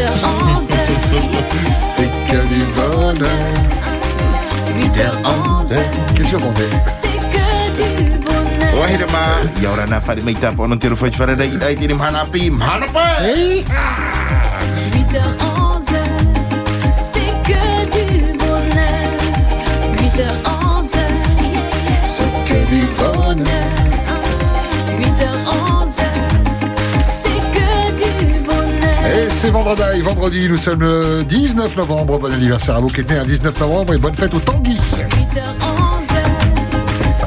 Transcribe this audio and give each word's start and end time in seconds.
8h11, 0.00 0.72
C'est 1.72 2.10
que 2.30 2.40
du 2.48 2.62
bonheur. 2.74 3.48
8h11, 4.80 5.76
Quel 6.16 6.26
jour 6.26 6.40
on 6.42 6.52
est? 6.58 6.74
C'est 7.02 7.18
que 7.32 7.46
ma 9.12 9.24
tiro 9.54 9.74
Mahanapi 12.50 13.64
8h11, 14.94 15.84
c'est 17.12 17.34
que 17.46 17.62
du 17.92 18.06
bonheur. 18.38 19.10
8h11, 19.98 20.96
C'est 22.04 22.32
que 22.48 22.58
du 22.70 22.82
bonheur. 22.96 23.68
8h11, 24.98 25.79
c'est 29.40 29.50
vendredi, 29.50 30.02
vendredi, 30.02 30.48
nous 30.50 30.58
sommes 30.58 30.80
le 30.80 31.24
19 31.24 31.74
novembre. 31.74 32.18
Bon 32.18 32.30
anniversaire 32.30 32.76
à 32.76 32.80
vous 32.80 32.88
qui 32.88 33.00
êtes 33.00 33.08
né 33.08 33.16
un 33.16 33.24
19 33.24 33.58
novembre 33.58 33.94
et 33.94 33.96
bonne 33.96 34.14
fête 34.14 34.34
au 34.34 34.38
Tanguy. 34.38 34.74
8h11, 34.74 34.78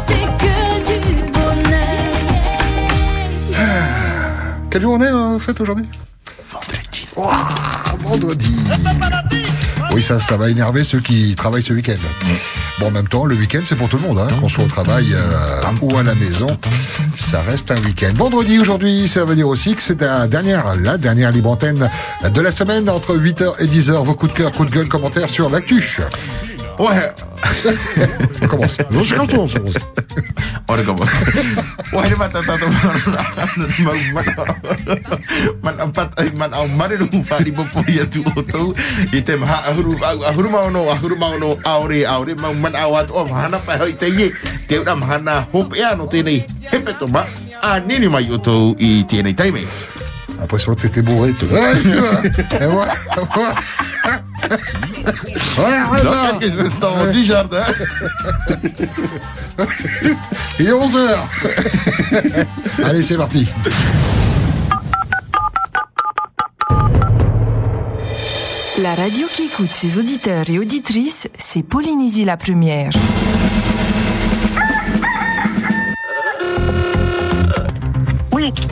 c'est 0.05 0.13
que 0.37 1.09
du 1.09 1.15
bonheur. 1.31 1.79
Quelle 4.69 4.81
journée 4.83 5.07
euh, 5.07 5.39
fête 5.39 5.59
aujourd'hui? 5.59 5.85
Vendredi 6.51 7.07
Ouah, 7.15 7.47
Vendredi. 7.99 8.57
Oui, 9.95 10.03
ça, 10.03 10.19
ça 10.19 10.37
va 10.37 10.51
énerver 10.51 10.83
ceux 10.83 10.99
qui 10.99 11.33
travaillent 11.35 11.63
ce 11.63 11.73
week-end. 11.73 11.95
Bon, 12.79 12.87
en 12.87 12.91
même 12.91 13.07
temps, 13.07 13.25
le 13.25 13.35
week-end, 13.35 13.59
c'est 13.63 13.75
pour 13.75 13.87
tout 13.87 13.97
le 13.97 14.03
monde, 14.03 14.19
hein, 14.19 14.27
qu'on 14.39 14.49
soit 14.49 14.63
au 14.63 14.67
travail 14.67 15.13
euh, 15.13 15.61
ou 15.81 15.95
à 15.97 16.03
la 16.03 16.15
maison. 16.15 16.57
Ça 17.15 17.41
reste 17.41 17.69
un 17.69 17.77
week-end. 17.81 18.11
Vendredi, 18.15 18.59
aujourd'hui, 18.59 19.07
ça 19.07 19.25
veut 19.25 19.35
dire 19.35 19.47
aussi 19.47 19.75
que 19.75 19.83
c'est 19.83 20.01
la 20.01 20.27
dernière, 20.27 20.73
la 20.81 20.97
dernière 20.97 21.31
libre 21.31 21.51
antenne 21.51 21.89
de 22.23 22.41
la 22.41 22.51
semaine 22.51 22.89
entre 22.89 23.15
8h 23.15 23.55
et 23.59 23.67
10h. 23.67 24.03
Vos 24.03 24.15
coups 24.15 24.33
de 24.33 24.37
cœur, 24.37 24.51
coups 24.51 24.71
de 24.71 24.75
gueule, 24.75 24.87
commentaires 24.87 25.29
sur 25.29 25.49
l'actu. 25.49 25.99
Ouais. 26.79 27.13
On 28.41 28.41
recommence. 28.41 28.77
Je 28.89 28.99
suis 29.03 29.15
content, 29.15 29.37
Ora, 29.37 29.45
recommence. 29.45 29.75
On 30.67 30.73
recommence. 30.73 31.09
Ouais, 31.93 32.09
le 32.09 32.15
matin, 32.15 32.41
t'as 32.45 32.57
tout 32.57 32.65
le 32.65 32.71
monde. 32.71 34.23
Man, 36.35 36.51
au 36.53 36.67
mari, 36.67 36.97
le 36.97 37.05
bouffard, 37.05 37.41
il 37.45 37.53
m'a 37.53 37.63
pour 37.63 37.87
y 37.89 37.99
a 37.99 38.05
tout 38.05 38.23
autour. 38.35 38.73
Il 39.11 39.23
t'aime, 39.23 39.43
ha, 39.43 39.69
ahuru, 39.69 39.95
ahuru, 40.03 40.49
maono, 40.49 41.57
aure, 41.65 42.05
aure, 42.07 42.35
man, 42.35 42.59
man, 42.59 42.75
awat, 42.75 43.07
oh, 43.13 43.25
hana, 43.25 43.59
pa, 43.59 43.77
hoi, 43.77 43.93
te, 43.93 44.05
ye, 44.09 44.33
te, 44.67 44.79
una 44.79 44.95
mahana, 44.95 45.47
hop, 45.53 45.75
ya, 45.75 45.95
no, 45.95 46.07
te, 46.07 46.23
nei 46.23 46.45
hepe, 46.71 46.93
to, 46.97 47.07
ma, 47.07 47.25
a, 47.61 47.79
nini, 47.79 48.07
ma, 48.07 48.19
yoto, 48.21 48.75
i, 48.79 49.05
te, 49.07 49.21
ne, 49.21 49.33
taime. 49.33 49.67
Ah, 50.41 50.47
pues, 50.47 50.65
rote, 50.65 50.89
te, 50.89 51.01
bourré, 51.01 51.33
tu, 51.33 51.45
ah, 51.53 51.73
ah, 52.59 53.53
Ton 56.79 57.11
t-shirt 57.11 57.53
hein 57.53 57.65
Il 60.59 60.67
est 60.67 60.71
11h. 60.71 61.17
Allez, 62.83 63.01
c'est 63.01 63.17
parti. 63.17 63.47
La 68.81 68.95
radio 68.95 69.27
qui 69.33 69.43
écoute 69.43 69.69
ses 69.71 69.99
auditeurs 69.99 70.49
et 70.49 70.59
auditrices, 70.59 71.29
c'est 71.37 71.63
Polynésie 71.63 72.25
la 72.25 72.37
première. 72.37 72.89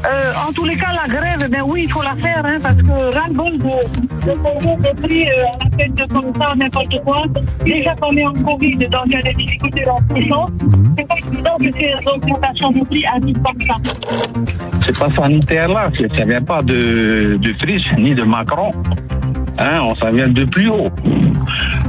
Euh, 0.06 0.34
en 0.48 0.52
tous 0.54 0.66
les 0.66 0.76
cas, 0.76 0.88
la 0.94 1.08
grève, 1.14 1.50
ben 1.50 1.62
oui, 1.66 1.84
il 1.86 1.92
faut 1.92 2.02
la 2.02 2.16
faire, 2.16 2.44
hein, 2.46 2.58
parce 2.62 2.76
que 2.76 3.14
ras-le-bol 3.16 3.58
de, 3.58 4.32
de 4.32 4.38
payer 4.38 4.76
des 4.78 5.02
prix 5.02 5.26
euh, 5.26 5.46
à 5.46 5.64
la 5.64 5.78
tête 5.78 5.96
de 5.96 6.06
comme 6.14 6.34
ça, 6.40 6.54
n'importe 6.56 7.04
quoi. 7.04 7.24
Déjà 7.66 7.96
qu'on 7.96 8.12
est 8.18 8.26
en 8.26 8.34
Covid, 8.34 8.76
donc 8.78 9.04
il 9.08 9.12
y 9.14 9.16
a 9.18 9.22
des 9.22 9.34
difficultés 9.34 9.84
dans 9.86 10.00
le 10.16 10.28
sens. 10.28 10.50
C'est 10.98 11.08
pas 11.08 11.16
évident 11.18 11.58
que 11.58 11.80
ces 11.80 11.94
augmentations 12.14 12.72
de 12.72 12.86
prix 12.86 13.06
arrivent 13.06 13.42
comme 13.42 13.68
ça. 13.68 13.76
c'est 14.86 14.98
pas 15.00 15.10
sanitaire 15.12 15.68
là, 15.70 15.90
ça 16.18 16.26
vient 16.26 16.42
pas 16.42 16.62
de, 16.62 17.38
de 17.42 17.54
Frisch 17.60 17.86
ni 17.98 18.14
de 18.16 18.24
Macron. 18.24 18.72
Hein, 19.60 19.82
on- 19.84 19.96
ça 19.96 20.12
vient 20.12 20.28
de 20.30 20.44
plus 20.46 20.70
haut. 20.70 20.90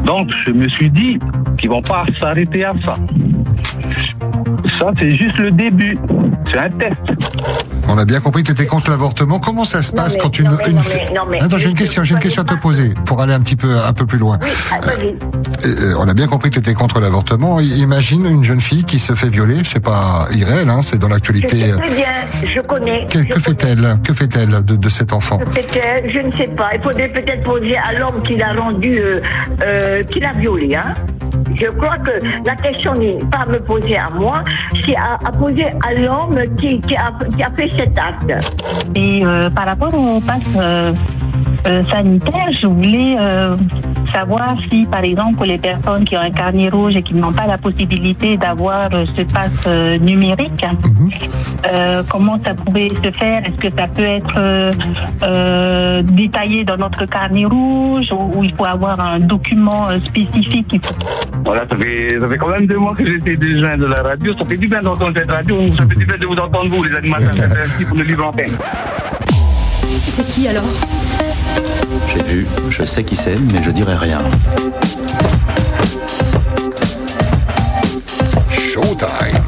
Donc 0.04 0.31
je 0.47 0.53
me 0.53 0.69
suis 0.69 0.91
dit 0.91 1.19
qu'ils 1.59 1.71
vont 1.71 1.82
pas 1.82 2.04
s'arrêter 2.21 2.65
à 2.65 2.72
ça. 2.84 2.97
Ça 4.78 4.91
c'est 4.98 5.10
juste 5.10 5.38
le 5.38 5.50
début. 5.50 5.97
C'est 6.53 6.59
un 6.59 6.71
test. 6.71 7.61
On 7.94 7.98
a 7.98 8.06
bien 8.06 8.20
compris 8.20 8.42
que 8.42 8.47
tu 8.47 8.53
étais 8.53 8.64
contre 8.64 8.88
l'avortement. 8.91 9.38
Comment 9.38 9.64
ça 9.64 9.82
se 9.82 9.94
Non, 9.94 10.03
passe 10.03 10.14
mais- 10.14 10.22
quand 10.22 10.38
une, 10.38 10.47
non, 10.48 10.56
mais- 10.58 10.70
une 10.70 10.76
non, 10.76 10.82
mais- 10.88 11.14
non, 11.14 11.22
mais- 11.30 11.42
Attends, 11.42 11.58
j'ai 11.58 11.69
une 11.69 11.75
question, 11.75 12.03
j'ai 12.04 12.14
une 12.14 12.20
question 12.20 12.41
à 12.41 12.47
te 12.47 12.54
poser 12.54 12.94
pour 13.04 13.20
aller 13.20 13.34
un 13.34 13.41
petit 13.41 13.54
peu, 13.54 13.69
un 13.86 13.92
peu 13.92 14.06
plus 14.06 14.16
loin. 14.16 14.38
Oui, 14.42 14.48
ah, 14.72 14.78
vas-y. 14.80 15.14
Euh, 15.66 15.94
on 15.98 16.08
a 16.08 16.14
bien 16.14 16.26
compris 16.26 16.48
que 16.48 16.54
tu 16.54 16.60
étais 16.60 16.72
contre 16.72 17.00
l'avortement. 17.00 17.60
Imagine 17.60 18.25
une 18.25 18.44
jeune 18.44 18.60
fille 18.62 18.84
qui 18.84 18.98
se 18.98 19.12
fait 19.14 19.28
violer. 19.28 19.60
C'est 19.64 19.80
pas 19.84 20.26
irréel, 20.32 20.70
hein, 20.70 20.80
c'est 20.80 20.98
dans 20.98 21.08
Je 21.08 21.12
l'actualité. 21.12 21.60
sais 21.60 21.72
très 21.72 21.94
bien, 21.94 22.06
je 22.54 22.60
connais. 22.60 23.06
Que, 23.10 23.19
je 23.28 23.38
fait-elle 23.38 23.98
Que 24.03 24.14
fait-elle 24.14 24.64
de, 24.64 24.76
de 24.76 24.88
cet 24.88 25.12
enfant? 25.12 25.38
Je 25.54 26.19
ne 26.20 26.32
sais 26.38 26.48
pas. 26.56 26.70
Il 26.74 26.80
faudrait 26.82 27.09
peut-être 27.09 27.42
poser 27.42 27.76
à 27.76 27.92
l'homme 27.98 28.22
qui 28.22 28.36
l'a 28.36 28.54
rendu, 28.54 28.97
euh, 28.98 29.20
euh, 29.64 30.03
qui 30.04 30.19
l'a 30.20 30.32
violé. 30.32 30.74
Hein. 30.76 30.94
Je 31.54 31.66
crois 31.66 31.98
que 31.98 32.10
la 32.47 32.56
question 32.56 32.94
n'est 32.94 33.19
pas 33.30 33.41
à 33.41 33.47
me 33.47 33.59
poser 33.60 33.97
à 33.97 34.09
moi, 34.10 34.42
c'est 34.86 34.97
à, 34.97 35.19
à 35.24 35.32
poser 35.32 35.66
à 35.86 35.92
l'homme 35.94 36.38
qui, 36.59 36.80
qui, 36.80 36.97
a, 36.97 37.12
qui 37.36 37.42
a 37.42 37.50
fait 37.50 37.70
Et 38.94 39.25
euh, 39.25 39.50
par 39.50 39.66
rapport 39.66 39.94
au 39.94 40.20
pass 40.20 40.43
euh, 41.66 41.84
sanitaire, 41.90 42.48
je 42.60 42.66
voulais 42.66 43.16
euh, 43.18 43.54
savoir 44.12 44.56
si, 44.70 44.84
par 44.86 45.04
exemple, 45.04 45.44
les 45.44 45.58
personnes 45.58 46.04
qui 46.04 46.16
ont 46.16 46.20
un 46.20 46.30
carnet 46.30 46.68
rouge 46.68 46.96
et 46.96 47.02
qui 47.02 47.14
n'ont 47.14 47.32
pas 47.32 47.46
la 47.46 47.58
possibilité 47.58 48.36
d'avoir 48.36 48.88
euh, 48.92 49.04
ce 49.16 49.22
pass 49.22 49.50
euh, 49.66 49.96
numérique, 49.98 50.64
euh, 51.72 52.02
comment 52.08 52.38
ça 52.44 52.54
pouvait 52.54 52.90
se 53.02 53.10
faire? 53.12 53.42
Est-ce 53.46 53.68
que 53.68 53.76
ça 53.76 53.86
peut 53.86 54.02
être 54.02 54.34
euh, 54.38 54.72
euh, 55.22 56.02
détaillé 56.02 56.64
dans 56.64 56.76
notre 56.76 57.04
carnet 57.06 57.44
rouge 57.44 58.12
ou, 58.12 58.38
ou 58.38 58.44
il 58.44 58.54
faut 58.54 58.66
avoir 58.66 58.98
un 58.98 59.20
document 59.20 59.88
euh, 59.88 59.98
spécifique? 60.06 60.80
Voilà, 61.44 61.62
ça 61.68 61.76
fait, 61.76 62.18
ça 62.20 62.28
fait 62.28 62.38
quand 62.38 62.48
même 62.48 62.66
deux 62.66 62.78
mois 62.78 62.94
que 62.94 63.04
j'essaie 63.06 63.36
de 63.36 63.56
joindre 63.56 63.88
la 63.88 64.02
radio. 64.02 64.32
Ça 64.36 64.44
fait 64.44 64.56
du 64.56 64.68
bien 64.68 64.82
d'entendre 64.82 65.12
cette 65.16 65.30
radio. 65.30 65.68
Ça 65.72 65.86
fait 65.86 65.96
du 65.96 66.06
bien 66.06 66.16
de 66.18 66.26
vous 66.26 66.36
entendre 66.36 66.68
vous, 66.68 66.82
les 66.82 66.94
animateurs. 66.94 67.30
Petit 67.30 67.84
pour 67.88 67.96
le 67.96 68.04
libre 68.04 68.26
antenne. 68.26 68.52
C'est 70.06 70.26
qui 70.26 70.48
alors? 70.48 70.64
J'ai 72.12 72.22
vu, 72.22 72.46
je 72.68 72.84
sais 72.84 73.04
qui 73.04 73.16
c'est, 73.16 73.38
mais 73.52 73.62
je 73.62 73.70
dirai 73.70 73.94
rien. 73.94 74.20
Showtime. 78.50 79.42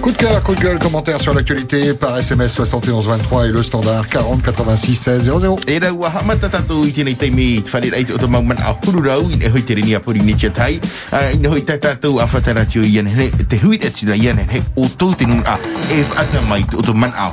Coup 0.00 0.10
de 0.10 0.16
cœur, 0.16 0.42
coup 0.42 0.54
de 0.54 0.60
gueule, 0.60 0.78
commentaire 0.78 1.20
sur 1.20 1.34
l'actualité 1.34 1.92
par 1.92 2.16
SMS 2.18 2.54
7123 2.54 3.46
et 3.46 3.50
le 3.50 3.62
standard 3.62 4.06
40 4.06 4.42
86 4.42 4.94
16 4.94 5.22
00. 5.24 5.56
E 5.68 5.78
rau 5.78 6.04
a 6.04 6.10
hamata 6.16 6.48
tātou 6.48 6.88
i 6.88 6.96
tēnei 6.96 7.14
teimi 7.14 7.60
whare 7.68 7.92
ai 7.92 8.02
te 8.08 8.16
o 8.16 8.18
te 8.18 8.26
mau 8.26 8.42
man 8.42 8.58
a 8.64 8.72
huru 8.80 9.04
rau 9.04 9.28
i 9.28 9.36
ne 9.36 9.52
hoi 9.52 9.62
te 9.62 9.76
rini 9.76 9.94
a 9.94 10.00
pori 10.00 10.24
ni 10.24 10.34
tia 10.34 10.50
tai 10.50 10.80
uh, 10.80 11.28
i 11.28 11.38
ne 11.38 11.52
hoi 11.52 11.60
tā 11.60 11.76
tātou 11.76 12.24
a 12.24 12.26
whataratio 12.26 12.82
i 12.82 12.98
ane 13.04 13.12
he 13.12 13.30
te 13.44 13.60
hui 13.62 13.78
e 13.78 13.92
tina 13.92 14.16
i 14.16 14.32
ane 14.32 14.48
he 14.48 14.64
o 14.74 14.88
tō 14.88 15.12
te 15.20 15.28
nung 15.28 15.44
a 15.44 15.60
e 15.92 16.02
whata 16.16 16.46
mai 16.48 16.64
te 16.64 16.80
o 16.80 16.82
te 16.82 16.96
man 16.96 17.12
a 17.14 17.30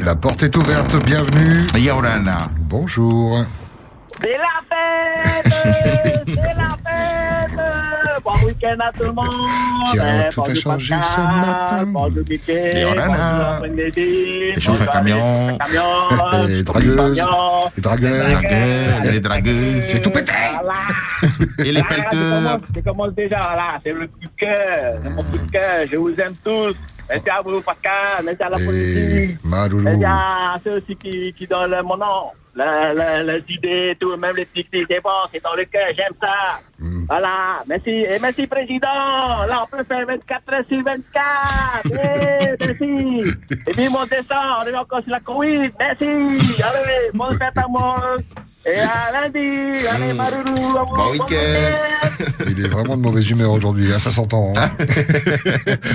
La 0.00 0.14
porte 0.14 0.42
est 0.42 0.56
ouverte, 0.56 0.94
bienvenue. 1.04 1.66
Ia 1.76 1.94
ora 1.96 2.18
nā 2.18 2.48
Bonjour. 2.68 3.44
C'est 4.20 4.36
la 4.36 4.60
fête 4.68 5.52
C'est 6.26 6.34
la 6.36 6.76
fête 6.84 8.22
Bon 8.24 8.46
week-end 8.46 8.76
à 8.80 8.92
tout 8.92 9.04
le 9.04 9.12
monde 9.12 9.28
Tiens, 9.90 10.24
Eh, 10.26 10.32
tout 10.32 10.42
a 10.42 10.54
changé 10.54 10.94
ce 11.02 11.20
matin. 11.20 11.84
Bonjour 11.86 12.22
Mickey 12.28 12.80
Et 12.80 12.84
on 12.84 12.90
en 12.92 12.98
a. 12.98 13.06
bonjour 13.06 13.46
après-midi, 13.46 14.52
Les 14.54 14.60
chauffeurs 14.60 14.90
camions. 14.90 15.58
les 16.48 16.62
dragueuses. 16.64 17.24
Les 17.76 17.82
dragueurs. 17.82 18.40
Les 19.04 19.20
dragueux 19.20 19.82
J'ai 19.88 20.00
tout 20.00 20.10
pété. 20.10 20.32
Voilà. 20.62 20.74
et 21.58 21.72
les 21.72 21.80
je 21.80 21.84
pelleteurs 21.84 22.42
commence, 22.42 22.60
je 22.74 22.80
commence 22.80 23.12
déjà 23.14 23.36
là, 23.38 23.78
c'est 23.84 23.92
le 23.92 24.06
coup 24.06 24.20
de 24.22 24.28
cœur, 24.36 24.98
c'est 25.02 25.10
mon 25.10 25.22
coup 25.24 25.38
de 25.38 25.50
cœur, 25.50 25.80
je 25.90 25.96
vous 25.96 26.14
aime 26.20 26.34
tous. 26.44 26.74
Merci 27.08 27.30
à 27.30 27.40
vous 27.42 27.60
Pascal, 27.62 28.24
merci 28.24 28.42
à 28.42 28.48
la 28.50 28.58
Et 28.60 28.64
politique. 28.66 29.44
Maroulou. 29.44 29.82
Merci 29.82 30.04
à 30.04 30.60
ceux 30.64 30.72
aussi 30.76 30.96
qui, 30.96 31.32
qui 31.32 31.46
donnent 31.46 31.80
mon 31.82 31.96
nom, 31.96 32.30
la- 32.54 33.22
les 33.22 33.42
idées, 33.48 33.96
tout, 33.98 34.16
même 34.16 34.36
les 34.36 34.44
petits 34.44 34.66
c'est 34.70 35.00
bon, 35.02 35.10
c'est 35.32 35.42
dans 35.42 35.54
le 35.54 35.64
cœur, 35.64 35.86
j'aime 35.96 36.12
ça. 36.20 36.60
Voilà, 37.08 37.62
merci. 37.66 37.90
Et 37.90 38.18
merci 38.20 38.46
Président, 38.46 38.86
là 39.48 39.64
on 39.64 39.76
peut 39.76 39.84
faire 39.84 40.06
24 40.06 40.52
heures 40.52 40.64
sur 40.68 40.82
24. 40.82 41.02
Eh, 41.86 42.64
merci. 42.66 43.34
Et 43.66 43.72
puis 43.72 43.88
mon 43.88 44.04
descend, 44.04 44.62
on 44.62 44.66
est 44.66 44.76
encore 44.76 45.00
sur 45.02 45.10
la 45.12 45.20
Covid, 45.20 45.70
merci. 45.78 46.04
Allez, 46.62 47.10
bonne 47.14 47.38
fête 47.38 47.56
à 47.56 47.66
moi. 47.68 48.16
Et 48.68 48.80
à 48.80 49.08
lundi, 49.10 49.86
allez 49.88 50.12
à 50.12 50.30
vous. 50.44 50.94
Bon 50.94 51.10
week-end. 51.12 52.44
Il 52.46 52.64
est 52.64 52.68
vraiment 52.68 52.96
de 52.98 53.02
mauvaise 53.02 53.30
humeur 53.30 53.52
aujourd'hui, 53.52 53.90
hein, 53.92 53.98
ça 53.98 54.12
s'entend. 54.12 54.52
Hein. 54.56 54.68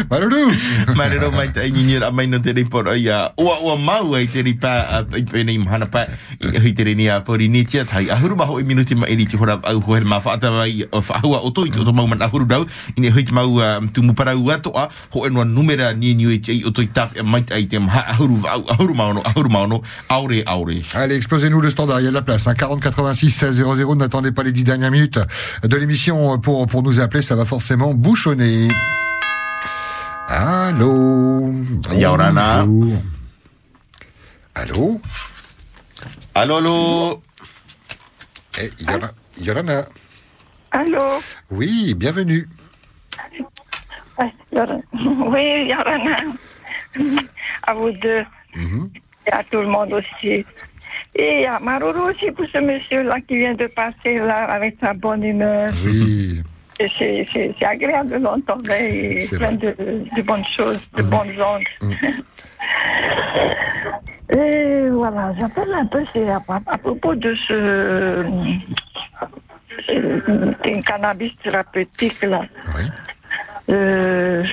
Maloulou 0.09 0.51
Marero 0.95 1.29
mai 1.31 1.51
tai 1.53 1.71
ni 1.71 1.83
ni 1.83 1.99
mai 2.13 2.27
no 2.27 2.39
te 2.39 2.49
report 2.49 2.87
ai 2.87 3.09
a 3.09 3.33
ua 3.37 3.59
ua 3.61 3.75
mau 3.77 4.15
ai 4.15 4.27
te 4.27 4.41
ripa 4.41 5.03
ai 5.13 5.23
pe 5.23 5.43
nei 5.43 5.57
mahana 5.57 5.85
pa 5.85 6.05
i 6.41 6.57
hui 6.57 6.73
te 6.73 6.83
reni 6.83 7.09
a 7.09 7.21
pori 7.21 7.49
ni 7.49 7.63
tia 7.65 7.85
tai 7.85 8.09
a 8.09 8.17
huru 8.17 8.35
maho 8.35 8.59
i 8.59 8.63
minuti 8.63 8.95
mai 8.95 9.11
iri 9.13 9.25
ti 9.25 9.37
hora 9.37 9.59
au 9.63 9.81
ho 9.81 9.95
her 9.95 10.05
ma 10.05 10.19
fa 10.19 10.33
ata 10.37 10.51
mai 10.51 10.85
o 10.91 11.01
fa 11.01 11.19
hua 11.23 11.41
o 11.43 11.51
toi 11.51 11.69
to 11.69 11.93
mau 11.93 12.07
man 12.07 12.21
a 12.21 12.29
huru 12.29 12.45
dau 12.45 12.65
i 12.95 13.01
ne 13.01 13.09
hui 13.09 13.23
te 13.23 13.33
mau 13.33 13.61
tu 13.93 14.01
mu 14.01 14.13
para 14.13 14.35
ua 14.37 14.57
to 14.57 14.73
a 14.75 14.89
ho 15.13 15.25
enwa 15.27 15.45
numera 15.45 15.93
ni 15.93 16.13
ni 16.13 16.25
i 16.37 16.63
o 16.65 16.71
toi 16.71 16.87
tap 16.87 17.17
e 17.17 17.21
mai 17.21 17.43
ai 17.51 17.65
te 17.65 17.79
ma 17.79 18.01
a 18.01 18.17
huru 18.17 18.41
a 18.45 18.77
huru 18.79 18.93
mau 18.93 19.13
no 19.13 19.21
a 19.21 19.33
huru 19.37 19.81
aure 20.09 20.43
aure 20.45 20.81
Allez, 20.95 21.15
explosez-nous 21.15 21.61
le 21.61 21.69
standard, 21.69 21.99
il 21.99 22.05
y 22.05 22.07
a 22.07 22.09
de 22.09 22.15
la 22.15 22.21
place. 22.21 22.47
Hein, 22.47 22.53
40 22.63 22.79
86 22.81 23.29
16 23.31 23.55
00, 23.75 23.95
n'attendez 23.95 24.31
pas 24.31 24.41
les 24.41 24.53
10 24.53 24.63
dernières 24.63 24.89
minutes 24.91 25.19
de 25.63 25.75
l'émission 25.75 26.39
pour, 26.39 26.65
pour 26.67 26.81
nous 26.81 27.01
appeler, 27.01 27.21
ça 27.21 27.35
va 27.35 27.43
forcément 27.43 27.93
bouchonner. 27.93 28.69
Allô? 30.29 31.53
Yorana. 31.91 32.63
Bonjour. 32.65 33.01
Allô? 34.55 35.01
Allô, 36.35 36.55
allô? 36.55 37.21
Eh, 38.59 38.69
Yora- 38.79 39.11
Yorana. 39.41 39.85
Allô? 40.71 41.19
Oui, 41.51 41.93
bienvenue. 41.95 42.47
Yorana. 44.53 44.79
Oui, 44.93 45.67
Yorana. 45.67 46.17
À 47.63 47.73
vous 47.73 47.91
deux. 47.91 48.23
Mhm. 48.55 48.89
Et 49.27 49.31
à 49.33 49.43
tout 49.43 49.59
le 49.59 49.67
monde 49.67 49.91
aussi. 49.91 50.45
Et 51.15 51.45
à 51.45 51.59
Maroro 51.59 52.09
aussi 52.09 52.31
pour 52.31 52.45
ce 52.51 52.57
monsieur-là 52.59 53.19
qui 53.27 53.37
vient 53.37 53.53
de 53.53 53.67
passer 53.67 54.17
là 54.17 54.45
avec 54.45 54.77
sa 54.81 54.93
bonne 54.93 55.23
humeur. 55.23 55.69
Oui. 55.85 56.41
C'est 56.97 57.55
agréable 57.63 58.09
de 58.09 58.15
l'entendre 58.15 58.71
et 58.71 59.25
plein 59.31 59.51
de, 59.53 59.75
de 60.15 60.21
bonnes 60.23 60.45
choses, 60.55 60.79
de 60.97 61.03
bonnes 61.03 61.39
ondes. 61.39 61.63
Et 64.29 64.89
voilà, 64.89 65.33
j'appelle 65.39 65.71
un 65.73 65.85
peu 65.85 66.03
c'est 66.11 66.27
à, 66.29 66.41
à 66.47 66.77
propos 66.77 67.13
de 67.13 67.35
ce 67.35 67.53
euh, 67.53 68.23
euh, 69.89 70.51
cannabis 70.85 71.33
thérapeutique 71.43 72.21
là. 72.23 72.41
Oui. 72.75 72.83
Euh, 73.69 74.43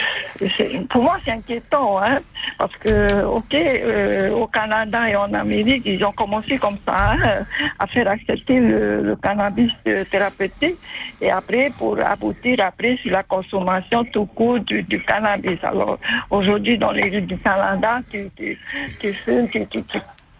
pour 0.88 1.02
moi, 1.02 1.18
c'est 1.24 1.32
inquiétant, 1.32 2.00
hein, 2.00 2.20
parce 2.58 2.74
que, 2.76 3.24
ok, 3.24 3.54
euh, 3.54 4.30
au 4.30 4.46
Canada 4.46 5.08
et 5.08 5.16
en 5.16 5.32
Amérique, 5.34 5.82
ils 5.84 6.04
ont 6.04 6.12
commencé 6.12 6.58
comme 6.58 6.78
ça 6.86 7.12
hein, 7.12 7.44
à 7.78 7.86
faire 7.88 8.08
accepter 8.08 8.60
le, 8.60 9.16
cannabis 9.20 9.72
euh, 9.88 10.04
thérapeutique, 10.04 10.76
et 11.20 11.30
après, 11.30 11.72
pour 11.76 11.98
aboutir 11.98 12.58
après 12.60 12.96
sur 12.98 13.10
la 13.10 13.24
consommation 13.24 14.04
tout 14.04 14.26
court 14.26 14.60
du, 14.60 14.84
cannabis. 15.06 15.58
Alors, 15.62 15.98
aujourd'hui, 16.30 16.78
dans 16.78 16.92
les 16.92 17.10
rues 17.10 17.22
du 17.22 17.36
Canada, 17.38 18.00
tu, 18.10 18.30
tu, 18.36 18.58
tu 19.00 19.14
tu, 19.50 19.66
tu, 19.66 19.82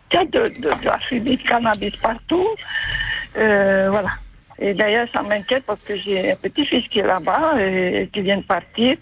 tu, 0.09 0.17
as 0.17 0.25
de, 0.25 0.31
de, 0.31 0.61
de 0.61 0.85
la 0.85 0.99
fumée 1.01 1.37
de 1.37 1.43
cannabis 1.43 1.97
partout. 1.97 2.47
Euh, 3.37 3.89
voilà. 3.91 4.11
Et 4.61 4.75
d'ailleurs, 4.75 5.09
ça 5.13 5.23
m'inquiète 5.23 5.65
parce 5.67 5.81
que 5.81 5.97
j'ai 5.97 6.33
un 6.33 6.37
petit-fils 6.37 6.87
qui 6.89 6.99
est 6.99 7.07
là-bas 7.07 7.55
et 7.59 8.09
qui 8.13 8.21
vient 8.21 8.37
de 8.37 8.43
partir. 8.43 8.97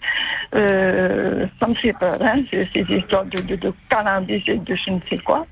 Euh, 0.55 1.45
ça 1.59 1.67
me 1.67 1.73
fait 1.75 1.93
peur, 1.93 2.17
hein, 2.21 2.41
ces, 2.49 2.69
histoires 2.89 3.25
de, 3.25 3.41
de, 3.55 3.73
cannabis 3.89 4.41
et 4.47 4.55
de 4.55 4.75
je 4.75 4.91
ne 4.91 4.99
sais 5.09 5.17
quoi. 5.17 5.45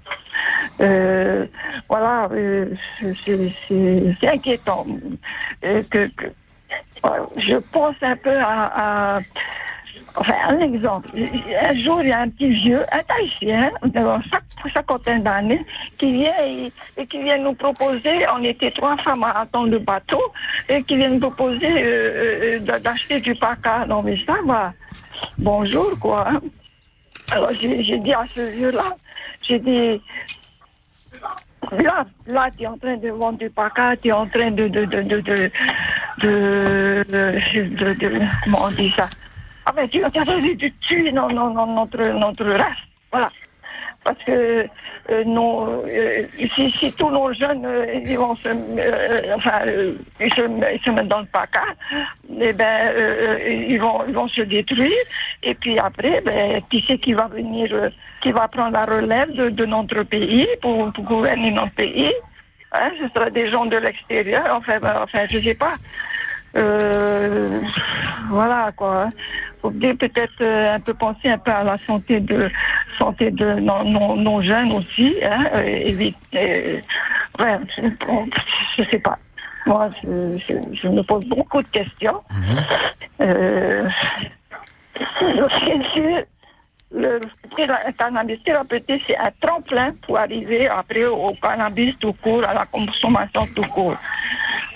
Euh, 0.79 1.45
voilà, 1.89 2.29
euh, 2.31 2.67
c'est- 3.25 4.27
inquiétant. 4.27 4.85
Je 5.61 7.57
pense 7.71 7.95
un 8.01 8.15
peu 8.15 8.37
à- 8.39 9.19
Enfin, 10.19 10.33
un 10.49 10.59
exemple. 10.59 11.09
Un 11.61 11.73
jour, 11.75 12.01
il 12.01 12.09
y 12.09 12.11
a 12.11 12.21
un 12.21 12.29
petit 12.29 12.49
vieux, 12.49 12.83
un 12.91 13.03
Tahitien, 13.03 13.71
chaque 14.31 14.73
cinquantaine 14.73 15.21
d'années, 15.21 15.63
qui 15.99 16.11
vient 16.11 16.33
et, 16.43 17.05
qui 17.05 17.21
vient 17.21 17.37
nous 17.37 17.53
proposer, 17.53 18.25
on 18.35 18.43
était 18.43 18.71
trois 18.71 18.97
femmes 18.97 19.23
à 19.23 19.41
attendre 19.41 19.69
le 19.69 19.79
bateau, 19.79 20.21
et 20.69 20.81
qui 20.83 20.95
vient 20.97 21.09
nous 21.09 21.19
proposer 21.19 21.67
euh, 21.71 22.57
euh, 22.65 22.79
d'acheter 22.79 23.19
du 23.19 23.35
paca. 23.35 23.85
Non, 23.85 24.01
mais 24.01 24.17
ça 24.25 24.37
va. 24.45 24.73
Bonjour, 25.37 25.97
quoi. 25.99 26.27
Alors, 27.31 27.51
j'ai 27.59 27.97
dit 27.99 28.13
à 28.13 28.25
ce 28.25 28.41
vieux-là, 28.55 28.95
j'ai 29.43 29.59
dit, 29.59 30.01
Là, 31.83 32.05
là, 32.27 32.49
tu 32.57 32.63
es 32.63 32.67
en 32.67 32.77
train 32.77 32.95
de 32.95 33.09
vendre 33.09 33.37
du 33.39 33.49
paca, 33.49 33.95
tu 33.97 34.07
es 34.07 34.11
en 34.13 34.25
train 34.27 34.51
de, 34.51 34.67
de, 34.69 34.85
de- 34.85 35.03
de- 35.03 35.51
comment 38.45 38.63
on 38.65 38.71
dit 38.71 38.91
ça? 38.95 39.09
Ah 39.69 39.73
ben, 39.75 39.85
tu 39.89 39.99
train 39.99 40.23
de, 40.23 40.71
tuer 40.79 41.11
non, 41.11 41.27
non, 41.27 41.49
non, 41.53 41.67
notre, 41.67 42.01
notre 42.13 42.45
race. 42.45 42.83
Voilà. 43.11 43.29
Parce 44.01 44.23
que 44.23 44.31
euh, 44.31 44.65
euh, 45.09 46.23
si, 46.55 46.71
si 46.71 46.93
tous 46.93 47.09
nos 47.09 47.33
jeunes 47.33 47.65
euh, 47.65 47.85
ils 48.05 48.17
vont 48.17 48.33
se, 48.37 48.47
euh, 48.47 49.35
enfin, 49.35 49.59
ils, 50.21 50.33
se, 50.33 50.41
ils 50.73 50.81
se 50.85 50.89
mettent 50.89 51.09
dans 51.09 51.19
le 51.19 51.25
paca, 51.25 51.63
eh 52.39 52.53
ben, 52.53 52.93
ils 53.45 53.77
vont, 53.81 54.05
ils 54.07 54.13
vont 54.13 54.29
se 54.29 54.39
détruire. 54.43 55.03
Et 55.43 55.53
puis 55.53 55.77
après, 55.77 56.21
ben, 56.21 56.61
qui 56.69 56.85
c'est 56.87 56.99
qui 56.99 57.11
va 57.11 57.27
venir, 57.27 57.91
qui 58.21 58.31
va 58.31 58.47
prendre 58.47 58.71
la 58.71 58.85
relève 58.85 59.33
de, 59.33 59.49
de 59.49 59.65
notre 59.65 60.03
pays 60.03 60.47
pour, 60.61 60.93
pour 60.93 61.03
gouverner 61.03 61.51
notre 61.51 61.73
pays? 61.73 62.13
Hein, 62.71 62.91
Ce 63.01 63.09
sera 63.13 63.29
des 63.29 63.49
gens 63.49 63.65
de 63.65 63.75
l'extérieur. 63.75 64.45
Enfin, 64.51 64.79
ben, 64.79 65.01
enfin, 65.03 65.25
je 65.29 65.39
sais 65.39 65.55
pas. 65.55 65.73
Euh, 66.57 67.59
voilà 68.29 68.71
quoi. 68.75 69.09
Faut 69.61 69.69
bien 69.71 69.95
peut-être 69.95 70.41
euh, 70.41 70.75
un 70.75 70.79
peu 70.79 70.93
penser 70.93 71.29
un 71.29 71.37
peu 71.37 71.51
à 71.51 71.63
la 71.63 71.77
santé 71.87 72.19
de 72.19 72.49
santé 72.97 73.31
de 73.31 73.53
nos, 73.55 73.83
nos- 73.83 74.15
nos 74.15 74.41
jeunes 74.41 74.71
aussi. 74.71 75.15
Hein, 75.23 75.45
euh, 75.55 75.63
évite- 75.63 76.15
euh, 76.35 76.79
ouais, 77.39 77.57
je, 78.77 78.83
sais 78.83 78.99
pas. 78.99 79.17
Moi, 79.65 79.89
je, 80.03 80.37
je- 80.47 80.75
je 80.81 80.87
me 80.87 81.01
pose 81.03 81.25
beaucoup 81.25 81.61
de 81.61 81.67
questions. 81.69 82.21
Euh, 83.21 83.87
bien 85.19 85.83
sûr, 85.93 86.23
le 86.91 87.19
cannabis 87.97 88.41
thérapeutique, 88.43 89.03
c'est 89.07 89.17
un 89.17 89.31
tremplin 89.41 89.93
pour 90.03 90.17
arriver 90.17 90.67
après 90.67 91.05
au 91.05 91.33
cannabis 91.41 91.95
tout 91.99 92.13
court, 92.13 92.43
à 92.45 92.53
la 92.53 92.65
consommation 92.65 93.45
tout 93.55 93.63
court. 93.63 93.97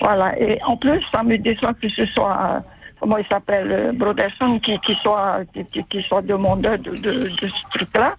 Voilà. 0.01 0.37
Et 0.39 0.59
en 0.63 0.75
plus, 0.77 1.01
ça 1.11 1.23
me 1.23 1.37
déçoit 1.37 1.73
que 1.75 1.87
ce 1.89 2.05
soit, 2.07 2.61
comment 2.99 3.17
il 3.17 3.25
s'appelle, 3.27 3.71
euh, 3.71 3.91
Broderson, 3.93 4.59
qui, 4.59 4.77
qui 4.79 4.95
soit, 4.95 5.41
qui, 5.53 5.83
qui- 5.89 6.01
soit 6.03 6.21
demandeur 6.21 6.77
de, 6.79 6.91
de, 6.95 7.29
de 7.29 7.47
ce 7.47 7.69
truc-là. 7.77 8.15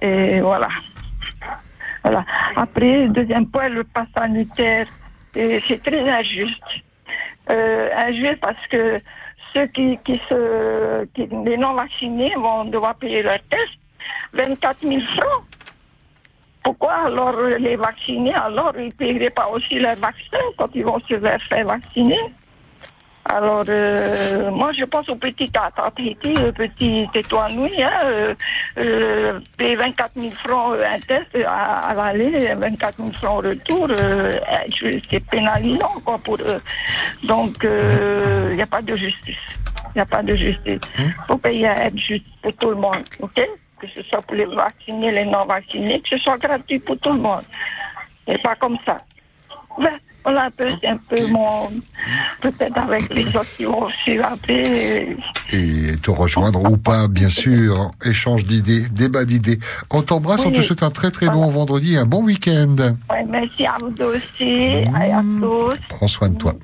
Et 0.00 0.40
voilà. 0.40 0.68
Voilà. 2.04 2.24
Après, 2.56 3.08
deuxième 3.08 3.46
point, 3.46 3.68
le 3.68 3.84
pass 3.84 4.06
sanitaire, 4.16 4.86
c'est 5.34 5.82
très 5.84 6.08
injuste. 6.08 6.62
Euh, 7.50 7.88
injuste 7.96 8.40
parce 8.40 8.66
que 8.68 9.00
ceux 9.52 9.66
qui, 9.66 9.98
qui 10.04 10.20
se, 10.28 11.04
qui, 11.14 11.26
les 11.26 11.56
non 11.56 11.74
vaccinés 11.74 12.34
vont 12.36 12.64
devoir 12.64 12.94
payer 12.96 13.22
leur 13.22 13.38
test 13.50 13.72
24 14.32 14.78
000 14.82 15.00
francs. 15.16 15.44
Pourquoi 16.64 16.92
alors 16.92 17.40
les 17.58 17.76
vaccinés, 17.76 18.34
alors 18.34 18.72
ils 18.78 18.86
ne 18.86 18.92
paieraient 18.92 19.30
pas 19.30 19.48
aussi 19.48 19.78
leur 19.78 19.96
vaccin 19.96 20.38
quand 20.56 20.68
ils 20.74 20.84
vont 20.84 21.00
se 21.00 21.18
faire 21.18 21.66
vacciner? 21.66 22.18
Alors, 23.24 23.64
euh, 23.68 24.50
moi, 24.50 24.72
je 24.72 24.84
pense 24.84 25.08
au 25.08 25.14
petit 25.14 25.50
le 25.54 26.50
petit 26.50 27.08
étoinoui, 27.14 27.80
hein, 27.80 27.90
euh, 28.04 28.34
euh, 28.78 29.40
payer 29.56 29.76
24 29.76 30.10
000 30.16 30.30
francs 30.44 30.74
euh, 30.74 30.84
un 30.84 30.98
test 30.98 31.28
à, 31.46 31.90
à 31.90 31.94
l'aller, 31.94 32.52
24 32.54 32.96
000 32.96 33.12
francs 33.12 33.44
au 33.44 33.48
retour, 33.48 33.86
euh, 33.90 34.32
c'est 35.08 35.24
pénalisant, 35.30 35.94
quoi, 36.04 36.18
pour 36.18 36.36
eux. 36.36 36.58
Donc, 37.22 37.56
il 37.62 38.56
n'y 38.56 38.62
a 38.62 38.66
pas 38.66 38.82
de 38.82 38.96
justice. 38.96 39.36
Il 39.94 39.98
n'y 39.98 40.02
a 40.02 40.06
pas 40.06 40.22
de 40.22 40.34
justice. 40.34 40.80
Il 40.98 41.14
faut 41.28 41.38
payer 41.38 41.66
être 41.66 41.98
juste 41.98 42.26
pour 42.42 42.52
tout 42.54 42.70
le 42.70 42.76
monde, 42.76 43.04
ok? 43.20 43.40
Que 43.78 43.86
ce 43.88 44.02
soit 44.02 44.22
pour 44.22 44.34
les 44.36 44.46
vaccinés, 44.46 45.12
les 45.12 45.24
non-vaccinés, 45.26 46.00
que 46.00 46.08
ce 46.08 46.18
soit 46.18 46.38
gratuit 46.38 46.80
pour 46.80 46.98
tout 46.98 47.12
le 47.12 47.20
monde. 47.20 47.42
Et 48.26 48.38
pas 48.38 48.56
comme 48.56 48.78
ça. 48.84 48.96
Ben, 49.78 49.98
voilà 50.24 50.50
c'est 50.58 50.88
un 50.88 50.96
peu 51.08 51.26
mon. 51.28 51.68
Peut-être 52.40 52.78
avec 52.78 53.12
les 53.14 53.26
autres 53.28 53.46
qui 53.56 53.64
vont 53.64 53.88
suivre 53.90 54.26
après. 54.32 55.16
et 55.52 55.96
te 56.02 56.10
rejoindre 56.10 56.62
ou 56.70 56.76
pas, 56.76 57.08
bien 57.08 57.28
sûr. 57.28 57.90
Échange 58.04 58.44
d'idées, 58.44 58.86
débat 58.90 59.24
d'idées. 59.24 59.58
On 59.90 60.02
t'embrasse, 60.02 60.44
on 60.44 60.50
te 60.50 60.58
Oui. 60.58 60.64
souhaite 60.64 60.82
un 60.82 60.90
très 60.90 61.10
très 61.10 61.26
bon 61.28 61.48
vendredi, 61.50 61.96
un 61.96 62.06
bon 62.06 62.22
week-end. 62.24 62.76
Ouais, 63.10 63.24
merci 63.28 63.66
à 63.66 63.74
vous 63.80 63.94
aussi. 64.04 64.84
Allez, 64.94 65.12
à 65.12 65.22
tous. 65.40 65.76
Prends 65.88 66.08
soin 66.08 66.28
de 66.30 66.36
toi. 66.36 66.54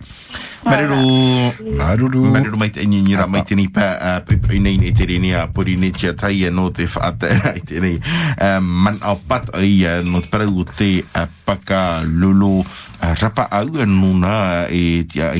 Marero. 0.64 1.52
Maruru. 1.76 2.18
Marero 2.28 2.56
mai 2.56 2.70
te 2.70 2.80
ni 2.84 3.14
ra 3.16 3.26
mai 3.26 3.44
te 3.44 3.54
ni 3.54 3.68
pa 3.68 3.92
a 4.00 4.20
pe 4.20 4.36
pe 4.36 4.58
nei 4.58 4.76
ne 4.76 4.90
te 4.92 5.06
ni 5.06 5.32
a 5.32 5.46
pori 5.46 5.76
ne 5.78 5.90
tia 5.90 6.12
tai 6.14 6.50
no 6.50 6.68
te 6.70 6.86
fa 6.86 7.12
te 7.12 7.26
ai 7.54 7.60
te 7.62 7.80
nei. 7.80 8.00
Eh, 8.40 8.58
Man 8.60 8.98
au 9.06 9.16
pat 9.16 9.48
ai 9.54 9.86
no 10.04 10.20
te 10.20 10.28
parau 10.28 10.64
te 10.76 11.04
a 11.14 11.26
paka 11.46 12.02
lolo 12.04 12.64
a 13.00 13.14
rapa 13.14 13.48
au 13.50 13.81
anu 13.81 14.19
na 14.19 14.67
e 14.71 15.05
tia 15.05 15.33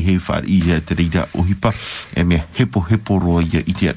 te 0.81 0.95
reira 0.95 1.27
e 2.15 2.23
mea 2.23 2.45
hepo 2.57 2.81
hepo 2.89 3.19
roa 3.19 3.43
ia 3.43 3.61
i 3.65 3.73
te 3.73 3.93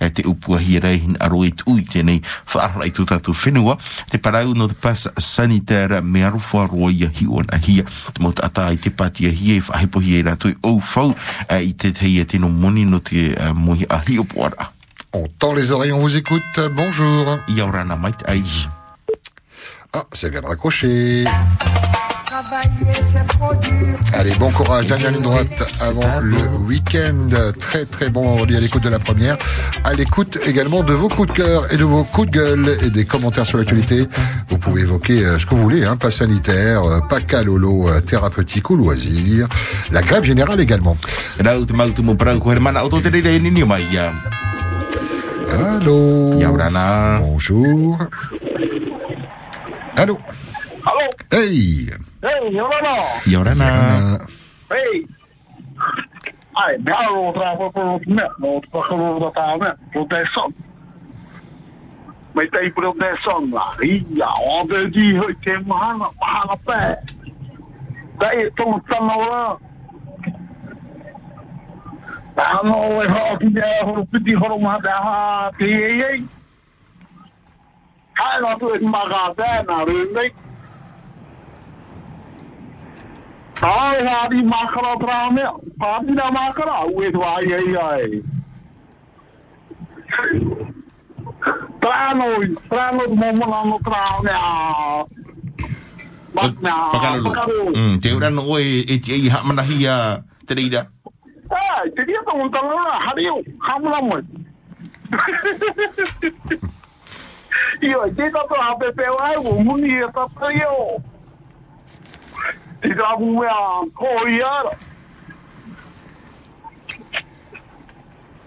e 0.00 0.10
te 0.10 0.22
upua 0.26 0.60
hia 0.60 0.80
rei 0.80 0.98
hin 0.98 1.16
aro 1.20 1.44
tui 1.56 1.82
te 1.82 2.02
nei 2.02 2.22
whaara 2.54 2.86
i 2.86 2.90
tu 2.90 3.04
tatu 3.04 3.32
whenua 3.32 3.76
te 4.10 4.18
parau 4.18 4.54
no 4.54 4.68
te 4.68 4.74
pas 4.74 5.08
sanitara 5.18 6.00
me 6.02 6.24
arufa 6.24 6.66
roa 6.66 6.90
ia 6.92 7.10
hi 7.14 7.26
o 7.26 7.42
na 7.42 7.58
hia 7.58 7.84
te 7.84 8.22
mo 8.22 8.32
ata 8.42 8.72
i 8.72 8.76
te 8.76 8.90
patia 8.90 9.30
hia 9.30 9.62
whahepo 9.68 10.00
hia 10.00 10.18
i 10.18 10.22
rato 10.22 10.48
i 10.48 10.56
au 10.62 10.80
fau 10.80 11.14
i 11.50 11.72
te 11.74 11.92
teia 11.92 12.24
te 12.24 12.38
no 12.38 12.48
moni 12.48 12.84
no 12.84 13.00
te 13.00 13.34
mohi 13.54 13.86
a 13.88 14.02
hi 14.06 14.18
o 14.18 14.24
puara. 14.24 14.72
On 15.12 15.26
tend 15.38 15.54
les 15.54 15.72
oreilles, 15.72 15.92
on 15.92 16.00
vous 16.00 16.16
écoute. 16.16 16.60
Bonjour. 16.76 17.38
Ia 17.48 17.66
ora 17.66 17.84
na 17.84 17.96
mai 17.96 18.12
ai. 18.26 18.42
Ah, 19.92 20.04
ça 20.12 20.28
vient 20.28 20.42
de 20.42 20.46
raccrocher. 20.46 21.24
Allez, 24.12 24.34
bon 24.36 24.50
courage, 24.52 24.86
dernière 24.86 25.10
ligne 25.10 25.22
droite 25.22 25.48
avant 25.80 26.20
le 26.20 26.38
week-end. 26.66 27.28
Très 27.58 27.84
très 27.84 28.10
bon 28.10 28.22
vendredi 28.22 28.54
à 28.54 28.60
l'écoute 28.60 28.84
de 28.84 28.88
la 28.88 29.00
première. 29.00 29.36
À 29.82 29.92
l'écoute 29.92 30.38
également 30.46 30.84
de 30.84 30.92
vos 30.92 31.08
coups 31.08 31.28
de 31.28 31.32
cœur 31.32 31.72
et 31.72 31.76
de 31.76 31.82
vos 31.82 32.04
coups 32.04 32.28
de 32.28 32.32
gueule 32.32 32.78
et 32.82 32.90
des 32.90 33.04
commentaires 33.06 33.44
sur 33.44 33.58
l'actualité. 33.58 34.06
Vous 34.48 34.58
pouvez 34.58 34.82
évoquer 34.82 35.24
euh, 35.24 35.38
ce 35.40 35.46
que 35.46 35.56
vous 35.56 35.62
voulez, 35.62 35.84
hein, 35.84 35.96
pas 35.96 36.12
sanitaire, 36.12 36.84
euh, 36.84 37.00
pas 37.00 37.20
calolo, 37.20 37.88
euh, 37.88 38.00
thérapeutique 38.00 38.70
ou 38.70 38.76
loisir. 38.76 39.48
La 39.90 40.02
grève 40.02 40.22
générale 40.22 40.60
également. 40.60 40.96
Allô 45.50 46.38
Ia 46.38 46.52
ora 46.52 46.70
na. 46.70 47.18
Bonjour. 47.20 47.98
Allô 49.96 50.18
Allô 50.84 51.10
Hey 51.32 51.90
Hey, 52.20 52.50
Yorano. 52.50 52.96
Ia 53.26 53.38
ora 53.40 53.54
na. 53.54 53.68
Euh, 53.68 54.18
Hey. 54.70 55.06
Ai, 56.58 56.76
me 56.82 56.92
aro 56.92 57.32
tra 57.32 57.54
po 57.56 57.70
po 57.70 58.00
me, 58.06 58.24
no 58.42 58.60
po 58.72 58.82
ko 58.82 58.96
ro 59.22 59.30
ta 59.30 59.56
me, 59.56 59.70
po 59.94 60.04
te 60.10 60.24
son. 60.34 60.50
Me 62.34 62.42
te 62.50 62.68
po 62.74 62.92
te 62.98 63.08
son 63.22 63.50
la. 63.54 63.70
Ia, 63.80 64.28
o 64.42 64.66
de 64.66 64.90
di 64.90 65.14
ho 65.16 65.30
te 65.44 65.54
mahana, 65.64 66.10
mahana 66.20 66.56
pe. 66.66 66.80
Dai 68.18 68.50
to 68.58 68.66
tano 68.90 69.16
la. 69.30 69.56
Tano 72.34 73.02
e 73.02 73.06
ho 73.06 73.36
ki 73.38 73.48
de 73.54 73.70
ho 73.86 74.04
piti 74.10 74.34
ho 74.34 74.58
ma 74.58 74.76
da 74.82 74.96
ha 75.06 75.50
te 75.56 75.70
ye. 75.70 76.10
Hai 78.18 78.40
no 78.42 78.58
tu 78.58 78.74
e 78.74 78.78
maga 78.82 79.32
da 79.38 79.62
na 79.62 79.84
ru 79.86 79.96
nei. 80.12 80.34
Ai, 83.58 84.06
hadi 84.06 84.42
makara 84.42 84.94
trame, 85.02 85.42
hadi 85.80 86.12
na 86.14 86.30
makara, 86.30 86.86
uwe 86.86 87.10
tu 87.10 87.22
ai 87.24 87.52
ai 87.52 87.74
ai. 87.74 88.22
Trano, 91.82 92.26
trano 92.70 93.02
mo 93.08 93.28
mo 93.34 93.46
na 93.50 93.64
no 93.66 93.78
trane 93.82 94.30
a. 94.30 95.04
Bakna, 96.34 96.72
Pakalolo. 96.94 97.74
Mm, 97.74 97.98
te 97.98 98.14
ura 98.14 98.30
no 98.30 98.58
e 98.58 98.86
e 98.86 98.98
te 99.02 99.18
i 99.18 99.28
ha 99.28 99.42
mana 99.42 99.62
hia 99.62 100.22
te 100.46 100.54
reira. 100.54 100.86
Ai, 101.50 101.90
te 101.90 102.04
dia 102.06 102.22
tong 102.22 102.46
tong 102.54 102.70
na, 102.70 103.10
hadi 103.10 103.26
yo, 103.26 103.42
hamla 103.58 103.98
mo. 104.02 104.22
Iyo, 107.82 108.06
te 108.14 108.30
ta 108.30 108.42
to 108.46 108.54
ha 108.54 108.78
pe 108.78 108.92
pe 108.94 109.02
ai, 109.02 109.36
wo 109.42 109.58
muni 109.58 109.98
e 109.98 110.06
ta 112.82 112.82
ta 112.82 112.88
yo. 112.88 112.88
Te 112.94 112.94
ta 112.94 113.16
mu 113.18 113.42
ya 113.42 113.82
ko 113.94 114.28
ia. 114.28 114.62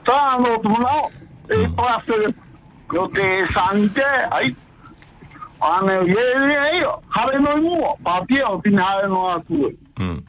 Trano 0.03 0.57
tu 0.61 0.69
na, 0.69 1.09
e 1.49 1.67
pase 1.75 2.33
yo 2.93 3.07
te 3.07 3.45
sante, 3.53 4.03
ai. 4.31 4.55
Ane 5.61 6.05
ye 6.07 6.15
ye 6.15 6.79
yo, 6.81 7.01
hare 7.09 7.39
no 7.39 7.57
mo, 7.57 7.97
pa 8.03 8.25
pia 8.25 8.49
o 8.49 8.61
tin 8.61 8.77
hare 8.77 9.07
no 9.07 9.27
atu. 9.27 9.77
Mm. 9.95 10.23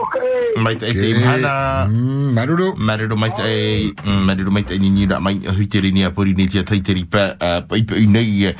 Mai 0.55 0.77
te 0.77 0.85
te 0.93 1.13
mana. 1.19 1.87
Mm, 1.89 2.31
Maruru. 2.33 2.73
Marero 2.77 3.17
mai 3.17 3.31
te 3.35 3.91
mm, 4.05 4.23
marero 4.23 4.51
mai 4.51 4.63
te 4.63 4.77
ni 4.77 4.89
ni 4.89 5.05
ra 5.07 5.19
mai 5.19 5.41
hui 5.43 5.67
te 5.67 5.79
rini 5.81 6.05
a 6.05 6.11
pori 6.11 6.33
ni 6.37 6.47
tia 6.47 6.63
tai 6.63 6.79
te 6.81 6.93
ripa 6.93 7.35
uh, 7.41 7.61
pai 7.67 7.83
nei 8.07 8.45
euh, 8.47 8.53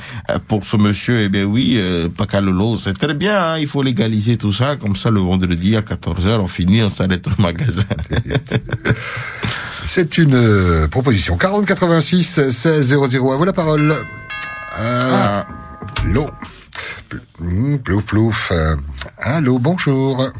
pour 0.48 0.64
ce 0.66 0.76
monsieur 0.76 1.20
eh 1.20 1.28
bien 1.30 1.44
oui 1.44 1.76
euh, 1.78 2.08
Pakalolo 2.10 2.74
c'est 2.76 2.92
très 2.92 3.14
bien 3.14 3.40
hein, 3.40 3.58
il 3.58 3.68
faut 3.68 3.82
légaliser 3.82 4.36
tout 4.36 4.52
ça 4.52 4.76
comme 4.76 4.96
ça 4.96 5.08
le 5.10 5.20
vendredi 5.20 5.74
à 5.76 5.80
14h 5.80 6.40
on 6.40 6.48
finit 6.48 6.82
on 6.82 6.90
s'arrête 6.90 7.26
au 7.26 7.30
magasin. 7.40 7.84
C'est 9.84 10.18
une 10.18 10.34
euh, 10.34 10.88
proposition. 10.88 11.36
40 11.36 11.66
86 11.66 12.50
16 12.50 12.94
00. 12.94 13.32
À 13.32 13.36
vous 13.36 13.44
la 13.44 13.52
parole. 13.52 13.94
Euh, 14.78 15.42
Allô. 16.04 16.30
Mm, 17.38 17.78
Plouf 17.78 18.04
plouf. 18.06 18.52
Euh, 18.52 18.76
Allô, 19.18 19.58
bonjour. 19.58 20.30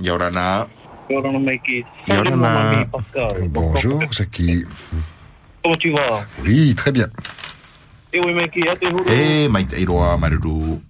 Yorana. 0.00 0.66
Yorana 1.10 1.38
Mikey. 1.38 1.84
Yorana. 2.08 2.84
Bonjour, 3.48 4.00
c'est 4.10 4.30
qui? 4.30 4.64
Comment 5.62 5.76
tu 5.76 5.90
vas? 5.90 6.24
Oui, 6.44 6.74
très 6.74 6.92
bien. 6.92 7.08
Eh 8.12 8.20
oui 8.20 8.32
Mikey, 8.32 8.68
à 8.68 8.76
tes. 8.76 8.86
Eh 9.08 9.48
Marero. 9.48 10.80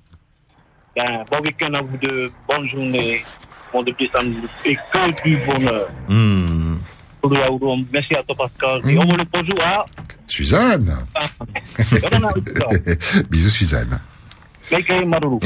Ben, 0.97 1.25
bon 1.31 1.41
week-end 1.41 1.75
à 1.75 1.83
vous 1.83 1.97
deux. 1.97 2.31
Bonne 2.49 2.69
journée. 2.69 3.25
Bon 3.73 3.83
depuis 3.83 4.09
samedi. 4.15 4.39
Et 4.65 4.77
que 4.77 5.23
du 5.25 5.37
bonheur. 5.45 5.89
Hmm. 6.09 6.77
Merci 7.93 8.15
à 8.15 8.23
toi 8.23 8.37
Pascal. 8.37 8.91
Et 8.91 8.99
on 8.99 9.17
le 9.17 9.25
bonjour. 9.33 9.87
Suzanne. 10.27 11.07
Mikey. 11.85 12.99
Bisous, 13.31 13.51
Suzanne. 13.51 14.01
Mikey 14.71 15.05
Maruru. 15.05 15.39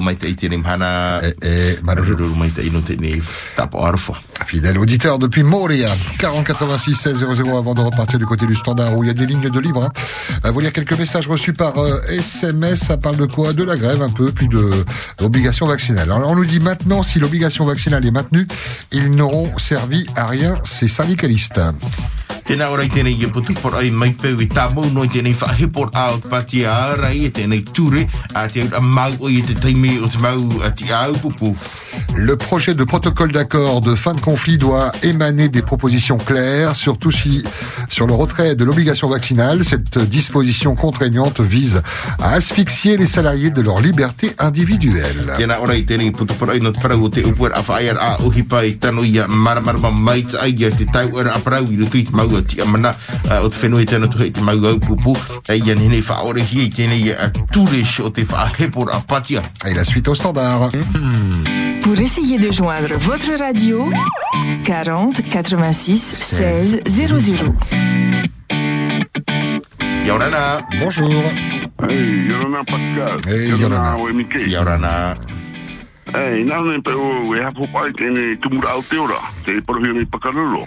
Mai 0.00 0.16
te 0.16 0.48
mai 0.48 2.50
te 2.50 2.62
ino 2.62 2.80
te 2.80 2.96
ne 2.96 3.20
tapo 3.54 3.84
arfa. 3.84 4.14
Fidèle 4.46 4.78
auditeur 4.78 5.18
depuis 5.18 5.42
Montréal, 5.42 5.96
40 6.18 6.46
86 6.46 6.94
16 6.94 7.26
00 7.34 7.58
avant 7.58 7.74
de 7.74 7.82
repartir 7.82 8.18
du 8.18 8.24
côté 8.24 8.46
du 8.46 8.54
standard 8.54 8.96
où 8.96 9.04
il 9.04 9.08
y 9.08 9.10
a 9.10 9.14
des 9.14 9.26
lignes 9.26 9.50
de 9.50 9.60
libre. 9.60 9.84
Hein. 9.84 9.92
À 10.42 10.50
vous 10.50 10.60
lire 10.60 10.72
quelques 10.72 10.98
messages 10.98 11.28
reçus 11.28 11.52
par 11.52 11.76
euh, 11.78 12.00
SMS. 12.08 12.80
Ça 12.80 12.96
parle 12.96 13.16
de 13.16 13.26
quoi? 13.26 13.52
De 13.52 13.64
la 13.64 13.76
grève 13.76 14.00
un 14.00 14.08
peu, 14.08 14.32
puis 14.32 14.48
de 14.48 14.70
l'obligation 15.20 15.66
vaccinale. 15.66 16.10
Alors 16.10 16.30
on 16.30 16.36
nous 16.36 16.46
dit 16.46 16.60
maintenant 16.60 17.02
si 17.02 17.18
l'obligation 17.18 17.66
vaccinale 17.66 18.06
est 18.06 18.10
maintenue, 18.10 18.46
ils 18.92 19.10
n'auront 19.10 19.58
servi 19.58 20.06
à 20.16 20.26
rien 20.26 20.58
ces 20.64 20.88
syndicalistes. 20.88 21.60
Tēnā 22.48 22.70
ora 22.72 22.80
i 22.80 22.88
tēnei 22.88 23.12
i 23.12 23.26
putu 23.28 23.52
por 23.60 23.74
ai 23.76 23.90
mai 23.92 24.14
peu 24.16 24.38
i 24.40 24.46
tā 24.48 24.70
mau 24.72 24.88
no 24.88 25.02
i 25.04 25.10
tēnei 25.12 25.36
whahepor 25.36 25.90
au 26.00 26.14
pati 26.32 26.62
a 26.64 26.76
ara 26.94 27.10
i 27.12 27.28
tēnei 27.28 27.60
ture 27.76 28.06
pupu. 31.14 31.54
Le 32.16 32.36
projet 32.36 32.74
de 32.74 32.84
protocole 32.84 33.32
d'accord 33.32 33.80
de 33.80 33.94
fin 33.94 34.14
de 34.14 34.20
conflit 34.20 34.58
doit 34.58 34.92
émaner 35.02 35.48
des 35.48 35.62
propositions 35.62 36.16
claires, 36.16 36.74
surtout 36.76 37.10
si, 37.10 37.44
sur 37.88 38.06
le 38.06 38.14
retrait 38.14 38.56
de 38.56 38.64
l'obligation 38.64 39.08
vaccinale. 39.08 39.64
Cette 39.64 39.98
disposition 39.98 40.74
contraignante 40.74 41.40
vise 41.40 41.82
à 42.20 42.32
asphyxier 42.32 42.96
les 42.96 43.06
salariés 43.06 43.50
de 43.50 43.62
leur 43.62 43.80
liberté 43.80 44.32
individuelle. 44.38 45.32
Et 59.64 59.74
la 59.74 59.84
suite 59.84 60.08
au 60.08 60.14
standard. 60.14 60.68
Pour 61.82 61.98
essayer 61.98 62.38
de 62.38 62.50
joindre 62.50 62.94
votre 62.96 63.32
radio, 63.38 63.90
40 64.64 65.22
86 65.22 65.98
16 65.98 66.82
00. 66.86 67.54
Yaurana. 70.04 70.60
Bonjour. 70.80 71.08
Hey, 71.88 72.26
Yorana 72.28 72.64
Pascal. 72.64 73.18
Hey, 73.26 73.48
Yorana. 73.48 73.96
Yaurana. 74.46 75.16
Hey, 76.08 76.40
nā 76.48 76.56
nei 76.64 76.80
pe 76.80 76.94
o 76.96 77.34
e 77.36 77.42
hapo 77.44 77.66
pai 77.68 77.90
tēne 77.92 78.38
tumura 78.40 78.72
au 78.72 78.82
te 78.88 78.96
ora, 78.96 79.18
te 79.44 79.58
parohia 79.60 79.92
nei 79.92 80.06
pakarolo. 80.08 80.62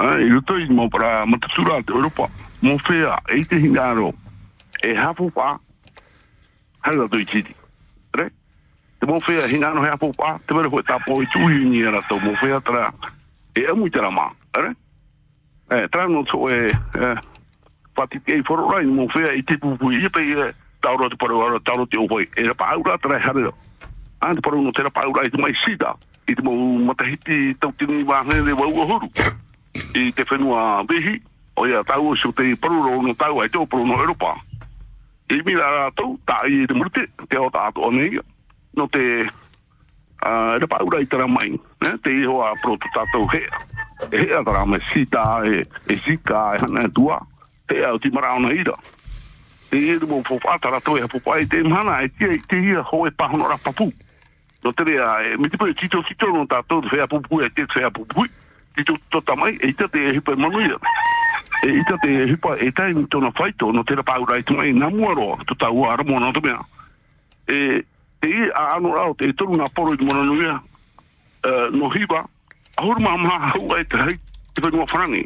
Ai, 0.00 0.24
i 0.24 0.30
roto 0.32 0.56
i 0.56 0.64
mo 0.72 0.88
para 0.88 1.26
matatura 1.28 1.82
te 1.84 1.92
Europa. 1.92 2.30
Whea, 2.62 3.18
e 3.28 3.44
te 3.44 3.58
hingaro, 3.60 4.14
e 4.80 4.94
hapo 4.96 5.28
pa, 5.30 5.58
hanga 6.86 7.08
tui 7.12 7.26
titi. 7.28 7.54
Re? 8.16 8.30
Te 8.98 9.06
mo 9.06 9.20
hinga 9.20 9.46
hingano 9.50 9.84
hea 9.84 9.98
pōpā, 10.00 10.36
te 10.46 10.56
mere 10.56 10.72
hoi 10.72 10.82
tāpō 10.86 11.20
i 11.22 11.30
tuhi 11.34 11.64
ni 11.68 11.84
ara 11.86 12.02
tau, 12.08 12.20
mo 12.20 12.34
tara, 12.64 12.90
e 13.54 13.66
amu 13.70 13.86
i 13.86 13.90
tara 13.90 14.10
mā. 14.10 14.30
Re? 14.56 14.74
E, 15.70 15.88
tara 15.90 16.08
no 16.08 16.22
tō 16.22 16.46
e, 16.50 16.60
e, 16.70 17.16
pati 17.94 18.20
te 18.20 18.38
i 18.38 18.46
whororai, 18.46 18.86
mo 18.86 19.08
whea 19.14 19.34
i 19.34 19.42
te 19.42 19.58
pūpui 19.60 20.00
i 20.00 20.08
pe 20.08 20.22
e, 20.22 20.52
tauro 20.86 21.08
te 21.08 21.16
paru 21.16 21.60
tauro 21.60 21.86
te 21.86 21.98
ohoi. 21.98 22.28
e 22.36 22.42
ra 22.46 22.54
pa 22.54 22.70
aura 22.70 22.98
tara 22.98 23.18
e 23.18 23.22
hare 23.22 23.50
a 24.20 24.34
te 24.34 24.40
paru 24.40 24.62
no 24.62 24.72
te 24.72 24.82
rapa 24.82 25.08
ura 25.08 25.24
i 25.26 25.30
te 25.30 25.38
mai 25.38 25.54
sida 25.64 25.96
i 26.28 26.34
te 26.34 26.42
mau 26.42 26.78
matahiti 26.88 27.56
tau 27.58 27.72
tini 27.78 28.04
wāhne 28.04 28.44
re 28.46 28.52
wau 28.52 28.82
ahuru 28.82 29.10
i 29.94 30.12
te 30.12 30.22
whenua 30.30 30.84
vehi 30.88 31.20
o 31.56 31.66
ia 31.66 31.82
tau 31.84 32.12
o 32.12 32.16
so 32.16 32.30
te 32.32 32.54
paru 32.54 32.82
ro 32.86 33.02
no 33.02 33.14
tau 33.14 33.40
ai 33.42 33.48
tau 33.48 33.66
paru 33.66 33.86
no 33.86 33.98
Europa 33.98 34.36
i 35.34 35.42
mira 35.42 35.66
rā 35.66 35.86
tau 35.98 36.14
tā 36.28 36.42
i 36.46 36.66
te 36.70 36.74
murute 36.74 37.06
te 37.28 37.38
o 37.40 37.48
tātu 37.50 37.82
o 37.82 37.90
nei 37.90 38.18
no 38.76 38.86
te 38.92 39.26
ura 40.86 41.00
i 41.02 41.08
mai 41.28 41.50
ne? 41.50 41.92
te 42.02 42.12
hoa 42.26 42.54
proto 42.62 42.86
tātou 42.94 43.26
hea 43.34 43.50
e 44.12 44.22
hea 44.22 44.42
tara 44.44 44.64
me 44.66 44.78
sida 44.92 45.42
e, 45.46 45.64
e 45.90 45.94
e 45.94 46.18
hana 46.62 46.86
e 46.86 46.92
tua 46.94 47.20
te 47.66 47.84
au 47.84 47.98
ti 47.98 48.10
marao 48.10 48.38
na 48.40 48.52
ira 48.52 48.76
te 49.70 49.78
i 49.78 49.98
mo 50.06 50.22
fofata 50.22 50.80
to 50.80 50.96
e 50.96 51.46
te 51.46 51.62
e 52.02 52.08
te 52.08 52.38
te 52.48 52.56
ia 52.56 52.82
ho 52.82 53.06
e 53.06 53.10
pahono 53.10 53.48
no 54.62 54.72
te 54.72 54.84
rea 54.84 55.22
e 55.22 55.36
mi 55.36 55.48
te 55.48 55.56
pe 55.56 55.74
tito 55.74 56.02
tito 56.02 56.26
no 56.26 56.46
to 56.46 56.82
fe 56.82 57.06
papu 57.06 57.42
e 57.42 57.50
te 57.50 57.66
tito 58.76 58.96
to 59.10 59.20
tamai 59.22 59.58
e 59.60 59.72
te 59.72 59.88
te 59.88 59.98
hipa 60.14 60.36
manuia 60.36 60.78
e 61.62 61.68
ita 61.80 61.98
te 61.98 62.32
hupa 62.32 62.56
e 62.58 62.72
tai 62.72 62.92
ni 62.94 63.06
tona 63.08 63.32
whaito 63.38 63.72
no 63.72 63.84
tera 63.84 64.02
pāura 64.02 64.36
pāurai 64.36 64.44
tunga 64.44 64.66
e 64.66 64.72
ngā 64.72 64.90
mua 64.94 65.14
roa 65.14 65.36
tu 65.46 65.54
tā 65.54 65.70
ua 65.72 65.92
ara 65.92 66.04
mōna 66.04 66.28
nā 66.28 66.32
tumea. 66.34 66.60
E 67.48 67.84
e 68.22 68.50
a 68.50 68.76
anu 68.76 68.94
rao 68.94 69.14
te 69.14 69.30
e 69.30 69.32
toru 69.32 69.56
ngā 69.56 69.68
poro 69.74 69.94
i 69.94 70.02
mōna 70.02 70.24
nuea 70.24 70.60
no 71.72 71.90
hiba 71.90 72.24
a 72.76 72.82
huru 72.82 73.00
mā 73.00 73.16
mā 73.22 73.38
hau 73.52 73.70
ai 73.76 73.84
te 73.84 73.96
hei 73.96 74.18
te 74.54 74.62
whenua 74.62 74.86
whanangi 74.90 75.24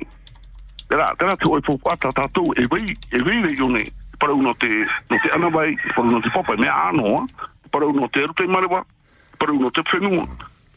tera 0.89 1.15
tera 1.19 1.37
te 1.37 1.49
oi 1.49 1.61
pōpata 1.61 2.13
tātou 2.13 2.55
e 2.57 2.67
vei 2.67 2.97
e 3.11 3.23
vei 3.23 3.43
rei 3.43 3.57
o 3.57 3.65
yone 3.65 3.87
parau 4.21 4.43
no 4.43 4.55
te 4.55 4.69
no 5.11 5.19
te 5.19 5.33
ana 5.35 5.49
vai 5.49 5.77
para 5.95 6.07
uno 6.07 6.21
te 6.21 6.31
papa 6.31 6.57
me 6.57 6.69
ano 6.69 7.27
parau 7.73 7.93
no 7.93 8.09
te 8.09 8.23
erutei 8.23 8.47
marewa 8.47 8.85
parau 9.39 9.59
no 9.59 9.71
te 9.71 9.83
fenu 9.91 10.29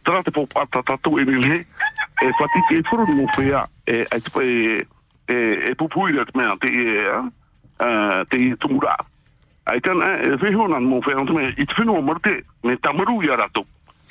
tra 0.03 0.23
te 0.23 0.31
popata 0.31 0.83
tātou 0.83 1.19
e 1.19 1.25
mele 1.25 1.65
e 2.23 2.31
fatiki 2.39 2.79
e 2.79 2.83
foru 2.87 3.05
no 3.13 3.27
whea 3.35 3.67
e 3.85 4.05
e 4.09 4.85
e 5.27 5.69
e 5.69 5.75
pupui 5.75 6.13
te 6.13 6.31
mea 6.37 6.55
te 6.59 6.67
e 6.67 8.25
te 8.29 8.55
tumura 8.57 8.95
ai 9.65 9.79
tana 9.81 10.19
e 10.21 10.29
wehona 10.41 10.79
mo 10.79 11.01
fea 11.01 11.23
te 11.25 11.33
mea 11.33 11.53
i 11.57 11.65
te 11.65 11.73
whenua 11.77 12.01
marte 12.01 12.43
me 12.63 12.77
tamaru 12.77 13.23
i 13.23 13.29
arato 13.29 13.65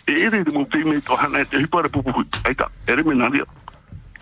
e 0.06 0.12
ere 0.12 0.44
te 0.44 0.50
mo 0.52 0.64
te 0.66 0.78
me 0.84 1.00
to 1.00 1.16
hana 1.16 1.44
te 1.44 1.58
hipare 1.58 1.88
pupui 1.88 2.26
ai 2.44 2.54
ta 2.54 2.68
ere 2.86 3.02
me 3.02 3.14
naria 3.14 3.44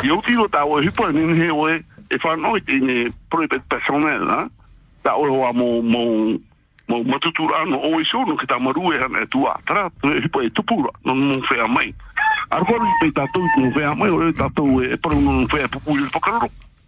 i 0.03 0.11
o 0.11 0.21
tiro 0.21 0.49
ta 0.49 0.65
o 0.65 0.81
hipare 0.81 1.13
ni 1.13 1.39
he 1.39 1.51
personnel 3.69 4.49
ta 5.03 5.15
o 5.17 5.23
wa 5.41 5.53
mo 5.53 5.83
mo 5.83 6.39
mo 6.89 7.05
matutura 7.05 7.65
no 7.65 7.79
o 7.79 8.01
iso 8.01 8.25
no 8.27 8.37
kita 8.37 8.59
maru 8.59 8.93
e 8.93 8.99
hana 8.99 9.27
tua 9.27 9.61
tra 9.65 9.91
e 10.05 10.23
hipo 10.23 10.43
e 10.43 10.51
tupura 10.51 10.91
no 11.05 11.15
mo 11.15 11.41
fe 11.43 11.57
mai 11.69 11.69
mai 11.69 11.95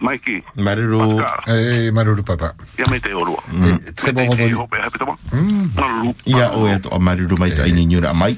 maiki 0.00 0.42
Maruru. 0.56 1.22
Eh, 1.46 1.90
Maruru 1.92 2.22
papa. 2.22 2.52
ia 2.78 2.84
me 2.90 2.98
te 3.00 3.12
orua 3.12 3.42
Très 3.96 4.12
bon 4.12 4.26
vendredi. 4.28 4.54
mai 7.38 7.50
nyura 7.86 8.12
mai. 8.14 8.36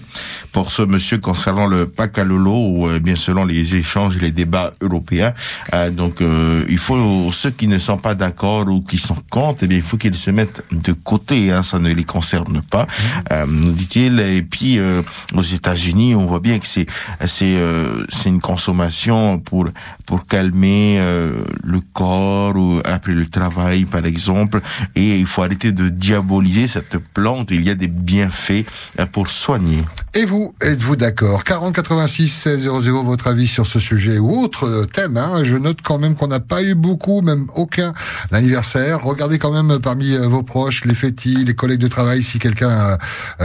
Pour 0.53 0.71
ce 0.71 0.83
monsieur 0.83 1.19
concernant 1.19 1.67
le 1.67 1.87
Pakalolo, 1.87 2.53
ou 2.53 2.89
euh, 2.89 2.99
bien 3.01 3.17
selon 3.17 3.45
les 3.45 3.75
échanges 3.75 4.17
et 4.17 4.21
les 4.21 4.31
débats 4.31 4.75
européens, 4.81 5.35
euh, 5.73 5.91
donc 5.91 6.21
euh, 6.21 6.65
il 6.69 6.79
faut 6.79 7.31
ceux 7.33 7.51
qui 7.51 7.67
ne 7.67 7.79
sont 7.79 7.99
pas 7.99 8.15
d'accord 8.15 8.69
ou 8.69 8.83
qui 8.83 8.99
sont 8.99 9.17
contre, 9.31 9.65
eh 9.65 9.67
bien 9.67 9.79
il 9.79 9.83
faut 9.85 9.97
qu'ils 9.97 10.15
se 10.15 10.31
mettent 10.31 10.63
de 10.71 10.93
côté, 10.93 11.51
hein, 11.51 11.63
ça 11.63 11.79
ne 11.79 11.93
les 11.93 12.05
concerne 12.05 12.61
pas, 12.63 12.87
euh, 13.33 13.47
nous 13.49 13.73
dit-il. 13.73 14.21
Et 14.21 14.43
puis 14.43 14.79
euh, 14.79 15.03
aux 15.35 15.43
États-Unis, 15.43 16.15
on 16.15 16.27
voit 16.27 16.41
bien 16.41 16.59
que 16.59 16.67
c'est 16.67 16.87
c'est 17.25 17.57
euh, 17.57 18.05
c'est 18.11 18.29
une 18.29 18.41
consommation 18.41 19.39
pour 19.41 19.67
pour 20.07 20.27
calmer 20.35 20.99
euh, 20.99 21.45
le 21.63 21.81
corps 21.93 22.57
ou 22.57 22.81
après 22.85 23.13
le 23.13 23.25
travail 23.27 23.85
par 23.85 24.05
exemple, 24.05 24.63
et 24.97 25.17
il 25.21 25.27
faut 25.27 25.43
arrêter 25.43 25.71
de 25.71 25.89
diaboliser 25.89 26.67
cette 26.67 26.99
plante. 26.99 27.53
Il 27.53 27.63
y 27.63 27.71
a 27.71 27.77
des 27.77 27.87
bienfaits 27.87 28.65
pour 29.13 29.31
soigner. 29.31 29.85
Et 30.13 30.25
vous, 30.25 30.53
êtes-vous 30.61 30.97
d'accord? 30.97 31.45
40 31.45 31.73
86 31.73 32.29
16 32.31 32.69
00, 32.81 33.03
votre 33.05 33.29
avis 33.29 33.47
sur 33.47 33.65
ce 33.65 33.79
sujet 33.79 34.19
ou 34.19 34.41
autre 34.41 34.87
thème. 34.93 35.17
Hein? 35.19 35.45
Je 35.45 35.57
note 35.57 35.79
quand 35.85 35.99
même 35.99 36.17
qu'on 36.17 36.27
n'a 36.27 36.41
pas 36.41 36.65
eu 36.65 36.75
beaucoup, 36.75 37.21
même 37.21 37.47
aucun 37.55 37.95
anniversaire. 38.33 39.05
Regardez 39.05 39.39
quand 39.39 39.53
même 39.53 39.79
parmi 39.79 40.17
euh, 40.17 40.27
vos 40.27 40.43
proches, 40.43 40.85
les 40.85 40.95
fétis, 40.95 41.45
les 41.45 41.55
collègues 41.55 41.81
de 41.81 41.87
travail, 41.89 42.25
si 42.25 42.41
quelqu'un 42.41 42.99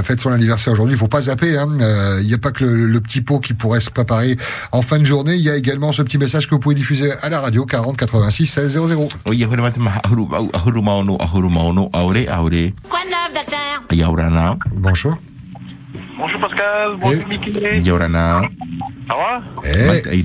fête 0.04 0.21
son 0.21 0.32
anniversaire 0.32 0.73
aujourd'hui. 0.73 0.95
Il 0.95 0.99
faut 0.99 1.08
pas 1.08 1.21
zapper. 1.21 1.56
hein. 1.56 1.69
Euh, 1.82 2.17
Il 2.21 2.28
n'y 2.28 2.34
a 2.34 2.39
pas 2.39 2.52
que 2.52 2.63
le, 2.63 2.88
le 2.88 2.99
petit 2.99 3.21
pot 3.21 3.39
qui 3.39 3.54
pourrait 3.54 3.80
se 3.80 3.91
préparer 3.91 4.38
en 4.71 4.82
fin 4.82 4.97
de 4.97 5.06
journée. 5.06 5.36
Il 5.36 5.43
y 5.43 5.52
a 5.52 5.56
également 5.56 5.91
ce 5.91 6.02
petit 6.02 6.17
message 6.17 6.47
que 6.47 6.56
vous 6.56 6.60
pouvez 6.60 6.78
diffuser 6.79 7.11
à 7.21 7.27
la 7.29 7.41
radio 7.41 7.65
40 7.65 7.97
86 7.97 8.45
16 8.47 8.71
00. 8.87 9.07
Oia, 9.29 9.47
hore 9.47 9.57
mate 9.61 9.77
maha 9.79 9.99
ahuru, 10.05 10.23
au- 10.31 10.49
ahuru 10.53 10.81
maono, 10.81 11.17
ahuru 11.19 11.49
maono, 11.49 11.89
aore, 11.93 12.25
aore, 12.29 12.73
Quoi 12.89 12.99
de 13.03 13.09
neuf, 13.09 13.33
docteur? 13.35 13.83
Yaurana, 13.91 14.55
Bonjour. 14.75 15.17
Bonjour 16.17 16.39
Pascal, 16.39 16.95
bonjour 17.01 17.27
Mickey. 17.27 17.81
yaurana, 17.81 18.41
Ça 19.07 19.15
va? 19.15 19.41
Eh. 19.65 20.23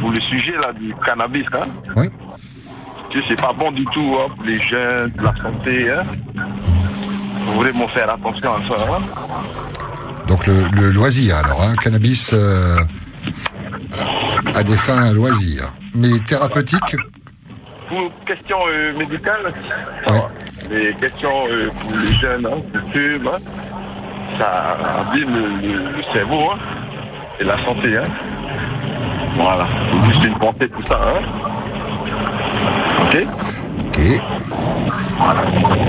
Pour 0.00 0.10
le 0.12 0.20
sujet 0.20 0.52
là 0.62 0.72
du 0.72 0.94
cannabis, 1.04 1.46
hein 1.52 1.66
Oui. 1.96 2.06
Tu 3.10 3.18
sais, 3.20 3.24
c'est 3.28 3.40
pas 3.40 3.52
bon 3.52 3.70
du 3.72 3.84
tout 3.86 4.12
hein, 4.18 4.28
pour 4.34 4.44
les 4.44 4.58
jeunes, 4.58 5.10
pour 5.12 5.24
la 5.24 5.34
santé. 5.42 5.90
Hein 5.90 6.04
Vous 7.46 7.52
voulez 7.54 7.72
m'en 7.72 7.88
faire 7.88 8.10
attention 8.10 8.52
à 8.54 8.62
ça. 8.68 8.74
Hein 8.94 9.02
donc 10.26 10.46
le, 10.46 10.68
le 10.72 10.90
loisir 10.90 11.36
alors, 11.36 11.62
hein, 11.62 11.74
cannabis 11.82 12.30
euh, 12.34 12.76
à 14.54 14.62
des 14.62 14.76
fins 14.76 15.12
loisirs. 15.12 15.72
Mais 15.94 16.18
thérapeutique, 16.26 16.96
pour 17.88 18.10
questions 18.26 18.58
euh, 18.68 18.96
médicales, 18.98 19.52
va. 20.06 20.30
Les 20.70 20.94
questions 20.94 21.46
euh, 21.50 21.70
pour 21.80 21.90
les 21.96 22.12
jeunes, 22.14 22.46
hein, 22.46 22.80
fument, 22.92 23.28
hein, 23.28 23.38
ça 24.38 24.76
abîme 25.10 25.32
le, 25.34 25.68
le- 25.68 25.96
le 25.96 26.02
cerveau 26.12 26.50
hein, 26.52 26.58
et 27.40 27.44
la 27.44 27.56
santé. 27.64 27.96
Hein. 27.96 28.04
Voilà. 29.36 29.64
C'est 29.66 30.10
juste 30.12 30.24
une 30.26 30.38
pensée 30.38 30.68
pour 30.68 30.86
ça. 30.86 31.00
Hein. 31.02 31.22
Ok 33.04 33.26
ok. 33.86 33.98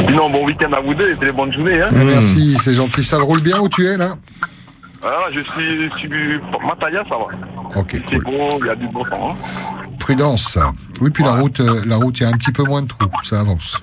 Sinon, 0.07 0.29
bon 0.29 0.45
week-end 0.45 0.71
à 0.73 0.79
vous 0.79 0.93
deux 0.93 1.09
et 1.11 1.15
très 1.15 1.31
bonne 1.31 1.51
journée. 1.53 1.79
Merci, 1.91 2.57
c'est 2.61 2.73
gentil. 2.73 3.03
Ça 3.03 3.17
roule 3.17 3.41
bien 3.41 3.59
où 3.59 3.67
tu 3.69 3.85
es 3.85 3.97
là? 3.97 4.15
Ah, 5.03 5.27
je 5.31 5.39
suis 5.39 5.89
sur 6.51 6.61
Mataya, 6.61 7.03
ça 7.09 7.15
va. 7.17 7.79
Ok, 7.79 7.95
C'est 8.09 8.19
beau, 8.19 8.59
il 8.61 8.67
y 8.67 8.69
a 8.69 8.75
du 8.75 8.87
beau 8.87 9.05
temps. 9.05 9.31
Hein. 9.31 9.85
Prudence. 9.99 10.57
Oui, 11.01 11.09
puis 11.09 11.23
la 11.23 11.33
route, 11.35 11.59
euh, 11.59 11.83
la 11.85 11.95
route, 11.97 12.19
il 12.19 12.23
y 12.23 12.25
a 12.25 12.29
un 12.29 12.37
petit 12.37 12.51
peu 12.51 12.63
moins 12.63 12.81
de 12.81 12.87
trous, 12.87 13.09
ça 13.23 13.39
avance. 13.39 13.81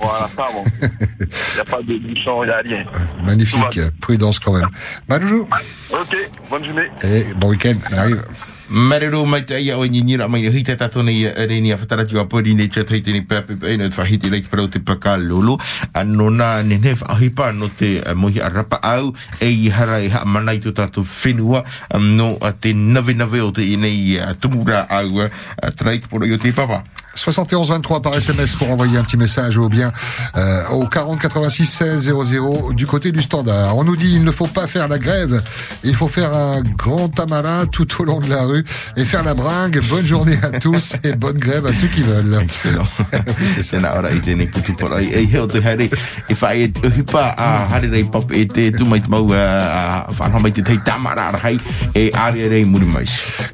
Voilà, 0.00 0.30
ça 0.34 0.46
bon. 0.52 0.64
Il 0.80 1.26
n'y 1.54 1.60
a 1.60 1.64
pas 1.64 1.82
de 1.82 1.98
bouchon, 1.98 2.42
il 2.42 2.46
n'y 2.46 2.52
a 2.52 2.56
rien. 2.58 2.84
Magnifique, 3.22 3.80
prudence 4.00 4.38
quand 4.38 4.54
même. 4.54 4.68
Maloulou, 5.08 5.46
Ok, 5.92 6.16
bonne 6.48 6.64
journée. 6.64 6.88
et 7.02 7.24
bon 7.34 7.48
week-end, 7.50 7.74
on 7.92 7.96
arrive. 7.98 8.24
Mareru 8.68 9.26
mai 9.28 9.44
te 9.44 9.60
ia 9.60 9.76
o 9.76 9.84
ni 9.84 10.00
nira 10.00 10.24
mai 10.28 10.48
hita 10.48 10.76
tatu 10.76 11.02
ni 11.02 11.28
ni 11.28 11.60
ni 11.60 11.72
afatara 11.72 12.08
tu 12.08 12.16
pori 12.24 12.54
ni 12.54 12.66
te 12.68 12.82
tei 12.84 13.02
tini 13.02 13.20
pepe 13.20 13.56
pe 13.60 13.76
ni 13.76 13.90
fa 13.90 14.04
hiti 14.04 14.30
parau 14.48 14.68
te 14.68 14.78
paka 14.80 15.18
lulu 15.18 15.58
anona 15.92 16.62
na 16.62 16.62
ni 16.62 16.78
nef 16.78 17.02
ahipa 17.04 17.52
no 17.52 17.68
te 17.68 18.00
mohi 18.16 18.40
arapa 18.40 18.80
au 18.80 19.12
e 19.38 19.52
i 19.52 19.68
hara 19.68 20.00
i 20.00 20.08
ha 20.08 20.24
manai 20.24 20.60
tu 20.60 20.72
tatu 20.72 21.04
finua 21.04 21.62
no 22.00 22.38
te 22.60 22.72
nave 22.72 23.12
nave 23.12 23.40
o 23.42 23.50
te 23.52 23.60
inei 23.60 24.18
tumura 24.40 24.88
au 24.88 25.28
traik 25.76 26.08
poro 26.08 26.24
yo 26.24 26.38
te 26.38 26.52
papa. 26.52 26.84
71 27.14 27.68
23 27.70 28.02
par 28.02 28.14
SMS 28.14 28.54
pour 28.56 28.70
envoyer 28.70 28.98
un 28.98 29.04
petit 29.04 29.16
message 29.16 29.56
ou 29.56 29.68
bien 29.68 29.92
euh, 30.36 30.66
au 30.68 30.86
40 30.86 31.20
86 31.20 31.66
16 31.66 32.12
00 32.30 32.72
du 32.72 32.86
côté 32.86 33.12
du 33.12 33.22
standard. 33.22 33.76
On 33.76 33.84
nous 33.84 33.96
dit 33.96 34.10
il 34.12 34.24
ne 34.24 34.30
faut 34.30 34.46
pas 34.46 34.66
faire 34.66 34.88
la 34.88 34.98
grève, 34.98 35.42
il 35.82 35.94
faut 35.94 36.08
faire 36.08 36.34
un 36.34 36.62
grand 36.62 37.08
tamara 37.08 37.66
tout 37.66 37.86
au 38.00 38.04
long 38.04 38.20
de 38.20 38.28
la 38.28 38.42
rue 38.42 38.64
et 38.96 39.04
faire 39.04 39.24
la 39.24 39.34
bringue. 39.34 39.80
Bonne 39.88 40.06
journée 40.06 40.38
à 40.42 40.58
tous 40.58 40.94
et 41.04 41.12
bonne 41.14 41.36
grève 41.36 41.66
à 41.66 41.72
ceux 41.72 41.88
qui 41.88 42.02
veulent. 42.02 42.38
Excellent. 42.42 42.86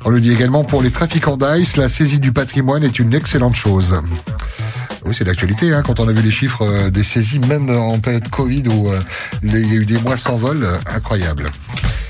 On 0.04 0.10
nous 0.10 0.20
dit 0.20 0.32
également 0.32 0.64
pour 0.64 0.82
les 0.82 0.90
trafiquants 0.90 1.36
d'ice, 1.36 1.76
la 1.76 1.88
saisie 1.88 2.18
du 2.18 2.32
patrimoine 2.32 2.84
est 2.84 2.98
une 2.98 3.14
excellente 3.14 3.49
chose. 3.54 3.94
Oui, 5.06 5.14
c'est 5.14 5.24
d'actualité, 5.24 5.72
hein, 5.72 5.82
quand 5.84 5.98
on 6.00 6.08
a 6.08 6.12
vu 6.12 6.22
les 6.22 6.30
chiffres 6.30 6.62
euh, 6.68 6.90
des 6.90 7.02
saisies, 7.02 7.38
même 7.40 7.70
en 7.70 7.98
période 7.98 8.28
Covid 8.28 8.64
où 8.68 8.88
euh, 8.90 9.00
les- 9.42 9.60
il 9.60 9.68
y 9.74 9.78
a 9.78 9.80
eu 9.80 9.86
des 9.86 9.98
mois 10.00 10.16
sans 10.16 10.36
vol, 10.36 10.62
euh, 10.62 10.78
incroyable. 10.94 11.50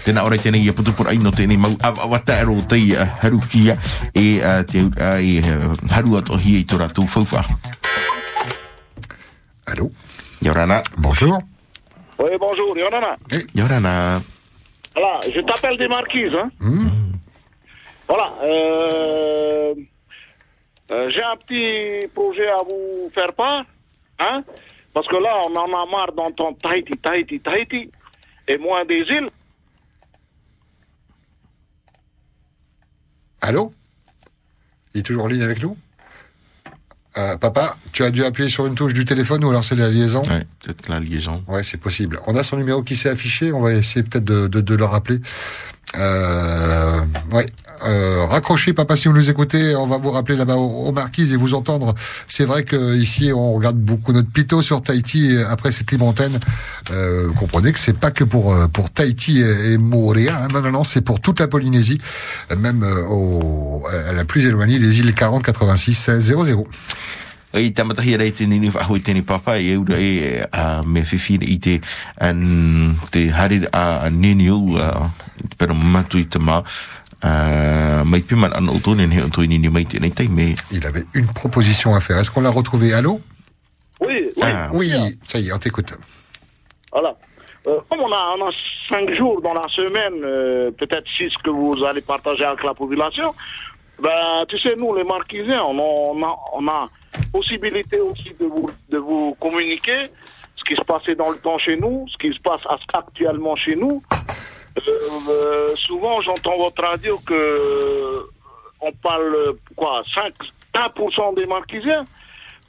Tēnā 0.05 0.23
ora 0.25 0.37
tēnei 0.41 0.63
ia 0.65 0.73
putu 0.73 0.95
pora 0.97 1.13
ino 1.13 1.29
tēnei 1.31 1.59
mau 1.61 1.75
awa 1.85 2.07
awa 2.07 2.19
tāro 2.25 2.55
o 2.57 2.63
tei 2.65 2.95
haru 3.21 3.37
kia 3.53 3.75
e 4.17 4.41
te 4.67 4.81
e 5.21 5.43
haru 5.93 6.17
at 6.17 6.31
o 6.33 6.39
hi 6.41 6.55
i 6.57 6.65
tō 6.65 6.79
rātou 6.81 7.05
whauwha. 7.05 7.43
Allô? 9.67 9.91
Yorana. 10.43 10.83
Bonjour. 10.97 11.39
Oui, 12.19 12.31
bonjour, 12.41 12.77
Yonana. 12.79 13.15
Yorana. 13.55 14.23
Voilà, 14.95 15.21
je 15.35 15.41
t'appelle 15.43 15.77
des 15.79 15.87
marquises. 15.89 16.35
Hein. 16.35 16.51
Voilà. 18.09 18.33
euh, 18.43 19.75
euh, 20.91 21.11
J'ai 21.11 21.23
un 21.23 21.37
petit 21.37 22.09
projet 22.09 22.49
à 22.49 22.59
vous 22.69 23.11
faire 23.15 23.33
part. 23.33 23.65
Hein, 24.19 24.45
parce 24.93 25.09
que 25.09 25.17
là, 25.17 25.35
on 25.47 25.57
en 25.57 25.67
a 25.67 25.87
marre 25.91 26.13
d'entendre 26.13 26.59
Tahiti, 26.59 26.93
Tahiti, 26.99 27.41
Tahiti. 27.41 27.91
Et 28.49 28.59
moins 28.59 28.85
des 28.85 29.03
îles. 29.09 29.31
Allô? 33.41 33.73
Il 34.93 35.01
est 35.01 35.03
toujours 35.03 35.25
en 35.25 35.29
ligne 35.29 35.43
avec 35.43 35.63
nous? 35.63 35.77
Euh, 37.17 37.37
Papa, 37.37 37.77
tu 37.93 38.05
as 38.05 38.11
dû 38.11 38.25
appuyer 38.25 38.49
sur 38.49 38.67
une 38.67 38.75
touche 38.75 38.93
du 38.93 39.05
téléphone 39.05 39.45
ou 39.45 39.51
alors 39.51 39.65
c'est 39.65 39.75
la 39.77 39.89
liaison? 39.89 40.23
Ouais, 40.23 40.47
peut-être 40.61 40.89
la 40.89 41.01
liaison. 41.01 41.45
Ouais, 41.49 41.63
c'est 41.63 41.79
possible. 41.79 42.21
On 42.27 42.37
a 42.37 42.43
son 42.43 42.57
numéro 42.57 42.83
qui 42.83 42.97
s'est 42.97 43.09
affiché, 43.09 43.53
on 43.53 43.61
va 43.61 43.73
essayer 43.73 44.03
peut-être 44.03 44.25
de, 44.25 44.47
de, 44.47 44.61
de 44.61 44.75
le 44.75 44.85
rappeler. 44.85 45.21
Euh, 45.97 47.01
ouais. 47.33 47.47
Euh, 47.83 48.27
raccrochez, 48.27 48.73
papa, 48.75 48.95
si 48.95 49.09
vous 49.09 49.15
nous 49.15 49.31
écoutez, 49.31 49.75
on 49.75 49.87
va 49.87 49.97
vous 49.97 50.11
rappeler 50.11 50.37
là-bas 50.37 50.57
aux, 50.57 50.93
marquises 50.93 51.33
et 51.33 51.37
vous 51.37 51.55
entendre. 51.55 51.95
C'est 52.29 52.45
vrai 52.45 52.65
que 52.65 52.95
ici, 52.97 53.33
on 53.35 53.55
regarde 53.55 53.79
beaucoup 53.79 54.13
notre 54.13 54.31
pito 54.31 54.61
sur 54.61 54.83
Tahiti 54.83 55.37
après 55.49 55.73
cette 55.73 55.91
libre 55.91 56.07
antenne. 56.07 56.39
Euh, 56.91 57.29
comprenez 57.39 57.73
que 57.73 57.79
c'est 57.79 57.97
pas 57.97 58.11
que 58.11 58.25
pour 58.25 58.53
euh, 58.53 58.67
pour 58.67 58.91
Tahiti 58.91 59.41
et, 59.41 59.73
et 59.73 59.79
Moorea. 59.79 60.45
hein. 60.45 60.49
Non, 60.53 60.61
non, 60.61 60.73
non, 60.73 60.85
c'est 60.85 61.01
pour 61.01 61.21
toute 61.21 61.41
la 61.41 61.49
Polynésie, 61.49 62.01
même 62.57 62.83
euh, 62.83 63.03
au, 63.09 63.87
à 63.87 64.13
la 64.13 64.25
plus 64.25 64.45
éloignée, 64.45 64.79
les 64.79 64.99
îles 64.99 65.15
40 65.15 65.43
86 65.43 65.95
16 65.95 66.35
00. 66.45 66.67
Ei 67.53 67.73
tamatahi 67.75 68.17
rei 68.17 68.31
te 68.31 68.47
nini 68.47 68.71
whahoi 68.71 69.01
tēnei 69.03 69.25
papa 69.27 69.57
e 69.59 69.73
eura 69.73 69.97
e 69.99 70.39
uh, 70.47 70.85
me 70.87 71.03
whiwhira 71.03 71.49
i 71.51 71.57
te 71.59 71.81
an, 72.23 72.95
te 73.11 73.25
harir 73.35 73.67
a 73.75 74.07
uh, 74.07 74.11
nini 74.15 74.47
au 74.55 74.77
uh, 74.79 75.09
pero 75.59 75.75
matu 75.75 76.21
i 76.21 76.29
te 76.31 76.39
mā 76.39 76.61
uh, 76.63 78.05
mai 78.07 78.23
piman 78.23 78.55
ana 78.55 78.71
o 78.71 78.79
tōne 78.79 79.09
ne 79.11 79.25
o 79.25 79.33
tōi 79.35 79.51
nini 79.51 79.69
mai 79.69 79.83
tēnei 79.83 80.15
tai 80.15 80.29
me 80.29 80.55
Il 80.71 80.87
avait 80.87 81.07
une 81.15 81.27
proposition 81.27 81.95
à 81.97 82.01
faire. 82.01 82.19
Est-ce 82.19 82.31
qu'on 82.31 82.43
l'a 82.43 82.51
retrouvé? 82.51 82.95
Allô? 82.95 83.21
Oui, 84.01 84.31
oui. 84.37 84.43
Ah, 84.43 84.71
Oui, 84.73 84.93
ça 85.27 85.41
y 85.41 85.49
est, 85.49 85.53
on 85.53 85.59
t'écoute. 85.59 85.93
Voilà. 86.93 87.17
Euh, 87.67 87.79
comme 87.91 88.01
on 88.01 88.13
a, 88.13 88.37
on 88.39 88.49
a 88.49 88.51
cinq 88.89 89.13
jours 89.15 89.43
dans 89.43 89.55
la 89.55 89.69
semaine, 89.69 90.23
euh, 90.25 90.71
peut-être 90.71 91.07
six 91.17 91.35
que 91.45 91.51
vous 91.51 91.85
allez 91.85 92.01
partager 92.01 92.45
avec 92.45 92.63
la 92.65 92.75
population, 92.75 93.35
ben, 94.03 94.47
tu 94.49 94.59
sais, 94.59 94.75
nous, 94.77 94.95
les 94.95 95.05
Marquisiens, 95.05 95.63
on 95.65 95.79
a, 95.79 95.83
on 95.83 96.23
a, 96.23 96.39
on 96.55 96.69
a 96.69 96.89
possibilité 97.33 98.01
aussi 98.01 98.35
de 98.39 98.45
vous, 98.47 98.71
de 98.89 98.99
vous 98.99 99.37
communiquer 99.41 100.07
ce 100.57 100.65
qui 100.65 100.77
se 100.77 100.83
passait 100.83 101.15
dans 101.15 101.31
le 101.31 101.39
temps 101.39 101.59
chez 101.59 101.77
nous, 101.77 102.07
ce 102.09 102.17
qui 102.19 102.33
se 102.33 102.41
passe 102.41 102.61
actuellement 102.93 103.57
chez 103.57 103.77
nous. 103.77 104.03
Euh, 104.79 104.91
euh, 105.31 105.77
souvent, 105.77 106.21
j'entends 106.21 106.57
votre 106.57 106.83
radio 106.83 107.19
que 107.27 107.35
euh, 107.35 108.21
on 108.81 108.93
parle, 108.93 109.57
quoi, 109.77 110.03
5, 110.15 110.33
1% 110.75 111.35
des 111.35 111.47
Marquisiens. 111.47 112.07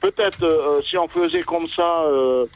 Peut-être, 0.00 0.42
euh, 0.42 0.82
si 0.82 0.98
on 0.98 1.06
faisait 1.08 1.42
comme 1.44 1.68
ça, 1.68 2.02
euh, 2.02 2.46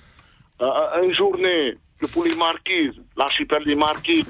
une 1.03 1.13
journée 1.13 1.77
pour 2.13 2.25
les 2.25 2.35
marquises, 2.35 2.95
l'archipel 3.17 3.63
des 3.65 3.77
marquises, 3.77 4.25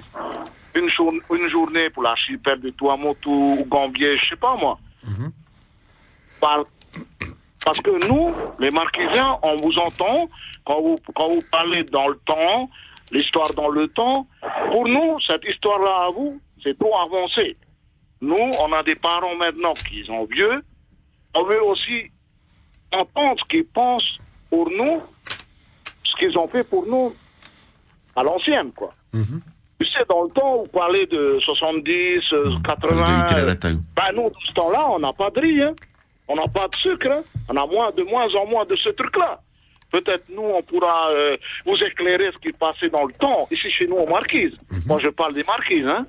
une, 0.74 0.88
jour- 0.90 1.14
une 1.32 1.48
journée 1.48 1.88
pour 1.90 2.02
l'archipel 2.02 2.60
de 2.60 2.70
Tuamotu 2.70 3.28
ou 3.28 3.64
Gambier, 3.66 4.18
je 4.18 4.28
sais 4.30 4.36
pas 4.36 4.54
moi. 4.56 4.78
Par- 6.40 6.64
parce 7.66 7.80
que 7.80 8.08
nous, 8.08 8.32
les 8.60 8.70
marquisiens, 8.70 9.38
on 9.42 9.56
vous 9.56 9.76
entend 9.76 10.28
quand 10.64 10.80
vous, 10.80 10.98
quand 11.16 11.28
vous 11.28 11.42
parlez 11.50 11.82
dans 11.82 12.06
le 12.06 12.16
temps, 12.24 12.70
l'histoire 13.10 13.52
dans 13.54 13.68
le 13.68 13.88
temps. 13.88 14.28
Pour 14.70 14.86
nous, 14.86 15.18
cette 15.26 15.44
histoire-là 15.44 16.06
à 16.06 16.10
vous, 16.10 16.40
c'est 16.62 16.78
trop 16.78 16.96
avancé. 16.96 17.56
Nous, 18.20 18.36
on 18.60 18.72
a 18.72 18.84
des 18.84 18.94
parents 18.94 19.34
maintenant 19.34 19.74
qui 19.74 20.04
sont 20.04 20.26
vieux. 20.26 20.62
On 21.34 21.42
veut 21.42 21.60
aussi 21.64 22.08
entendre 22.92 23.40
ce 23.40 23.44
qu'ils 23.48 23.66
pensent 23.66 24.16
pour 24.48 24.70
nous, 24.70 25.02
ce 26.04 26.14
qu'ils 26.20 26.38
ont 26.38 26.46
fait 26.46 26.62
pour 26.62 26.86
nous 26.86 27.12
à 28.14 28.22
l'ancienne, 28.22 28.70
quoi. 28.76 28.94
Tu 29.80 29.86
sais, 29.86 30.04
dans 30.08 30.22
le 30.22 30.30
temps, 30.30 30.58
vous 30.58 30.68
parlez 30.68 31.06
de 31.06 31.38
70, 31.40 32.32
euh, 32.32 32.50
80. 32.64 33.26
euh, 33.40 33.46
ben 33.96 34.12
nous, 34.14 34.30
dans 34.30 34.40
ce 34.46 34.52
temps-là, 34.52 34.88
on 34.88 35.00
n'a 35.00 35.12
pas 35.12 35.30
de 35.30 35.40
riz, 35.40 35.62
hein. 35.62 35.74
On 36.28 36.36
n'a 36.36 36.48
pas 36.48 36.68
de 36.68 36.74
sucre, 36.76 37.08
hein. 37.10 37.22
On 37.48 37.56
a 37.56 37.66
moins, 37.66 37.90
de 37.96 38.02
moins 38.02 38.26
en 38.34 38.46
moins 38.46 38.64
de 38.64 38.74
ce 38.76 38.90
truc-là. 38.90 39.40
Peut-être 39.92 40.24
nous, 40.28 40.42
on 40.42 40.62
pourra 40.62 41.10
euh, 41.10 41.36
vous 41.64 41.76
éclairer 41.82 42.30
ce 42.32 42.38
qui 42.38 42.50
passait 42.58 42.90
dans 42.90 43.04
le 43.04 43.12
temps, 43.12 43.46
ici 43.52 43.70
chez 43.70 43.86
nous, 43.86 43.96
aux 43.96 44.08
Marquises. 44.08 44.56
Moi, 44.86 44.98
je 44.98 45.08
parle 45.08 45.34
des 45.34 45.44
Marquises, 45.44 45.86
hein. 45.86 46.06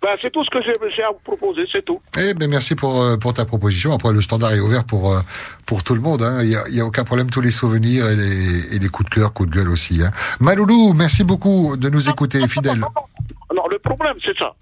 Ben, 0.00 0.16
c'est 0.22 0.30
tout 0.30 0.44
ce 0.44 0.50
que 0.50 0.62
j'ai 0.62 0.74
j'ai 0.94 1.02
à 1.02 1.10
vous 1.10 1.18
proposer, 1.24 1.64
c'est 1.72 1.84
tout. 1.84 2.00
Eh 2.16 2.32
ben 2.32 2.48
merci 2.48 2.76
pour 2.76 3.02
euh, 3.02 3.16
pour 3.16 3.34
ta 3.34 3.44
proposition. 3.44 3.92
Après 3.92 4.12
le 4.12 4.22
standard 4.22 4.52
est 4.54 4.60
ouvert 4.60 4.84
pour 4.84 5.12
euh, 5.12 5.18
pour 5.66 5.82
tout 5.82 5.92
le 5.96 6.00
monde. 6.00 6.22
hein. 6.22 6.38
Il 6.44 6.50
y 6.50 6.54
a 6.54 6.62
il 6.68 6.76
y 6.76 6.80
a 6.80 6.84
aucun 6.86 7.02
problème. 7.02 7.30
Tous 7.30 7.40
les 7.40 7.50
souvenirs 7.50 8.08
et 8.08 8.14
les 8.14 8.76
et 8.76 8.78
les 8.78 8.88
coups 8.90 9.10
de 9.10 9.14
cœur, 9.16 9.32
coups 9.32 9.50
de 9.50 9.56
gueule 9.56 9.68
aussi. 9.68 10.00
Hein. 10.00 10.12
Maloulou, 10.38 10.92
merci 10.92 11.24
beaucoup 11.24 11.76
de 11.76 11.88
nous 11.90 12.08
écouter, 12.08 12.46
fidèle. 12.46 12.78
Non, 12.78 13.66
le 13.68 13.80
problème, 13.80 14.14
c'est 14.24 14.38
ça. 14.38 14.54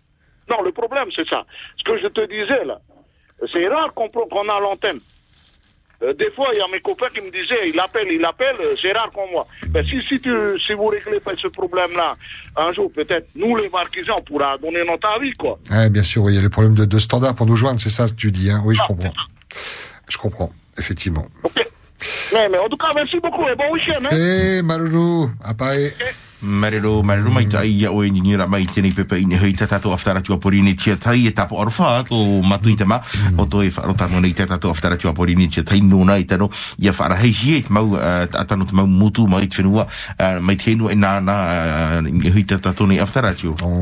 Non, 0.49 0.63
le 0.63 0.73
problème, 0.73 1.09
c'est 1.15 1.29
ça. 1.29 1.45
Ce 1.77 1.85
que 1.85 1.99
je 1.99 2.07
te 2.07 2.27
disais, 2.27 2.65
là, 2.65 2.81
c'est 3.53 3.69
rare 3.69 3.93
qu'on 3.95 4.09
qu'on 4.09 4.49
a 4.49 4.61
l'antenne. 4.61 5.01
Euh, 6.03 6.13
des 6.13 6.31
fois, 6.33 6.49
il 6.53 6.59
y 6.59 6.61
a 6.61 6.67
mes 6.71 6.81
copains 6.81 7.09
qui 7.09 7.23
me 7.23 7.31
disaient, 7.31 7.71
il 7.71 7.81
appelle, 7.81 8.09
il 8.11 8.23
appelle, 8.25 8.57
euh, 8.61 8.75
c'est 8.81 8.93
rare 8.93 9.11
qu'on 9.13 9.27
voit. 9.29 9.47
Mais 9.73 9.83
si, 9.85 10.01
si, 10.03 10.21
tu, 10.21 10.31
si 10.61 10.75
vous 10.75 10.87
réglez 10.89 11.21
pas 11.21 11.33
ce 11.41 11.49
problème-là, 11.49 12.17
un 12.57 12.73
jour, 12.75 12.93
peut-être, 12.93 13.29
nous, 13.35 13.57
les 13.57 13.71
marquisans, 13.71 14.17
on 14.19 14.23
pourra 14.23 14.59
donner 14.59 14.85
notre 14.85 15.09
avis, 15.09 15.33
quoi. 15.33 15.59
Ouais, 15.71 15.89
bien 15.89 16.03
sûr, 16.03 16.23
oui, 16.25 16.33
il 16.33 16.37
y 16.37 16.39
a 16.39 16.43
le 16.43 16.51
problème 16.51 16.75
de, 16.75 16.85
de 16.85 16.99
standard 16.99 17.35
pour 17.35 17.47
nous 17.47 17.57
joindre, 17.57 17.81
c'est 17.81 17.89
ça 17.89 18.07
ce 18.07 18.13
que 18.13 18.19
tu 18.19 18.31
dis. 18.31 18.51
Hein. 18.51 18.63
Oui, 18.67 18.77
je 18.77 18.83
comprends. 18.87 19.15
Je 20.09 20.19
comprends, 20.19 20.53
effectivement. 20.79 21.25
Mais, 22.33 22.49
mais 22.51 22.59
en 22.59 22.69
tout 22.69 22.77
cas, 22.77 22.89
merci 22.95 23.19
beaucoup 23.19 23.49
et 23.49 23.55
bon 23.57 23.73
week-end. 23.73 24.05
Hein? 24.05 24.11
Eh, 24.13 24.61
Maloulou, 24.63 25.31
à 25.43 25.55
Paris. 25.55 25.93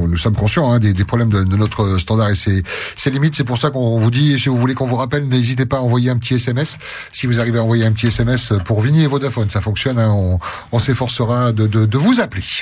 Nous 0.08 0.16
sommes 0.16 0.34
conscients 0.34 0.72
hein, 0.72 0.78
des, 0.78 1.04
problèmes 1.04 1.30
de, 1.30 1.56
notre 1.56 1.98
standard 1.98 2.30
et 2.30 2.34
ses, 2.34 3.10
limites. 3.10 3.34
C'est 3.34 3.44
pour 3.44 3.58
ça 3.58 3.70
qu'on 3.70 3.98
vous 3.98 4.10
dit, 4.10 4.38
si 4.38 4.48
vous 4.48 4.56
voulez 4.56 4.74
qu'on 4.74 4.86
vous 4.86 4.96
rappelle, 4.96 5.28
n'hésitez 5.28 5.66
pas 5.66 5.78
à 5.78 5.80
envoyer 5.80 6.10
un 6.10 6.16
petit 6.16 6.34
SMS. 6.34 6.78
Si 7.12 7.26
vous 7.26 7.40
arrivez 7.40 7.58
à 7.58 7.62
envoyer 7.62 7.84
un 7.84 7.92
petit 7.92 8.08
SMS 8.08 8.52
pour 8.64 8.80
Vigny 8.80 9.02
et 9.02 9.06
Vodafone, 9.06 9.50
ça 9.50 9.60
fonctionne. 9.60 9.98
hein, 9.98 10.38
on 10.72 10.78
s'efforcera 10.78 11.52
de 11.52 11.98
vous 11.98 12.20
appeler. 12.20 12.53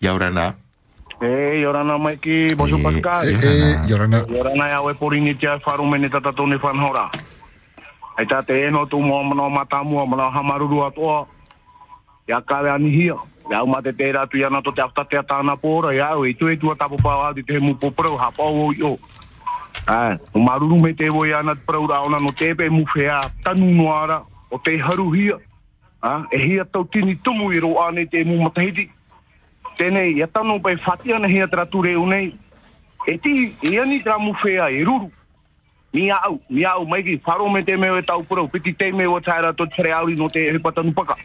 Yaurana. 0.00 0.54
E, 1.20 1.60
Yorana 1.60 1.96
ki, 2.16 2.54
bonjour 2.54 2.82
Pascal. 2.82 3.28
Eh, 3.28 3.40
eh, 3.42 3.76
Yorana. 3.88 4.24
Yorana 4.28 4.68
ia 4.68 4.82
we 4.82 4.92
porini 4.94 5.34
tia 5.38 5.58
wharu 5.58 5.88
mene 5.88 6.08
tata 6.08 6.30
tōne 6.32 6.58
whanhora. 6.60 7.10
Ai 8.18 8.26
tā 8.26 8.44
te 8.46 8.66
eno 8.66 8.84
tū 8.84 9.00
mua 9.00 9.22
mana 9.24 9.42
o 9.42 9.50
mata 9.50 9.82
mua 9.82 10.06
mana 10.06 10.28
o 10.28 10.30
hamaruru 10.30 10.84
atoa. 10.84 11.26
Ia 12.28 12.40
kāwe 12.40 12.70
ani 12.70 12.90
hia. 12.90 13.16
Ia 13.50 13.58
au 13.58 13.66
mate 13.66 13.96
te 13.96 14.12
ratu 14.12 14.36
ia 14.36 14.50
nato 14.50 14.72
te 14.72 14.82
aftatea 14.82 15.22
tāna 15.22 15.56
pōra. 15.56 15.94
Ia 15.94 16.12
au 16.12 16.24
e 16.26 16.34
tu 16.34 16.48
e 16.48 16.56
tua 16.56 16.76
tapo 16.76 16.96
pāu 16.96 17.24
au 17.24 17.32
di 17.32 17.42
te 17.42 17.58
mu 17.58 17.74
poprau 17.74 18.16
ha 18.18 18.30
pāu 18.30 18.72
o 20.34 20.38
maruru 20.38 20.80
me 20.82 20.92
te 20.92 21.08
voi 21.08 21.32
ana 21.32 21.54
te 21.54 21.62
prau 21.64 21.86
raona 21.86 22.18
no 22.18 22.32
tepe 22.32 22.68
mu 22.68 22.84
whea 22.94 23.20
tanu 23.42 23.72
noara 23.72 24.22
o 24.50 24.58
te 24.58 24.76
haru 24.78 25.10
hia. 25.12 25.38
Ah, 26.06 26.22
e 26.30 26.38
hia 26.38 26.64
tau 26.64 26.84
tini 26.84 27.16
tumu 27.16 27.50
i 27.50 27.58
ro 27.58 27.82
ane 27.82 28.06
te 28.06 28.22
mu 28.22 28.36
matahiti. 28.38 28.84
Tēnei, 29.78 30.12
ia 30.14 30.26
tano 30.26 30.60
pai 30.62 30.76
whati 30.84 31.12
ana 31.12 31.28
hea 31.28 31.48
tera 31.50 31.66
ture 31.66 31.96
unei. 31.98 32.28
E 33.06 33.18
ti, 33.18 33.56
e 33.62 33.78
ani 33.82 33.98
tera 34.04 34.18
mu 34.18 34.32
whea 34.42 34.68
e 34.70 34.84
ruru. 34.84 35.10
Mi 35.92 36.10
au, 36.10 36.38
mi 36.48 36.64
au, 36.64 36.84
mai 36.86 37.02
ki 37.02 37.16
wharo 37.26 37.48
me 37.48 37.64
te 37.64 37.76
meo 37.76 37.98
e 37.98 38.02
tau 38.02 38.22
purau, 38.22 38.46
piti 38.48 38.72
te 38.72 38.92
meo 38.92 39.16
o 39.16 39.20
taira 39.20 39.52
to 39.52 39.66
tere 39.66 39.92
auri 39.98 40.14
no 40.14 40.28
te 40.28 40.46
e 40.46 40.58
patanu 40.58 40.94
paka. 40.94 41.16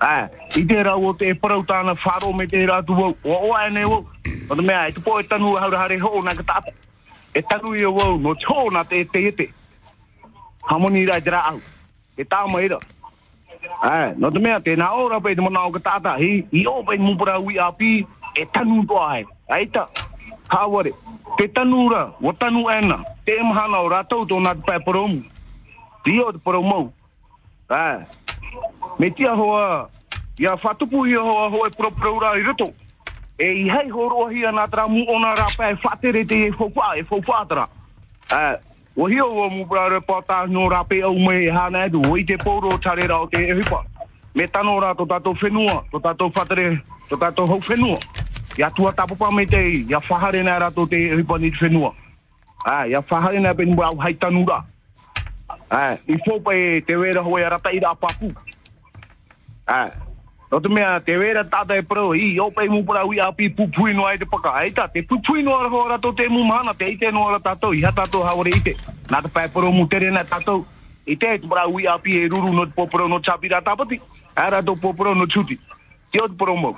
Ah, 0.00 0.26
i 0.56 0.66
te 0.66 0.82
rau 0.82 1.06
o 1.06 1.14
te 1.14 1.30
e 1.30 1.34
parau 1.34 1.62
tāna 1.62 1.94
wharo 1.94 2.32
me 2.34 2.46
te 2.46 2.66
ratu 2.66 2.98
wau, 2.98 3.14
o 3.22 3.38
o 3.50 3.54
ane 3.54 3.86
wau. 3.86 4.02
O 4.50 4.54
te 4.56 4.62
mea, 4.62 4.88
e 4.88 4.92
tupo 4.98 5.20
e 5.20 5.22
tanu 5.22 5.54
haura 5.54 5.78
hare 5.78 6.02
ho 6.02 6.22
na 6.22 6.34
ka 6.34 6.42
tata. 6.42 6.74
E 7.34 7.42
tanu 7.42 7.76
i 7.78 7.86
o 7.86 7.94
wau, 7.94 8.18
no 8.18 8.34
tō 8.34 8.72
na 8.72 8.82
te 8.82 9.04
te 9.04 9.28
ete. 9.30 9.50
Hamoni 10.66 11.06
rai 11.06 11.22
te 11.22 11.30
rau. 11.30 11.62
E 12.18 12.24
tā 12.24 12.46
mai 12.50 12.66
ra. 12.66 12.82
Ai, 13.82 14.14
no 14.16 14.30
te 14.30 14.40
mea, 14.42 14.58
tēnā 14.60 14.88
ora 14.98 15.20
pe 15.22 15.34
te 15.34 15.42
mana 15.44 15.66
o 15.66 15.72
ka 15.76 15.80
tata, 15.84 16.16
hi, 16.18 16.46
i 16.50 16.64
o 16.66 16.82
pe 16.82 16.98
mupura 16.98 17.38
ui 17.38 17.58
api, 17.58 18.06
e 18.34 18.46
tanu 18.52 18.84
ai. 18.98 19.24
Ai 19.48 19.66
ta, 19.66 19.88
haware, 20.48 20.92
te 21.38 21.48
tanu 21.48 21.88
ra, 21.92 22.12
o 22.20 22.32
tanu 22.32 22.68
ena, 22.70 23.04
te 23.24 23.38
mahana 23.42 23.82
o 23.82 23.88
ratou 23.88 24.26
tō 24.26 24.40
nā 24.42 24.54
te 24.56 24.62
pai 24.66 24.80
poromu. 24.80 25.22
Ti 26.04 26.20
o 26.20 26.32
te 26.32 26.38
poromou. 26.38 26.92
Ai, 27.68 28.04
me 28.98 29.10
tia 29.10 29.34
hoa, 29.34 29.88
ia 30.38 30.56
whatupu 30.56 31.06
hoa 31.06 31.48
hoa 31.48 31.68
e 31.68 32.40
i 32.40 32.42
rito. 32.42 32.72
E 33.38 33.46
i 33.46 33.68
hei 33.70 33.90
nā 33.90 34.70
tera 34.70 34.88
mu 34.88 35.04
ona 35.06 35.34
rapa 35.34 35.70
e 35.70 35.74
whatere 35.84 36.24
te 36.26 36.48
e 36.48 36.52
e 36.98 38.67
o 38.98 39.06
hio 39.06 39.26
o 39.26 39.48
mu 39.48 39.64
brare 39.64 40.00
pata 40.00 40.46
no 40.46 40.68
me 41.14 41.48
hana 41.48 41.86
edu, 41.86 42.02
o 42.02 42.16
te 43.28 43.54
hipa. 43.54 43.84
Me 44.34 44.46
ra 44.80 44.94
to 44.94 45.06
whenua, 45.34 45.84
to 45.90 46.00
whatere, 46.30 46.82
to 47.08 47.16
tato 47.16 47.46
hau 47.46 47.60
whenua. 47.60 47.98
Ia 48.58 48.70
tua 48.70 48.92
tapupa 48.92 49.30
me 49.30 49.46
te 49.46 49.84
ia 49.88 50.00
whahare 50.00 50.42
nā 50.42 50.58
rato 50.58 50.86
te 50.86 51.14
hipa 51.14 51.38
ni 51.38 51.50
te 51.50 51.58
whenua. 51.60 51.94
Ai, 52.64 52.90
ia 52.90 53.00
whahare 53.00 53.38
nā 53.38 53.54
penu 53.54 53.80
au 53.82 53.96
hai 53.96 54.14
tanu 54.14 54.44
ra. 54.44 54.64
Ai, 55.70 55.98
i 56.08 56.16
fōpa 56.26 56.54
e 56.54 56.80
te 56.80 56.96
wera 56.96 57.22
hoe 57.22 57.44
a 57.44 57.50
rata 57.50 57.70
i 57.70 57.78
ra 57.78 57.94
papu. 57.94 58.32
Ai, 59.66 59.90
no 60.50 60.60
te 60.60 60.68
mea, 60.68 61.00
te 61.00 61.14
tata 61.50 61.76
e 61.76 61.82
pro, 61.82 62.14
i, 62.14 62.38
o 62.40 62.50
pei 62.50 62.68
mu 62.68 62.84
para 62.84 63.02
api 63.02 63.50
pupui 63.50 63.92
no 63.94 64.06
ai 64.06 64.18
te 64.18 64.24
paka. 64.24 64.54
Ai 64.54 64.72
ta, 64.72 64.88
te 64.88 65.02
pupui 65.02 65.42
no 65.42 65.56
ara 65.56 65.68
hoa 65.68 65.88
rato 65.88 66.12
te 66.12 66.28
mu 66.28 66.44
mana, 66.44 66.74
ite 66.78 67.06
ara 67.06 67.40
tatou, 67.40 67.74
i 67.74 67.84
ha 67.84 67.92
tatou 67.92 68.22
haware 68.22 68.50
ite. 68.56 68.76
Nā 69.08 69.22
te 69.22 69.28
pai 69.28 69.48
pro 69.48 69.70
mu 69.70 69.86
tere 69.86 70.10
nā 70.10 70.24
tatou. 70.24 70.64
I 71.06 71.16
te 71.16 71.38
te 71.38 71.48
para 71.48 71.66
ui 71.68 71.86
api 71.86 72.16
e 72.16 72.28
ruru 72.28 72.52
no 72.52 72.66
te 72.66 72.72
poporo 72.76 73.08
no 73.08 73.20
chapi 73.20 73.48
ra 73.48 73.60
tapati. 73.60 74.00
Ai 74.36 74.50
rato 74.50 74.74
poporo 74.76 75.14
no 75.14 75.26
chuti. 75.26 75.58
Te 76.10 76.20
o 76.20 76.28
pro 76.28 76.56
mo. 76.56 76.76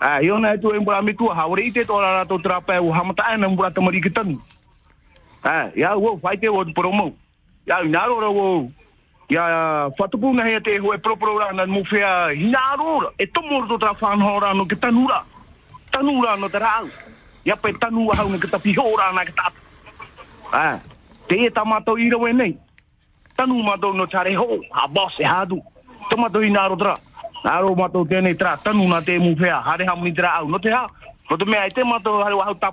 Ai, 0.00 0.26
i 0.26 0.30
ona 0.30 0.54
e 0.54 0.58
tu 0.58 0.72
e 0.72 0.78
mbara 0.78 1.02
me 1.02 1.12
tua, 1.14 1.34
haware 1.34 1.64
ite 1.64 1.84
to 1.84 1.96
ara 1.96 2.22
rato 2.22 2.38
trapai 2.38 2.78
u 2.78 2.92
hamata 2.92 3.24
aina 3.24 3.48
mbara 3.48 3.70
tamari 3.70 4.00
ki 4.00 4.10
tanu. 4.10 4.40
Ai, 5.42 5.72
ia 5.76 5.96
uo, 5.96 6.18
whai 6.22 6.36
te 6.36 6.48
o 6.48 6.64
pro 6.74 6.92
mo. 6.92 7.12
Ia, 7.66 7.82
i 7.84 7.88
naro 7.88 8.20
ra 8.20 8.28
uo, 8.28 8.70
ia 9.28 9.90
whatupu 9.98 10.32
na 10.34 10.44
hea 10.44 10.60
te 10.60 10.78
hoe 10.78 10.98
propro 10.98 11.38
ra 11.38 11.52
na 11.52 11.66
mu 11.66 11.82
whea 11.90 12.32
hinaro 12.32 13.00
ra, 13.00 13.10
e 13.18 13.26
tomo 13.26 13.66
to 13.66 13.78
tra 13.78 13.92
whanho 14.00 14.40
ra 14.40 14.52
no 14.54 14.64
ke 14.64 14.76
tanu 14.76 15.06
ra. 15.08 15.24
Tanu 15.92 16.22
ra 16.24 16.36
no 16.36 16.48
te 16.48 16.58
rau. 16.58 16.88
Ia 17.44 17.56
pe 17.56 17.72
tanu 17.72 18.10
ahau 18.10 18.28
na 18.28 18.38
ke 18.38 18.48
ta 18.48 18.58
piho 18.58 18.96
ra 18.96 19.12
na 19.12 19.24
ke 19.24 19.32
ta. 19.36 19.52
Ah, 20.52 20.80
te 21.28 21.36
e 21.36 21.50
i 21.50 22.10
rawe 22.10 22.32
nei. 22.32 22.56
Tanu 23.36 23.62
no 23.62 24.06
tare 24.06 24.34
ho, 24.34 24.60
ha 24.72 24.88
boss 24.88 25.18
e 25.20 25.24
hadu. 25.24 25.62
Tomato 26.10 26.40
i 26.40 26.50
naro 26.50 26.76
tra. 26.76 26.98
Naro 27.44 27.74
mato 27.74 28.04
tēnei 28.04 28.36
tra, 28.36 28.56
tanu 28.56 28.88
na 28.88 29.00
te 29.00 29.18
whea, 29.18 29.60
hare 29.62 29.84
hamuni 29.86 30.12
tra 30.12 30.40
au, 30.40 30.48
no 30.48 30.58
te. 30.58 30.70
No 31.30 31.36
te 31.36 31.44
mea, 31.44 31.62
ai 31.62 31.70
te 31.70 31.84
mato 31.84 32.22
hare 32.24 32.34
wahau 32.34 32.54
tā. 32.54 32.72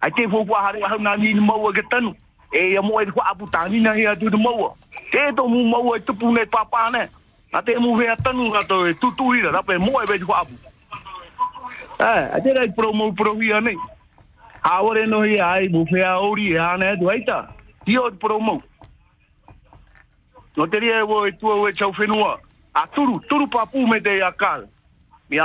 Ai 0.00 0.10
te 0.10 0.24
hare 0.24 0.80
wahau 0.80 0.98
nā 0.98 1.16
ni 1.18 1.34
maua 1.34 1.72
ke 1.72 1.82
tanu. 1.90 2.14
E 2.54 2.70
ia 2.70 2.82
mo 2.82 3.00
e 3.00 3.06
kwa 3.10 3.26
apu 3.26 3.46
tāni 3.50 3.80
na 3.82 3.92
hea 3.92 4.14
tu 4.16 4.30
maua. 4.38 4.74
Te 5.10 5.32
to 5.34 5.48
mu 5.48 5.64
maua 5.66 5.98
e 5.98 6.46
papa 6.46 6.90
ne. 6.90 7.08
Na 7.52 7.60
te 7.60 7.74
mu 7.78 7.98
to 8.62 8.86
e 8.86 8.94
tutu 8.94 9.34
ira, 9.34 9.50
rape 9.50 9.78
mo 9.78 10.00
e 10.02 10.06
kwa 10.24 10.40
apu. 10.40 10.54
Eh, 11.98 12.30
a 12.32 12.40
te 12.40 12.52
rai 12.52 12.70
pro 12.70 12.92
mo 12.92 13.10
pro 13.12 13.34
hia 13.34 13.60
no 15.06 15.22
hi 15.22 15.38
ai 15.40 15.68
mu 15.68 15.84
ori 16.20 16.52
e 16.52 16.58
e 18.06 18.10
pro 18.20 18.38
mo. 18.38 18.62
No 20.56 20.66
te 20.66 20.78
e 20.78 21.02
wo 21.02 21.26
e 21.26 21.32
tua 21.32 21.54
ue 21.56 21.72
chau 21.72 21.90
whenua. 21.90 22.38
A 22.74 22.86
turu, 22.86 23.20
turu 23.28 23.48
me 23.86 24.00
te. 24.00 24.66
Mi 25.28 25.38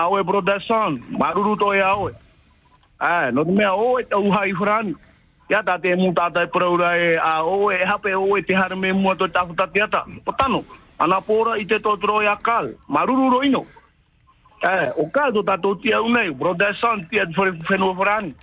maruru 1.09 1.57
to 1.57 1.73
e 1.73 1.81
a 1.81 1.95
oe. 1.95 2.13
No 3.31 3.43
te 3.43 3.51
mea 3.51 3.73
oe 3.73 4.03
tau 4.03 4.29
hai 4.31 4.53
frani. 4.53 4.93
Ia 5.49 5.63
tā 5.65 5.79
te 5.81 5.95
mu 5.97 6.11
tātai 6.13 6.45
praura 6.53 6.91
e 7.01 7.15
a 7.17 7.39
oe, 7.41 7.73
e 7.73 7.85
hape 7.89 8.13
oe 8.13 8.41
te 8.45 8.53
hara 8.53 8.75
me 8.77 8.91
mua 8.93 9.15
to 9.17 9.27
tafuta 9.27 9.65
te 9.67 9.81
ata. 9.81 10.03
O 10.21 10.31
tano, 10.37 10.61
ana 11.01 11.17
pōra 11.25 11.57
i 11.57 11.65
te 11.65 11.79
tōtoro 11.81 12.21
e 12.21 12.29
akal. 12.29 12.75
Maruru 12.87 13.31
ro 13.33 13.41
ino. 13.43 13.65
Eh, 14.61 14.91
o 14.95 15.07
ka 15.09 15.31
to 15.33 15.41
tātou 15.41 15.79
tia 15.81 16.03
unei, 16.05 16.29
brother 16.29 16.75
son, 16.77 17.01
tia 17.09 17.25
te 17.25 17.33
whenua 17.33 17.97
frani. 17.97 18.35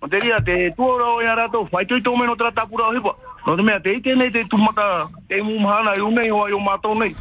O 0.00 0.08
te 0.08 0.20
ria, 0.24 0.40
te 0.40 0.70
tuora 0.76 1.12
o 1.16 1.20
ia 1.20 1.34
rato, 1.34 1.66
whai 1.70 1.84
tui 1.84 2.00
tō 2.00 2.16
meno 2.16 2.36
tra 2.36 2.52
tapura 2.52 2.88
o 2.88 2.96
hipa. 2.96 3.12
No 3.46 3.56
te 3.56 3.62
mea, 3.62 3.80
te 3.80 3.98
ite 3.98 4.14
nei 4.16 4.30
te 4.30 4.44
tumata, 4.48 5.08
te 5.28 5.42
mu 5.42 5.58
mahana 5.60 5.96
i 5.96 6.00
unei 6.00 6.30
hoa 6.30 6.48
i 6.48 6.56
o 6.56 6.60
mātou 6.64 6.96
nei. 6.96 7.12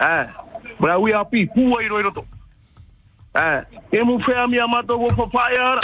Eh, 0.00 0.26
bra 0.80 0.98
ui 0.98 1.14
api, 1.16 1.48
hua 1.54 1.80
i 1.80 1.88
roi 1.88 2.02
roto. 2.02 2.26
Eh, 3.32 3.62
te 3.90 4.02
mu 4.04 4.18
whea 4.20 4.46
mia 4.48 4.66
mātou 4.68 5.06
o 5.06 5.14
whawhai 5.16 5.56
ara. 5.56 5.80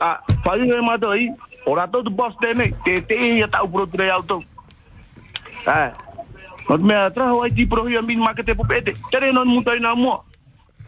Ah, 0.00 0.20
whai 0.44 0.62
e 0.64 0.80
mātou 0.80 1.18
i, 1.18 1.28
o 1.64 1.74
rato 1.74 2.02
tu 2.02 2.10
boss 2.10 2.36
tēnei, 2.42 2.74
te 2.84 3.00
te 3.08 3.14
i 3.14 3.42
a 3.42 3.48
tau 3.48 3.68
pro 3.68 3.86
ture 3.86 4.10
au 4.10 4.22
tau. 4.22 4.42
Eh, 5.66 5.90
no 6.68 6.76
te 6.76 6.84
mea, 6.84 7.10
traho 7.10 7.42
ai 7.42 7.52
ti 7.52 7.66
pro 7.66 7.86
hia 7.88 8.02
min 8.02 8.20
maka 8.20 8.42
te 8.42 8.54
popete, 8.54 8.96
tere 9.10 9.32
non 9.32 9.48
mutai 9.48 9.80
nā 9.80 9.94
mua. 9.96 10.20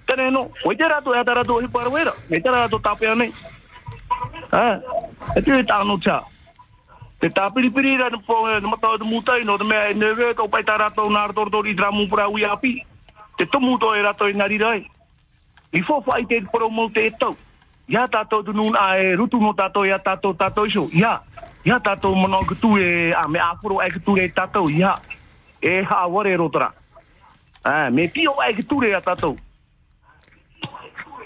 Tere 0.07 0.31
no, 0.31 0.51
o 0.65 0.73
i 0.73 0.77
te 0.77 0.89
rato 0.89 1.15
e 1.15 1.19
ata 1.19 1.35
rato 1.35 1.59
hi 1.61 1.69
parawera, 1.69 2.15
me 2.29 2.41
te 2.41 2.51
rato 2.51 2.79
tapea 2.79 3.15
nei. 3.15 3.33
Eh, 4.53 4.81
e 5.37 5.43
te. 5.43 5.65
Te 7.17 7.31
tāpiripiri 7.33 7.97
ra 7.97 8.11
po 8.27 8.43
matau 8.69 8.99
te 9.01 9.05
mutai 9.09 9.45
no 9.45 9.57
te 9.57 9.65
mea 9.65 9.89
e 9.89 9.95
nere 9.95 10.35
tau 10.37 10.49
pai 10.53 10.62
tā 10.62 10.77
rato 10.77 11.09
nā 11.09 11.25
rato 11.31 11.47
rato 11.49 11.65
i 11.65 11.75
dramu 11.75 12.09
pura 12.09 12.29
ui 12.29 12.45
api. 12.45 12.85
Te 13.39 13.47
tomu 13.47 13.79
to 13.79 13.95
e 13.95 14.03
rato 14.03 14.29
i 14.29 14.35
nari 14.35 14.59
rai. 14.59 14.85
I 15.73 15.83
fo 15.83 16.03
fai 16.05 16.27
te 16.27 16.43
promo 16.53 16.91
te 16.93 17.07
e 17.07 17.11
tau. 17.19 17.37
Ia 17.88 18.09
tātou 18.11 18.42
tu 18.42 18.53
nun 18.53 18.75
a 18.75 18.99
e 18.99 19.14
rutu 19.14 19.38
no 19.38 19.53
tātou 19.55 19.87
ia 19.87 19.99
tātou 20.03 20.35
tātou 20.35 20.66
iso. 20.66 20.88
Ia, 20.90 21.20
ia 21.64 21.79
tātou 21.79 22.16
mono 22.18 22.42
kutu 22.42 22.75
e 22.79 23.12
a 23.14 23.29
me 23.29 23.38
afuro 23.38 23.79
e 23.81 23.90
kutu 23.94 24.16
e 24.18 24.29
tātou. 24.29 24.66
Ia, 24.70 24.96
e 25.62 25.83
ha 25.87 26.07
ware 26.11 26.35
rotora. 26.37 26.72
Ah, 27.62 27.90
me 27.90 28.09
pio 28.09 28.35
e 28.42 28.55
kutu 28.55 28.83
e 28.83 28.94
a 28.94 29.01
tātou. 29.01 29.38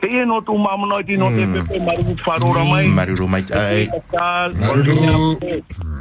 Te 0.00 0.06
e 0.06 0.24
no 0.24 0.40
tu 0.42 0.56
mamano 0.56 0.98
i 0.98 1.04
tino 1.04 1.30
te 1.30 1.46
pepe 1.46 1.78
maru 1.78 2.16
wharora 2.26 2.64
mai. 2.64 2.88
Maruru 2.88 3.26
mai 3.28 3.44
ai. 3.52 3.88
Maruru. 4.58 5.38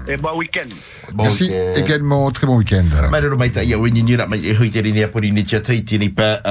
E 0.07 0.17
ba 0.17 0.33
weekend. 0.33 0.73
Merci 1.13 1.51
également, 1.75 2.31
très 2.31 2.47
bon 2.47 2.57
week-end. 2.57 2.85
Maruru 3.11 3.37
mai 3.37 3.51
tai 3.51 3.73
au 3.75 3.87
ni 3.87 4.03
nira 4.03 4.25
mai 4.25 4.39
e 4.39 4.55
hui 4.55 4.69
te 4.71 4.79
rini 4.79 5.03
apori 5.03 5.31
ni 5.31 5.43
tia 5.43 5.59
tai 5.59 5.83
tini 5.83 6.09
pa 6.09 6.41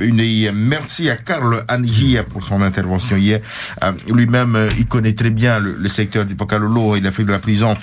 une 0.00 0.52
merci 0.52 1.08
à 1.08 1.16
Karl 1.16 1.64
Anhia 1.66 2.24
pour 2.24 2.42
son 2.42 2.60
intervention 2.62 3.16
hier. 3.16 3.40
Euh, 3.82 3.92
Lui-même, 4.12 4.56
euh, 4.56 4.68
il 4.78 4.86
connaît 4.86 5.14
très 5.14 5.30
bien 5.30 5.58
le, 5.58 5.88
secteur 5.88 6.26
du 6.26 6.34
Pocalolo, 6.34 6.96
il 6.96 7.06
a 7.06 7.10
fait 7.10 7.24
de 7.24 7.32
la 7.32 7.38
prison. 7.38 7.76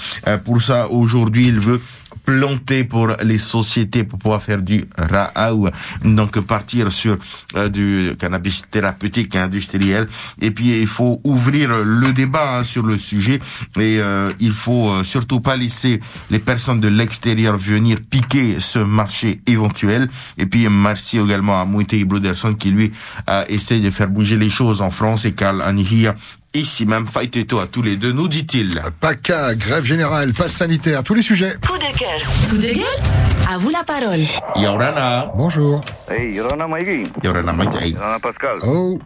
Pour 0.43 0.61
ça, 0.61 0.89
aujourd'hui, 0.89 1.47
il 1.47 1.59
veut 1.59 1.81
planter 2.25 2.83
pour 2.83 3.07
les 3.23 3.37
sociétés 3.37 4.03
pour 4.03 4.19
pouvoir 4.19 4.41
faire 4.41 4.61
du 4.61 4.85
raau 4.97 5.69
donc 6.03 6.39
partir 6.41 6.91
sur 6.91 7.17
euh, 7.55 7.69
du 7.69 8.15
cannabis 8.17 8.63
thérapeutique 8.69 9.35
industriel. 9.35 10.07
Et 10.41 10.51
puis 10.51 10.79
il 10.81 10.87
faut 10.87 11.21
ouvrir 11.23 11.83
le 11.83 12.13
débat 12.13 12.57
hein, 12.57 12.63
sur 12.63 12.83
le 12.83 12.97
sujet. 12.97 13.39
Et 13.77 13.99
euh, 13.99 14.31
il 14.39 14.51
faut 14.51 14.89
euh, 14.89 15.03
surtout 15.03 15.39
pas 15.39 15.55
laisser 15.55 15.99
les 16.29 16.39
personnes 16.39 16.79
de 16.79 16.87
l'extérieur 16.87 17.57
venir 17.57 17.99
piquer 18.09 18.57
ce 18.59 18.79
marché 18.79 19.41
éventuel. 19.47 20.09
Et 20.37 20.45
puis 20.45 20.67
merci 20.69 21.17
également 21.19 21.61
à 21.61 21.65
Moutei 21.65 22.03
Bruderson 22.03 22.53
qui 22.53 22.71
lui 22.71 22.91
euh, 23.29 23.43
essaie 23.49 23.79
de 23.79 23.89
faire 23.89 24.09
bouger 24.09 24.37
les 24.37 24.49
choses 24.49 24.81
en 24.81 24.89
France 24.89 25.25
et 25.25 25.33
Karl 25.33 25.61
Anhia 25.61 26.15
Ici 26.55 26.85
même, 26.85 27.05
fight-toi 27.05 27.63
à 27.63 27.67
tous 27.67 27.81
les 27.81 27.97
deux, 27.97 28.13
nous 28.13 28.29
dit-il. 28.29 28.79
PACA, 29.01 29.55
grève 29.55 29.83
générale, 29.83 30.31
passe 30.31 30.53
sanitaire, 30.53 31.03
tous 31.03 31.13
les 31.13 31.21
sujets. 31.21 31.55
Coup 31.67 31.77
de 31.77 31.97
cœur. 31.99 32.17
Coup 32.49 32.55
de 32.55 32.73
gueule 32.73 33.53
À 33.53 33.57
vous 33.57 33.71
la 33.71 33.83
parole. 33.83 34.21
Yorana. 34.55 35.33
Bonjour. 35.35 35.81
Hey, 36.09 36.31
Yorana 36.31 36.65
Maigi. 36.65 37.03
Yorana 37.21 37.51
Maigi. 37.51 37.91
Yorana 37.91 38.19
Pascal. 38.19 38.59
Oh. 38.65 38.97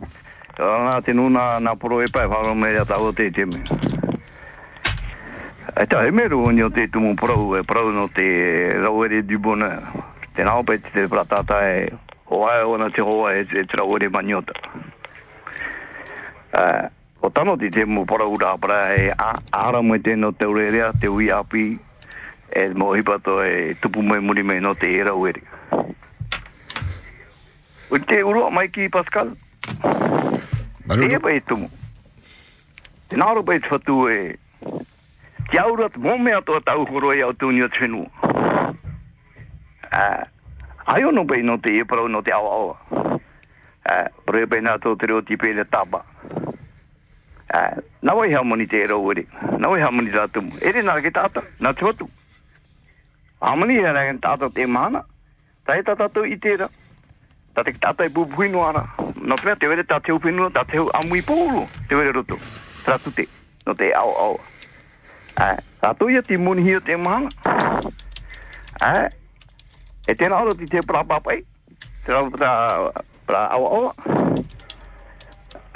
Yorana 0.60 1.02
te 1.02 1.12
nuna 1.12 1.60
na 1.60 1.76
poro 1.76 2.04
e 2.04 2.06
pai 2.14 2.28
wharo 2.28 2.54
me 2.54 2.70
rea 2.70 2.86
tau 2.86 3.12
te 3.14 3.32
te 3.32 3.46
me. 3.46 3.64
E 5.74 5.86
ta 5.88 6.06
he 6.06 6.12
meru 6.12 6.44
o 6.46 6.52
ni 6.52 6.62
o 6.62 6.70
te 6.70 6.86
tumu 6.88 7.16
prau 7.16 7.58
e 7.58 7.64
prau 7.64 7.90
no 7.90 8.10
te 8.14 8.70
rauere 8.84 9.24
du 9.26 9.40
bonheur. 9.40 9.82
Te 10.36 10.44
nao 10.44 10.62
pe 10.62 10.78
te 10.78 11.08
pratata 11.08 11.64
e 11.66 11.90
o 12.30 12.46
ai 12.46 12.62
ona 12.62 12.92
te 12.92 13.02
hoa 13.02 13.34
e 13.34 13.46
te 13.46 13.66
rauere 13.74 14.08
maniota. 14.10 14.54
Uh, 16.54 16.90
o 17.22 17.30
tano 17.30 17.58
te 17.58 17.70
te 17.70 17.86
mo 17.86 18.06
para 18.06 18.26
ura 18.26 18.58
para 18.58 18.96
e 18.96 19.12
ara 19.52 19.82
mo 19.82 20.00
te 20.00 20.16
no 20.16 20.32
te 20.32 20.46
urerea 20.46 20.94
te 20.94 21.08
ui 21.08 21.30
api 21.30 21.80
e 22.52 22.70
mo 22.74 22.96
hipato 22.96 23.44
e 23.44 23.76
tupu 23.82 24.02
mai 24.02 24.20
muri 24.20 24.44
me 24.44 24.60
no 24.60 24.76
te 24.76 24.92
era 24.92 25.14
uere. 25.14 25.42
O 27.90 28.00
te 28.00 28.24
uro 28.24 28.50
mai 28.50 28.70
ki 28.70 28.90
Pascal. 28.90 29.36
E 30.90 31.20
pa 31.20 31.32
e 31.32 31.42
tumu. 31.42 31.70
Te 33.10 33.16
naro 33.18 33.44
pa 33.44 33.54
e 33.54 33.60
te 33.60 33.68
whatu 33.70 34.10
e 34.10 34.40
te 35.52 35.60
aura 35.60 35.90
te 35.90 36.00
mo 36.00 36.18
mea 36.18 36.42
toa 36.42 36.62
tau 36.62 36.86
horo 36.86 37.14
e 37.14 37.22
au 37.22 37.34
tūni 37.34 37.64
o 37.64 37.70
te 37.70 37.80
whenua. 37.82 38.08
Uh, 39.90 40.24
ai 40.86 41.04
ono 41.04 41.26
pa 41.26 41.38
no 41.42 41.58
te 41.60 41.76
e 41.82 41.84
parau 41.84 42.08
no 42.08 42.22
te 42.22 42.32
awa 42.32 42.50
awa. 42.50 42.76
Uh, 43.90 44.08
e 44.30 44.62
nā 44.62 44.78
tō 44.78 44.98
te 44.98 45.08
reo 45.08 45.22
tipe 45.22 45.54
le 45.54 45.66
tapa. 45.66 46.06
Nā 47.50 48.14
wai 48.14 48.30
hea 48.30 48.44
mani 48.44 48.68
te 48.68 48.84
e 48.84 48.88
rau 48.88 49.12
ere. 49.12 49.26
Nā 49.58 49.70
wai 49.70 49.80
hea 49.82 49.92
mani 49.92 50.12
tātum. 50.14 50.52
Ere 50.62 50.84
nā 50.86 51.00
ke 51.02 51.12
tātum, 51.14 51.46
nā 51.60 51.74
tātum. 51.74 52.10
Hā 53.42 53.56
mani 53.58 53.80
hea 53.80 53.94
rāken 53.94 54.22
te 54.54 54.66
mana, 54.66 55.04
Tā 55.66 55.78
e 55.78 55.84
tātum 55.86 56.26
i 56.26 56.38
te 56.38 56.56
ra. 56.58 56.70
Tā 57.56 57.64
te 57.64 57.74
tātum 57.78 58.06
i 58.06 58.14
pūpuhinu 58.14 58.62
ara. 58.66 58.86
Nā 59.22 59.36
pēr 59.38 59.58
te 59.60 59.68
were 59.68 59.84
tā 59.84 60.00
te 60.02 60.14
upinu, 60.14 60.50
tā 60.50 60.64
te 60.66 60.78
amu 60.78 61.16
i 61.16 61.22
pūru. 61.22 61.68
Te 61.88 61.96
were 61.96 62.14
roto. 62.14 62.38
Tā 62.86 62.98
tute. 63.04 63.28
Nō 63.66 63.76
te 63.78 63.92
au 63.94 64.14
au. 64.18 64.40
Tā 65.38 65.94
ia 66.10 66.22
te 66.22 66.38
muni 66.38 66.64
hio 66.64 66.80
te 66.82 66.96
mana, 66.98 67.30
E 70.10 70.14
tēnā 70.18 70.42
oro 70.42 70.56
ti 70.58 70.66
te 70.66 70.82
prapapai. 70.82 71.44
te 72.06 72.12
rau 72.12 72.30
pra 72.32 73.46
au 73.54 73.66
au. 73.66 73.94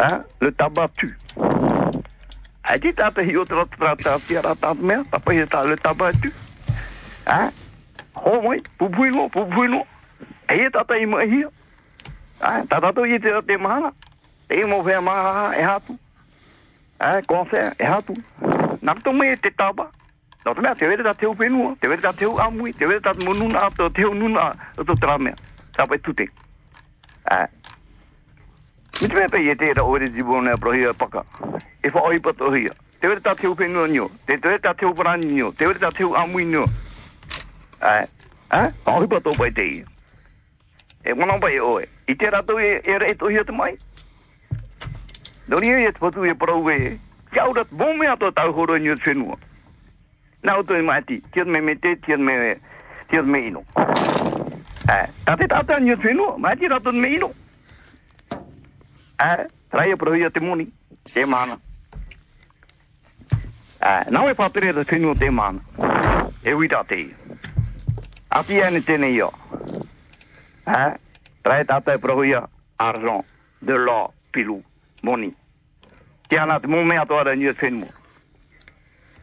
Uh, 0.04 0.20
le 0.42 0.52
tabatu. 0.52 1.08
Ai 2.64 2.80
ti 2.80 2.92
tata 2.94 3.22
hi 3.24 3.38
o 3.38 3.46
tra 3.46 3.64
tra 3.72 3.96
tra 3.96 4.20
ti 4.20 4.36
ara 4.36 4.56
ta 4.56 4.74
me 4.74 5.00
ta 5.12 5.20
pa 5.20 5.32
hi 5.32 5.46
ta 5.48 5.64
le 5.64 5.78
mai 8.44 8.60
pu 8.78 8.90
pu 8.90 9.06
no 9.16 9.30
pu 9.30 9.46
pu 9.48 9.68
no. 9.68 9.86
Ai 10.50 10.70
tata 10.72 10.98
i 11.00 11.06
mai 11.06 11.30
hi. 11.30 11.46
Ah, 12.40 12.62
tata 12.68 12.92
to 12.92 13.06
i 13.06 13.20
te 13.20 13.32
te 13.48 13.58
mana. 13.58 13.94
E 14.50 14.66
mo 14.66 14.82
ve 14.84 15.00
ma 15.00 15.56
e 15.56 15.64
hatu. 15.64 15.98
Ah, 17.00 17.22
konse 17.26 17.72
e 17.80 17.86
hatu. 17.86 18.14
Nam 18.82 19.00
to 19.02 19.14
me 19.14 19.36
te 19.38 19.50
taba. 19.52 19.88
No 20.46 20.54
te 20.54 20.62
mea, 20.62 20.76
te 20.76 20.88
vere 20.88 21.04
ta 21.04 21.14
teu 21.14 21.34
penua, 21.34 21.76
te 21.80 21.88
vere 21.88 22.02
ta 22.02 22.12
teu 22.12 22.38
amui, 22.38 22.74
te 22.74 22.86
vere 22.86 23.00
ta 23.00 23.14
monuna 23.24 23.60
ato, 23.60 23.90
teu 23.90 24.14
nuna 24.14 24.52
ato 24.78 24.96
tra 25.00 25.18
mea. 25.18 25.36
Ta 25.72 25.86
pa 25.88 25.96
tute. 25.98 26.28
Ah, 27.24 27.48
Mi 27.48 27.63
te 27.63 27.63
mea 29.02 29.28
pe 29.28 29.50
e 29.50 29.56
te 29.56 29.70
era 29.70 29.84
ore 29.84 30.10
jibone 30.12 30.52
a 30.52 30.58
prohia 30.58 30.94
paka. 30.94 31.24
E 31.82 31.90
wha 31.90 32.02
oi 32.02 32.20
pato 32.20 32.52
hia. 32.54 32.72
Te 33.00 33.08
were 33.08 33.20
tā 33.20 33.36
teu 33.36 33.56
whenua 33.56 33.88
nio. 33.88 34.10
Te 34.26 34.38
te 34.38 34.48
were 34.48 34.60
tā 34.60 34.74
teu 34.78 34.94
parani 34.94 35.26
nio. 35.26 35.52
Te 35.52 35.66
were 35.68 35.80
tā 35.80 35.92
teu 35.92 36.16
amui 36.16 36.46
nio. 36.46 36.66
Ai. 37.82 38.06
Wha 38.86 39.00
oi 39.00 39.08
pato 39.08 39.34
pai 39.36 39.52
te. 39.52 39.84
E 41.04 41.14
wana 41.14 41.40
pai 41.40 41.60
oe. 41.60 41.88
I 42.08 42.16
te 42.16 42.30
rato 42.30 42.60
e 42.60 42.80
e 42.84 42.98
re 43.00 43.16
to 43.16 43.28
hia 43.28 43.44
te 43.44 43.52
mai? 43.52 43.78
Dori 45.48 45.74
e 45.74 45.92
te 45.92 46.00
patu 46.00 46.24
e 46.26 46.36
parau 46.36 46.70
e. 46.70 47.00
Kia 47.34 47.50
urat 47.50 47.68
bome 47.72 48.08
ato 48.08 48.32
tau 48.32 48.54
horo 48.54 48.78
nio 48.78 48.96
te 48.96 49.10
whenua. 49.10 49.38
Nā 50.44 50.60
uto 50.60 50.76
e 50.76 50.82
mai 50.82 51.02
ti. 51.04 51.22
Tiat 51.34 51.48
me 51.48 51.62
me 51.62 51.76
te, 51.76 51.98
tiat 52.06 52.20
me 52.20 52.56
tiat 53.10 53.26
me 53.26 53.48
ino. 53.48 53.66
Ai. 54.88 55.08
Tā 55.26 55.38
te 55.38 55.48
tāta 55.48 55.80
nio 55.80 55.98
te 55.98 56.08
whenua. 56.08 56.38
Mai 56.38 56.56
ti 56.56 56.68
rato 56.68 56.94
me 56.94 57.16
ino 57.18 57.34
traia 57.34 57.40
pro 57.40 57.40
ia 57.40 57.40
te 58.38 58.40
moni, 58.40 59.13
te 59.13 59.13
mana. 59.13 59.13
Eh, 59.13 59.13
nau 59.13 59.13
e 64.30 64.34
whapere 64.34 64.74
te 64.74 64.84
whenua 64.84 65.16
te 65.16 65.30
mana. 65.30 65.62
E 66.44 66.54
wita 66.54 66.84
te 66.84 67.02
ia. 67.02 67.16
Ati 68.30 68.62
ane 68.62 68.82
tene 68.82 69.12
ia. 69.12 69.30
Eh, 70.68 70.94
traia 71.42 71.66
tata 71.66 71.94
e 71.94 71.98
pro 71.98 72.24
ia 72.24 72.48
argent, 72.78 73.26
de 73.62 73.74
l'or, 73.74 74.12
pilu, 74.32 74.62
moni. 75.04 75.34
Te 76.28 76.40
ana 76.40 76.60
te 76.60 76.68
mome 76.68 76.98
ato 76.98 77.18
ara 77.18 77.36
nia 77.36 77.54
te 77.54 77.68
whenua. 77.68 77.88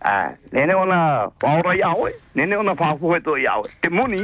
Eh, 0.04 0.30
nene 0.52 0.74
ona 0.74 1.28
whaora 1.42 1.76
iawe, 1.76 2.14
nene 2.34 2.56
ona 2.56 2.72
whafuheto 2.72 3.36
iawe. 3.36 3.68
Te 3.80 3.90
moni. 3.90 4.16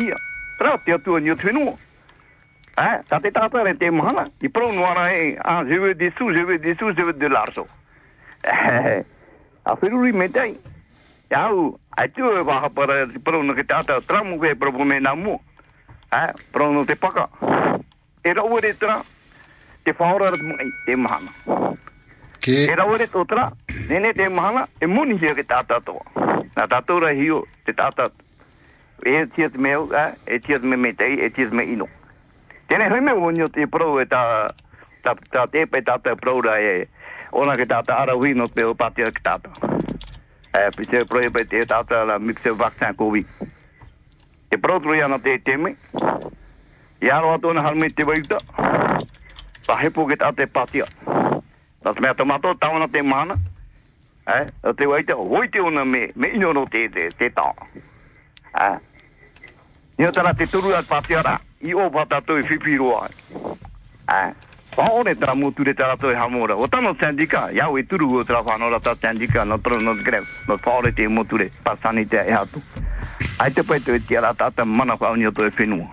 Hein? 2.79 3.01
Ça 3.09 3.21
t'est 3.21 3.37
en 3.39 3.49
train 3.49 3.73
de 3.73 3.91
mana. 3.91 4.27
Il 4.43 4.51
prend 4.51 4.73
noir 4.73 4.97
ah, 5.45 5.63
je 5.69 5.79
veux 5.79 5.95
des 5.95 6.13
sous, 6.19 6.31
je 6.33 6.43
veux 6.43 6.59
des 6.59 6.75
sous, 6.75 6.93
je 6.97 7.03
veux 7.03 7.13
de 7.13 7.27
l'argent. 7.27 7.67
A 9.67 9.75
whiruri 9.75 10.13
me 10.13 10.29
tei. 10.29 10.55
Iau, 11.31 11.79
ai 11.99 12.09
tu 12.15 12.23
e 12.23 12.41
waha 12.41 12.69
para 12.71 13.07
prono 13.25 13.53
ke 13.53 13.65
tata 13.67 14.01
tramu 14.01 14.39
ke 14.39 14.55
propo 14.55 14.85
me 14.85 15.01
na 15.01 15.15
mu. 15.15 15.41
Eh, 16.15 16.31
prono 16.53 16.85
te 16.85 16.95
paka. 16.95 17.29
E 18.23 18.33
rau 18.33 18.59
re 18.59 18.77
tra. 18.79 19.03
Te 19.83 19.93
whaora 19.99 20.31
rat 20.31 20.41
mai 20.41 20.71
te 20.87 20.95
mahana. 20.95 21.33
Ke... 22.39 22.71
E 22.71 22.75
rau 22.77 22.95
re 22.97 23.09
to 23.11 23.25
tra. 23.25 23.51
Nene 23.89 24.13
te 24.13 24.29
mahana, 24.29 24.69
e 24.79 24.87
muni 24.87 25.19
hia 25.19 25.35
ke 25.35 25.43
tata 25.43 25.81
toa. 25.81 26.07
Na 26.55 26.67
tatora 26.67 27.11
hio, 27.11 27.43
te 27.65 27.75
tata. 27.75 28.11
E 29.03 29.27
tiat 29.35 29.59
meu, 29.59 29.91
eh, 29.93 30.15
e 30.27 30.39
tiat 30.39 30.63
me 30.63 30.77
me 30.77 30.95
tei, 30.95 31.19
e 31.27 31.31
tiat 31.31 31.51
me 31.51 31.65
ino. 31.65 31.89
Tēnei 32.67 32.91
hui 32.91 33.01
me 33.01 33.13
wonyo 33.15 33.47
te 33.55 33.67
pro 33.71 33.93
e 34.03 34.05
tā, 34.11 34.21
tā, 35.07 35.13
tā 35.31 35.45
te 35.51 35.63
pe 35.71 35.83
tā 35.87 36.01
te 36.03 36.17
pro 36.19 36.41
ra 36.43 36.57
e 36.59 36.89
ona 37.31 37.55
ke 37.59 37.67
tā 37.71 37.79
tā 37.87 37.95
ara 38.03 38.17
hui 38.19 38.35
no 38.35 38.49
te 38.51 38.65
o 38.67 38.75
pātia 38.75 39.13
ke 39.15 39.23
tā 39.23 39.37
tā. 39.45 39.53
E 40.51 40.65
pise 40.75 41.05
pro 41.07 41.23
e 41.23 41.31
pe 41.31 41.45
te 41.47 41.63
tā 41.71 41.79
tā 41.87 42.03
la 42.09 42.19
mixe 42.19 42.51
vaccin 42.51 42.99
COVID. 42.99 43.47
Te 44.51 44.59
pro 44.59 44.81
tru 44.83 44.99
yana 44.99 45.21
te 45.23 45.39
teme. 45.47 45.77
Iaro 47.07 47.37
ato 47.37 47.55
na 47.55 47.63
harme 47.63 47.93
te 47.95 48.03
waita. 48.09 48.43
Pa 49.67 49.79
hepo 49.85 50.09
ke 50.11 50.19
tā 50.19 50.35
te 50.35 50.51
pātia. 50.51 50.91
Tā 51.87 51.95
te 51.95 52.03
mea 52.03 52.19
tomato 52.19 52.55
tawana 52.59 52.91
te 52.91 53.03
mana. 53.03 53.39
E, 54.27 54.43
te 54.75 54.91
waita 54.91 55.15
hoi 55.15 55.47
te 55.55 55.63
ona 55.63 55.85
me, 55.85 56.09
me 56.17 56.35
ino 56.35 56.51
no 56.53 56.67
te 56.67 56.89
te, 56.91 57.13
te 57.15 57.31
tā. 57.31 57.51
E, 58.59 58.71
Nio 59.97 60.11
tara 60.13 60.35
te 60.35 60.45
turu 60.51 60.75
at 60.77 60.91
pātia 60.91 61.23
ra 61.23 61.39
i 61.61 61.75
o 61.75 61.91
pata 61.91 62.21
toi 62.21 62.43
whipiroa. 62.43 63.09
Ah, 64.09 64.33
pa 64.77 64.91
one 64.93 65.15
tara 65.15 65.35
mo 65.35 65.53
re 65.57 65.75
tara 65.75 65.97
toi 65.97 66.15
hamora. 66.15 66.57
O 66.57 66.67
tano 66.67 66.95
sandika, 67.01 67.51
ya 67.53 67.69
e 67.71 67.83
turu 67.83 68.21
o 68.21 68.25
tara 68.25 68.43
whanora 68.43 68.81
ta 68.81 68.95
sandika 68.95 69.45
no 69.45 69.59
tro 69.59 69.81
no 69.81 69.95
greve. 69.95 70.27
No 70.49 70.57
whaore 70.57 70.93
te 70.95 71.09
mo 71.09 71.23
re, 71.23 71.51
pasani 71.65 72.07
te 72.07 72.17
e 72.17 72.33
hatu. 72.33 72.63
Ai 73.39 73.51
te 73.51 73.63
pai 73.63 73.81
toi 73.81 73.99
tiara 74.01 74.35
tata 74.35 74.65
mana 74.65 74.97
whaunio 74.97 75.33
toi 75.33 75.51
whenua. 75.51 75.89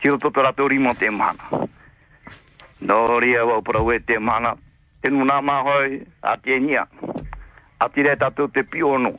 Tiro 0.00 0.18
toto 0.18 0.42
rato 0.42 0.68
rimo 0.68 0.94
te 0.94 1.10
mana. 1.10 1.68
No 2.80 3.18
ria 3.18 3.44
wau 3.44 3.62
para 3.62 3.80
te 4.00 4.18
mana. 4.18 4.56
tenu 5.04 5.24
nā 5.28 5.36
mahoi 5.44 5.98
a 6.24 6.36
te 6.40 6.56
nia. 6.64 6.86
A 7.78 7.88
te 7.92 8.02
re 8.02 8.16
tatu 8.16 8.48
te 8.48 8.62
piono. 8.64 9.12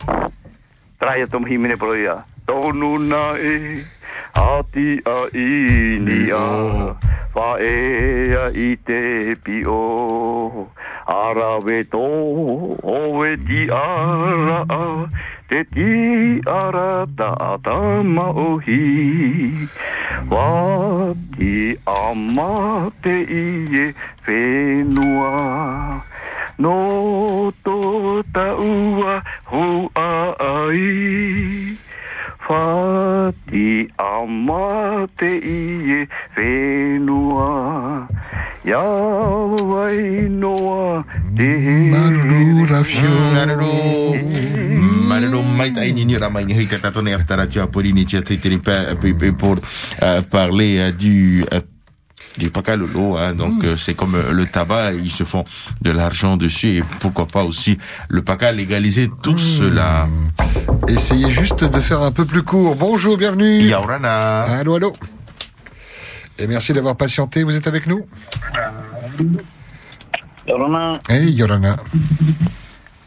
Trai 0.98 1.22
a 1.22 1.28
tom 1.28 1.46
himine 1.46 1.78
pro 1.78 1.94
ia 1.94 2.24
tonu 2.48 2.98
nai 3.12 3.86
ati 4.34 5.02
a 5.18 5.20
ini 5.34 6.20
a 6.32 6.48
fa 7.34 7.50
e 7.60 7.76
a 8.44 8.46
i 8.68 8.70
te 8.88 9.36
pi 9.44 9.64
o 9.66 10.68
ara 11.08 11.52
ve 11.66 11.84
to 11.94 12.06
o 12.96 13.00
di 13.24 13.38
ti 13.48 13.62
ara 13.72 14.60
a. 14.70 14.84
Te 15.50 15.64
ti 15.74 16.42
ara 16.50 17.06
ta 17.18 17.32
ta 17.66 17.78
ma 18.02 18.28
o 18.46 18.58
hi 18.66 18.82
wa 20.32 21.14
ti 21.38 21.78
a 21.86 22.02
ma 22.36 22.90
te 23.04 23.16
i 23.44 23.46
e 23.84 23.86
fe 24.26 24.42
no 26.58 26.76
to 27.64 27.78
ta 28.34 28.48
ua 28.58 29.22
hu 29.54 29.66
a 30.10 30.12
ai. 30.52 31.85
Whati 32.50 33.88
ama 33.98 35.08
te 35.18 35.32
i 35.38 35.60
e 35.92 36.08
whenua. 36.38 38.08
Ia 38.66 38.82
wai 39.72 40.30
noa 40.30 41.04
te 41.38 41.50
mai 45.58 45.72
tai 45.72 45.92
ni 45.94 46.06
ni 46.06 46.18
ramai 46.18 46.46
ni 46.46 46.54
hei 46.54 46.66
te 46.66 46.78
tatone 46.82 47.14
aftara 47.14 47.46
tia 47.48 47.68
pori 47.68 47.94
ni 47.94 48.06
tia 48.06 48.22
pa 48.60 48.96
pa- 49.14 49.32
pour 49.38 49.58
parler 50.32 50.92
du 50.94 51.46
euh, 51.54 51.62
du 52.38 52.50
pacalolo, 52.50 53.18
hein, 53.18 53.34
donc 53.34 53.64
euh, 53.64 53.78
c'est 53.78 53.94
comme 53.94 54.16
euh, 54.16 54.32
le 54.32 54.46
tabac, 54.46 54.94
ils 54.94 55.12
se 55.12 55.24
font 55.24 55.46
de 55.82 55.92
l'argent 55.92 56.38
dessus 56.38 56.78
et 56.78 56.84
pourquoi 57.00 57.26
pas 57.28 57.44
aussi 57.44 57.78
le 58.10 58.22
paca 58.22 58.52
légaliser 58.52 59.10
tout 59.24 59.38
cela. 59.38 60.08
Essayez 60.88 61.32
juste 61.32 61.64
de 61.64 61.80
faire 61.80 62.02
un 62.02 62.12
peu 62.12 62.26
plus 62.26 62.44
court. 62.44 62.76
Bonjour, 62.76 63.18
bienvenue. 63.18 63.60
Yaurana. 63.62 64.42
Allô, 64.42 64.76
allô. 64.76 64.94
Et 66.38 66.48
merci 66.48 66.74
d'avoir 66.74 66.96
patienté. 66.98 67.44
Vous 67.44 67.56
êtes 67.56 67.68
avec 67.68 67.88
nous? 67.88 68.06
Yorana, 70.48 71.00
Hey, 71.10 71.32
Yorana. 71.32 71.78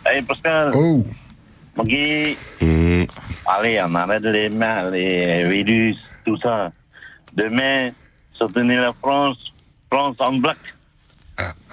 hey 0.06 0.22
Pascal. 0.22 0.70
Oh. 0.74 1.04
Magi. 1.76 2.36
Et... 2.60 3.06
Allez, 3.46 3.80
on 3.86 3.94
arrête 3.94 4.22
les 4.24 4.48
mains, 4.48 4.90
les 4.90 5.44
virus, 5.48 5.96
tout 6.24 6.36
ça. 6.38 6.72
Demain, 7.36 7.90
soutenir 8.38 8.80
la 8.82 8.92
France, 8.92 9.52
France 9.90 10.16
en 10.20 10.32
black. 10.34 10.58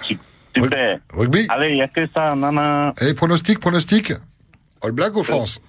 Su- 0.02 0.18
Super. 0.54 1.00
Rugby? 1.12 1.46
Allez, 1.48 1.70
il 1.70 1.74
n'y 1.74 1.82
a 1.82 1.88
que 1.88 2.06
ça, 2.14 2.34
nana. 2.34 2.94
Et 3.00 3.12
pronostic, 3.14 3.58
pronostic? 3.60 4.12
All 4.82 4.92
Black 4.92 5.14
ou 5.16 5.22
France? 5.22 5.60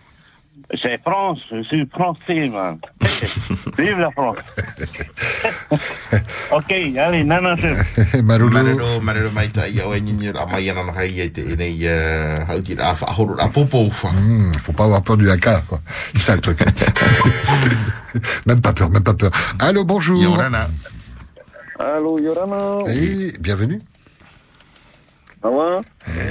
C'est 0.76 1.02
France, 1.02 1.40
je 1.50 1.64
suis 1.64 1.86
français, 1.88 2.50
man. 2.50 2.78
Vive 3.78 4.00
la 4.00 4.12
France. 4.12 4.38
ok, 6.52 6.72
allez, 6.98 7.24
nana, 7.24 7.56
chef. 7.56 7.98
Maruru. 8.24 8.52
Marero, 8.52 9.02
marero 9.02 9.32
mai 9.32 9.50
tai 9.50 9.80
au 9.82 9.94
e 9.94 10.02
ni 10.02 10.14
ni 10.14 10.30
ramai 10.30 10.70
ana 10.70 10.84
na 10.84 10.92
hai 10.92 11.22
e 11.22 11.32
te 11.32 11.42
e 11.42 11.56
nei 11.56 11.88
uh, 11.88 12.52
hau 12.52 12.62
ti 12.62 12.76
a 12.78 12.94
whahoro 13.00 13.36
a 13.40 13.48
popo. 13.48 13.90
Hmm, 14.04 14.52
faut 14.64 14.74
pas 14.74 14.84
avoir 14.84 15.02
peur 15.04 15.16
du 15.16 15.30
haka, 15.30 15.64
quoi. 15.68 15.80
C'est 16.14 16.22
ça 16.22 16.36
le 16.36 16.42
truc. 16.42 16.60
même 18.46 18.62
pas 18.62 18.74
peur, 18.74 18.90
même 18.90 19.04
pas 19.04 19.14
peur. 19.14 19.32
Allô, 19.60 19.86
bonjour. 19.86 20.22
Yorana. 20.22 20.68
Allô, 21.80 22.20
Yorana. 22.20 22.92
Hey, 22.92 23.32
bienvenue. 23.40 23.80
Ça 25.42 25.50
va? 25.50 25.82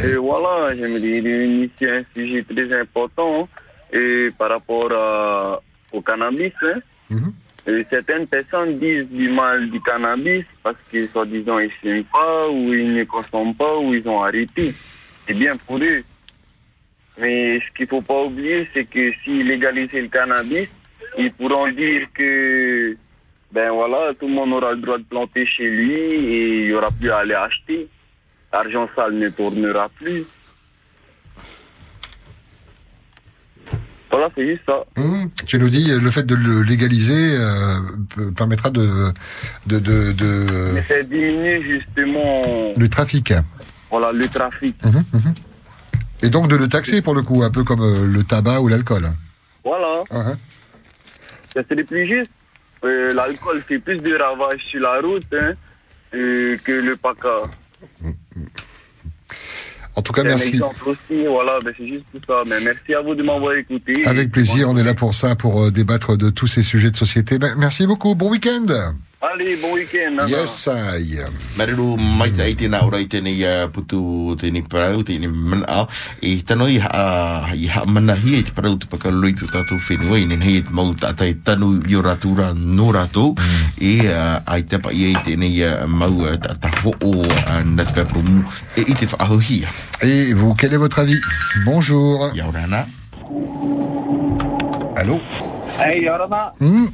Et 0.04 0.16
voilà, 0.16 0.74
j'aimerais 0.74 1.46
initier 1.46 1.90
un 1.90 2.04
sujet 2.14 2.44
très 2.44 2.80
important 2.80 3.48
et 3.93 4.30
par 4.37 4.51
rapport 4.51 4.91
à- 4.93 5.61
au 5.93 6.01
cannabis. 6.01 6.53
hein. 6.62 6.80
Mhm. 7.11 7.32
Et 7.68 7.84
certaines 7.91 8.26
personnes 8.28 8.78
disent 8.78 9.09
du 9.11 9.28
mal 9.28 9.68
du 9.70 9.80
cannabis 9.80 10.45
parce 10.62 10.76
que, 10.93 11.09
soi-disant, 11.09 11.59
ils 11.59 11.64
ne 11.66 11.70
fument 11.70 12.05
pas 12.05 12.49
ou 12.49 12.72
ils 12.72 12.93
ne 12.95 13.05
consomment 13.05 13.55
pas 13.55 13.76
ou 13.78 13.93
ils 13.95 14.07
ont 14.09 14.22
arrêté. 14.22 14.72
C'est 15.26 15.34
bien 15.34 15.57
pour 15.57 15.78
eux. 15.78 16.03
Mais 17.18 17.59
ce 17.61 17.74
qu'il 17.76 17.87
ne 17.87 17.91
faut 17.91 18.03
pas 18.03 18.22
oublier, 18.24 18.68
c'est 18.72 18.84
que 18.84 19.12
s'ils 19.24 19.47
légalisaient 19.47 20.03
le 20.03 20.09
cannabis, 20.09 20.68
ils 21.18 21.32
pourront 21.32 21.68
dire 21.72 22.07
que, 22.14 22.97
ben 23.53 23.70
voilà, 23.70 24.12
tout 24.14 24.26
le 24.28 24.34
monde 24.34 24.53
aura 24.53 24.72
le 24.72 24.80
droit 24.82 24.99
de 24.99 25.05
planter 25.05 25.47
chez 25.47 25.68
lui 25.68 25.93
et 25.95 26.59
il 26.61 26.64
n'y 26.66 26.72
aura 26.74 26.91
plus 26.91 27.11
à 27.11 27.18
aller 27.18 27.34
acheter. 27.34 27.89
L'argent 28.53 28.89
sale 28.95 29.14
ne 29.14 29.28
tournera 29.30 29.89
plus. 29.89 30.24
Voilà, 34.11 34.28
c'est 34.34 34.46
juste 34.46 34.62
ça. 34.66 34.84
Hmm, 34.96 35.26
Tu 35.46 35.59
nous 35.59 35.68
dis, 35.68 35.90
euh, 35.90 35.98
le 35.98 36.11
fait 36.11 36.22
de 36.24 36.34
le 36.36 36.62
légaliser 36.62 37.36
euh, 37.38 37.80
permettra 38.36 38.70
de, 38.70 39.12
de, 39.66 39.78
de, 39.78 40.12
de- 40.12 40.70
Mais 40.74 40.84
c'est 40.86 41.09
diminuer 41.09 41.61
justement 41.62 42.72
du 42.76 42.88
trafic. 42.88 43.32
voilà, 43.90 44.12
le 44.12 44.26
trafic. 44.28 44.76
Mhm, 44.84 45.02
mhm. 45.12 45.34
Et 46.22 46.30
donc 46.30 46.48
de 46.48 46.57
le 46.57 46.68
taxer 46.68 47.02
pour 47.02 47.14
le 47.14 47.22
coup, 47.22 47.42
un 47.42 47.50
peu 47.50 47.64
comme 47.64 47.82
euh, 47.82 48.07
le 48.07 48.22
tabac 48.24 48.61
ou 48.61 48.68
l'alcool. 48.68 49.11
Voilà. 49.64 50.04
Ah, 50.11 50.18
hein. 50.28 50.38
Ça, 51.54 51.62
C'est 51.68 51.74
le 51.74 51.84
plus 51.84 52.07
juste. 52.07 52.30
Euh, 52.84 53.12
L'alcool 53.14 53.62
fait 53.66 53.78
plus 53.78 53.98
de 53.98 54.14
ravages 54.14 54.61
sur 54.70 54.80
la 54.80 55.00
route 55.00 55.24
hein, 55.32 55.54
euh, 56.14 56.57
que 56.62 56.72
le 56.72 56.94
paca. 56.96 57.50
En 59.97 60.03
tout 60.03 60.12
cas, 60.12 60.20
un 60.20 60.24
merci. 60.24 60.51
exemple 60.51 60.90
aussi, 60.90 61.24
voilà, 61.26 61.59
ben, 61.64 61.72
c'est 61.76 61.88
juste 61.88 62.05
tout 62.12 62.20
ça. 62.26 62.42
Mais 62.47 62.61
merci 62.61 62.94
à 62.94 63.01
vous 63.01 63.14
de 63.14 63.22
m'avoir 63.22 63.55
écouté. 63.55 64.07
Avec 64.07 64.30
plaisir, 64.30 64.68
on 64.68 64.76
est 64.76 64.84
là 64.84 64.94
pour 64.94 65.14
ça, 65.14 65.34
pour 65.34 65.64
euh, 65.64 65.70
débattre 65.70 66.18
de 66.18 66.28
tous 66.28 66.47
ces 66.47 66.62
sujets 66.62 66.90
de 66.90 66.97
société. 66.97 67.38
Ben, 67.38 67.55
merci 67.57 67.86
beaucoup, 67.86 68.14
bon 68.14 68.30
week-end. 68.30 68.66
Allez, 69.26 69.56
bon 69.56 69.72
week-end. 69.74 70.14
nana. 70.16 70.28
Yes, 70.28 70.68
I. 70.68 71.18
Marero 71.58 71.96
mai 71.98 72.28
tai 72.30 72.52
tēnā 72.54 72.78
ora 72.86 73.00
i 73.02 73.08
tēnei 73.10 73.40
uh, 73.42 73.64
putu 73.74 74.36
tēnei 74.38 74.62
parau, 74.70 75.02
tēnei 75.02 75.26
mana 75.26 75.86
e 76.22 76.36
tano 76.46 76.68
i 76.70 76.76
ha, 76.78 77.48
i 77.56 77.66
ha 77.66 77.82
mana 77.90 78.14
hi 78.14 78.36
e 78.38 78.42
te 78.46 78.54
parau 78.54 78.76
te 78.78 78.86
pakaroi 78.86 79.32
tu 79.34 79.48
tātou 79.50 79.80
whenua 79.88 80.20
i 80.20 80.28
nen 80.30 80.44
hei 80.46 80.60
e 80.60 80.66
te 80.68 80.74
mau 80.76 80.92
tātai 80.94 81.32
tanu 81.42 81.72
i 81.88 81.96
o 81.98 82.04
rātura 82.06 82.52
no 82.54 82.92
rātou 82.94 83.34
e 83.82 83.96
uh, 84.04 84.38
ai 84.46 84.62
tapa 84.62 84.94
i 84.94 85.08
e 85.10 85.24
tēnei 85.26 85.58
uh, 85.64 85.88
mau 85.90 86.22
ta, 86.38 86.54
ta 86.62 86.70
ho 86.84 86.94
o 86.94 87.12
uh, 87.24 87.58
na 87.66 87.88
te 87.88 87.96
papamu 87.98 88.44
e 88.76 88.86
i 88.86 88.94
te 88.94 89.10
whaahohia. 89.10 89.74
Et 90.02 90.34
vous, 90.34 90.54
quel 90.54 90.74
est 90.74 90.78
votre 90.78 91.00
avis? 91.00 91.18
Bonjour. 91.64 92.30
Yaurana. 92.34 92.86
Allô? 94.94 95.18
Hey, 95.80 96.04
Yorana. 96.04 96.52
Hmm? 96.60 96.86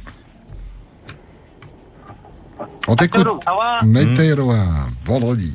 On 2.87 2.95
t'écoute. 2.95 3.19
Arturo, 3.25 3.39
ça 3.45 3.51
va 3.55 3.85
Météoroa, 3.85 4.65
vendredi. 5.05 5.53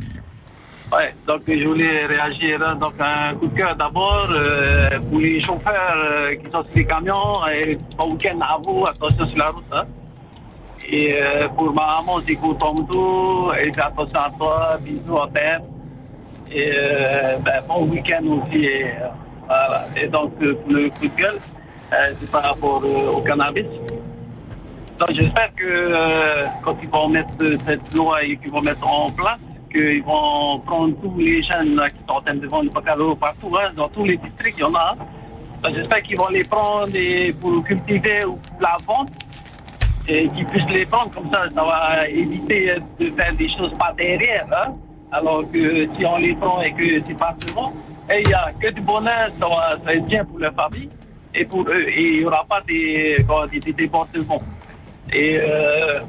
Ouais, 0.90 1.14
donc 1.26 1.42
je 1.46 1.66
voulais 1.68 2.06
réagir. 2.06 2.60
hein. 2.66 2.74
Donc 2.76 2.94
un 2.98 3.34
coup 3.34 3.46
de 3.48 3.56
cœur 3.56 3.76
d'abord 3.76 4.28
euh, 4.30 4.98
pour 5.10 5.20
les 5.20 5.40
chauffeurs 5.42 5.94
euh, 5.96 6.34
qui 6.36 6.50
sont 6.50 6.62
sur 6.62 6.72
les 6.76 6.86
camions. 6.86 7.46
Et 7.54 7.78
bon 7.96 8.12
week-end 8.12 8.38
à 8.40 8.58
vous, 8.64 8.86
attention 8.86 9.26
sur 9.26 9.38
la 9.38 9.48
route. 9.50 9.64
hein. 9.72 9.84
Et 10.90 11.18
euh, 11.20 11.46
pour 11.48 11.74
ma 11.74 11.98
maman, 12.00 12.20
c'est 12.26 12.36
tout. 12.90 13.50
Et 13.60 13.70
fais 13.72 13.82
attention 13.82 14.18
à 14.18 14.30
toi, 14.38 14.78
bisous 14.80 15.18
à 15.20 15.28
terre. 15.34 15.60
Et 16.50 16.72
ben, 17.44 17.62
bon 17.68 17.84
week-end 17.84 18.24
aussi. 18.26 18.64
Et, 18.64 18.86
voilà. 19.46 19.86
Et 19.94 20.06
donc 20.08 20.32
pour 20.38 20.72
le 20.72 20.88
coup 20.88 21.08
de 21.08 21.16
gueule, 21.22 21.38
c'est 22.18 22.30
par 22.30 22.42
rapport 22.44 22.82
au 23.14 23.20
cannabis. 23.20 23.66
J'espère 25.10 25.54
que 25.54 25.64
euh, 25.64 26.46
quand 26.64 26.76
ils 26.82 26.88
vont 26.88 27.08
mettre 27.08 27.32
cette 27.66 27.94
loi 27.94 28.24
et 28.24 28.36
qu'ils 28.36 28.50
vont 28.50 28.60
mettre 28.60 28.86
en 28.86 29.10
place, 29.10 29.38
qu'ils 29.70 30.02
vont 30.02 30.58
prendre 30.60 30.94
tous 31.00 31.14
les 31.18 31.42
jeunes 31.42 31.76
là, 31.76 31.88
qui 31.88 31.98
sont 31.98 32.14
en 32.14 32.20
train 32.20 32.34
de 32.34 32.46
vendre 32.46 32.72
bacalao 32.72 33.14
partout, 33.14 33.54
hein, 33.56 33.70
dans 33.76 33.88
tous 33.88 34.04
les 34.04 34.16
districts, 34.16 34.58
il 34.58 34.62
y 34.62 34.64
en 34.64 34.74
a. 34.74 34.96
hein. 35.64 35.70
J'espère 35.72 36.02
qu'ils 36.02 36.16
vont 36.16 36.28
les 36.28 36.44
prendre 36.44 36.94
et 36.94 37.32
pour 37.32 37.62
cultiver 37.64 38.24
ou 38.24 38.34
pour 38.36 38.60
la 38.60 38.76
vente 38.86 39.10
et 40.08 40.28
qu'ils 40.30 40.46
puissent 40.46 40.70
les 40.70 40.86
prendre 40.86 41.10
comme 41.12 41.30
ça, 41.32 41.48
ça 41.50 41.64
va 41.64 42.08
éviter 42.08 42.74
de 42.98 43.06
faire 43.10 43.34
des 43.34 43.48
choses 43.50 43.74
pas 43.78 43.92
derrière. 43.96 44.46
Hein? 44.52 44.74
Alors 45.12 45.44
que 45.50 45.86
si 45.96 46.04
on 46.06 46.16
les 46.18 46.34
prend 46.34 46.60
et 46.60 46.72
que 46.72 47.02
c'est 47.06 47.18
pas 47.18 47.36
devant, 47.46 47.72
il 48.10 48.26
n'y 48.26 48.34
a 48.34 48.50
que 48.60 48.68
du 48.70 48.80
bonheur, 48.80 49.30
ça 49.38 49.46
va, 49.84 49.94
être 49.94 50.04
bien 50.06 50.24
pour 50.24 50.38
leur 50.38 50.54
famille 50.54 50.88
et 51.34 51.44
pour 51.44 51.62
eux. 51.68 51.84
Et 51.88 52.02
il 52.02 52.18
n'y 52.20 52.24
aura 52.24 52.44
pas 52.48 52.60
des, 52.62 53.24
des 53.60 53.72
débordements. 53.72 54.42
Et 55.12 55.38
euh, 55.40 56.00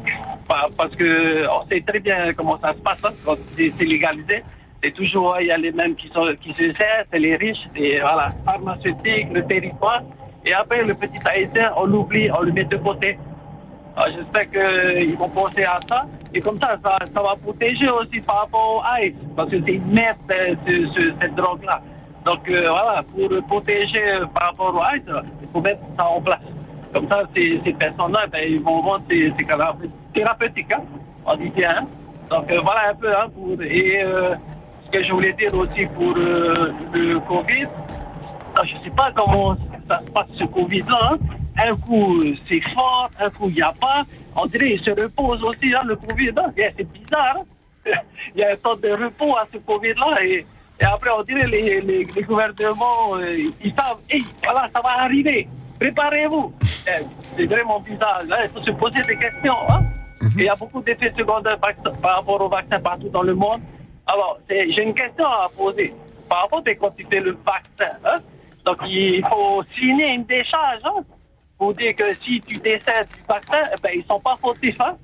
pa- 0.47 0.70
parce 0.78 0.95
que 0.95 1.47
on 1.47 1.68
sait 1.70 1.82
très 1.82 2.00
bien 2.00 2.34
comment 2.34 2.60
ça 2.60 2.74
se 2.74 2.80
passe 2.80 3.00
hein, 3.04 3.14
quand 3.26 3.38
c'est 3.58 3.74
légalisé. 3.86 4.43
C'est 4.84 4.91
toujours, 4.91 5.36
il 5.41 5.47
y 5.47 5.52
a 5.52 5.58
les 5.58 5.72
mêmes 5.74 5.95
qui, 5.95 6.08
sont, 6.10 6.26
qui 6.41 6.54
se 6.54 6.74
servent, 6.74 7.06
c'est 7.12 7.20
les 7.20 7.36
riches, 7.36 7.68
et 7.76 8.00
voilà, 8.00 8.30
pharmaceutique, 8.45 9.28
le 9.34 9.43
territoire. 9.45 10.02
Et 10.45 10.54
après, 10.54 10.84
le 10.86 10.93
petit 10.93 11.20
haïtien, 11.26 11.74
on 11.76 11.84
l'oublie, 11.86 12.30
on 12.32 12.41
le 12.41 12.54
met 12.54 12.64
de 12.64 12.78
côté. 12.78 13.20
Alors, 13.97 14.16
J'espère 14.18 14.50
qu'ils 14.52 15.18
vont 15.18 15.28
penser 15.28 15.64
à 15.66 15.80
ça. 15.89 16.06
Et 16.34 16.39
comme 16.39 16.58
ça, 16.62 16.78
ça, 16.82 17.22
va 17.22 17.36
protéger 17.43 17.89
aussi 17.89 18.20
par 18.26 18.41
rapport 18.43 18.78
au 18.78 18.82
AIDS. 18.97 19.16
Parce 19.36 19.50
que 19.50 19.58
c'est 19.66 19.74
une 19.74 19.91
merde, 19.93 20.18
ce- 20.66 20.86
ce- 20.93 21.14
cette 21.20 21.36
drogue-là. 21.36 21.82
Donc 22.24 22.47
euh, 22.50 22.70
voilà, 22.70 23.04
pour 23.04 23.30
protéger 23.47 24.02
euh, 24.14 24.26
par 24.28 24.50
rapport 24.52 24.74
au 24.76 24.80
AIDS, 24.82 25.12
il 25.41 25.47
faut 25.52 25.60
mettre 25.62 25.82
ça 25.97 26.06
en 26.08 26.22
place. 26.22 26.39
Comme 26.94 27.08
ça, 27.08 27.24
ces, 27.36 27.60
personnes-là, 27.74 28.28
ben, 28.32 28.44
ils 28.48 28.62
vont 28.62 28.82
vendre 28.82 29.04
ces, 29.10 29.32
ces 29.38 29.46
canards 29.46 29.78
thérapeutiques. 30.14 30.72
Hein. 30.74 30.82
On 31.26 31.36
dit 31.36 31.50
bien. 31.50 31.78
hein. 31.82 31.88
Donc 32.30 32.52
euh, 32.52 32.60
voilà 32.62 32.90
un 32.90 32.96
peu. 32.96 33.16
Hein, 33.16 33.28
pour, 33.34 33.62
et 33.62 34.02
euh, 34.04 34.36
ce 34.86 34.92
que 34.92 35.04
je 35.04 35.12
voulais 35.12 35.34
dire 35.34 35.54
aussi 35.54 35.86
pour 35.96 36.14
euh, 36.18 36.72
le 36.94 37.20
Covid, 37.20 37.68
alors, 38.56 38.66
je 38.66 38.76
ne 38.76 38.84
sais 38.84 38.90
pas 38.90 39.12
comment 39.16 39.56
ça 39.88 40.02
se 40.06 40.12
passe 40.12 40.28
ce 40.36 40.44
Covid-là. 40.46 41.12
hein. 41.14 41.18
Un 41.62 41.76
coup, 41.76 42.22
c'est 42.48 42.62
fort, 42.74 43.10
un 43.20 43.30
coup, 43.30 43.50
il 43.50 43.56
n'y 43.56 43.62
a 43.62 43.74
pas. 43.80 44.04
On 44.36 44.46
dirait 44.46 44.70
qu'il 44.72 44.82
se 44.84 44.92
repose 44.92 45.44
aussi, 45.44 45.74
hein, 45.74 45.82
le 45.86 45.96
Covid. 45.96 46.32
hein. 46.38 46.52
C'est 46.56 46.92
bizarre. 46.92 47.38
Il 48.36 48.42
y 48.42 48.44
a 48.44 48.52
une 48.54 48.60
sorte 48.62 48.82
de 48.82 48.92
repos 48.92 49.36
à 49.38 49.48
ce 49.54 49.58
Covid-là. 49.60 50.24
Et, 50.24 50.46
après, 50.82 51.12
on 51.12 51.24
dirait 51.24 51.48
les, 51.48 52.06
gouvernements, 52.24 53.18
ils 53.62 53.74
savent, 53.76 54.00
hey, 54.10 54.24
voilà, 54.44 54.68
ça 54.74 54.82
va 54.82 55.04
arriver. 55.04 55.48
Préparez-vous. 55.80 56.54
C'est 57.36 57.46
vraiment 57.46 57.80
bizarre. 57.80 58.24
Là, 58.28 58.44
il 58.46 58.50
faut 58.50 58.62
se 58.64 58.72
poser 58.72 59.02
des 59.02 59.18
questions. 59.18 59.56
hein. 59.70 59.82
Et 60.22 60.26
il 60.36 60.44
y 60.46 60.50
a 60.50 60.56
beaucoup 60.56 60.82
d'effets 60.82 61.14
secondaires 61.18 61.58
par 62.02 62.18
rapport 62.18 62.42
au 62.42 62.50
vaccin 62.50 62.80
partout 62.80 63.10
dans 63.10 63.22
le 63.24 63.34
monde. 63.34 63.62
Alors, 64.06 64.38
c'est- 64.50 64.70
j'ai 64.70 64.84
une 64.84 64.94
question 64.94 65.26
à 65.26 65.50
poser. 65.56 65.94
Par 66.28 66.42
rapport 66.42 66.60
à 66.60 66.62
fais 67.10 67.22
le 67.22 67.38
vaccin, 67.46 67.96
hein, 68.06 68.18
donc 68.66 68.78
il 68.86 69.24
faut 69.28 69.64
signer 69.78 70.14
une 70.14 70.26
décharge 70.26 70.82
hein, 70.84 71.04
pour 71.58 71.74
dire 71.74 71.96
que 71.96 72.14
si 72.22 72.42
tu 72.42 72.58
décèdes 72.60 73.08
du 73.16 73.24
vaccin, 73.28 73.62
eh 73.74 73.82
ben, 73.82 73.92
ils 73.96 74.06
sont 74.06 74.20
pas 74.20 74.38
fautifs. 74.42 74.80
Hein. 74.82 74.96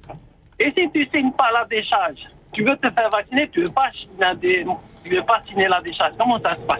Et 0.59 0.71
si 0.77 0.89
tu 0.91 1.07
signes 1.13 1.31
pas 1.31 1.49
la 1.51 1.65
décharge, 1.65 2.27
tu 2.51 2.63
veux 2.63 2.75
te 2.77 2.89
faire 2.91 3.09
vacciner, 3.09 3.47
tu 3.49 3.61
veux 3.63 3.69
pas 3.71 3.89
tu 5.03 5.09
veux 5.15 5.23
pas 5.23 5.41
signer 5.47 5.67
la 5.67 5.81
décharge. 5.81 6.13
Comment 6.19 6.39
ça 6.39 6.55
se 6.55 6.61
passe? 6.61 6.79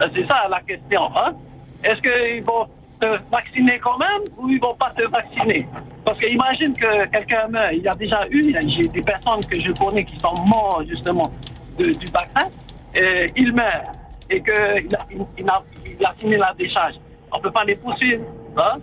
Euh, 0.00 0.08
C'est 0.14 0.26
ça 0.26 0.46
la 0.48 0.60
question. 0.62 1.02
Hein? 1.16 1.34
Est-ce 1.84 2.00
qu'ils 2.00 2.42
vont 2.44 2.66
te 3.00 3.18
vacciner 3.30 3.78
quand 3.78 3.98
même 3.98 4.24
ou 4.36 4.48
ils 4.48 4.60
vont 4.60 4.74
pas 4.74 4.90
te 4.96 5.02
vacciner? 5.08 5.66
Parce 6.04 6.18
que 6.18 6.26
imagine 6.26 6.72
que 6.72 7.06
quelqu'un 7.06 7.48
meurt. 7.48 7.72
Il 7.72 7.82
y 7.82 7.88
a 7.88 7.94
déjà 7.94 8.26
eu, 8.30 8.54
j'ai 8.68 8.88
des 8.88 9.02
personnes 9.02 9.44
que 9.44 9.60
je 9.60 9.72
connais 9.72 10.04
qui 10.04 10.18
sont 10.20 10.34
morts 10.46 10.82
justement 10.88 11.32
du 11.78 11.94
vaccin. 12.12 12.48
Et 12.94 13.32
il 13.36 13.52
meurt 13.52 13.86
et 14.30 14.42
qu'il 14.42 14.96
a, 14.96 15.06
il, 15.36 15.50
a, 16.04 16.14
la 16.38 16.54
décharge. 16.54 16.94
On 17.30 17.38
ne 17.38 17.42
peut 17.42 17.50
pas 17.50 17.64
les 17.64 17.76
poursuivre. 17.76 18.24
Hein? 18.56 18.78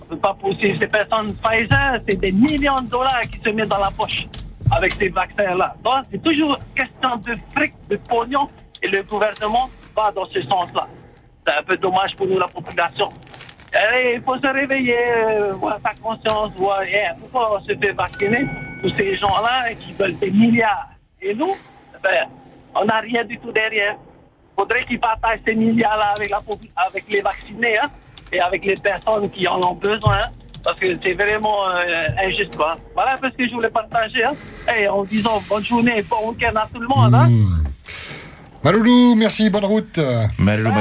On 0.00 0.04
ne 0.04 0.10
peut 0.10 0.18
pas 0.18 0.34
poursuivre 0.34 0.78
ces 0.80 0.88
personnes. 0.88 1.34
Pfizer, 1.36 2.00
c'est 2.08 2.16
des 2.16 2.32
millions 2.32 2.80
de 2.80 2.88
dollars 2.88 3.22
qui 3.22 3.40
se 3.40 3.50
mettent 3.50 3.68
dans 3.68 3.78
la 3.78 3.90
poche 3.90 4.26
avec 4.70 4.92
ces 4.92 5.08
vaccins-là. 5.08 5.74
Donc, 5.84 6.04
c'est 6.10 6.22
toujours 6.22 6.58
question 6.74 7.16
de 7.16 7.36
fric, 7.54 7.72
de 7.88 7.96
pognon, 7.96 8.46
et 8.82 8.88
le 8.88 9.02
gouvernement 9.02 9.68
va 9.96 10.12
dans 10.12 10.26
ce 10.26 10.40
sens-là. 10.42 10.88
C'est 11.46 11.54
un 11.54 11.62
peu 11.62 11.76
dommage 11.76 12.14
pour 12.16 12.26
nous, 12.26 12.38
la 12.38 12.48
population. 12.48 13.10
Et 13.72 14.14
il 14.16 14.22
faut 14.22 14.36
se 14.36 14.46
réveiller, 14.46 14.96
euh, 15.08 15.52
voir 15.52 15.78
sa 15.84 15.94
conscience, 15.94 16.50
voir 16.56 16.82
eh, 16.82 17.06
pourquoi 17.20 17.56
on 17.56 17.64
se 17.64 17.72
fait 17.76 17.92
vacciner 17.92 18.46
tous 18.82 18.92
ces 18.96 19.16
gens-là 19.16 19.72
qui 19.78 19.92
veulent 19.92 20.18
des 20.18 20.30
milliards. 20.30 20.88
Et 21.22 21.34
nous, 21.34 21.54
ben, 22.02 22.26
on 22.74 22.84
n'a 22.84 22.96
rien 22.96 23.24
du 23.24 23.38
tout 23.38 23.52
derrière. 23.52 23.94
Il 23.94 24.62
faudrait 24.62 24.84
qu'ils 24.84 24.98
partagent 24.98 25.40
ces 25.46 25.54
milliards-là 25.54 26.14
avec, 26.16 26.30
la 26.30 26.42
avec 26.76 27.04
les 27.08 27.20
vaccinés 27.20 27.78
hein, 27.78 27.90
et 28.32 28.40
avec 28.40 28.64
les 28.64 28.74
personnes 28.74 29.30
qui 29.30 29.46
en 29.46 29.62
ont 29.62 29.74
besoin. 29.74 30.16
hein, 30.24 30.30
parce 30.64 30.78
que 30.78 30.86
c'est 31.02 31.14
vraiment 31.14 31.68
euh, 31.68 32.02
injuste. 32.22 32.56
Quoi. 32.56 32.76
Voilà 32.94 33.14
un 33.14 33.18
peu 33.18 33.30
ce 33.30 33.36
que 33.36 33.48
je 33.48 33.54
voulais 33.54 33.70
partager. 33.70 34.24
Hein. 34.24 34.34
Et 34.76 34.88
en 34.88 35.04
disant 35.04 35.40
bonne 35.48 35.64
journée, 35.64 36.02
bon 36.02 36.30
week-end 36.30 36.56
à 36.56 36.68
tout 36.72 36.80
le 36.80 36.88
monde. 36.88 37.14
Hein. 37.14 37.30
Maloulou, 38.64 39.14
merci, 39.14 39.48
bonne 39.48 39.64
route. 39.64 39.98
Maloulou 40.38 40.72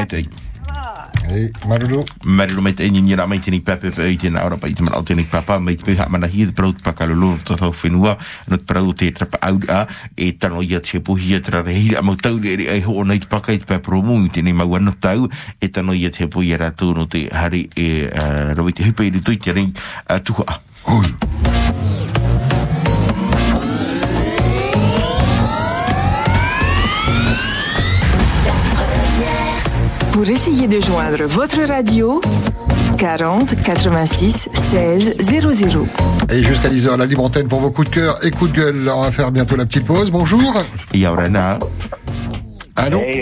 Hei, 1.29 1.51
maruru. 1.67 2.05
Maruru 2.25 2.61
mai 2.61 2.73
te 2.73 2.85
ini 2.85 3.01
nira 3.01 3.27
mai 3.27 3.39
tini 3.39 3.59
pepe 3.61 3.91
pe 3.91 4.01
ei 4.01 4.17
tina 4.17 4.43
ora 4.45 4.57
pai 4.57 4.73
tamara 4.73 4.97
o 4.97 5.03
tini 5.03 5.23
papa 5.23 5.59
mai 5.59 5.75
te 5.75 5.83
peha 5.85 6.07
mana 6.09 6.27
hia 6.27 6.47
te 6.47 6.53
parau 6.57 6.73
te 6.73 6.81
pakalolo 6.81 7.35
no 7.35 7.43
te 7.45 7.55
tau 7.55 7.71
whenua 7.71 8.17
no 8.47 8.57
te 8.57 8.63
parau 8.63 8.93
te 8.93 9.11
trapa 9.11 9.37
auri 9.41 9.69
a 9.69 9.85
e 10.17 10.31
tano 10.31 10.61
ia 10.61 10.81
te 10.81 10.99
pohi 10.99 11.35
a 11.35 11.41
tera 11.41 11.61
rehi 11.61 11.93
a 11.95 12.01
mau 12.01 12.15
tau 12.15 12.41
e 12.41 12.65
ai 12.65 12.81
ho 12.81 13.03
nei 13.03 13.19
te 13.19 13.27
pakai 13.27 13.59
te 13.59 13.65
pepro 13.65 14.01
mu 14.01 14.23
i 14.25 14.29
tini 14.29 14.53
mau 14.53 14.73
anu 14.75 14.95
tau 14.99 15.29
e 15.61 15.69
tano 15.69 15.93
ia 15.93 16.09
te 16.09 16.27
pohi 16.27 16.53
a 16.53 16.57
ratu 16.57 16.93
no 16.95 17.05
te 17.05 17.27
hari 17.31 17.69
e 17.75 18.09
rawi 18.57 18.73
te 18.73 18.89
hupe 18.89 19.05
i 19.05 19.13
ritu 19.13 19.31
i 19.31 19.37
tere 19.37 19.69
tuhua. 20.25 20.61
Hoi. 20.83 21.05
Hoi. 21.05 21.58
Pour 30.19 30.29
essayer 30.29 30.67
de 30.67 30.81
joindre 30.81 31.23
votre 31.27 31.61
radio, 31.63 32.19
40 32.97 33.55
86 33.63 34.49
16 34.53 35.15
00. 35.17 35.87
Et 36.29 36.43
jusqu'à 36.43 36.67
10h, 36.67 36.97
la 36.97 37.05
libre 37.05 37.23
antenne 37.23 37.47
pour 37.47 37.61
vos 37.61 37.71
coups 37.71 37.89
de 37.89 37.95
cœur 37.95 38.25
et 38.25 38.29
coups 38.29 38.51
de 38.51 38.57
gueule. 38.57 38.91
On 38.93 38.99
va 38.99 39.11
faire 39.11 39.31
bientôt 39.31 39.55
la 39.55 39.65
petite 39.65 39.85
pause. 39.85 40.11
Bonjour. 40.11 40.61
Yorana. 40.93 41.57
Allô 42.75 42.99
Hey, 42.99 43.19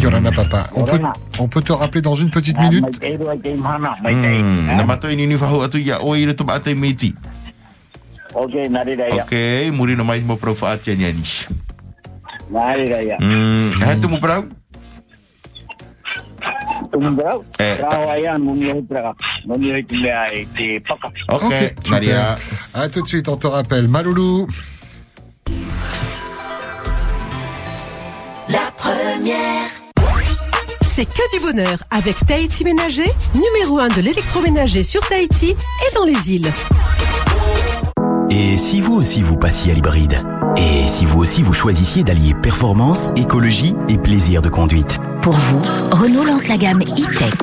Yorana 0.00 0.30
Papa. 0.30 0.68
On 0.76 0.84
peut, 0.84 0.90
Yorana. 0.92 1.12
on 1.40 1.48
peut 1.48 1.62
te 1.62 1.72
rappeler 1.72 2.00
dans 2.00 2.14
une 2.14 2.30
petite 2.30 2.60
minute 2.60 2.84
te. 3.02 3.18
Hmm, 4.04 4.66
na 4.76 4.84
mato 4.84 5.08
ini 5.08 5.26
ni 5.26 5.34
fahu 5.34 5.64
atu 5.64 5.80
ia 5.80 5.98
o 6.00 6.14
ire 6.14 6.36
to 6.36 6.44
mate 6.44 6.68
meti. 6.76 7.12
Ok, 8.34 8.54
nari 8.70 8.94
raya. 8.94 9.24
Okay, 9.24 9.72
muri 9.72 9.96
no 9.96 10.04
mai 10.04 10.20
mo. 10.20 10.38
Nari. 12.86 13.16
Hmm, 13.18 13.72
mo 14.06 14.18
prau? 14.18 14.44
Paka. 20.80 21.12
Ok. 21.30 21.90
Nadia. 21.90 22.36
À 22.74 22.88
tout 22.88 23.02
de 23.02 23.08
suite, 23.08 23.28
on 23.28 23.36
te 23.36 23.46
rappelle. 23.46 23.88
Maloulou. 23.88 24.46
La 28.48 28.70
première. 28.76 29.68
C'est 30.82 31.04
que 31.04 31.36
du 31.36 31.40
bonheur 31.40 31.78
avec 31.90 32.16
Tahiti 32.26 32.64
Ménager, 32.64 33.10
numéro 33.34 33.78
1 33.78 33.88
de 33.88 34.00
l'électroménager 34.00 34.82
sur 34.82 35.00
Tahiti 35.06 35.50
et 35.50 35.94
dans 35.94 36.04
les 36.04 36.32
îles. 36.32 36.52
Et 38.30 38.56
si 38.56 38.80
vous 38.80 38.94
aussi 38.94 39.22
vous 39.22 39.36
passiez 39.36 39.72
à 39.72 39.74
l'hybride? 39.74 40.22
Et 40.56 40.86
si 40.86 41.04
vous 41.04 41.20
aussi 41.20 41.42
vous 41.42 41.54
choisissiez 41.54 42.02
d'allier 42.02 42.34
performance, 42.34 43.10
écologie 43.16 43.74
et 43.88 43.96
plaisir 43.96 44.42
de 44.42 44.48
conduite? 44.48 44.98
Pour 45.28 45.36
vous, 45.36 45.60
Renault 45.90 46.24
lance 46.24 46.48
la 46.48 46.56
gamme 46.56 46.80
e-Tech. 46.80 47.34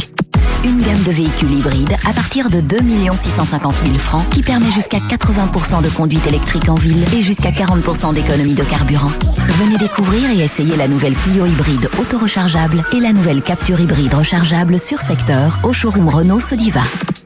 Une 0.64 0.82
gamme 0.82 1.04
de 1.04 1.12
véhicules 1.12 1.54
hybrides 1.54 1.96
à 2.04 2.14
partir 2.14 2.50
de 2.50 2.60
2 2.60 2.80
650 3.16 3.76
000 3.86 3.98
francs 4.00 4.28
qui 4.32 4.42
permet 4.42 4.72
jusqu'à 4.72 4.98
80% 4.98 5.84
de 5.84 5.90
conduite 5.90 6.26
électrique 6.26 6.68
en 6.68 6.74
ville 6.74 7.06
et 7.14 7.22
jusqu'à 7.22 7.52
40% 7.52 8.16
d'économie 8.16 8.56
de 8.56 8.64
carburant. 8.64 9.12
Venez 9.60 9.78
découvrir 9.78 10.32
et 10.32 10.44
essayer 10.44 10.76
la 10.78 10.88
nouvelle 10.88 11.14
Clio 11.14 11.46
hybride 11.46 11.88
auto-rechargeable 12.00 12.84
et 12.92 13.00
la 13.00 13.14
nouvelle 13.14 13.44
Capture 13.44 13.80
hybride 13.80 14.16
rechargeable 14.16 14.80
sur 14.80 15.02
secteur 15.02 15.60
au 15.62 15.72
showroom 15.72 16.10
Renault 16.10 16.40
Sodiva. 16.40 16.82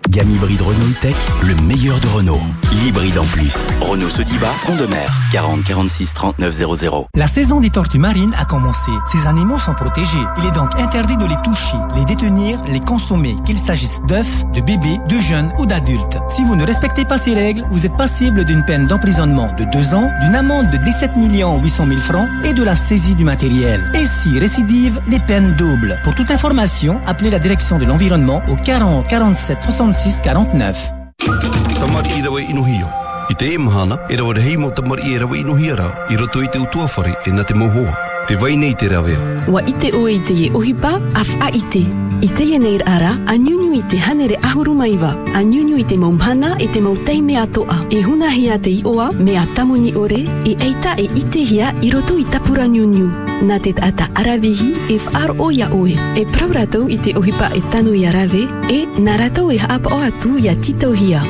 Gamme 0.10 0.32
hybride 0.32 0.62
Renault 0.62 0.90
e-Tech, 0.90 1.16
le 1.44 1.54
meilleur 1.68 2.00
de 2.00 2.08
Renault. 2.08 2.42
L'hybride 2.72 3.20
en 3.20 3.26
plus. 3.26 3.68
Renault 3.80 4.10
Sodiva, 4.10 4.48
front 4.48 4.76
de 4.76 4.88
mer, 4.88 5.08
40 5.32 5.64
46 5.64 6.14
39 6.16 6.52
00. 6.52 7.08
La 7.16 7.28
saison 7.28 7.60
des 7.60 7.70
tortues 7.70 8.00
marines 8.00 8.34
a 8.40 8.46
commencé. 8.46 8.90
Ces 9.06 9.28
animaux 9.28 9.60
sont 9.60 9.76
protégés. 9.76 10.18
Il 10.40 10.48
est 10.48 10.52
donc 10.52 10.70
interdit 10.80 11.16
de 11.16 11.26
les 11.26 11.40
toucher, 11.44 11.78
les 11.96 12.06
détenir, 12.06 12.60
les 12.66 12.80
consommer, 12.80 13.36
qu'il 13.46 13.60
s'agisse 13.60 14.02
d'œufs, 14.08 14.46
de 14.52 14.62
bébés, 14.62 15.00
de 15.08 15.20
jeunes 15.20 15.52
ou 15.60 15.68
d'adultes. 15.68 16.18
Si 16.28 16.44
vous 16.44 16.56
ne 16.56 16.66
respectez 16.66 17.06
pas 17.06 17.20
ces 17.20 17.36
règles, 17.36 17.68
vous 17.70 17.86
êtes 17.86 17.96
passible 17.96 18.46
d'une 18.46 18.66
peine 18.66 18.88
d'emprisonnement 18.88 19.54
de 19.60 19.66
2 19.66 19.94
ans, 19.94 20.10
d'une 20.22 20.34
amende 20.34 20.72
de 20.72 20.78
17 20.78 21.12
800 21.18 21.86
000 21.88 22.00
francs 22.00 22.28
et 22.44 22.54
de 22.54 22.64
la 22.64 22.76
saisie 22.76 23.14
du 23.14 23.24
matériel. 23.24 23.92
Et 23.94 24.08
si 24.08 24.40
récidive, 24.40 25.02
les 25.08 25.20
peines 25.20 25.54
doubles. 25.54 26.00
Pour 26.04 26.16
toute 26.16 26.32
information, 26.32 27.00
appelez 27.06 27.30
la 27.30 27.40
direction 27.40 27.78
de 27.78 27.86
l'environnement 27.86 28.42
au 28.50 28.56
40 28.56 29.08
47 29.08 29.62
66 29.62 29.99
49. 30.00 30.92
Tamari 31.80 32.10
i 32.18 32.22
rawa 32.22 32.42
inuhio. 32.42 32.88
I 33.30 33.36
te 33.36 33.54
imahana, 33.54 33.98
e 34.10 34.16
rawa 34.16 34.34
rehei 34.34 34.58
mo 34.58 34.72
tamari 34.72 35.14
e 35.14 35.18
rawa 35.20 35.38
inuhia 35.38 35.76
rā, 35.76 35.90
i 36.10 36.16
roto 36.16 36.42
i 36.42 36.48
te 36.48 36.60
utuawhare 36.60 37.18
e 37.26 37.32
na 37.32 37.44
te 37.44 37.54
mohoa. 37.54 37.98
Te 38.28 38.36
vai 38.36 38.56
nei 38.56 38.76
te 38.76 38.88
rawea. 38.88 39.20
Wa 39.48 39.62
ite 39.62 39.92
o 39.94 40.08
e 40.08 40.20
te 40.20 40.34
e 40.46 40.52
ohipa, 40.54 41.02
af 41.16 41.36
a 41.42 41.50
ite. 41.52 42.09
I 42.22 42.28
te 42.28 42.44
nei 42.60 42.82
ara, 42.84 43.16
a 43.28 43.38
nyunyu 43.38 43.74
i 43.74 43.82
te 43.88 43.98
hanere 43.98 44.36
ahuru 44.44 44.74
maiwa. 44.76 45.16
A 45.34 45.42
nyunyu 45.42 45.78
i 45.78 45.84
te 45.86 45.96
maumhana 45.96 46.58
e 46.60 46.68
te 46.68 46.82
mautai 46.82 47.22
mea 47.22 47.48
toa. 47.48 47.86
E 47.90 48.02
huna 48.02 48.30
hia 48.30 48.58
te 48.60 48.70
ioa 48.70 49.14
me 49.14 49.38
a 49.38 49.46
tamuni 49.56 49.96
ore, 49.96 50.28
e 50.44 50.58
eita 50.60 50.98
e 50.98 51.08
ite 51.16 51.46
hia 51.46 51.74
i 51.82 51.90
roto 51.90 52.18
i 52.18 52.26
tapura 52.26 52.68
nyunyu. 52.68 53.08
Nā 53.42 53.62
te 53.62 53.74
ata 53.82 54.10
arawehi 54.16 54.76
e 54.90 55.00
whaar 55.00 55.32
ia 55.54 55.70
oe. 55.72 55.96
E 56.16 56.26
prauratou 56.26 56.90
i 56.90 56.98
te 56.98 57.16
ohipa 57.16 57.52
e 57.56 57.62
tanu 57.72 57.94
i 57.94 58.06
arawe, 58.06 58.48
e 58.68 58.86
nā 59.00 59.54
e 59.54 59.58
haapa 59.58 59.96
o 59.96 60.02
atu 60.02 60.38
i 60.38 60.50
a 60.50 60.56
titau 60.56 60.92
hia. 60.92 61.24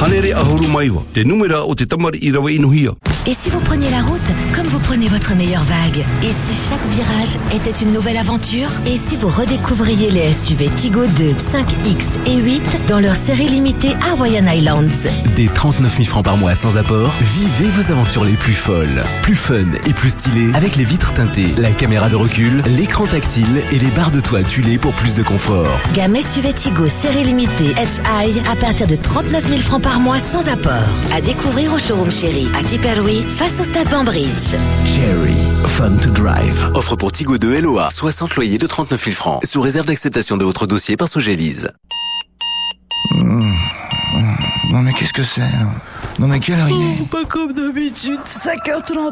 Hanere 0.00 0.32
ahuru 0.32 0.68
maiwa, 0.68 1.02
te 1.12 1.22
numera 1.22 1.64
o 1.64 1.74
te 1.74 1.84
tamari 1.84 2.18
i 2.18 2.32
rawe 2.32 2.54
inuhia. 2.54 2.96
Et 3.26 3.34
si 3.34 3.50
vous 3.50 3.60
preniez 3.60 3.90
la 3.90 4.00
route 4.00 4.20
comme 4.54 4.66
vous 4.66 4.78
prenez 4.78 5.08
votre 5.08 5.34
meilleure 5.34 5.64
vague 5.64 6.04
Et 6.22 6.30
si 6.30 6.68
chaque 6.68 6.84
virage 6.88 7.36
était 7.54 7.84
une 7.84 7.92
nouvelle 7.92 8.16
aventure 8.16 8.70
Et 8.86 8.96
si 8.96 9.14
vous 9.14 9.28
redécouvriez 9.28 10.10
les 10.10 10.32
SUV 10.32 10.70
Tigo 10.74 11.04
2, 11.04 11.32
5X 11.32 12.26
et 12.26 12.36
8 12.36 12.62
dans 12.88 12.98
leur 12.98 13.14
série 13.14 13.46
limitée 13.46 13.94
Hawaiian 14.10 14.46
Islands 14.46 15.10
Des 15.36 15.48
39 15.48 15.96
000 15.96 16.04
francs 16.08 16.24
par 16.24 16.38
mois 16.38 16.54
sans 16.54 16.78
apport, 16.78 17.12
vivez 17.20 17.70
vos 17.70 17.92
aventures 17.92 18.24
les 18.24 18.32
plus 18.32 18.54
folles, 18.54 19.02
plus 19.22 19.34
fun 19.34 19.66
et 19.86 19.92
plus 19.92 20.10
stylées 20.10 20.50
avec 20.54 20.76
les 20.76 20.84
vitres 20.86 21.12
teintées, 21.12 21.54
la 21.58 21.72
caméra 21.72 22.08
de 22.08 22.16
recul, 22.16 22.62
l'écran 22.68 23.06
tactile 23.06 23.64
et 23.70 23.78
les 23.78 23.90
barres 23.90 24.12
de 24.12 24.20
toit 24.20 24.42
tuilées 24.42 24.78
pour 24.78 24.94
plus 24.94 25.14
de 25.14 25.22
confort. 25.22 25.78
Gamme 25.92 26.16
SUV 26.16 26.54
Tigo 26.54 26.88
série 26.88 27.24
limitée 27.24 27.74
HI 27.76 28.40
à 28.50 28.56
partir 28.56 28.86
de 28.86 28.96
39 28.96 29.46
000 29.46 29.60
francs 29.60 29.82
par 29.82 30.00
mois 30.00 30.18
sans 30.18 30.48
apport. 30.48 30.88
À 31.14 31.20
découvrir 31.20 31.74
au 31.74 31.78
showroom 31.78 32.10
chéri 32.10 32.48
à 32.58 32.62
Face 33.10 33.58
au 33.60 33.64
stade 33.64 33.88
Bambridge. 33.90 34.54
Cherry, 34.86 35.34
fun 35.66 35.96
to 35.96 36.10
drive. 36.10 36.70
Offre 36.74 36.94
pour 36.94 37.10
Tigo 37.10 37.38
2 37.38 37.60
LOA, 37.60 37.88
60 37.90 38.36
loyers 38.36 38.56
de 38.58 38.66
39 38.68 39.02
000 39.04 39.16
francs, 39.16 39.44
sous 39.44 39.60
réserve 39.60 39.86
d'acceptation 39.86 40.36
de 40.36 40.44
votre 40.44 40.68
dossier 40.68 40.96
par 40.96 41.08
Sogélise. 41.08 41.70
Non 43.16 44.82
mais 44.82 44.92
qu'est-ce 44.92 45.12
que 45.12 45.24
c'est 45.24 45.42
Non 46.20 46.28
mais 46.28 46.38
quelle 46.38 46.60
heure 46.60 46.68
il 46.70 47.02
est 47.02 47.08
pas 47.08 47.24
comme 47.24 47.52
d'habitude, 47.52 48.20
5h30. 48.24 49.10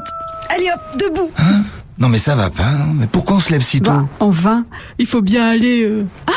Allez 0.50 0.68
hop, 0.72 0.98
debout. 1.00 1.30
Non 1.98 2.08
mais 2.08 2.18
ça 2.18 2.36
va 2.36 2.50
pas, 2.50 2.70
non 2.74 2.94
Mais 2.94 3.08
pourquoi 3.08 3.36
on 3.36 3.40
se 3.40 3.50
lève 3.50 3.62
si 3.64 3.80
tôt 3.80 3.90
Bah, 3.90 4.06
enfin, 4.20 4.64
il 5.00 5.06
faut 5.06 5.22
bien 5.22 5.48
aller... 5.48 5.82
euh, 5.82 6.06
Ah 6.28 6.32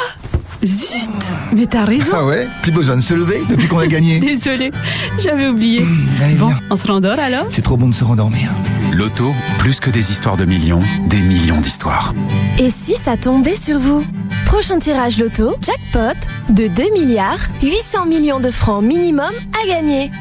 Zut 0.63 1.09
Mais 1.53 1.65
t'as 1.65 1.85
raison. 1.85 2.11
Ah 2.13 2.25
ouais 2.25 2.47
Plus 2.61 2.71
besoin 2.71 2.95
de 2.95 3.01
se 3.01 3.13
lever 3.13 3.41
depuis 3.49 3.67
qu'on 3.67 3.79
a 3.79 3.87
gagné. 3.87 4.19
Désolée, 4.21 4.71
j'avais 5.19 5.47
oublié. 5.47 5.83
allez, 6.21 6.35
bon, 6.35 6.47
viens. 6.47 6.59
on 6.69 6.75
se 6.75 6.87
rendort 6.87 7.19
alors? 7.19 7.45
C'est 7.49 7.61
trop 7.63 7.77
bon 7.77 7.87
de 7.89 7.93
se 7.95 8.03
rendormir. 8.03 8.49
Loto, 8.93 9.33
plus 9.57 9.79
que 9.79 9.89
des 9.89 10.11
histoires 10.11 10.37
de 10.37 10.45
millions, 10.45 10.81
des 11.07 11.19
millions 11.19 11.61
d'histoires. 11.61 12.13
Et 12.59 12.69
si 12.69 12.95
ça 12.95 13.17
tombait 13.17 13.55
sur 13.55 13.79
vous? 13.79 14.03
Prochain 14.45 14.77
tirage 14.79 15.17
loto, 15.17 15.55
jackpot 15.61 16.17
de 16.49 16.67
2 16.67 16.91
milliards 16.93 17.39
800 17.63 18.05
millions 18.05 18.39
de 18.39 18.51
francs 18.51 18.83
minimum 18.83 19.31
à 19.63 19.67
gagner. 19.67 20.11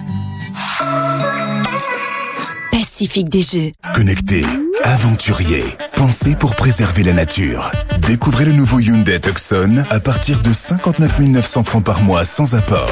Pacifique 2.71 3.29
des 3.29 3.43
Jeux. 3.43 3.73
Connecté, 3.95 4.45
aventurier, 4.85 5.65
pensé 5.95 6.35
pour 6.35 6.55
préserver 6.55 7.03
la 7.03 7.13
nature. 7.13 7.71
Découvrez 8.07 8.45
le 8.45 8.53
nouveau 8.53 8.81
Hyundai 8.81 9.21
Tucson 9.21 9.85
à 9.91 10.01
partir 10.01 10.41
de 10.43 10.53
59 10.53 11.21
900 11.21 11.65
francs 11.65 11.85
par 11.85 12.03
mois 12.03 12.25
sans 12.25 12.55
apport. 12.55 12.91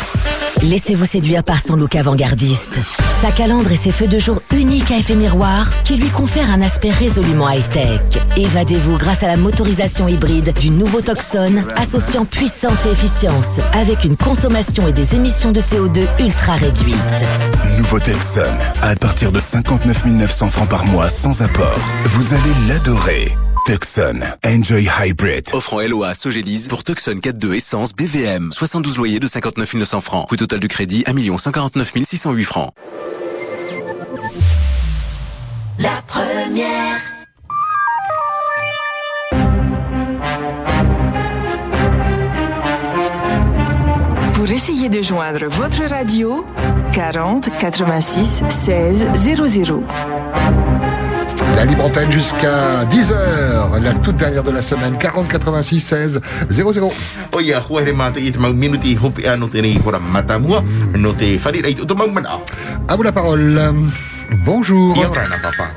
Laissez-vous 0.62 1.04
séduire 1.04 1.44
par 1.44 1.60
son 1.60 1.76
look 1.76 1.94
avant-gardiste. 1.94 2.78
Sa 3.22 3.30
calandre 3.30 3.70
et 3.70 3.76
ses 3.76 3.92
feux 3.92 4.06
de 4.06 4.18
jour 4.18 4.42
uniques 4.52 4.90
à 4.90 4.98
effet 4.98 5.14
miroir 5.14 5.70
qui 5.82 5.96
lui 5.96 6.08
confèrent 6.08 6.50
un 6.50 6.62
aspect 6.62 6.90
résolument 6.90 7.48
high-tech. 7.48 8.00
Évadez-vous 8.36 8.98
grâce 8.98 9.22
à 9.22 9.28
la 9.28 9.36
motorisation 9.36 10.08
hybride 10.08 10.52
du 10.58 10.70
nouveau 10.70 11.00
Tucson 11.00 11.62
associant 11.76 12.24
puissance 12.24 12.86
et 12.86 12.90
efficience 12.90 13.60
avec 13.72 14.04
une 14.04 14.16
consommation 14.16 14.88
et 14.88 14.92
des 14.92 15.14
émissions 15.14 15.52
de 15.52 15.60
CO2 15.60 16.02
ultra 16.18 16.54
réduites. 16.54 16.96
Nouveau 17.76 18.00
Tucson 18.00 18.42
à 18.82 18.94
partir 18.96 19.32
de 19.32 19.40
59 19.40 20.06
900 20.06 20.50
francs 20.50 20.68
par 20.68 20.84
mois 20.86 21.08
sans 21.08 21.40
apport. 21.42 21.77
Vous 22.04 22.34
allez 22.34 22.68
l'adorer. 22.68 23.36
Tucson, 23.66 24.20
enjoy 24.44 24.88
hybrid. 25.00 25.48
Offre 25.52 25.74
en 25.74 25.80
LOA 25.80 26.14
Sogélise 26.14 26.68
pour 26.68 26.84
Tucson 26.84 27.20
4.2 27.22 27.54
essence 27.54 27.94
BVM. 27.94 28.50
72 28.50 28.96
loyers 28.96 29.20
de 29.20 29.26
59 29.26 29.74
900 29.74 30.00
francs. 30.00 30.28
Coût 30.28 30.36
total 30.36 30.60
du 30.60 30.68
crédit 30.68 31.04
1 31.06 31.36
149 31.36 31.92
608 32.04 32.44
francs. 32.44 32.72
La 35.78 36.02
première. 36.06 36.98
Pour 44.34 44.50
essayer 44.50 44.88
de 44.88 45.02
joindre 45.02 45.46
votre 45.48 45.84
radio, 45.84 46.46
40 46.92 47.50
86 47.58 48.42
16 48.48 49.06
00. 49.14 49.84
La 51.58 51.64
libre 51.64 51.86
antenne 51.86 52.12
jusqu'à 52.12 52.84
10h, 52.84 53.82
la 53.82 53.92
toute 53.94 54.16
dernière 54.16 54.44
de 54.44 54.52
la 54.52 54.62
semaine, 54.62 54.96
40 54.96 55.26
86 55.28 55.80
16 55.80 56.20
00. 56.50 56.92
O 57.32 57.40
ia, 57.40 57.58
hua 57.68 57.80
here 57.82 57.92
mata 57.92 58.20
i 58.20 58.30
te 58.30 58.38
mau 58.38 58.52
minuti 58.54 58.94
hopi 58.94 59.26
a 59.26 59.34
no 59.36 59.48
te 59.50 59.58
nei 59.60 59.74
hora 59.84 59.98
matamua, 59.98 60.62
no 60.94 61.12
te 61.18 61.32
wharira 61.42 61.68
i 61.68 61.74
te 61.74 61.94
mau 61.98 62.06
mana. 62.06 62.38
À 62.86 62.94
vous 62.94 63.02
la 63.02 63.10
parole. 63.10 63.58
Bonjour. 64.44 64.94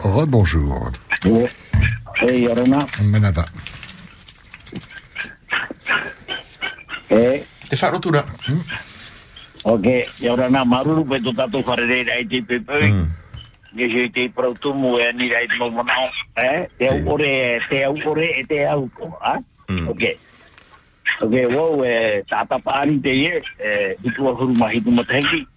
Rebonjour. 0.03 0.91
Manava. 3.09 3.45
Eh, 7.09 7.41
Te 7.69 7.75
wharotura. 7.81 8.23
ok, 9.63 9.85
ia 10.21 10.31
ora 10.33 10.47
nā 10.49 10.61
maruru 10.65 11.03
pe 11.09 11.17
tō 11.25 11.33
tātou 11.35 11.65
wharereira 11.65 12.19
i 12.21 12.27
te 12.27 12.41
pepe. 12.45 12.93
ni 13.73 13.87
je 13.89 14.09
te 14.09 14.27
pro 14.35 14.53
tu 14.53 14.73
mu 14.73 14.97
e 14.99 15.11
ni 15.13 15.29
rai 15.31 15.47
mo 15.59 15.69
mo 15.69 15.83
no 15.83 16.09
e 16.35 16.67
te 16.77 16.87
au 16.87 17.13
ore 17.13 17.59
te 17.69 17.83
au 17.83 17.95
ore 18.05 18.27
e 18.39 18.43
te 18.43 18.65
au 18.65 18.89
ko 18.97 19.17
a 19.21 19.37
ok. 19.87 20.03
Ok 21.21 21.35
wo 21.53 21.83
e 21.85 22.23
ta 22.29 22.45
ta 22.45 22.57
pa 22.59 22.85
ni 22.85 22.99
te 22.99 23.13
ye 23.15 23.41
e 23.59 23.95
i 24.03 24.09
tu 24.15 24.27
a 24.27 24.33
huru 24.35 24.53
mahi 24.59 24.81
tu 24.81 24.91
matengi 24.91 25.47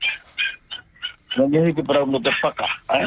no 1.37 1.49
ni 1.49 1.75
te 1.75 1.83
pro 1.83 2.07
mo 2.07 2.19
te 2.21 2.31
paka 2.43 2.69
a 2.89 2.99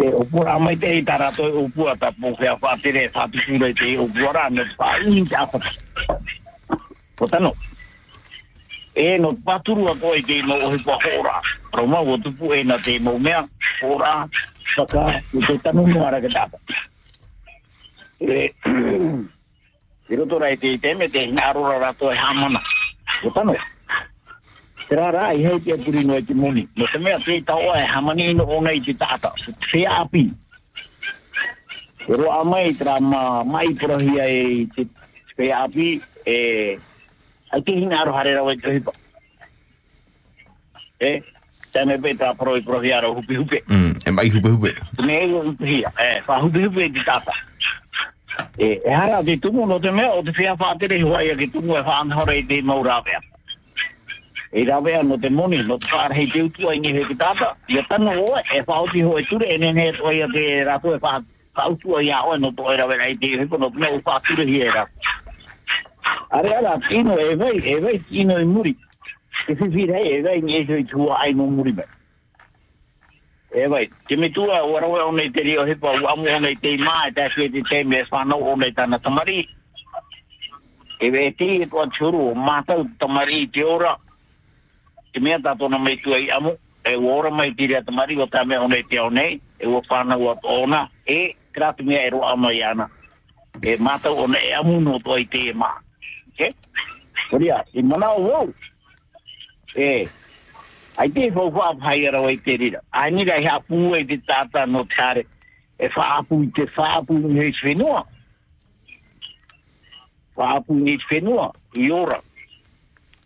e 0.00 0.08
o 0.08 0.24
pura 0.24 0.58
mai 0.58 0.76
te 0.76 1.02
tara 1.02 1.32
to 1.32 1.44
o 1.44 1.68
pua 1.68 1.96
ta 1.96 2.10
po 2.12 2.34
fea 2.40 2.56
fa 2.56 2.76
te 2.82 2.90
re 2.90 3.08
fa 3.08 3.28
tu 3.28 3.38
te 3.80 3.96
o 3.98 4.08
pura 4.08 4.48
ne 4.50 4.64
pa 4.76 4.96
i 4.98 5.24
ta 5.28 5.46
pa 5.46 5.58
Potano. 7.16 7.54
E 8.94 9.18
no 9.18 9.32
paturu 9.44 9.90
a 9.90 9.94
koe 9.98 10.22
ke 10.22 10.42
no 10.46 10.54
ohi 10.54 10.78
pa 10.84 10.94
hora. 11.02 11.42
Roma 11.72 12.00
o 12.00 12.16
tupu 12.16 12.54
e 12.54 12.62
na 12.62 12.78
te 12.78 12.98
mo 12.98 13.18
mea 13.18 13.42
hora 13.82 14.28
saka 14.76 15.20
i 15.34 15.40
te 15.46 15.58
tanu 15.58 15.86
no 15.86 16.06
ara 16.06 16.20
ke 16.20 16.30
tapa. 16.30 16.58
E 18.20 18.54
e 20.10 20.16
roto 20.16 20.38
rai 20.38 20.56
te 20.56 20.78
te 20.78 20.94
me 20.94 21.08
te 21.08 21.26
hina 21.26 21.50
arora 21.50 21.78
rato 21.78 22.12
e 22.12 22.16
hamana. 22.16 22.62
O 23.24 23.30
tano. 23.30 23.56
Te 24.88 24.94
rara 24.94 25.34
i 25.34 25.42
hei 25.42 25.58
te 25.60 25.74
puri 25.74 26.06
no 26.06 26.14
e 26.14 26.22
te 26.22 26.34
moni. 26.34 26.68
No 26.76 26.86
te 26.86 26.98
mea 26.98 27.18
te 27.18 27.42
tau 27.42 27.74
e 27.74 27.82
hamani 27.82 28.32
no 28.34 28.44
o 28.44 28.60
nei 28.62 28.80
te 28.80 28.94
tata. 28.94 29.32
Se 29.70 29.84
api. 29.86 30.30
E 32.06 32.14
roa 32.14 32.44
mai 32.44 32.74
tra 32.78 33.00
ma 33.00 33.42
mai 33.42 33.74
purahia 33.74 34.28
e 34.28 34.68
te 35.34 35.50
api 35.50 36.00
e 36.22 36.78
ai 37.54 37.62
te 37.62 37.72
hina 37.72 38.00
aro 38.02 38.12
harera 38.12 38.42
wai 38.42 38.56
te 38.58 38.72
hipa. 38.74 38.92
E, 41.00 41.12
tēne 41.74 41.98
pe 42.02 42.14
tā 42.18 42.32
proi 42.38 42.62
prohi 42.66 42.92
aro 42.94 43.12
hupi 43.18 43.38
hupi. 43.38 43.60
Mm, 43.68 44.00
e 44.06 44.14
mai 44.14 44.30
hupe 44.34 44.54
hupe. 44.54 44.72
Ne 45.02 45.20
e 45.22 45.28
hupi 45.34 45.70
hia, 45.70 45.92
e, 46.02 46.08
wha 46.26 46.40
hupi 46.42 46.64
hupi 46.66 46.86
e 46.86 46.88
te 46.96 47.04
tata. 47.06 47.36
E, 48.58 48.80
e 48.84 48.90
hara 48.90 49.22
te 49.22 49.36
tumu 49.38 49.66
no 49.66 49.78
te 49.78 49.90
mea 49.90 50.10
o 50.18 50.22
te 50.22 50.34
whia 50.38 50.56
whātere 50.58 50.98
huai 51.02 51.30
a 51.30 51.38
ke 51.38 51.50
tumu 51.54 51.78
e 51.78 51.84
whaanhore 51.86 52.38
i 52.40 52.46
te 52.50 52.60
mau 52.62 52.82
rāwea. 52.82 53.22
E 54.54 54.64
rāwea 54.66 55.02
no 55.06 55.18
te 55.18 55.30
moni, 55.30 55.62
no 55.62 55.78
te 55.78 55.90
whārhei 55.94 56.30
te 56.32 56.42
utua 56.48 56.74
i 56.74 56.82
ngehe 56.82 57.06
ki 57.10 57.18
tata. 57.22 57.54
Ia 57.70 57.86
tanu 57.90 58.14
oe, 58.22 58.42
e 58.54 58.62
whaoti 58.66 59.02
hoe 59.06 59.22
ture 59.30 59.46
e 59.46 59.58
nene 59.58 59.88
e 59.92 59.96
toi 59.98 60.22
a 60.22 60.30
te 60.34 60.46
rātu 60.66 60.94
e 60.94 62.02
i 62.02 62.10
a 62.10 62.22
oe 62.26 62.38
no 62.38 62.50
toi 62.50 62.74
rāwea 62.78 63.10
i 63.10 63.18
te 63.18 63.36
hipo 63.38 63.58
no 63.58 63.70
te 63.70 63.78
mea 63.78 63.94
u 63.94 64.02
whāture 64.02 64.46
hi 64.46 64.62
e 64.62 64.72
rātu. 64.74 65.14
Are 66.34 66.50
ala, 66.50 66.80
kino 66.88 67.16
e 67.16 67.36
vai, 67.36 67.58
e 67.62 67.78
vai 67.78 67.98
kino 68.10 68.36
i 68.40 68.44
muri. 68.44 68.74
Te 69.46 69.54
whiwhi 69.54 69.86
rei 69.86 70.16
e 70.16 70.22
vei 70.22 70.40
nge 70.42 70.64
tui 70.66 70.84
tua 70.84 71.18
ai 71.22 71.32
no 71.32 71.46
muri 71.46 71.72
mai. 71.72 71.86
E 73.54 73.68
vai, 73.68 73.86
te 74.08 74.16
me 74.16 74.30
tua 74.30 74.64
o 74.66 74.78
rawe 74.82 75.00
o 75.00 75.12
nei 75.12 75.30
te 75.30 75.42
rio 75.46 75.62
hipa 75.64 75.92
u 75.94 76.08
amu 76.10 76.26
o 76.26 76.40
nei 76.40 76.56
te 76.58 76.76
mai, 76.76 77.12
te 77.14 77.22
asue 77.22 77.46
te 77.54 77.62
te 77.62 77.84
me 77.84 78.02
whanau 78.10 78.42
o 78.42 78.56
nei 78.56 78.72
tana 78.74 78.98
tamari. 78.98 79.46
E 80.98 81.10
vei 81.10 81.30
te 81.38 81.62
e 81.62 81.68
tua 81.70 81.86
churu 81.94 82.32
o 82.32 82.34
mātau 82.34 82.82
tamari 82.98 83.46
te 83.46 83.62
ora. 83.62 83.94
Te 85.12 85.20
mea 85.20 85.38
tato 85.38 85.68
na 85.68 85.78
mei 85.78 86.02
tua 86.02 86.18
i 86.18 86.30
amu, 86.34 86.56
e 86.82 86.96
ora 86.96 87.30
mai 87.30 87.54
te 87.54 87.70
ria 87.70 87.82
tamari 87.82 88.18
o 88.18 88.26
ta 88.26 88.42
me 88.44 88.58
o 88.58 88.66
nei 88.66 88.82
te 88.82 88.98
au 88.98 89.10
nei, 89.10 89.38
e 89.58 89.66
u 89.70 89.78
whanau 89.86 90.34
o 90.34 90.38
ona. 90.62 90.90
e 91.06 91.36
kratu 91.52 91.84
mea 91.84 92.06
e 92.06 92.10
roa 92.10 92.34
mai 92.36 92.62
ana. 92.62 92.90
E 93.62 93.76
mātau 93.78 94.18
o 94.18 94.26
nei 94.26 94.52
amu 94.52 94.80
no 94.80 94.98
toi 94.98 95.22
te 95.30 95.50
e 95.50 95.52
maa 95.54 95.78
ke. 96.38 96.50
Oria, 97.32 97.64
i 97.72 97.82
mana 97.82 98.12
o 98.14 98.22
wou. 98.22 98.54
E, 99.76 100.06
ai 100.96 101.08
te 101.10 101.30
fau 101.34 101.50
fau 101.54 101.64
ap 101.70 101.80
hai 101.86 102.06
arawa 102.08 102.32
i 102.32 102.38
te 102.38 102.56
rira. 102.60 102.82
Ai 102.92 103.10
ni 103.10 103.24
ga 103.24 103.38
rai 103.38 103.46
hapu 103.46 103.94
e 103.98 104.04
te 104.04 104.18
tata 104.26 104.66
no 104.66 104.84
tare. 104.96 105.24
E 105.78 105.88
fa 105.88 106.20
i 106.20 106.50
te 106.54 106.66
fa 106.74 107.00
apu 107.00 107.18
ni 107.18 107.40
hei 107.40 107.54
whenua. 107.62 108.04
fa 110.34 110.56
apu 110.56 110.74
ni 110.74 110.90
hei 110.90 111.02
whenua, 111.10 111.52
i 111.74 111.90
ora. 111.90 112.20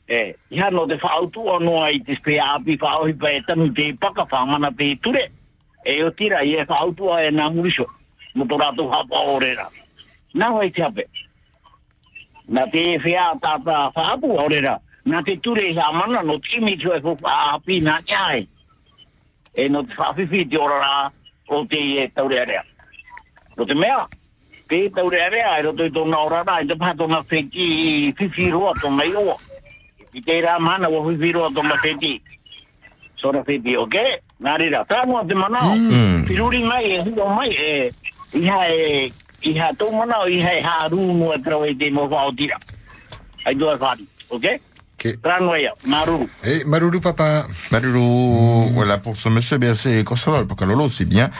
E, 0.09 0.35
ia 0.51 0.71
no 0.71 0.87
te 0.87 0.99
fa 0.99 1.21
tu 1.33 1.49
anua 1.53 1.87
ai 1.89 2.01
te 2.01 2.17
spea 2.17 2.55
api 2.55 2.79
fau 2.79 3.07
hi 3.07 3.13
pa 3.13 3.33
e 3.33 3.43
tanu 3.47 3.73
te 3.75 3.93
paka 3.93 4.25
whangana 4.25 4.71
te 4.77 4.97
ture. 5.03 5.29
E 5.85 6.03
o 6.03 6.11
tira 6.11 6.45
i 6.45 6.57
e 6.57 6.65
fau 6.65 6.93
tu 6.93 7.13
a 7.13 7.23
e 7.25 7.31
nā 7.31 7.53
mo 8.35 8.45
to 8.47 8.91
hapa 8.91 9.17
o 9.27 9.39
rera. 9.39 9.69
Nā 10.35 10.53
hoi 10.53 10.71
te 10.71 10.83
hape. 10.83 11.05
Nā 11.05 11.09
hoi 11.09 11.09
te 11.09 11.13
ape 11.13 11.28
Nā 12.49 12.65
te 12.73 12.83
e 12.95 12.99
whea 13.05 13.33
tāta 13.43 13.89
whaapu 13.93 14.31
o 14.41 14.47
rera. 14.49 14.79
Nā 15.09 15.21
te 15.25 15.37
ture 15.45 15.67
hā 15.77 15.89
mana 15.93 16.23
no 16.25 16.39
te 16.41 16.57
imi 16.57 16.79
tu 16.81 16.93
e 16.95 17.01
whupa 17.05 17.35
api 17.55 17.81
nā 17.85 17.99
kiae. 18.09 18.47
E 19.55 19.69
no 19.69 19.83
te 19.85 19.97
whawhiwhi 19.99 20.47
te 20.49 20.61
ora 20.61 20.79
rā 20.81 20.95
o 21.53 21.65
te 21.69 21.81
e 22.03 22.07
taure 22.15 22.41
area. 22.41 22.63
No 23.57 23.67
te 23.69 23.75
mea, 23.75 24.07
pe 24.69 24.89
taure 24.97 25.21
area 25.21 25.59
e 25.59 25.67
roto 25.67 25.85
i 25.85 25.93
tōna 25.93 26.25
ora 26.25 26.43
rā, 26.45 26.63
i 26.65 26.71
te 26.71 26.79
pātona 26.81 27.21
wheki 27.29 27.69
whiwhi 28.17 28.51
roa 28.55 28.73
tōna 28.81 29.05
i 29.05 29.15
oa. 29.21 29.37
I 30.17 30.25
te 30.25 30.41
rā 30.45 30.57
mana 30.61 30.89
wa 30.89 31.05
whiwhi 31.05 31.35
roa 31.37 31.53
tōna 31.53 31.77
wheki. 31.85 32.17
Sora 33.21 33.45
wheki, 33.45 33.77
ok? 33.77 33.97
Nā 34.41 34.57
rira, 34.57 34.85
tānua 34.89 35.25
te 35.29 35.37
manao. 35.37 35.77
Mm. 35.77 36.29
Whiruri 36.29 36.65
mai 36.65 36.85
e 36.97 37.01
hua 37.05 37.29
mai 37.35 37.51
e 37.53 37.91
iha 38.39 38.61
e 38.73 39.13
iha 39.43 39.73
tō 39.79 39.91
manao 39.95 40.27
iha 40.29 40.55
e 40.59 40.63
hāru 40.63 41.13
no 41.15 41.33
e 41.35 41.39
trau 41.43 41.65
e 41.65 41.75
te 41.75 41.91
mo 41.91 42.09
whao 42.09 42.33
tira. 42.33 42.59
Ai 43.47 43.55
doa 43.55 43.77
whāri, 43.79 44.07
ok? 44.31 44.59
Ok. 44.99 45.13
Tānua 45.23 45.61
ia, 45.63 45.71
maruru. 45.87 46.27
Et 46.43 46.65
Maloulou 46.67 46.99
papa. 47.01 47.47
Malulu, 47.71 48.73
voilà, 48.75 48.99
pour 48.99 49.17
ce 49.17 49.29
monsieur, 49.29 49.57
bien, 49.57 49.73
c'est 49.75 50.03
Consolant, 50.03 50.45
parce 50.45 50.59
que 50.59 50.65
Lolo, 50.65 50.89
c'est 50.89 51.05
bien. 51.05 51.31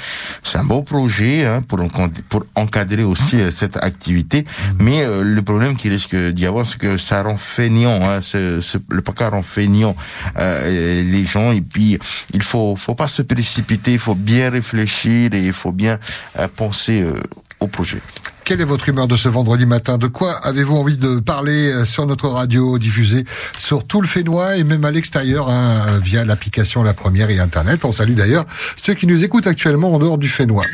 C'est 0.45 0.59
un 0.59 0.63
beau 0.65 0.83
projet, 0.83 1.45
hein, 1.45 1.63
pour, 1.67 1.81
encad- 1.81 2.23
pour 2.29 2.45
encadrer 2.55 3.03
aussi 3.03 3.41
euh, 3.41 3.51
cette 3.51 3.77
activité. 3.83 4.45
Mais 4.79 5.03
euh, 5.03 5.25
le 5.25 5.43
problème 5.43 5.75
qu'il 5.75 5.91
risque 5.91 6.15
d'y 6.15 6.47
avoir, 6.47 6.65
c'est 6.65 6.79
que 6.79 6.97
ça 6.99 7.25
rend 7.25 7.37
feignant, 7.37 7.99
hein, 8.09 8.21
ce, 8.21 8.61
ce- 8.61 8.79
le 8.91 9.03
PACA 9.03 9.31
rend 9.31 9.43
feignant 9.43 9.97
euh, 10.39 11.03
les 11.03 11.25
gens. 11.25 11.51
Et 11.51 11.61
puis, 11.61 11.99
il 12.33 12.43
faut, 12.45 12.77
faut 12.77 12.95
pas 12.95 13.09
se 13.09 13.23
précipiter, 13.23 13.95
il 13.95 13.99
faut 13.99 14.15
bien 14.15 14.51
réfléchir 14.51 15.35
et 15.35 15.41
il 15.47 15.53
faut 15.53 15.73
bien 15.73 15.99
euh, 16.39 16.47
penser 16.47 17.03
euh, 17.03 17.21
au 17.61 17.67
projet. 17.67 17.99
Quelle 18.45 18.61
est 18.61 18.65
votre 18.65 18.89
humeur 18.89 19.09
de 19.09 19.17
ce 19.17 19.29
vendredi 19.29 19.67
matin? 19.67 19.99
De 19.99 20.07
quoi 20.07 20.33
avez-vous 20.47 20.77
envie 20.77 20.97
de 20.97 21.21
parler 21.21 21.71
euh, 21.71 21.85
sur 21.85 22.07
notre 22.07 22.29
radio 22.29 22.79
diffusée 22.79 23.25
sur 23.59 23.87
tout 23.87 24.01
le 24.01 24.07
Fénois 24.07 24.57
et 24.57 24.65
même 24.65 24.85
à 24.85 24.91
l'extérieur 24.91 25.49
hein, 25.51 25.99
via 26.03 26.25
l'application 26.25 26.83
La 26.83 26.95
Première 26.95 27.29
et 27.31 27.39
Internet? 27.39 27.85
On 27.85 27.93
salue 27.93 28.15
d'ailleurs 28.15 28.47
ceux 28.77 28.95
qui 28.95 29.07
nous 29.07 29.23
écoutent 29.23 29.47
actuellement 29.47 29.93
en 29.93 29.99
dehors 29.99 30.17
du 30.19 30.29
Fénois. 30.29 30.65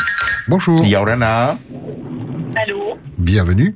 Bonjour. 0.46 0.84
Yaurana. 0.84 1.58
Allô? 2.56 2.96
Bienvenue. 3.18 3.74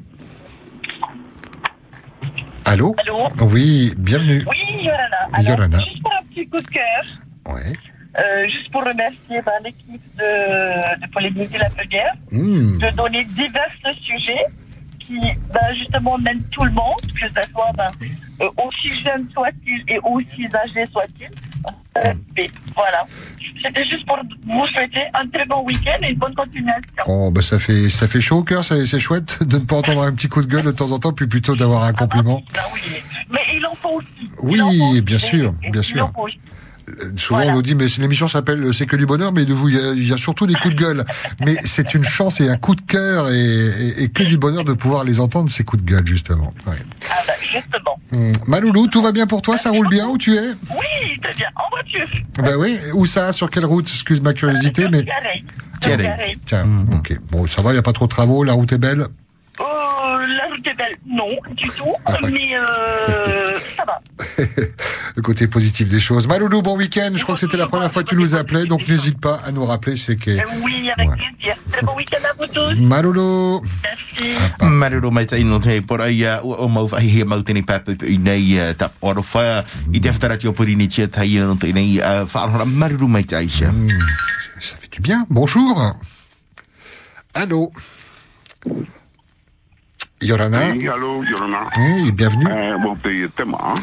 Allô? 2.64 2.94
Allô? 2.98 3.28
Oui, 3.50 3.94
bienvenue. 3.96 4.44
Oui, 4.48 4.84
Yorana. 4.84 5.16
Alors, 5.32 5.50
Yorana. 5.50 5.78
juste 5.78 6.02
pour 6.02 6.12
un 6.12 6.24
petit 6.28 6.46
coup 6.48 6.58
de 6.58 6.68
cœur, 6.68 7.54
Ouais. 7.54 7.72
Euh, 8.18 8.48
juste 8.48 8.70
pour 8.70 8.82
remercier 8.84 9.40
ben, 9.44 9.52
l'équipe 9.64 10.02
de, 10.16 11.00
de 11.06 11.10
Polémiser 11.12 11.58
la 11.58 11.70
Première, 11.70 12.14
Hmm. 12.30 12.78
de 12.78 12.96
donner 12.96 13.24
divers 13.24 13.72
sujets 14.02 14.44
qui, 14.98 15.18
ben, 15.52 15.74
justement, 15.74 16.18
mènent 16.18 16.42
tout 16.50 16.64
le 16.64 16.70
monde, 16.72 17.00
que 17.14 17.26
ce 17.28 17.50
soit 17.50 17.72
ben, 17.76 17.88
euh, 18.40 18.48
aussi 18.64 18.90
jeune 18.90 19.26
soit-il 19.32 19.82
et 19.88 19.98
aussi 20.04 20.46
âgé 20.54 20.86
soit-il. 20.92 21.30
Euh, 21.98 22.12
mais 22.36 22.48
voilà. 22.76 23.06
C'était 23.62 23.84
juste 23.84 24.06
pour 24.06 24.18
vous 24.46 24.66
souhaiter 24.68 25.02
un 25.14 25.26
très 25.28 25.44
bon 25.46 25.62
week-end 25.64 25.96
et 26.02 26.10
une 26.12 26.18
bonne 26.18 26.34
continuation. 26.34 27.02
Oh, 27.06 27.30
bah 27.32 27.42
ça 27.42 27.58
fait 27.58 27.88
ça 27.88 28.06
fait 28.06 28.20
chaud 28.20 28.38
au 28.38 28.42
cœur, 28.44 28.64
c'est 28.64 29.00
chouette 29.00 29.42
de 29.42 29.58
ne 29.58 29.64
pas 29.64 29.76
entendre 29.76 30.02
un 30.02 30.12
petit 30.12 30.28
coup 30.28 30.40
de 30.42 30.46
gueule 30.46 30.62
de 30.64 30.70
temps 30.70 30.92
en 30.92 31.00
temps, 31.00 31.12
puis 31.12 31.26
plutôt 31.26 31.56
d'avoir 31.56 31.82
un 31.82 31.92
compliment. 31.92 32.40
Ah 32.56 32.66
oui, 32.72 32.80
mais 33.30 33.40
il 33.52 33.66
en 33.66 33.74
faut 33.74 33.96
aussi. 33.98 34.30
Oui, 34.40 35.00
bien 35.02 35.18
sûr, 35.18 35.52
bien 35.52 35.70
Il 35.72 35.78
en 35.78 35.82
sûr. 35.82 36.12
Souvent 37.16 37.40
on 37.40 37.54
nous 37.54 37.62
dit 37.62 37.74
mais 37.74 37.86
l'émission 37.98 38.26
s'appelle 38.28 38.62
euh, 38.64 38.72
C'est 38.72 38.86
que 38.86 38.96
du 38.96 39.06
bonheur, 39.06 39.32
mais 39.32 39.44
de 39.44 39.54
vous 39.54 39.68
il 39.68 39.74
y, 39.76 39.78
a- 39.78 39.92
il 39.92 40.08
y 40.08 40.12
a 40.12 40.16
surtout 40.16 40.46
des 40.46 40.54
coups 40.54 40.74
de 40.74 40.80
gueule. 40.80 41.04
Mais 41.44 41.56
c'est 41.64 41.94
une 41.94 42.04
chance 42.04 42.40
et 42.40 42.48
un 42.48 42.56
coup 42.56 42.74
de 42.74 42.80
cœur 42.82 43.30
et, 43.30 43.34
et- 43.38 44.02
et 44.04 44.08
que 44.08 44.22
du 44.22 44.36
bonheur 44.38 44.64
de 44.64 44.72
pouvoir 44.72 45.04
les 45.04 45.20
entendre 45.20 45.50
ces 45.50 45.64
coups 45.64 45.82
de 45.82 45.90
gueule 45.90 46.06
justement. 46.06 46.52
Ouais. 46.66 46.74
Ah 47.10 47.14
ben, 47.26 47.34
justement. 47.40 47.98
Hum. 48.12 48.32
Maloulou, 48.46 48.86
tout 48.86 49.02
va 49.02 49.12
bien 49.12 49.26
pour 49.26 49.42
toi? 49.42 49.56
Ça 49.56 49.70
roule 49.70 49.88
bien 49.88 50.08
où 50.08 50.16
tu 50.18 50.34
es? 50.34 50.48
Oui, 50.70 51.20
très 51.22 51.34
bien. 51.34 51.46
En 51.56 51.68
voiture. 51.70 52.06
Ben 52.38 52.56
oui. 52.56 52.78
Où 52.94 53.04
ça? 53.06 53.32
Sur 53.32 53.50
quelle 53.50 53.64
route? 53.66 53.86
Excuse 53.88 54.20
ma 54.20 54.32
curiosité, 54.34 54.86
mais 54.90 55.04
tiens. 56.46 56.66
Ok. 56.94 57.18
Bon, 57.30 57.46
ça 57.46 57.62
va, 57.62 57.72
il 57.72 57.76
y 57.76 57.78
a 57.78 57.82
pas 57.82 57.92
trop 57.92 58.06
de 58.06 58.10
travaux, 58.10 58.42
la 58.44 58.52
route 58.54 58.72
est 58.72 58.78
belle? 58.78 59.06
Euh, 59.60 59.64
la 60.36 60.46
route 60.54 60.66
est 60.66 60.74
belle, 60.74 60.96
non, 61.06 61.30
du 61.52 61.68
tout, 61.70 61.92
Ah, 62.06 62.16
mais 62.22 62.54
euh, 62.56 63.58
ça 63.76 63.84
va. 63.84 64.00
le 65.16 65.22
côté 65.22 65.48
positif 65.48 65.88
des 65.88 65.98
choses. 65.98 66.28
Maloulou, 66.28 66.62
bon 66.62 66.76
week-end. 66.76 67.10
Je 67.16 67.22
crois 67.24 67.34
que 67.34 67.40
c'était 67.40 67.56
la 67.56 67.66
première 67.66 67.90
fois 67.90 68.04
que 68.04 68.08
tu 68.10 68.16
nous 68.16 68.34
appelais, 68.36 68.66
donc 68.66 68.86
n'hésite 68.86 69.20
pas 69.20 69.40
à 69.44 69.50
nous 69.50 69.64
rappeler. 69.66 69.96
C'est 69.96 70.14
que 70.16 70.30
Euh, 70.30 70.42
oui, 70.62 70.88
avec 70.96 71.08
plaisir. 71.10 71.56
Très 71.72 71.82
bon 71.82 71.94
week-end 71.96 72.22
à 72.24 72.34
vous 72.38 72.46
tous. 72.52 72.74
Maloulou. 72.80 73.62
Marero 74.60 75.10
mai 75.12 75.26
tai 75.26 75.44
no 75.44 75.60
te 75.60 75.80
pora 75.80 76.10
ia 76.10 76.40
o 76.44 76.66
mau 76.68 76.88
fahi 76.88 77.20
he 77.20 77.24
mau 77.24 77.40
tini 77.42 77.62
papu 77.62 77.94
i 78.02 78.16
nei 78.18 78.58
uh, 78.58 78.72
tap 78.74 78.92
oro 79.00 79.22
whaia 79.22 79.64
i 79.94 80.00
te 80.00 80.10
whtarati 80.10 80.48
o 80.48 80.52
puri 80.52 80.74
ni 80.74 80.88
tia 80.88 81.06
tai 81.06 81.38
no 81.38 81.54
te 81.54 81.70
nei 81.72 82.00
uh, 82.00 82.24
whaarora 82.26 82.64
marero 82.66 83.06
mai 83.06 83.22
tai 83.24 83.46
sia. 83.48 83.70
Ça 84.60 84.74
fait 84.76 84.90
du 84.90 85.00
bien. 85.00 85.24
Bonjour. 85.30 85.94
Allô. 87.34 87.70
Yorana. 90.20 90.74
Hey, 90.74 90.88
allô, 90.88 91.22
Yorana. 91.24 91.70
Hey, 91.74 92.10
bienvenue. 92.10 92.50
Eh, 92.50 92.76
bon, 92.82 92.96
te 92.96 93.28
tema. 93.36 93.74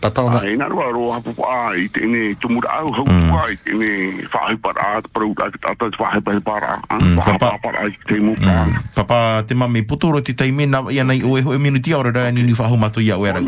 Papa, 0.00 0.22
on 0.22 0.34
a... 0.34 0.40
Ai, 0.42 0.56
nā 0.58 0.66
rua 0.66 0.88
roa 0.90 1.18
hapu 1.18 1.34
paa 1.36 1.74
i 1.78 1.86
te 1.92 2.02
tumura 2.42 2.80
au 2.80 2.90
hau 2.90 3.04
pua 3.04 3.44
i 3.52 3.56
te 3.62 3.70
ene 3.70 4.24
whahi 4.32 4.56
para 4.58 5.02
te 5.02 5.08
parau 5.14 5.34
ta 5.38 5.50
tata 5.54 5.90
te 5.90 6.00
whahi 6.00 6.20
pahi 6.20 6.40
para. 6.40 6.80
Papa. 7.20 7.52
Para 7.62 7.86
i 7.86 7.94
te 8.08 8.18
mu 8.18 8.34
paa. 8.40 8.66
Papa, 8.96 9.44
te 9.46 9.54
mame 9.54 9.84
potoro 9.84 10.22
te 10.22 10.34
taime 10.34 10.66
na 10.66 10.82
ia 10.90 11.04
nei 11.04 11.22
oe 11.22 11.42
hoe 11.42 11.58
minuti 11.58 11.92
aura 11.92 12.10
rai 12.10 12.32
ni 12.32 12.42
ni 12.42 12.56
whahu 12.58 12.76
mato 12.76 13.00
ia 13.00 13.18
oe 13.18 13.30
rau. 13.30 13.44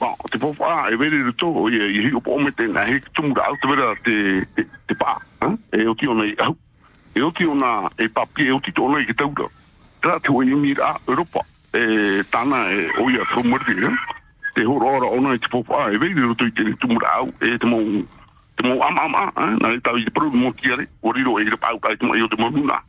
Ba, 0.00 0.10
te 0.30 0.38
popa 0.42 0.88
e 0.90 0.96
vere 0.96 1.22
ruto 1.22 1.52
o 1.54 1.68
ia 1.70 1.86
i 1.86 2.02
hi 2.08 2.12
upo 2.18 2.34
ome 2.34 2.50
te 2.50 2.66
na 2.66 2.88
he 2.88 2.98
tumura 3.14 3.46
au 3.46 3.56
te 3.62 3.68
vera 3.68 3.94
te, 4.02 4.46
te, 4.56 4.66
te 4.88 4.94
ha? 5.04 5.54
E 5.70 5.86
o 5.86 5.94
ki 5.94 6.08
ona 6.08 6.26
i 6.26 6.34
au. 6.42 6.56
E 7.14 7.22
o 7.22 7.30
ki 7.30 7.46
ona 7.46 7.90
e 7.98 8.08
papi 8.08 8.48
e 8.48 8.52
o 8.56 8.58
ki 8.58 8.74
tōna 8.74 9.04
i 9.04 9.06
ke 9.06 9.14
taura 9.14 9.46
tra 10.02 10.18
tu 10.20 10.40
ni 10.42 10.54
mi 10.54 10.74
ra 10.74 10.98
rupa 11.06 11.40
e 11.72 12.22
tana 12.30 12.68
e 12.70 12.90
o 12.98 13.08
ia 13.10 13.24
so 13.32 13.42
mordi 13.42 13.74
te 14.54 14.64
ho 14.64 14.76
ora 14.76 15.06
ona 15.06 15.34
i 15.34 15.38
tipo 15.38 15.62
pa 15.62 15.90
e 15.90 15.96
vei 15.98 16.12
ro 16.12 16.34
tui 16.34 16.52
tene 16.52 16.74
tumura 16.76 17.08
au 17.16 17.32
e 17.40 17.56
te 17.58 17.66
mo 17.66 17.78
te 18.56 18.66
mo 18.66 18.82
ama 18.82 19.02
ama 19.02 19.32
na 19.60 19.72
e 19.72 19.80
tau 19.80 19.96
i 19.96 20.04
te 20.04 20.10
problemo 20.10 20.52
kiare 20.52 20.88
o 21.02 21.12
riro 21.12 21.38
e 21.38 21.48
rupa 21.48 21.68
au 21.68 21.78
kai 21.78 21.96
te 21.96 22.04
mo 22.04 22.14
eo 22.14 22.28
te 22.28 22.36
mo 22.36 22.50
luna 22.50 22.82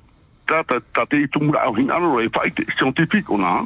tra 0.48 0.64
ta 0.64 0.82
ta 0.92 1.06
te 1.06 1.22
i 1.24 1.28
tumura 1.30 1.62
au 1.64 1.74
hin 1.74 1.92
anoro 1.92 2.20
e 2.20 2.30
fai 2.34 2.52
scientific 2.76 3.30
o 3.30 3.38
na 3.38 3.64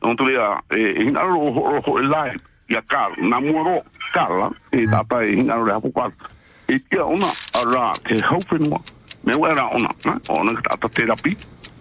on 0.00 0.16
tu 0.16 0.24
lea 0.24 0.62
e 0.70 1.04
hin 1.04 1.16
anoro 1.16 1.40
o 1.40 1.52
ho 1.52 1.62
ro 1.72 1.80
ho 1.84 1.98
e 1.98 2.06
lai 2.06 2.32
i 2.70 2.76
a 2.76 2.82
kar 2.82 3.10
na 3.18 3.40
muero 3.40 3.82
kala 4.14 4.48
e 4.70 4.86
tata 4.86 5.20
e 5.24 5.34
hin 5.36 5.50
anoro 5.50 5.68
e 5.68 5.74
hapu 5.74 5.90
kwa 5.90 6.12
e 6.68 6.78
tia 6.88 7.04
ona 7.04 7.28
a 7.58 7.60
ra 7.74 7.92
te 8.06 8.16
haupenua 8.22 8.80
me 9.24 9.34
wera 9.34 9.68
ona 9.68 9.90
ona 10.06 10.20
ona 10.28 10.62
ta 10.62 10.76
ta 10.76 10.88
terapi. 10.88 11.36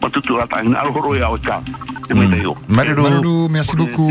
patutu 0.00 0.36
rata 0.36 0.62
horo 0.88 1.14
Maloulou, 3.02 3.48
merci 3.48 3.76
beaucoup. 3.76 4.10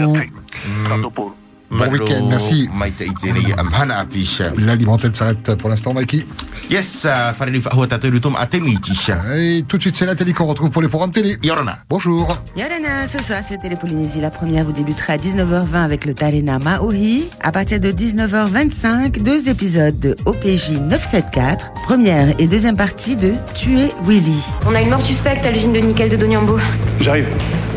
Bon 1.74 1.90
week-end, 1.90 2.28
merci. 2.30 2.70
L'alimentel 4.58 5.16
s'arrête 5.16 5.56
pour 5.56 5.70
l'instant, 5.70 5.94
Mikey. 5.94 6.26
Yes, 6.70 7.06
uh, 7.06 7.34
te 7.38 8.58
mitisha. 8.58 9.18
Et 9.36 9.64
tout 9.68 9.78
de 9.78 9.82
suite, 9.82 9.96
c'est 9.96 10.06
la 10.06 10.16
télé 10.16 10.34
qu'on 10.34 10.46
retrouve 10.46 10.70
pour 10.70 10.82
les 10.82 10.88
programmes 10.88 11.12
télé. 11.12 11.38
Yorana. 11.42 11.80
Bonjour. 11.90 12.28
Yorana, 12.56 13.08
ce 13.08 13.22
soir 13.24 13.44
sur 13.44 13.58
Télé 13.58 13.76
Polynésie, 13.76 14.22
la 14.22 14.30
première 14.30 14.66
vous 14.66 14.72
débuterez 14.72 15.14
à 15.14 15.18
19h20 15.18 15.84
avec 15.84 16.06
le 16.06 16.14
Tarena 16.14 16.60
Maori. 16.60 17.30
À 17.42 17.52
partir 17.52 17.80
de 17.80 17.90
19h25, 17.90 19.22
deux 19.24 19.50
épisodes 19.50 20.00
de 20.00 20.16
OPJ 20.26 20.72
974, 20.82 21.72
première 21.86 22.40
et 22.40 22.48
deuxième 22.48 22.78
partie 22.78 23.16
de 23.16 23.34
Tuer 23.56 23.90
Willy. 24.06 24.38
On 24.68 24.76
a 24.76 24.82
une 24.82 24.90
mort 24.90 25.02
suspecte 25.02 25.46
à 25.46 25.52
l'usine 25.52 25.74
de 25.74 25.80
nickel 25.80 26.10
de 26.10 26.18
Donyambo. 26.18 26.58
J'arrive. 27.00 27.28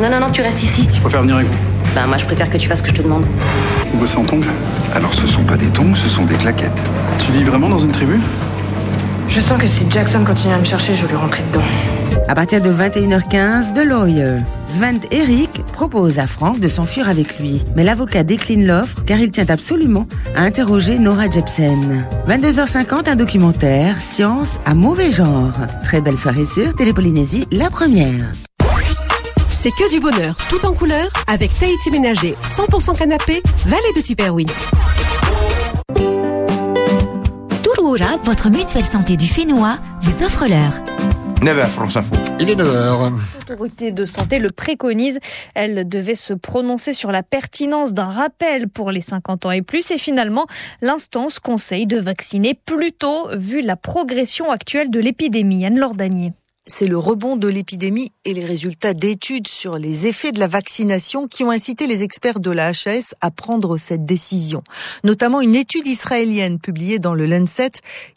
Non, 0.01 0.11
non, 0.11 0.21
non, 0.21 0.31
tu 0.31 0.43
restes 0.43 0.63
ici. 0.63 0.89
Je 0.93 1.01
préfère 1.01 1.23
venir 1.23 1.37
avec 1.37 1.49
vous. 1.49 1.76
Ben 1.97 2.07
moi 2.07 2.19
je 2.19 2.27
préfère 2.27 2.51
que 2.51 2.59
tu 2.59 2.69
fasses 2.69 2.81
ce 2.81 2.83
que 2.83 2.91
je 2.91 2.97
te 2.97 3.01
demande. 3.01 3.25
Vous 3.91 3.99
bossez 3.99 4.19
en 4.19 4.25
tongs 4.25 4.43
Alors 4.95 5.15
ce 5.15 5.27
sont 5.27 5.43
pas 5.45 5.57
des 5.57 5.71
tongs, 5.71 5.95
ce 5.95 6.11
sont 6.11 6.27
des 6.27 6.35
claquettes. 6.35 6.83
Tu 7.19 7.33
vis 7.33 7.43
vraiment 7.43 7.71
dans 7.71 7.79
une 7.79 7.91
tribu? 7.91 8.21
Je 9.31 9.41
sens 9.41 9.59
que 9.59 9.67
si 9.67 9.91
Jackson 9.91 10.23
continue 10.23 10.53
à 10.53 10.59
me 10.59 10.65
chercher, 10.65 10.95
je 10.95 11.07
vais 11.07 11.13
lui 11.13 11.17
rentrer 11.17 11.43
dedans. 11.51 11.65
À 12.29 12.35
partir 12.35 12.61
de 12.61 12.69
21h15, 12.69 13.73
The 13.73 13.87
Lawyer. 13.87 14.37
Sven 14.67 15.01
Eric 15.11 15.65
propose 15.73 16.19
à 16.19 16.27
Frank 16.27 16.61
de 16.61 16.69
s'enfuir 16.69 17.09
avec 17.09 17.39
lui. 17.39 17.63
Mais 17.77 17.83
l'avocat 17.83 18.25
décline 18.25 18.67
l'offre 18.67 19.03
car 19.07 19.19
il 19.19 19.31
tient 19.31 19.49
absolument 19.49 20.07
à 20.35 20.43
interroger 20.43 20.99
Nora 20.99 21.31
Jepsen. 21.31 22.05
22h50, 22.29 23.09
un 23.09 23.17
documentaire, 23.17 24.03
science 24.03 24.59
à 24.67 24.75
mauvais 24.75 25.11
genre. 25.11 25.53
Très 25.83 26.03
belle 26.03 26.19
soirée 26.19 26.45
sur 26.45 26.77
Télépolynésie, 26.77 27.47
la 27.53 27.71
première. 27.71 28.33
C'est 29.67 29.73
que 29.73 29.91
du 29.91 29.99
bonheur, 29.99 30.37
tout 30.49 30.64
en 30.64 30.73
couleur, 30.73 31.09
avec 31.27 31.53
Tahiti 31.59 31.91
Ménager, 31.91 32.37
100% 32.41 32.97
canapé, 32.97 33.43
vallée 33.67 33.83
de 33.97 34.01
Tiperoui. 34.01 34.47
Touroura, 37.64 38.17
votre 38.23 38.49
mutuelle 38.49 38.85
santé 38.85 39.17
du 39.17 39.27
Fénois, 39.27 39.79
vous 40.03 40.23
offre 40.23 40.47
l'heure. 40.47 40.75
9h, 41.41 41.67
France 41.71 41.97
Info. 41.97 42.14
Il 42.39 42.49
est 42.49 42.55
9h. 42.55 43.12
L'autorité 43.49 43.91
de 43.91 44.05
santé 44.05 44.39
le 44.39 44.53
préconise. 44.53 45.19
Elle 45.57 45.89
devait 45.89 46.14
se 46.14 46.33
prononcer 46.33 46.93
sur 46.93 47.11
la 47.11 47.25
pertinence 47.25 47.93
d'un 47.93 48.07
rappel 48.07 48.69
pour 48.69 48.93
les 48.93 49.01
50 49.01 49.47
ans 49.47 49.51
et 49.51 49.62
plus. 49.62 49.91
Et 49.91 49.99
finalement, 49.99 50.47
l'instance 50.81 51.41
conseille 51.41 51.89
de 51.89 51.99
vacciner 51.99 52.55
plus 52.55 52.93
tôt, 52.93 53.31
vu 53.37 53.62
la 53.62 53.75
progression 53.75 54.53
actuelle 54.53 54.93
de 54.93 55.01
l'épidémie. 55.01 55.67
Anne 55.67 55.81
Lordanier. 55.81 56.35
C'est 56.69 56.89
le 56.89 56.99
rebond 56.99 57.37
de 57.37 57.47
l'épidémie 57.47 58.11
et 58.25 58.35
les 58.35 58.45
résultats 58.45 58.93
d'études 58.93 59.47
sur 59.47 59.79
les 59.79 60.09
effets 60.09 60.33
de 60.33 60.41
la 60.41 60.49
vaccination 60.49 61.29
qui 61.29 61.45
ont 61.45 61.53
incité 61.53 61.87
les 61.87 62.03
experts 62.03 62.41
de 62.41 62.51
la 62.51 62.71
HAS 62.71 63.14
à 63.21 63.31
prendre 63.31 63.77
cette 63.77 64.05
décision. 64.05 64.64
Notamment 65.05 65.41
une 65.41 65.55
étude 65.55 65.87
israélienne 65.87 66.59
publiée 66.59 66.99
dans 66.99 67.14
le 67.14 67.25
Lancet 67.25 67.71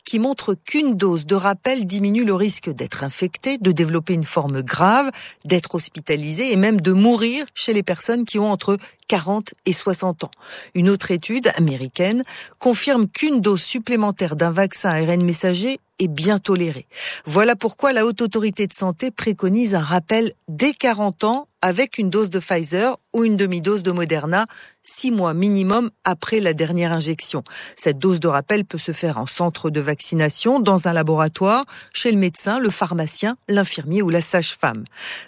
qui 0.03 0.17
montre 0.17 0.55
qu'une 0.55 0.95
dose 0.95 1.27
de 1.27 1.35
rappel 1.35 1.85
diminue 1.85 2.25
le 2.25 2.33
risque 2.33 2.71
d'être 2.71 3.03
infecté, 3.03 3.59
de 3.59 3.71
développer 3.71 4.15
une 4.15 4.23
forme 4.23 4.63
grave, 4.63 5.11
d'être 5.45 5.75
hospitalisé 5.75 6.51
et 6.51 6.55
même 6.55 6.81
de 6.81 6.91
mourir 6.91 7.45
chez 7.53 7.73
les 7.73 7.83
personnes 7.83 8.25
qui 8.25 8.39
ont 8.39 8.51
entre 8.51 8.79
40 9.09 9.53
et 9.67 9.73
60 9.73 10.23
ans. 10.23 10.31
Une 10.73 10.89
autre 10.89 11.11
étude 11.11 11.51
américaine 11.55 12.23
confirme 12.57 13.07
qu'une 13.07 13.41
dose 13.41 13.61
supplémentaire 13.61 14.35
d'un 14.35 14.51
vaccin 14.51 14.89
ARN 14.89 15.23
messager 15.23 15.79
est 15.99 16.07
bien 16.07 16.39
tolérée. 16.39 16.87
Voilà 17.25 17.55
pourquoi 17.55 17.93
la 17.93 18.05
Haute 18.05 18.21
Autorité 18.21 18.67
de 18.67 18.73
Santé 18.73 19.11
préconise 19.11 19.75
un 19.75 19.81
rappel 19.81 20.33
dès 20.47 20.73
40 20.73 21.23
ans 21.23 21.47
avec 21.61 21.97
une 21.97 22.09
dose 22.09 22.29
de 22.29 22.39
Pfizer 22.39 22.97
ou 23.13 23.23
une 23.23 23.37
demi-dose 23.37 23.83
de 23.83 23.91
Moderna, 23.91 24.45
six 24.83 25.11
mois 25.11 25.33
minimum 25.33 25.89
après 26.03 26.39
la 26.39 26.53
dernière 26.53 26.91
injection. 26.91 27.43
Cette 27.75 27.97
dose 27.97 28.19
de 28.19 28.27
rappel 28.27 28.65
peut 28.65 28.77
se 28.77 28.91
faire 28.91 29.17
en 29.17 29.25
centre 29.25 29.69
de 29.69 29.79
vaccination, 29.79 30.59
dans 30.59 30.87
un 30.87 30.93
laboratoire, 30.93 31.65
chez 31.93 32.11
le 32.11 32.17
médecin, 32.17 32.59
le 32.59 32.69
pharmacien, 32.69 33.35
l'infirmier 33.47 34.01
ou 34.01 34.09
la 34.09 34.21
sage-femme. 34.21 34.85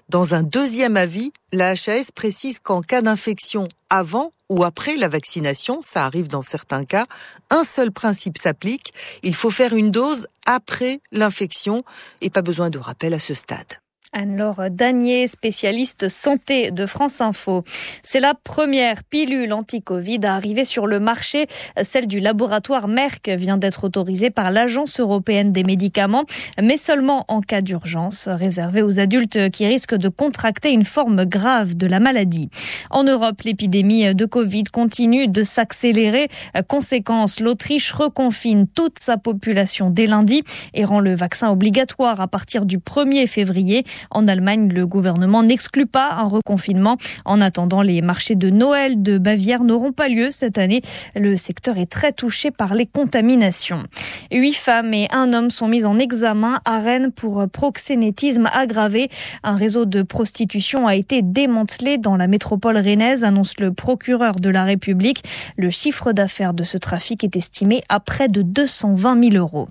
Dans 0.09 0.34
un 0.34 0.43
deuxième 0.43 0.97
avis, 0.97 1.32
la 1.51 1.71
HAS 1.71 2.11
précise 2.15 2.59
qu'en 2.59 2.82
cas 2.82 3.01
d'infection 3.01 3.67
avant 3.89 4.32
ou 4.49 4.63
après 4.63 4.95
la 4.95 5.07
vaccination, 5.07 5.82
ça 5.82 6.05
arrive 6.05 6.27
dans 6.27 6.41
certains 6.41 6.86
cas, 6.86 7.05
un 7.49 7.63
seul 7.63 7.91
principe 7.91 8.38
s'applique, 8.38 8.93
il 9.23 9.36
faut 9.36 9.49
faire 9.49 9.73
une 9.73 9.91
dose 9.91 10.27
après 10.45 11.01
l'infection 11.11 11.84
et 12.21 12.29
pas 12.29 12.41
besoin 12.41 12.69
de 12.69 12.79
rappel 12.79 13.13
à 13.13 13.19
ce 13.19 13.34
stade. 13.34 13.82
Anne-Laure 14.14 14.70
Danier, 14.70 15.30
spécialiste 15.30 16.09
santé 16.09 16.72
de 16.72 16.86
France 16.86 17.22
Info. 17.22 17.64
C'est 18.03 18.20
la 18.20 18.34
première 18.34 19.05
pilule 19.05 19.53
anti-Covid 19.53 20.20
à 20.24 20.36
arriver 20.36 20.66
sur 20.66 20.86
le 20.86 20.99
marché. 20.99 21.47
Celle 21.82 22.07
du 22.07 22.20
laboratoire 22.20 22.89
Merck 22.89 23.30
vient 23.30 23.55
d'être 23.55 23.86
autorisée 23.86 24.30
par 24.30 24.51
l'Agence 24.51 24.99
européenne 24.99 25.53
des 25.53 25.64
médicaments, 25.64 26.26
mais 26.62 26.76
seulement 26.76 27.24
en 27.30 27.39
cas 27.39 27.62
d'urgence, 27.62 28.28
réservée 28.28 28.82
aux 28.82 28.99
adultes 28.99 29.49
qui 29.49 29.66
risquent 29.66 29.95
de 29.95 30.09
contracter 30.09 30.72
une 30.72 30.84
forme 30.84 31.24
grave 31.24 31.78
de 31.78 31.88
la 31.88 32.01
maladie. 32.01 32.49
En 32.89 33.05
Europe, 33.05 33.41
l'épidémie 33.43 34.14
de 34.14 34.26
Covid 34.26 34.66
continue 34.66 35.30
de 35.30 35.43
s'accélérer. 35.43 36.28
Conséquence, 36.68 37.39
l'Autriche 37.39 37.93
reconfine 37.93 38.68
toute 38.68 38.99
sa 38.99 39.16
population 39.16 39.89
dès 39.89 40.05
lundi 40.05 40.43
et 40.74 40.84
rend 40.84 40.99
le 40.99 41.16
vaccin 41.16 41.49
obligatoire 41.49 42.20
à 42.20 42.28
partir 42.28 42.66
du 42.66 42.78
1er 42.78 43.26
février. 43.26 43.86
En 44.10 44.28
Allemagne, 44.28 44.70
le 44.70 44.88
gouvernement 44.88 45.43
n'exclut 45.43 45.86
pas 45.86 46.14
un 46.14 46.28
reconfinement. 46.28 46.97
En 47.26 47.41
attendant, 47.41 47.82
les 47.82 48.02
marchés 48.02 48.36
de 48.36 48.49
Noël 48.49 49.02
de 49.02 49.18
Bavière 49.18 49.64
n'auront 49.64 49.91
pas 49.91 50.08
lieu 50.08 50.30
cette 50.32 50.58
année. 50.58 50.82
Le 51.16 51.38
secteur 51.38 51.78
est 51.78 51.91
très 51.91 52.12
touché 52.12 52.52
par 52.52 52.74
les 52.74 52.86
contaminations. 52.86 53.84
Huit 54.32 54.54
femmes 54.54 54.93
et 54.93 55.08
un 55.12 55.34
homme 55.34 55.49
sont 55.49 55.68
mis 55.68 55.86
en 55.86 55.99
examen 55.99 56.60
à 56.66 56.80
Rennes 56.80 57.12
pour 57.12 57.47
proxénétisme 57.49 58.47
aggravé. 58.52 59.10
Un 59.43 59.56
réseau 59.56 59.86
de 59.86 60.02
prostitution 60.02 60.88
a 60.88 60.95
été 60.95 61.22
démantelé 61.22 61.97
dans 61.97 62.16
la 62.16 62.28
métropole 62.28 62.78
rennaise, 62.78 63.24
annonce 63.24 63.60
le 63.60 63.74
procureur 63.74 64.36
de 64.39 64.49
la 64.49 64.64
République. 64.64 65.24
Le 65.58 65.70
chiffre 65.70 66.12
d'affaires 66.14 66.54
de 66.54 66.64
ce 66.64 66.78
trafic 66.78 67.24
est 67.24 67.36
estimé 67.36 67.84
à 67.89 67.99
près 67.99 68.28
de 68.28 68.41
220 68.41 69.32
000 69.32 69.36
euros. 69.36 69.68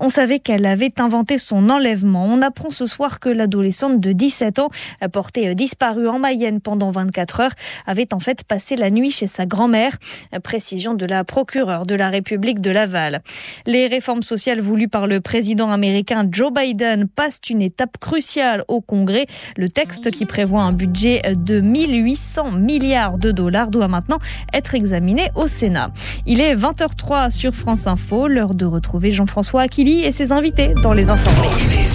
On 0.00 0.08
savait 0.08 0.38
qu'elle 0.38 0.66
avait 0.66 1.00
inventé 1.00 1.38
son 1.38 1.68
enlèvement. 1.68 2.24
On 2.26 2.42
apprend 2.42 2.70
ce 2.70 2.86
soir 2.86 3.20
que 3.20 3.28
l'adolescente 3.72 4.00
de 4.00 4.12
17 4.12 4.58
ans, 4.58 4.70
portée 5.12 5.54
disparue 5.54 6.06
en 6.06 6.18
Mayenne 6.18 6.60
pendant 6.60 6.90
24 6.90 7.40
heures, 7.40 7.54
avait 7.86 8.12
en 8.12 8.18
fait 8.18 8.44
passé 8.44 8.76
la 8.76 8.90
nuit 8.90 9.10
chez 9.10 9.26
sa 9.26 9.46
grand-mère. 9.46 9.96
Précision 10.42 10.94
de 10.94 11.06
la 11.06 11.24
procureure 11.24 11.86
de 11.86 11.94
la 11.94 12.10
République 12.10 12.60
de 12.60 12.70
Laval. 12.70 13.22
Les 13.66 13.86
réformes 13.86 14.22
sociales 14.22 14.60
voulues 14.60 14.88
par 14.88 15.06
le 15.06 15.20
président 15.20 15.70
américain 15.70 16.26
Joe 16.30 16.52
Biden 16.52 17.08
passent 17.08 17.40
une 17.48 17.62
étape 17.62 17.96
cruciale 17.98 18.64
au 18.68 18.80
Congrès. 18.82 19.26
Le 19.56 19.68
texte 19.68 20.10
qui 20.10 20.26
prévoit 20.26 20.62
un 20.62 20.72
budget 20.72 21.22
de 21.34 21.60
1800 21.60 22.52
milliards 22.52 23.16
de 23.16 23.30
dollars 23.30 23.68
doit 23.68 23.88
maintenant 23.88 24.18
être 24.52 24.74
examiné 24.74 25.30
au 25.34 25.46
Sénat. 25.46 25.92
Il 26.26 26.40
est 26.40 26.54
20h03 26.54 27.30
sur 27.30 27.54
France 27.54 27.86
Info, 27.86 28.28
l'heure 28.28 28.54
de 28.54 28.66
retrouver 28.66 29.12
Jean-François 29.12 29.62
Aquili 29.62 30.02
et 30.02 30.12
ses 30.12 30.32
invités 30.32 30.74
dans 30.82 30.92
les 30.92 31.08
informations. 31.08 31.92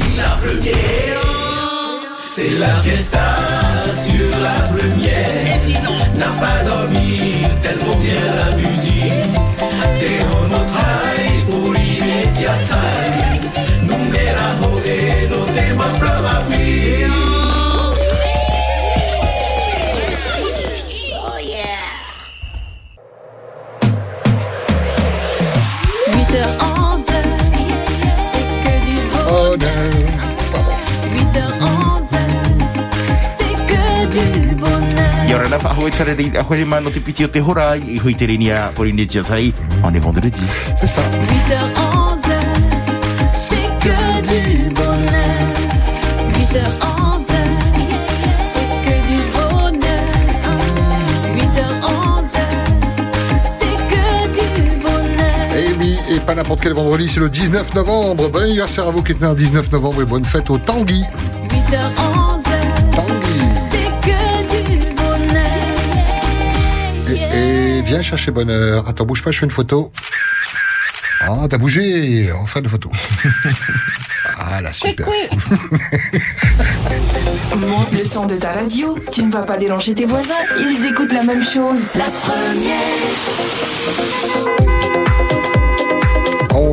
C'est 2.37 2.49
la 2.49 2.69
fiesta 2.83 3.46
a 36.35 36.43
hore 36.47 36.65
mano 36.65 36.89
te 36.89 36.99
piti 36.99 37.23
o 37.23 37.29
te 37.29 37.39
horai 37.39 37.81
i 37.95 37.99
hui 38.03 38.15
te 38.15 38.25
rini 38.25 38.51
a 38.51 38.71
Polynesia 38.73 39.23
Tai. 39.23 39.53
On 39.83 39.93
est 39.93 39.99
vendredi. 39.99 40.43
C'est 40.79 40.87
ça. 40.87 41.01
8h11, 41.01 42.21
c'est 43.33 43.69
que 43.79 43.97
du 44.27 44.69
bonheur. 44.73 45.53
8h11, 46.33 47.31
c'est 48.53 48.69
que 48.83 48.95
du 49.07 49.19
bonheur. 49.31 50.05
8h11, 51.35 52.35
c'est 53.59 53.77
que 53.91 54.05
du 54.39 54.57
bonheur. 54.81 55.47
Et 55.55 55.73
oui, 55.79 55.97
et 56.09 56.19
pas 56.19 56.35
n'importe 56.35 56.61
quel 56.61 56.73
vendredi, 56.73 57.07
c'est 57.07 57.19
le 57.19 57.29
19 57.29 57.73
novembre. 57.75 58.29
Bon 58.29 58.41
anniversaire 58.41 58.87
à 58.87 58.91
vous 58.91 59.03
qui 59.03 59.11
êtes 59.13 59.21
né 59.21 59.27
un 59.27 59.35
19 59.35 59.71
novembre 59.71 60.01
et 60.01 60.05
bonne 60.05 60.25
fête 60.25 60.49
au 60.49 60.57
Tanguy. 60.57 61.03
8h11, 61.49 62.36
Viens 67.81 68.01
chercher 68.01 68.31
bonheur. 68.31 68.87
Attends, 68.87 69.05
bouge 69.05 69.21
pas, 69.23 69.31
je 69.31 69.39
fais 69.39 69.45
une 69.45 69.51
photo. 69.51 69.91
Ah, 71.21 71.45
t'as 71.49 71.57
bougé. 71.57 72.31
Fait 72.45 72.59
une 72.59 72.69
photo. 72.69 72.91
Ah, 74.39 74.61
là, 74.61 74.71
super. 74.71 75.07
Monte 77.57 77.91
le 77.91 78.03
son 78.03 78.27
de 78.27 78.35
ta 78.35 78.51
radio, 78.51 78.95
tu 79.11 79.23
ne 79.23 79.31
vas 79.31 79.41
pas 79.41 79.57
déranger 79.57 79.95
tes 79.95 80.05
voisins, 80.05 80.35
ils 80.59 80.85
écoutent 80.85 81.13
la 81.13 81.23
même 81.23 81.43
chose. 81.43 81.87
La 81.95 82.05
première. 82.05 82.77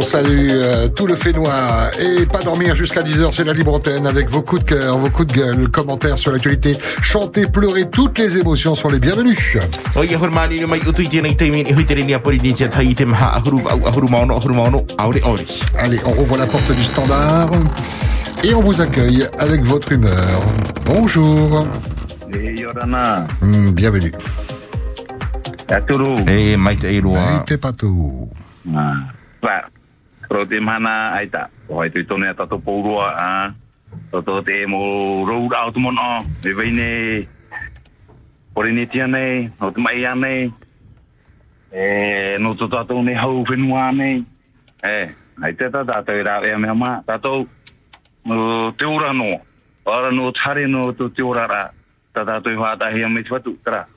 Salue 0.05 0.48
euh, 0.52 0.88
tout 0.88 1.07
le 1.07 1.14
fait 1.14 1.32
noir 1.32 1.88
et 1.98 2.26
pas 2.26 2.40
dormir 2.40 2.76
jusqu'à 2.76 3.02
10h, 3.02 3.32
c'est 3.32 3.44
la 3.44 3.55
libre 3.55 3.74
antenne 3.74 4.07
avec 4.07 4.28
vos 4.30 4.42
coups 4.42 4.62
de 4.64 4.68
cœur, 4.68 4.98
vos 4.98 5.09
coups 5.09 5.32
de 5.32 5.40
gueule, 5.40 5.68
commentaires 5.70 6.18
sur 6.18 6.30
l'actualité. 6.30 6.72
Chantez, 7.02 7.46
pleurez, 7.46 7.88
toutes 7.88 8.18
les 8.18 8.36
émotions 8.36 8.74
sont 8.74 8.88
les 8.88 8.98
bienvenues. 8.98 9.59
Allez, 15.78 16.00
on 16.05 16.11
rouvre 16.11 16.36
la 16.36 16.46
porte 16.46 16.70
du 16.72 16.82
standard 16.82 17.50
et 18.42 18.55
on 18.55 18.61
vous 18.61 18.80
accueille 18.80 19.26
avec 19.38 19.62
votre 19.64 19.90
humeur. 19.92 20.40
Bonjour. 20.84 21.66
Hmm, 23.40 23.70
bienvenue. 23.70 24.12
e 25.66 25.80
turu. 25.80 26.14
E 26.28 26.57
mai 26.57 26.76
te 26.76 26.88
iroa. 26.92 27.44
Ro 30.31 30.47
te 30.47 30.61
mana 30.61 31.12
aita. 31.14 31.49
O 31.68 31.81
hai 31.81 31.91
tui 31.91 32.05
tone 32.05 32.29
a 32.29 32.35
tato 32.35 32.59
pourua 32.59 33.12
a. 33.16 33.55
Toto 34.11 34.43
te 34.43 34.62
e 34.62 34.66
mo 34.66 35.25
road 35.27 35.53
out 35.55 35.77
mon 35.77 35.99
o. 35.99 36.25
E 36.45 36.53
veine. 36.53 37.29
Pore 38.55 38.70
ne 38.72 38.87
tia 38.87 39.07
nei, 39.07 39.51
o 39.59 39.72
te 39.72 39.81
mai 39.81 40.05
ane. 40.07 40.53
E 41.72 42.37
no 42.39 42.55
to 42.55 42.68
tato 42.68 43.03
ne 43.03 43.14
hau 43.18 43.43
whenua 43.43 43.91
nei. 43.91 44.25
E, 44.85 45.14
ai 45.43 45.55
te 45.55 45.70
tata 45.70 46.03
tau 46.07 46.14
e 46.14 46.22
rāwe 46.22 46.53
a 46.55 46.59
mea 46.59 46.75
mā. 46.75 47.03
Tato, 47.07 47.49
te 48.79 48.85
ora 48.87 49.12
no. 49.12 49.41
Ora 49.85 50.12
no 50.12 50.31
tare 50.31 50.68
no 50.68 50.93
to 50.95 51.11
te 51.11 51.22
ora 51.22 51.49
rā. 51.51 51.64
Tata 52.14 52.39
tau 52.41 52.53
i 52.55 52.61
whātahi 52.61 53.03
a 53.05 53.09
me 53.09 53.25
te 53.25 53.35
watu, 53.35 53.57
tara. 53.64 53.89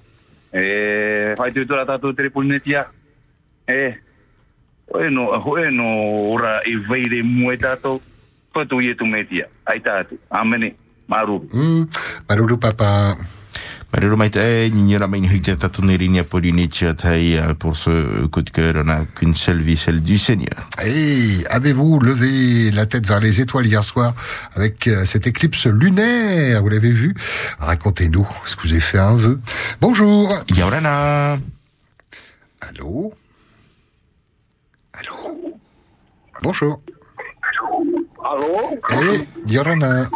E, 0.50 1.36
hai 1.38 1.52
tui 1.54 1.66
tura 1.66 1.86
tato 1.86 2.14
tere 2.14 2.32
polinetia. 2.32 2.88
E, 3.68 4.00
Oe 4.94 5.10
no, 5.12 5.32
hoe 5.44 5.70
no 5.72 5.88
ora 6.34 6.62
i 6.66 6.76
veire 6.88 7.24
mue 7.24 7.58
tātou, 7.60 8.00
whatu 8.56 8.80
i 8.82 8.94
e 8.94 8.96
tu 8.96 9.06
metia. 9.06 9.50
Ai 9.68 9.82
tātou, 9.84 10.20
amene, 10.32 10.74
maru. 11.08 11.42
Hmm, 11.52 11.88
Maruru 12.30 12.58
papa. 12.58 13.18
Maruru 13.94 14.18
mai 14.20 14.30
te 14.30 14.42
e, 14.44 14.70
ni 14.70 14.82
nira 14.84 15.08
mai 15.08 15.22
ni 15.24 15.30
hui 15.32 15.40
te 15.42 15.54
tatu 15.56 15.82
ni 15.82 15.96
rini 15.98 16.20
a 16.20 16.26
euh, 16.26 17.54
pour 17.54 17.78
ce 17.78 18.26
coup 18.28 18.42
de 18.42 18.50
cœur, 18.50 18.74
on 18.76 18.84
n'a 18.84 19.06
qu'une 19.16 19.34
seule 19.34 19.62
vie, 19.62 19.78
celle 19.78 20.04
du 20.04 20.18
Seigneur. 20.18 20.68
Et 20.86 21.46
avez-vous 21.50 22.00
levé 22.00 22.70
la 22.72 22.86
tête 22.86 23.08
vers 23.08 23.22
les 23.22 23.40
étoiles 23.40 23.66
hier 23.66 23.84
soir 23.84 24.14
avec 24.56 24.88
euh, 24.88 25.06
cette 25.06 25.26
éclipse 25.26 25.68
lunaire 25.68 26.62
Vous 26.62 26.70
l'avez 26.70 26.92
vu? 26.92 27.14
Racontez-nous. 27.60 28.28
Est-ce 28.46 28.56
que 28.58 28.64
vous 28.64 28.72
avez 28.74 28.82
fait 28.82 29.00
un 29.00 29.16
vœu 29.16 29.40
Bonjour. 29.80 30.34
Yorana. 30.56 31.38
Allô? 32.60 33.14
Allô 34.98 35.54
Bonjour. 36.42 36.80
Allô? 38.24 38.78
Eh, 38.92 39.28
Yorana. 39.48 40.10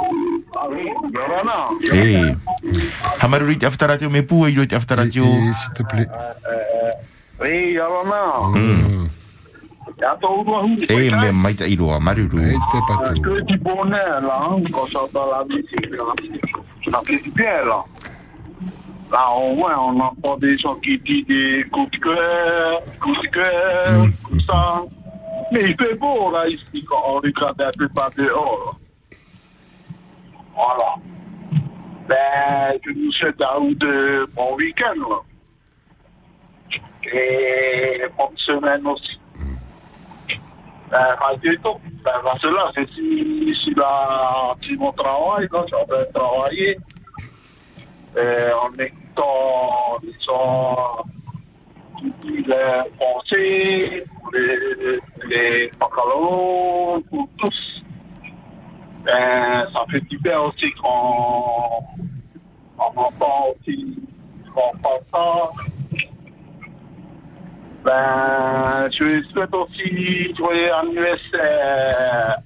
Yorana? 1.13 1.69
E, 1.93 2.35
ha 3.19 3.27
maruru 3.27 3.51
i 3.51 3.57
te 3.57 3.65
awhataratio 3.65 4.09
me 4.09 4.21
pua 4.23 4.49
i 4.49 4.55
roi 4.55 4.67
te 4.67 4.75
awhataratio. 4.75 5.23
S'il 5.53 5.73
te 5.73 5.83
plaît. 5.83 6.09
E, 7.41 7.73
Yorana? 7.73 8.49
Mm. 8.55 9.09
Ya 10.01 10.15
tō 10.17 10.29
urua 10.41 10.63
hu. 10.65 10.77
E, 10.89 11.09
me 11.15 11.31
mai 11.31 11.53
te 11.53 11.69
iroa, 11.69 11.99
maruru. 11.99 12.41
E 12.41 12.57
te 12.71 12.83
patou. 12.87 13.21
Que 13.21 13.41
tu 13.45 13.57
bonheur, 13.57 14.21
là, 14.21 14.49
hein, 14.49 14.63
quand 14.71 14.87
ça 14.89 14.99
dans 15.13 15.29
la 15.29 15.43
musique, 15.45 15.91
là. 15.91 16.13
Ça 16.91 17.01
fait 17.05 17.17
du 17.17 17.29
bien, 17.31 17.65
là. 19.11 19.31
Au 19.31 19.55
moins, 19.55 19.77
on 19.77 19.99
entend 19.99 20.37
des 20.37 20.57
gens 20.57 20.75
qui 20.75 20.97
disent 20.99 21.25
des 21.27 21.65
coups 21.71 21.91
de 21.91 21.97
cœur, 21.97 22.81
coups 23.01 23.21
de 23.21 23.27
cœur, 23.27 24.05
comme 24.23 24.39
ça. 24.41 24.83
Mais 25.51 25.59
il 25.63 25.75
fait 25.75 25.95
beau, 25.95 26.31
là, 26.31 26.47
ici, 26.47 26.85
quand 26.87 27.03
on 27.05 27.15
regarde 27.15 27.61
un 27.61 27.71
peu 27.77 27.89
par 27.89 28.11
dehors, 28.11 28.65
là. 28.65 29.17
Voilà. 30.55 30.95
Ben, 32.07 32.79
je 32.83 32.91
nous 32.91 33.11
souhaite 33.11 33.41
à 33.41 33.57
vous 33.57 33.73
de 33.75 34.29
bon 34.35 34.55
week-end, 34.55 34.95
là. 35.09 35.17
Et 37.13 38.03
bonne 38.17 38.37
semaine 38.37 38.85
aussi. 38.87 39.19
Ben, 40.89 41.15
malgré 41.21 41.57
tout, 41.57 41.79
ben, 42.03 42.11
parce 42.23 42.41
que 42.41 42.47
là, 42.47 42.71
c'est 42.75 42.89
si, 42.91 43.55
si 43.63 43.73
là, 43.73 44.55
si 44.61 44.75
mon 44.75 44.91
travail, 44.91 45.47
là, 45.51 45.65
j'avais 45.69 46.05
travaillé, 46.11 46.77
euh, 48.17 48.51
en 48.61 48.69
écoutant, 49.11 49.99
disons, 50.03 50.95
les 52.23 52.55
pensées, 52.97 54.03
les, 54.33 54.99
les 55.27 55.71
baccalauréats, 55.79 57.01
pour 57.09 57.27
tous. 57.37 57.83
Ben, 59.03 59.67
ça 59.73 59.85
fait 59.89 60.01
du 60.01 60.17
bien 60.19 60.39
aussi 60.41 60.71
quand 60.81 61.83
on 62.77 62.99
entend 62.99 63.47
aussi, 63.49 63.97
quand 64.53 64.71
on 64.75 64.77
parle 64.79 65.01
ça. 65.11 65.51
Ben, 67.83 68.91
je 68.91 69.23
souhaite 69.23 69.53
aussi 69.55 70.35
joyeux 70.35 70.73
anniversaire 70.73 72.37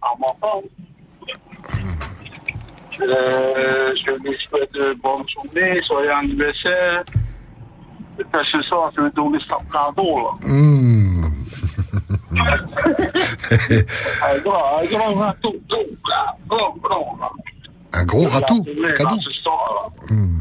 à 0.00 0.08
mon 0.18 0.34
femme. 0.40 0.68
Je, 2.98 3.94
je 3.96 4.12
lui 4.22 4.36
souhaite 4.48 4.72
de 4.74 4.94
bonne 5.02 5.24
journée, 5.28 5.80
joyeux 5.86 6.12
anniversaire. 6.12 7.04
Et 8.18 8.24
puis 8.24 8.46
ce 8.52 8.62
soir, 8.62 8.92
je 8.96 9.02
vais 9.02 9.10
donner 9.10 9.38
ça 9.48 9.56
cadeau, 9.72 10.18
là. 10.18 10.48
Hmm. 10.48 11.24
Un 14.22 14.38
râteau, 15.14 15.56
gros 18.04 18.26
la 18.26 18.40
Cadeau 18.40 18.64
tourner, 18.64 18.92
là, 18.98 19.16
ce 19.20 19.30
soir, 19.42 19.64
là. 19.74 20.14
Hmm. 20.14 20.40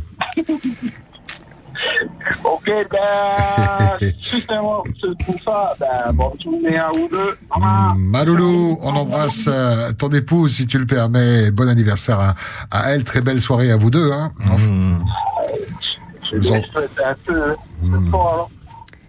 Ok, 2.43 2.71
ben, 2.91 3.97
justement, 4.31 4.83
c'est 4.99 5.17
pour 5.25 5.41
ça, 5.41 5.73
ben, 5.79 6.11
bonne 6.13 6.39
journée 6.41 6.77
à 6.77 6.89
vous 6.93 7.07
deux. 7.09 7.37
Maloulou, 7.97 8.77
on 8.81 8.95
embrasse 8.95 9.47
euh, 9.47 9.91
ton 9.93 10.09
épouse 10.09 10.53
si 10.55 10.67
tu 10.67 10.77
le 10.77 10.85
permets. 10.85 11.49
Bon 11.51 11.67
anniversaire 11.67 12.19
à, 12.19 12.35
à 12.71 12.91
elle. 12.91 13.03
Très 13.03 13.21
belle 13.21 13.41
soirée 13.41 13.71
à 13.71 13.77
vous 13.77 13.89
deux. 13.89 14.11
Hein. 14.11 14.31
Je 16.31 16.37
vais 16.37 16.41
souhaiter 16.41 17.03
un 17.03 17.15
peu 17.25 17.55
ce 17.83 18.09
soir, 18.09 18.37
là. 18.37 18.45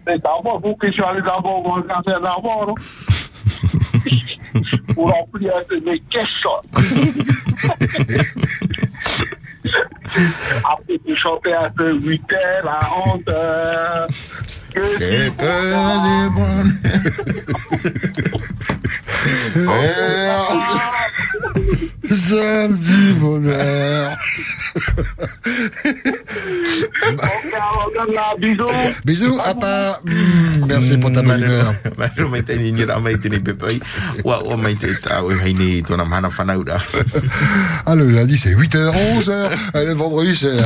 Mais 0.05 0.17
d'abord, 0.17 0.61
je 0.81 0.91
sois 0.91 1.09
allé 1.09 1.21
d'abord 1.21 1.65
au 1.65 1.75
magasin 1.77 2.19
d'abord. 2.19 2.75
Pour 4.93 5.09
remplir 5.11 5.53
un 5.57 5.63
peu 5.63 5.79
mes 5.79 5.99
caisses, 5.99 6.27
là. 6.43 6.61
Après, 10.63 10.99
tu 11.05 11.15
chanter 11.15 11.53
un 11.53 11.69
peu 11.69 11.93
8 11.93 12.21
heures, 12.33 12.65
la 12.65 12.79
honte, 13.05 13.29
euh, 13.29 14.07
que 14.73 14.97
que 14.97 15.29
des 16.03 16.29
bonnes. 16.35 16.79
Du 22.69 23.13
bonheur. 23.15 24.11
Bisous. 29.05 29.39
Hmm, 30.03 30.65
merci 30.67 30.97
pour 30.97 31.11
ta 31.11 31.21
bonne 31.21 31.43
humeur. 31.43 31.73
Maru 31.97 32.29
mai 32.29 32.43
te 32.43 32.53
ni 32.53 32.71
nira 32.71 32.99
mai 32.99 33.17
te 33.17 33.29
ni 33.29 33.39
pepai. 33.39 33.79
Wa 34.23 34.41
o 34.43 34.57
mai 34.57 34.75
te 34.75 34.93
tau 35.01 35.31
e 35.31 35.37
hai 35.39 35.53
ni 35.53 35.81
tōna 35.81 36.05
mana 36.05 36.29
whanau 36.29 36.63
ra. 36.63 36.77
Ah, 37.85 37.95
le 37.95 38.05
lundi, 38.09 38.37
c'est 38.37 38.53
8h, 38.53 38.91
11h. 39.19 39.49
Et 39.75 39.85
le 39.85 39.93
vendredi, 39.93 40.35
c'est. 40.35 40.57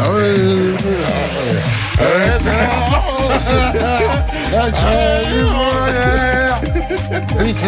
Ah, 4.54 4.72
bonheur. 7.10 7.22
8h, 7.40 7.68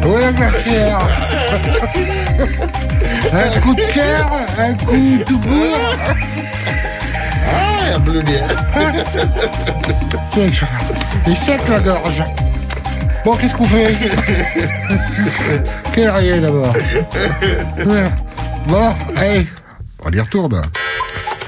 Ouais, 0.06 0.32
merci. 0.38 0.76
Un 3.34 3.60
coup 3.60 3.74
de 3.76 3.86
cœur, 3.94 4.26
un 4.60 4.74
coup 4.74 5.24
tout 5.26 5.40
court. 5.40 5.78
Ah, 7.50 7.96
un 7.96 8.00
bleu 8.00 8.22
Il 11.26 11.34
est 11.34 11.36
sec 11.36 11.62
la 11.68 11.80
gorge. 11.80 12.24
Bon, 13.26 13.34
qu'est-ce 13.36 13.56
qu'on 13.56 13.66
fait? 13.66 13.96
Quel 15.94 16.10
rien 16.10 16.38
d'abord? 16.40 16.74
Bon, 18.68 18.94
allez, 19.18 19.48
on 20.06 20.12
y 20.12 20.20
retourne. 20.20 20.62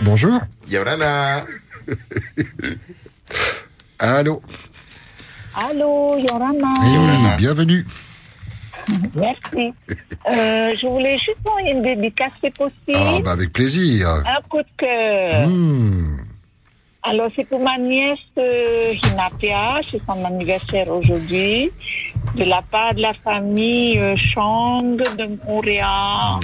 Bonjour. 0.01 0.39
Yorana. 0.69 1.43
Allô 3.99 4.41
Allô, 5.55 6.17
Yorana. 6.17 6.69
Oui, 6.83 7.37
bienvenue. 7.37 7.85
Merci. 9.15 9.73
Euh, 10.29 10.71
je 10.79 10.87
voulais 10.87 11.17
juste 11.17 11.37
voir 11.43 11.57
une 11.59 11.81
dédicace, 11.81 12.33
c'est 12.41 12.55
possible? 12.55 12.95
Ah, 12.95 13.19
bah 13.23 13.31
avec 13.31 13.53
plaisir. 13.53 14.23
Un 14.25 14.41
coup 14.47 14.61
de 14.61 14.67
cœur. 14.77 15.47
Hmm. 15.47 16.17
Alors, 17.03 17.27
c'est 17.35 17.47
pour 17.47 17.61
ma 17.61 17.77
nièce 17.77 18.19
euh, 18.37 18.93
Hinatea, 18.93 19.81
c'est 19.89 20.01
son 20.05 20.23
anniversaire 20.25 20.89
aujourd'hui, 20.89 21.71
de 22.35 22.43
la 22.43 22.61
part 22.61 22.93
de 22.93 23.01
la 23.01 23.13
famille 23.13 23.97
euh, 23.97 24.15
Chang 24.17 24.81
de 24.81 25.45
Montréal. 25.47 26.39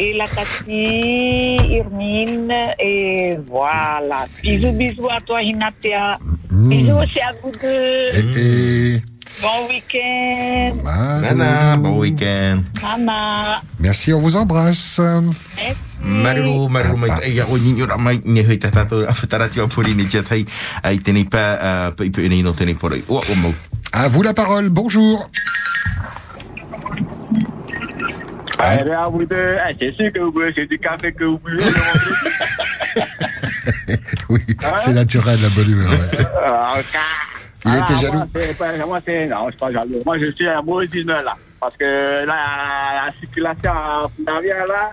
Et 0.00 0.14
la 0.14 0.28
Cathy, 0.28 1.56
Irmine, 1.74 2.54
et 2.78 3.36
voilà. 3.48 4.26
Bisous, 4.40 4.70
bisous 4.72 5.10
à 5.10 5.20
toi, 5.20 5.42
Hinatea. 5.42 6.18
Bisous 6.50 6.98
aussi 7.02 7.18
à 7.18 7.32
vous 7.42 7.50
deux. 7.50 8.38
Et, 8.38 9.02
Bon 9.42 9.68
week-end. 9.68 10.74
Nana, 11.22 11.76
bon 11.76 11.98
week-end. 11.98 12.62
Mama. 12.82 13.62
Merci, 13.78 14.12
on 14.12 14.20
vous 14.20 14.36
embrasse. 14.36 15.00
Mai 16.02 16.38
ora 17.82 17.98
mai 17.98 18.20
ne 18.24 18.56
ta 18.56 18.70
tato 18.70 19.02
a 19.02 19.12
whetara 19.12 19.48
tia 19.48 19.66
puri 19.66 19.94
ni 19.94 20.06
tia 20.06 20.22
tai 20.22 20.46
ai 20.82 20.98
tenei 20.98 21.24
pa 21.24 21.58
a 21.58 21.90
pa 21.90 22.04
ipu 22.04 22.22
nei 22.28 22.42
no 22.42 22.52
tenei 22.52 22.74
poroi. 22.74 23.02
Ua 23.08 23.20
o 23.20 23.34
mau. 23.34 23.54
À 23.92 24.08
vous 24.08 24.22
la 24.22 24.32
parole, 24.32 24.70
bonjour. 24.70 25.28
À 28.58 29.08
vous 29.08 29.24
deux, 29.24 29.56
eh, 29.68 29.76
c'est 29.78 29.92
sûr 29.94 30.12
que 30.12 30.18
vous 30.20 30.32
buvez, 30.32 30.52
c'est 30.54 30.66
du 30.66 30.78
café 30.78 31.12
que 31.12 31.24
vous 31.24 31.38
vendredi. 31.38 31.70
Oui, 34.28 34.40
c'est 34.76 34.92
naturel, 34.92 35.38
la 35.40 35.48
bonne 35.50 35.70
humeur. 35.70 35.90
ouais. 35.90 36.26
Ah. 36.44 36.74
Il 37.64 37.70
Ah, 37.72 37.78
était 37.78 37.92
moi, 37.92 38.02
jaloux. 38.02 38.54
pas- 38.58 38.86
Moi, 38.86 39.00
c'est, 39.06 39.26
non, 39.26 39.46
je 39.46 39.50
suis 39.52 39.58
pas 39.58 39.72
jaloux. 39.72 40.02
Moi, 40.04 40.18
je 40.18 40.30
suis 40.32 40.46
un 40.48 40.62
mauvais 40.62 40.86
là. 41.04 41.34
Parce 41.60 41.76
que 41.76 41.84
là, 41.84 42.24
la, 42.26 43.06
la 43.06 43.12
circulation 43.20 43.72
Navia, 44.26 44.66
là, 44.66 44.92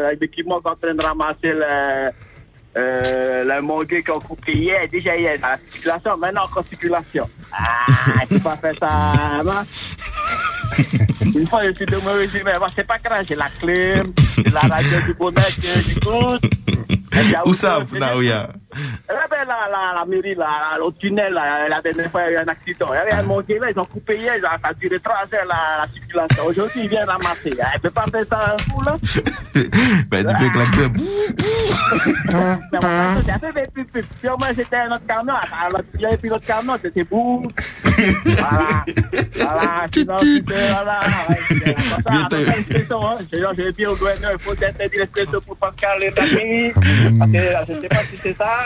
la- 0.00 0.12
l'équipement 0.14 0.60
est 0.60 0.68
en 0.68 0.74
train 0.76 0.94
de 0.94 1.02
ramasser 1.04 1.52
le, 1.52 2.10
euh, 2.76 3.44
le 3.44 3.60
mangué 3.62 4.02
qu'on 4.02 4.18
a 4.18 4.20
coupé 4.20 4.52
hier, 4.52 4.80
déjà 4.90 5.16
hier, 5.16 5.38
dans 5.40 5.48
la 5.48 5.58
circulation, 5.70 6.16
maintenant 6.16 6.44
encore 6.44 6.66
circulation. 6.66 7.28
Ah, 7.52 8.24
tu 8.28 8.40
pas 8.40 8.56
fait 8.56 8.76
ça, 8.78 9.42
non? 9.44 9.62
Une 11.42 11.48
fois, 11.48 11.64
je 11.64 11.72
suis 11.74 11.86
de 11.86 11.96
mauvais 11.96 12.26
humeur. 12.26 12.60
Moi, 12.60 12.68
c'est 12.76 12.86
pas 12.86 12.98
grave, 12.98 13.26
j'ai 13.28 13.34
la 13.34 13.48
clim, 13.60 14.12
j'ai 14.36 14.50
la 14.52 14.60
radio 14.60 15.00
du 15.04 15.14
bonheur 15.14 15.44
que 15.44 15.80
j'écoute. 15.84 16.40
Où 17.46 17.52
ça, 17.52 17.84
Naoya? 17.92 18.50
Eh 18.74 19.28
ben, 19.30 19.46
la, 19.46 20.04
mairie, 20.06 20.34
là, 20.34 20.78
au 20.82 20.90
tunnel, 20.92 21.34
là, 21.34 21.68
la 21.68 21.80
dernière 21.82 22.10
fois, 22.10 22.22
il 22.22 22.32
y 22.32 22.36
a 22.36 22.40
eu 22.40 22.44
un 22.44 22.48
accident. 22.48 22.88
Il 22.92 22.96
y 22.96 22.98
avait 22.98 23.12
un 23.12 23.22
manqué 23.22 23.58
là, 23.58 23.70
ils 23.70 23.78
ont 23.78 23.84
coupé 23.84 24.16
hier, 24.16 24.34
ça 24.42 24.56
a 24.62 24.74
duré 24.74 24.98
trois 25.00 25.24
heures 25.34 25.46
la, 25.46 25.84
la 25.84 25.86
circulation. 25.92 26.46
Aujourd'hui, 26.46 26.80
ils 26.84 26.88
viennent 26.88 27.08
ramasser. 27.08 27.54
Elle 27.74 27.80
peut 27.80 27.90
pas 27.90 28.06
faire 28.10 28.24
ça 28.30 28.54
un 28.54 28.72
coup, 28.72 28.82
là. 28.82 28.96
Ben, 30.08 30.26
tu 30.26 30.34
peux 30.36 30.50
claquer. 30.50 30.88
Ça 33.26 33.38
fait 33.38 33.52
des. 33.52 34.02
Si 34.20 34.28
au 34.28 34.36
moins 34.36 34.48
c'était 34.54 34.76
un 34.76 34.92
autre 34.92 35.06
camion, 35.06 35.34
alors, 35.34 35.80
il 35.94 36.00
y 36.00 36.06
avait 36.06 36.16
plus 36.16 36.28
l'autre 36.28 36.46
camion, 36.46 36.76
c'était 36.82 37.04
bout. 37.04 37.50
Voilà. 37.84 38.84
Voilà, 39.34 39.86
sinon, 39.92 40.16
voilà. 40.46 41.00
Alors, 42.06 42.28
l'expression, 42.30 43.06
hein, 43.06 43.16
j'ai 43.56 43.72
dit 43.72 43.86
au 43.86 43.96
gouverneur, 43.96 44.32
il 44.32 44.38
faut 44.38 44.52
interdire 44.52 45.00
l'expression 45.00 45.40
pour 45.46 45.56
Pascal 45.56 46.02
et 46.02 46.10
Dani. 46.10 46.72
Parce 47.18 47.30
que, 47.30 47.74
je 47.74 47.80
sais 47.80 47.88
pas 47.88 48.04
si 48.10 48.16
c'est 48.22 48.36
ça. 48.36 48.61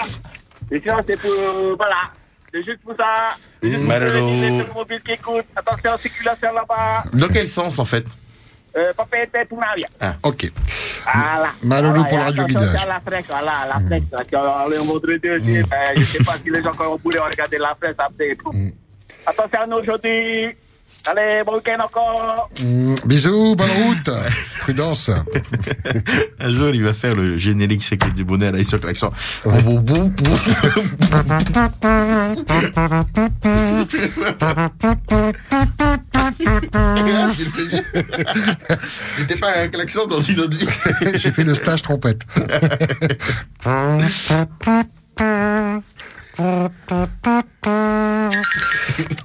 Et 0.70 0.80
sinon, 0.80 1.00
c'est 1.06 1.20
pour, 1.20 1.76
voilà. 1.76 2.10
C'est 2.52 2.62
juste 2.62 2.80
pour 2.82 2.94
ça. 2.96 3.34
C'est 3.62 3.70
juste 3.70 3.82
pour 3.82 3.92
les 3.92 4.60
automobiles 4.62 5.02
qui 5.02 5.12
écoutent. 5.12 5.44
Attention, 5.54 5.98
circulation 5.98 6.52
là-bas. 6.52 7.04
Dans 7.12 7.28
quel 7.28 7.48
sens, 7.48 7.78
en 7.78 7.84
fait? 7.84 8.04
Euh, 8.76 8.92
pas 8.92 9.06
péter 9.06 9.44
pour 9.48 9.58
Navia. 9.58 9.88
Ok. 10.22 10.52
Voilà. 11.04 11.50
Malolo 11.62 11.94
Voilà, 11.94 12.08
pour 12.08 12.18
le 12.18 12.24
radio 12.24 12.42
attention, 12.42 12.60
guidage. 12.60 12.86
la 12.86 13.00
fraîche, 13.00 13.24
voilà, 13.30 13.52
la 13.68 13.76
ont- 13.76 14.68
Le 14.68 14.76
vendredi 14.76 15.62
ben, 15.62 15.96
je 15.96 16.02
sais 16.04 16.24
pas 16.24 16.34
si 16.44 16.50
les 16.50 16.62
gens 16.62 16.72
qui 16.72 16.82
ont 16.82 16.96
voulu 17.02 17.18
regarder 17.18 17.56
la 17.58 17.74
fraîche 17.80 17.94
après. 17.98 18.36
Attention 19.26 19.60
à 19.60 19.66
nous 19.66 19.76
aujourd'hui. 19.78 20.54
Allez, 21.04 21.42
bon 21.44 21.54
week-end 21.54 21.78
encore. 21.84 22.50
Mm, 22.60 22.94
bisous, 23.04 23.54
bonne 23.54 23.70
route. 23.70 24.10
Prudence. 24.60 25.10
Un 26.40 26.52
jour, 26.52 26.70
il 26.74 26.82
va 26.82 26.94
faire 26.94 27.14
le 27.14 27.38
générique 27.38 27.84
secret 27.84 28.10
du 28.10 28.24
bonheur 28.24 28.54
avec 28.54 28.66
sur 28.66 28.84
l'accent. 28.84 29.12
Bon. 29.44 30.12
J'étais 39.18 39.36
pas 39.36 39.58
un 39.58 39.68
klaxon 39.68 40.06
dans 40.06 40.20
une 40.20 40.40
autre 40.40 40.56
vie. 40.56 40.66
J'ai 41.14 41.30
fait 41.30 41.44
le 41.44 41.54
stage 41.54 41.82
trompette. 41.82 42.22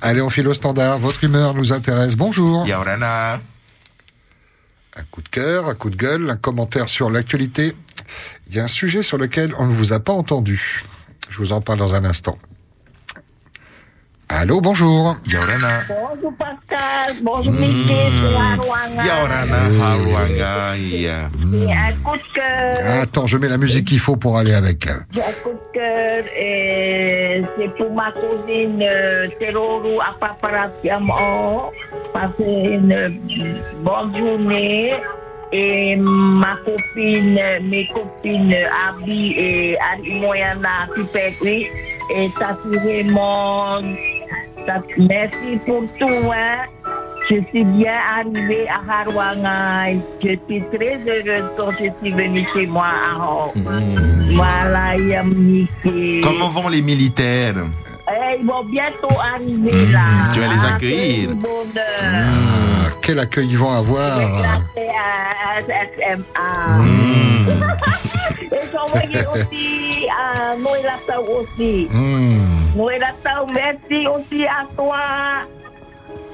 Allez, 0.01 0.21
on 0.21 0.29
file 0.29 0.47
au 0.47 0.53
standard. 0.53 0.97
Votre 0.99 1.23
humeur 1.23 1.53
nous 1.53 1.73
intéresse. 1.73 2.15
Bonjour. 2.15 2.65
Yaurana. 2.67 3.41
Un 4.95 5.03
coup 5.09 5.21
de 5.21 5.29
cœur, 5.29 5.67
un 5.67 5.75
coup 5.75 5.89
de 5.89 5.95
gueule, 5.95 6.29
un 6.29 6.35
commentaire 6.35 6.89
sur 6.89 7.09
l'actualité. 7.09 7.75
Il 8.47 8.55
y 8.55 8.59
a 8.59 8.63
un 8.63 8.67
sujet 8.67 9.03
sur 9.03 9.17
lequel 9.17 9.53
on 9.57 9.67
ne 9.67 9.73
vous 9.73 9.93
a 9.93 9.99
pas 9.99 10.13
entendu. 10.13 10.83
Je 11.29 11.37
vous 11.37 11.53
en 11.53 11.61
parle 11.61 11.79
dans 11.79 11.95
un 11.95 12.03
instant. 12.03 12.37
Allô, 14.33 14.61
bonjour. 14.61 15.17
Yaurana. 15.27 15.81
Bonjour 15.89 16.33
Pascal, 16.37 17.15
bonjour 17.21 17.51
Mickey, 17.53 17.93
c'est 18.15 18.31
la 18.31 18.55
Rwanda. 18.63 19.03
Yaurana, 19.03 19.85
Haruanga, 19.85 20.77
yeah. 20.77 21.29
Et 21.53 21.73
un 21.73 21.93
coup 22.03 22.15
de 22.17 22.33
cœur, 22.33 23.01
Attends, 23.01 23.27
je 23.27 23.37
mets 23.37 23.49
la 23.49 23.57
musique 23.57 23.87
qu'il 23.87 23.99
faut 23.99 24.15
pour 24.15 24.37
aller 24.37 24.53
avec. 24.53 24.87
j'ai 25.11 25.21
un 25.21 25.33
coup 25.43 25.49
de 25.51 25.73
cœur, 25.73 26.23
et 26.39 27.43
c'est 27.57 27.75
pour 27.75 27.91
ma 27.93 28.09
cousine 28.11 28.81
euh, 28.81 29.27
Teroru 29.39 29.97
Apaparapiamo. 29.99 31.71
Passez 32.13 32.33
une 32.39 33.19
bonne 33.83 34.17
journée. 34.17 34.93
Et 35.53 35.97
ma 35.97 36.55
copine, 36.63 37.37
mes 37.63 37.85
copines 37.93 38.55
Abby 38.87 39.33
et 39.37 39.77
Moyana 40.21 40.87
Pipetri 40.95 41.67
et 42.15 42.29
Tati 42.39 42.77
Raymond. 42.85 43.83
Merci 44.97 45.59
pour 45.65 45.83
tout, 45.99 46.31
hein. 46.33 46.65
Je 47.29 47.35
suis 47.49 47.63
bien 47.63 47.93
arrivée 48.17 48.67
à 48.67 48.81
Harwangai. 49.01 49.99
Je 50.23 50.29
suis 50.47 50.63
très 50.73 50.97
heureuse 51.07 51.49
quand 51.57 51.71
je 51.71 51.89
suis 52.01 52.11
venue 52.11 52.45
chez 52.53 52.65
moi 52.67 52.87
à 52.87 53.15
Hong. 53.17 53.63
Voilà, 54.33 54.97
Yamniki. 54.97 56.21
Comment 56.23 56.49
vont 56.49 56.67
les 56.69 56.81
militaires? 56.81 57.55
Eh, 58.09 58.39
ils 58.39 58.45
vont 58.45 58.63
bientôt 58.65 59.15
arriver 59.21 59.85
là. 59.91 60.29
tu 60.33 60.39
vas 60.39 60.47
les 60.47 60.59
Ah, 60.63 60.75
accueillir. 60.75 61.29
Ah, 62.01 62.89
quel 63.01 63.19
accueil 63.19 63.47
ils 63.49 63.57
vont 63.57 63.71
avoir. 63.71 64.19
SMA. 65.95 66.77
Hmm. 66.77 67.63
Et 68.53 69.27
aussi 69.27 70.07
à 70.09 70.55
Noël 70.57 70.85
Tao 71.07 71.23
aussi. 71.41 71.87
Hmm. 72.73 72.77
Noël 72.77 73.03
Tao, 73.23 73.45
merci 73.53 74.07
aussi 74.07 74.45
à 74.45 74.65
toi. 74.75 74.97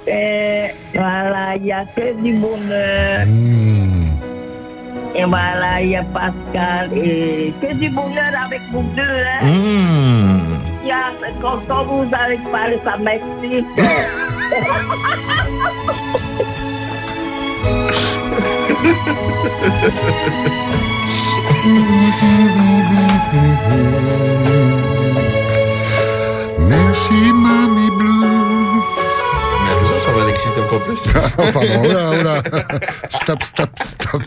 Et 0.07 0.67
voilà, 0.93 1.55
il 1.55 1.63
n'y 1.63 1.71
a 1.71 1.83
que 1.95 2.13
du 2.21 2.33
bonheur. 2.33 3.25
Hmm. 3.25 4.07
Et 5.15 5.23
voilà, 5.25 5.81
il 5.81 5.89
y 5.89 5.95
a 5.95 6.03
Pascal. 6.03 6.91
Et 6.97 7.53
que 7.61 7.73
du 7.73 7.89
bonheur 7.89 8.31
avec 8.45 8.61
vous 8.71 8.83
deux. 8.95 9.01
Hein? 9.01 9.45
Hmm. 9.45 10.39
Il 10.83 10.87
y 10.89 10.91
a- 10.91 11.11
quand, 11.41 11.59
quand 11.67 11.83
vous 11.83 12.05
avez 12.13 12.37
parlé, 12.51 12.77
ça 27.09 27.13
m'excite. 27.13 27.86
Encore 30.59 30.83
plus. 30.83 30.99
Oh, 31.37 31.43
pardon. 31.53 31.83
Stop, 33.09 33.43
stop, 33.43 33.69
stop. 33.81 34.23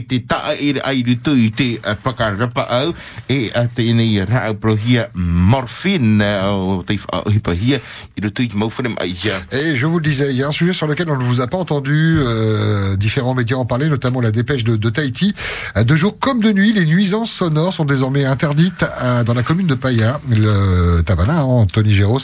uh. 9.24 9.40
Et 9.52 9.76
je 9.76 9.86
vous 9.86 9.98
le 9.98 10.04
disais, 10.04 10.30
il 10.30 10.36
y 10.36 10.42
a 10.42 10.48
un 10.48 10.50
sujet 10.50 10.72
sur 10.72 10.86
lequel 10.86 11.10
on 11.10 11.16
ne 11.16 11.22
vous 11.22 11.40
a 11.40 11.46
pas 11.46 11.56
entendu 11.56 11.69
entendu 11.70 12.18
euh, 12.18 12.96
différents 12.96 13.34
médias 13.34 13.56
en 13.56 13.64
parler, 13.64 13.88
notamment 13.88 14.20
la 14.20 14.32
dépêche 14.32 14.64
de, 14.64 14.74
de 14.76 14.90
Tahiti. 14.90 15.34
De 15.80 15.94
jour 15.94 16.18
comme 16.18 16.40
de 16.40 16.50
nuit, 16.50 16.72
les 16.72 16.84
nuisances 16.84 17.30
sonores 17.30 17.72
sont 17.72 17.84
désormais 17.84 18.24
interdites 18.24 18.84
à- 18.98 19.22
dans 19.22 19.34
la 19.34 19.44
commune 19.44 19.68
de 19.68 19.76
Paya. 19.76 20.20
Le 20.28 21.02
Tabana, 21.02 21.40
hein, 21.40 21.44
Anthony 21.44 21.94
Géros, 21.94 22.18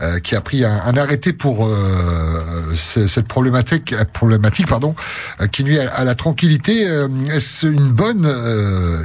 euh, 0.00 0.20
qui 0.20 0.34
a 0.36 0.40
pris 0.40 0.64
un, 0.64 0.80
un 0.86 0.94
arrêté 0.96 1.34
pour 1.34 1.66
euh, 1.66 2.40
ce- 2.74 3.06
cette 3.06 3.28
problématique, 3.28 3.94
problématique 4.14 4.66
pardon, 4.68 4.94
euh, 5.42 5.48
qui 5.48 5.64
nuit 5.64 5.78
à, 5.78 5.92
à 5.92 6.04
la 6.04 6.14
tranquillité. 6.14 6.88
Euh, 6.88 7.08
Est-ce 7.30 7.66
une 7.66 7.90
bonne 7.90 8.26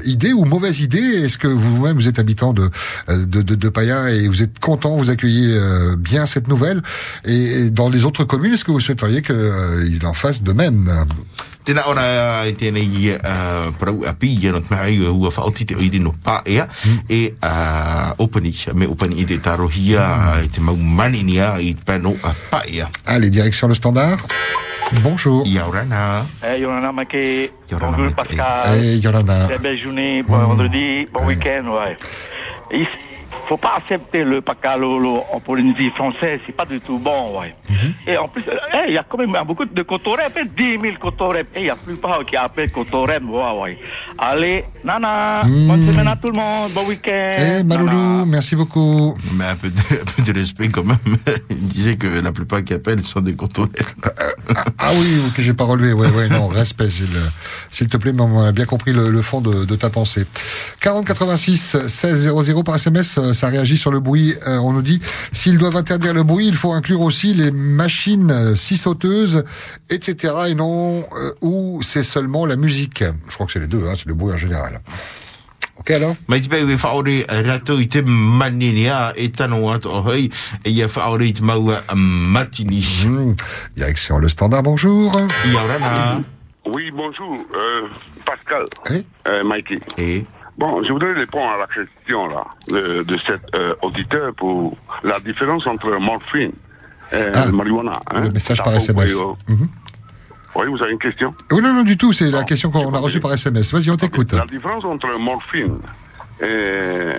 idée 0.06 0.32
ou 0.32 0.46
mauvaise 0.46 0.80
idée? 0.80 1.00
Est-ce 1.26 1.38
que 1.38 1.48
vous-même 1.48 1.96
vous 1.98 2.08
êtes 2.08 2.20
habitant 2.20 2.54
de, 2.54 2.70
de, 3.10 3.42
de, 3.42 3.56
de 3.56 3.70
Paya 3.70 4.12
et 4.12 4.30
vous 4.30 4.42
êtes 4.42 4.60
content, 4.60 4.96
vous 4.96 5.10
accueillez 5.10 5.60
bien 5.98 6.26
cette 6.26 6.48
nouvelle? 6.48 6.82
Et, 7.26 7.66
et 7.66 7.70
dans 7.70 7.90
les 7.90 8.06
autres 8.06 8.24
communes, 8.24 8.54
est-ce 8.54 8.64
que 8.64 8.72
vous 8.72 8.80
souhaiteriez 8.80 9.22
qu'ils 9.80 10.06
en 10.06 10.14
fassent 10.14 10.44
de 10.44 10.54
même 10.54 11.06
Tēnā 11.64 11.86
ora 11.88 12.04
i 12.44 12.52
tēnei 12.60 13.14
uh, 13.16 13.70
parau 13.80 14.02
a 14.04 14.12
pi 14.20 14.34
ia 14.36 14.52
no 14.52 14.60
te 14.60 14.74
mea 14.74 14.90
ia 14.92 15.12
hua 15.16 15.30
whaoti 15.32 15.64
te 15.70 15.78
oiri 15.80 16.02
no 16.04 16.12
pā 16.26 16.42
ea 16.44 16.66
e 17.08 17.20
uh, 17.38 18.10
opani 18.20 18.52
me 18.76 18.90
opani 18.92 19.22
i 19.24 19.26
te 19.30 19.38
tarohia 19.40 20.04
mm. 20.04 20.42
i 20.44 20.52
te 20.52 20.60
mau 20.60 20.76
mani 20.76 21.24
ni 21.24 21.40
a 21.40 21.54
i 21.64 21.72
te 21.78 21.88
pēno 21.88 22.18
a 22.20 22.34
pā 22.52 22.66
ea. 22.68 22.90
Allez, 23.08 23.32
direction 23.32 23.72
le 23.72 23.80
standard. 23.80 24.20
Bonjour. 25.00 25.48
Ia 25.48 25.64
ora 25.70 25.86
nā. 25.88 26.04
Eh, 26.44 26.60
Yorana 26.60 26.92
Maké, 26.92 27.24
Yorana 27.72 27.96
bonjour. 27.96 28.12
Pascal. 28.14 28.84
Eh, 28.84 29.00
Yorana. 29.00 29.46
Très 29.48 29.58
belle 29.58 29.78
journée, 29.78 30.22
bon 30.22 30.44
vendredi, 30.44 31.08
bon 31.14 31.26
week-end, 31.26 31.72
ouais. 31.72 31.96
Il 32.72 32.88
faut 33.48 33.58
pas 33.58 33.74
accepter 33.78 34.24
le 34.24 34.42
pacalolo 34.42 35.24
en 35.32 35.40
Polynésie 35.40 35.90
française, 35.92 36.40
c'est 36.46 36.56
pas 36.56 36.66
du 36.66 36.80
tout 36.80 36.98
bon, 36.98 37.40
ouais. 37.40 37.56
Et 38.08 38.18
en 38.18 38.28
plus, 38.28 38.44
eh, 38.48 38.90
il 38.90 38.94
y 38.94 38.98
a 38.98 39.04
quand 39.08 39.18
même 39.18 39.36
beaucoup 39.46 39.66
de 39.66 39.82
cotorep, 39.84 40.38
hein, 40.38 40.48
10 40.58 40.80
000 40.82 40.96
cotorep. 41.00 41.48
Et 41.56 41.62
il 41.62 41.66
y 41.66 41.70
a 41.70 41.76
plus 41.76 41.96
pas 41.96 42.20
qui 42.24 42.36
appellent 42.36 42.72
cotorep, 42.72 43.24
ouais, 43.24 43.62
ouais. 43.62 43.78
Allez, 44.18 44.66
nana, 44.84 45.44
bonne 45.44 45.92
semaine 45.92 46.08
à 46.08 46.16
tout 46.16 46.30
le 46.30 46.40
monde, 46.40 46.72
bon 46.72 46.86
week-end. 46.88 47.32
Eh, 47.38 47.64
Maloulou, 47.64 48.26
merci 48.26 48.56
beaucoup. 48.56 49.16
Mais 49.34 49.46
un 49.46 49.56
peu, 49.56 49.70
de, 49.70 49.80
un 49.80 50.06
peu 50.06 50.22
de 50.22 50.40
respect 50.40 50.70
quand 50.70 50.84
même. 50.84 50.98
Il 51.50 51.68
disait 51.68 51.96
que 51.96 52.08
la 52.08 52.32
plupart 52.32 52.64
qui 52.64 52.74
appellent 52.74 53.02
sont 53.02 53.22
des 53.22 53.36
contrôleurs. 53.36 53.72
Ah 54.78 54.90
oui, 54.94 55.22
que 55.36 55.42
j'ai 55.42 55.54
pas 55.54 55.64
relevé. 55.64 55.94
Ouais, 55.94 56.10
ouais, 56.10 56.30
non, 56.30 56.48
respect, 56.48 56.90
s'il, 56.90 57.08
s'il 57.72 57.88
te 57.88 57.98
plaît, 57.98 58.14
mais 58.14 58.22
on 58.22 58.42
a 58.42 58.52
bien 58.52 58.66
compris 58.66 58.94
le, 58.94 59.10
le 59.10 59.22
fond 59.22 59.42
de, 59.42 59.66
de 59.66 59.76
ta 59.76 59.90
pensée. 59.90 60.26
40 60.82 61.06
86 61.06 61.88
16 61.88 62.34
00 62.44 62.64
par 62.64 62.76
SMS, 62.76 63.18
euh, 63.18 63.23
ça 63.32 63.48
réagit 63.48 63.78
sur 63.78 63.92
le 63.92 64.02
bruit. 64.02 64.36
Euh, 64.46 64.58
on 64.58 64.74
nous 64.74 64.82
dit, 64.82 65.00
s'ils 65.32 65.58
doivent 65.58 65.78
interdire 65.78 66.14
le 66.14 66.24
bruit, 66.24 66.48
il 66.48 66.56
faut 66.56 66.74
inclure 66.74 67.00
aussi 67.02 67.34
les 67.34 67.52
machines 67.52 68.32
euh, 68.32 68.56
scie 68.56 68.78
sauteuses, 68.78 69.46
etc. 69.90 70.34
Et 70.50 70.56
non, 70.56 71.06
euh, 71.16 71.32
où 71.42 71.82
c'est 71.82 72.04
seulement 72.04 72.46
la 72.46 72.58
musique. 72.58 73.04
Je 73.30 73.34
crois 73.34 73.46
que 73.46 73.54
c'est 73.54 73.60
les 73.60 73.68
deux, 73.68 73.88
hein, 73.88 73.94
c'est 73.96 74.08
le 74.08 74.14
bruit 74.14 74.34
en 74.34 74.38
général. 74.38 74.82
Ok 75.80 75.92
alors? 75.92 76.16
E 76.30 76.40
rato 77.48 77.80
e 77.80 78.02
maua 81.42 81.82
matini. 81.96 82.86
Hmm. 83.06 83.34
Direction 83.76 84.20
le 84.20 84.30
standard, 84.30 84.64
bonjour. 84.64 85.12
Oui, 86.66 86.92
bonjour, 86.92 87.46
euh, 87.54 87.88
Pascal. 88.26 88.66
Oui. 88.90 89.06
Euh, 89.28 89.44
Mikey. 89.44 89.80
Et 89.98 90.24
Bon, 90.58 90.84
je 90.84 90.92
voudrais 90.94 91.14
répondre 91.14 91.52
à 91.52 91.58
la 91.58 91.68
question 91.68 92.28
là 92.28 92.46
de, 92.68 93.04
de 93.04 93.18
cet 93.26 93.42
euh, 93.56 93.74
auditeur 93.82 94.34
pour 94.36 94.78
la 95.04 95.20
différence 95.20 95.66
entre 95.66 95.90
morphine 96.00 96.52
et 97.12 97.16
Ah, 97.34 97.46
marijuana. 97.48 98.00
Hein. 98.12 98.22
Le 98.22 98.32
message 98.32 98.62
par 98.64 98.74
SMS. 98.76 99.14
vous 99.14 99.36
pouvez, 99.36 99.54
euh, 99.54 99.56
Mhm. 99.56 99.68
Oui, 100.56 100.68
vous 100.68 100.84
avez 100.84 100.92
une 100.92 101.00
question? 101.00 101.34
Oui, 101.52 101.62
non, 101.64 101.74
non, 101.74 101.82
du 101.82 101.98
tout, 101.98 102.14
c'est 102.14 102.30
la 102.30 102.44
question 102.44 102.70
qu'on 102.70 102.94
a 102.94 103.00
reçue 103.00 103.20
par 103.20 103.34
SMS. 103.34 103.74
Vas-y, 103.74 103.90
on 103.90 103.98
t'écoute. 103.98 104.34
La 104.34 104.46
différence 104.46 104.86
entre 104.86 105.18
morphine 105.20 105.80
et, 106.40 107.14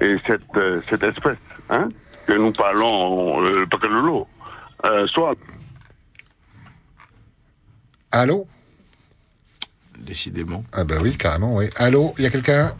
et 0.00 0.16
cette, 0.24 0.42
euh, 0.56 0.80
cette 0.88 1.02
espèce 1.02 1.38
hein, 1.70 1.88
que 2.24 2.32
nous 2.34 2.52
parlons, 2.52 3.42
euh, 3.44 3.60
le 3.62 3.66
pacalolo, 3.66 4.28
euh, 4.86 5.06
soit 5.08 5.34
Allô? 8.12 8.46
Décidément. 10.06 10.64
Ah 10.72 10.84
bah 10.84 10.96
oui, 11.00 11.16
carrément, 11.16 11.54
oui. 11.56 11.66
Allô, 11.76 12.14
il 12.18 12.24
y 12.24 12.26
a 12.26 12.30
quelqu'un 12.30 12.72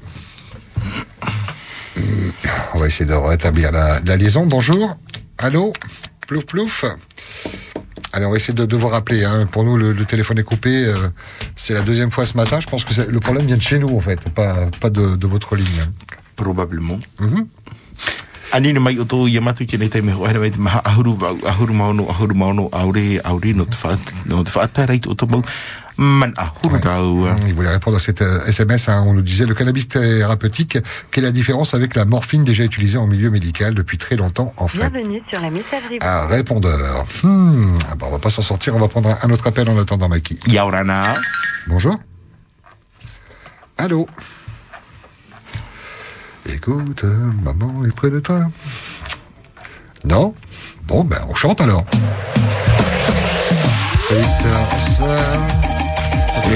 Hmm, 1.96 2.30
On 2.74 2.78
va 2.78 2.86
essayer 2.86 3.04
de 3.04 3.12
rétablir 3.14 3.70
la, 3.70 4.00
la 4.00 4.16
liaison. 4.16 4.46
Bonjour. 4.46 4.96
Allô 5.38 5.72
Plouf, 6.26 6.46
plouf. 6.46 6.84
Allez, 8.14 8.24
on 8.26 8.30
va 8.30 8.36
essayer 8.36 8.54
de, 8.54 8.64
de 8.64 8.76
vous 8.76 8.88
rappeler. 8.88 9.24
Hein. 9.24 9.46
Pour 9.46 9.62
nous, 9.64 9.76
le, 9.76 9.92
le 9.92 10.04
téléphone 10.06 10.38
est 10.38 10.42
coupé. 10.44 10.86
euh, 10.86 11.08
c'est 11.56 11.74
la 11.74 11.82
deuxième 11.82 12.10
fois 12.10 12.24
ce 12.26 12.36
matin. 12.36 12.60
Je 12.60 12.66
pense 12.66 12.84
que 12.84 13.00
le 13.02 13.20
problème 13.20 13.46
vient 13.46 13.56
de 13.58 13.62
chez 13.62 13.78
nous, 13.78 13.94
en 13.94 14.00
fait, 14.00 14.20
pas, 14.30 14.68
pas 14.80 14.90
de, 14.90 15.16
de 15.16 15.26
votre 15.26 15.54
ligne. 15.54 15.90
Probablement. 16.36 16.98
Mhm. 17.20 17.46
Tau. 25.96 27.26
Il 27.46 27.54
voulait 27.54 27.70
répondre 27.70 27.96
à 27.96 28.00
cette 28.00 28.22
euh, 28.22 28.44
SMS. 28.46 28.88
hein. 28.88 29.04
On 29.06 29.14
nous 29.14 29.22
disait 29.22 29.46
le 29.46 29.54
cannabis 29.54 29.88
thérapeutique. 29.88 30.78
Quelle 31.10 31.24
est 31.24 31.28
la 31.28 31.32
différence 31.32 31.74
avec 31.74 31.94
la 31.94 32.04
morphine 32.04 32.44
déjà 32.44 32.64
utilisée 32.64 32.98
en 32.98 33.06
milieu 33.06 33.30
médical 33.30 33.74
depuis 33.74 33.98
très 33.98 34.16
longtemps, 34.16 34.52
en 34.56 34.66
fait? 34.66 34.78
Bienvenue 34.78 35.22
sur 35.28 35.40
la 35.40 35.50
messagerie. 35.50 35.98
Un 36.00 36.26
répondeur. 36.26 37.04
Hmm. 37.22 37.78
Ah 37.90 37.94
bah, 37.94 38.06
on 38.08 38.12
va 38.12 38.18
pas 38.18 38.30
s'en 38.30 38.42
sortir. 38.42 38.74
On 38.74 38.78
va 38.78 38.88
prendre 38.88 39.16
un, 39.22 39.30
autre 39.30 39.46
appel 39.46 39.68
en 39.68 39.78
attendant, 39.78 40.08
Mikey. 40.08 40.36
Yaurana. 40.46 41.16
Bonjour. 41.66 41.98
Allô. 43.78 44.06
Écoute, 46.46 47.04
euh, 47.04 47.30
maman 47.42 47.84
est 47.84 47.94
près 47.94 48.10
de 48.10 48.20
toi. 48.20 48.46
Non? 50.04 50.34
Bon, 50.86 51.04
ben, 51.04 51.20
on 51.28 51.34
chante 51.34 51.60
alors. 51.60 51.84
C'est 56.34 56.48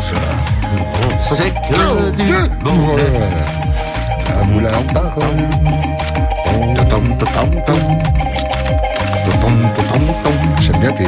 ça. 0.00 0.20
C'est 1.36 1.52
que 1.68 2.10
du 2.10 2.48
bonheur. 2.62 2.98
Un 4.40 4.44
moulin 4.46 4.70
en 4.70 4.92
parole. 4.92 5.40
J'aime 10.60 10.80
bien 10.80 10.92
tes. 10.92 11.04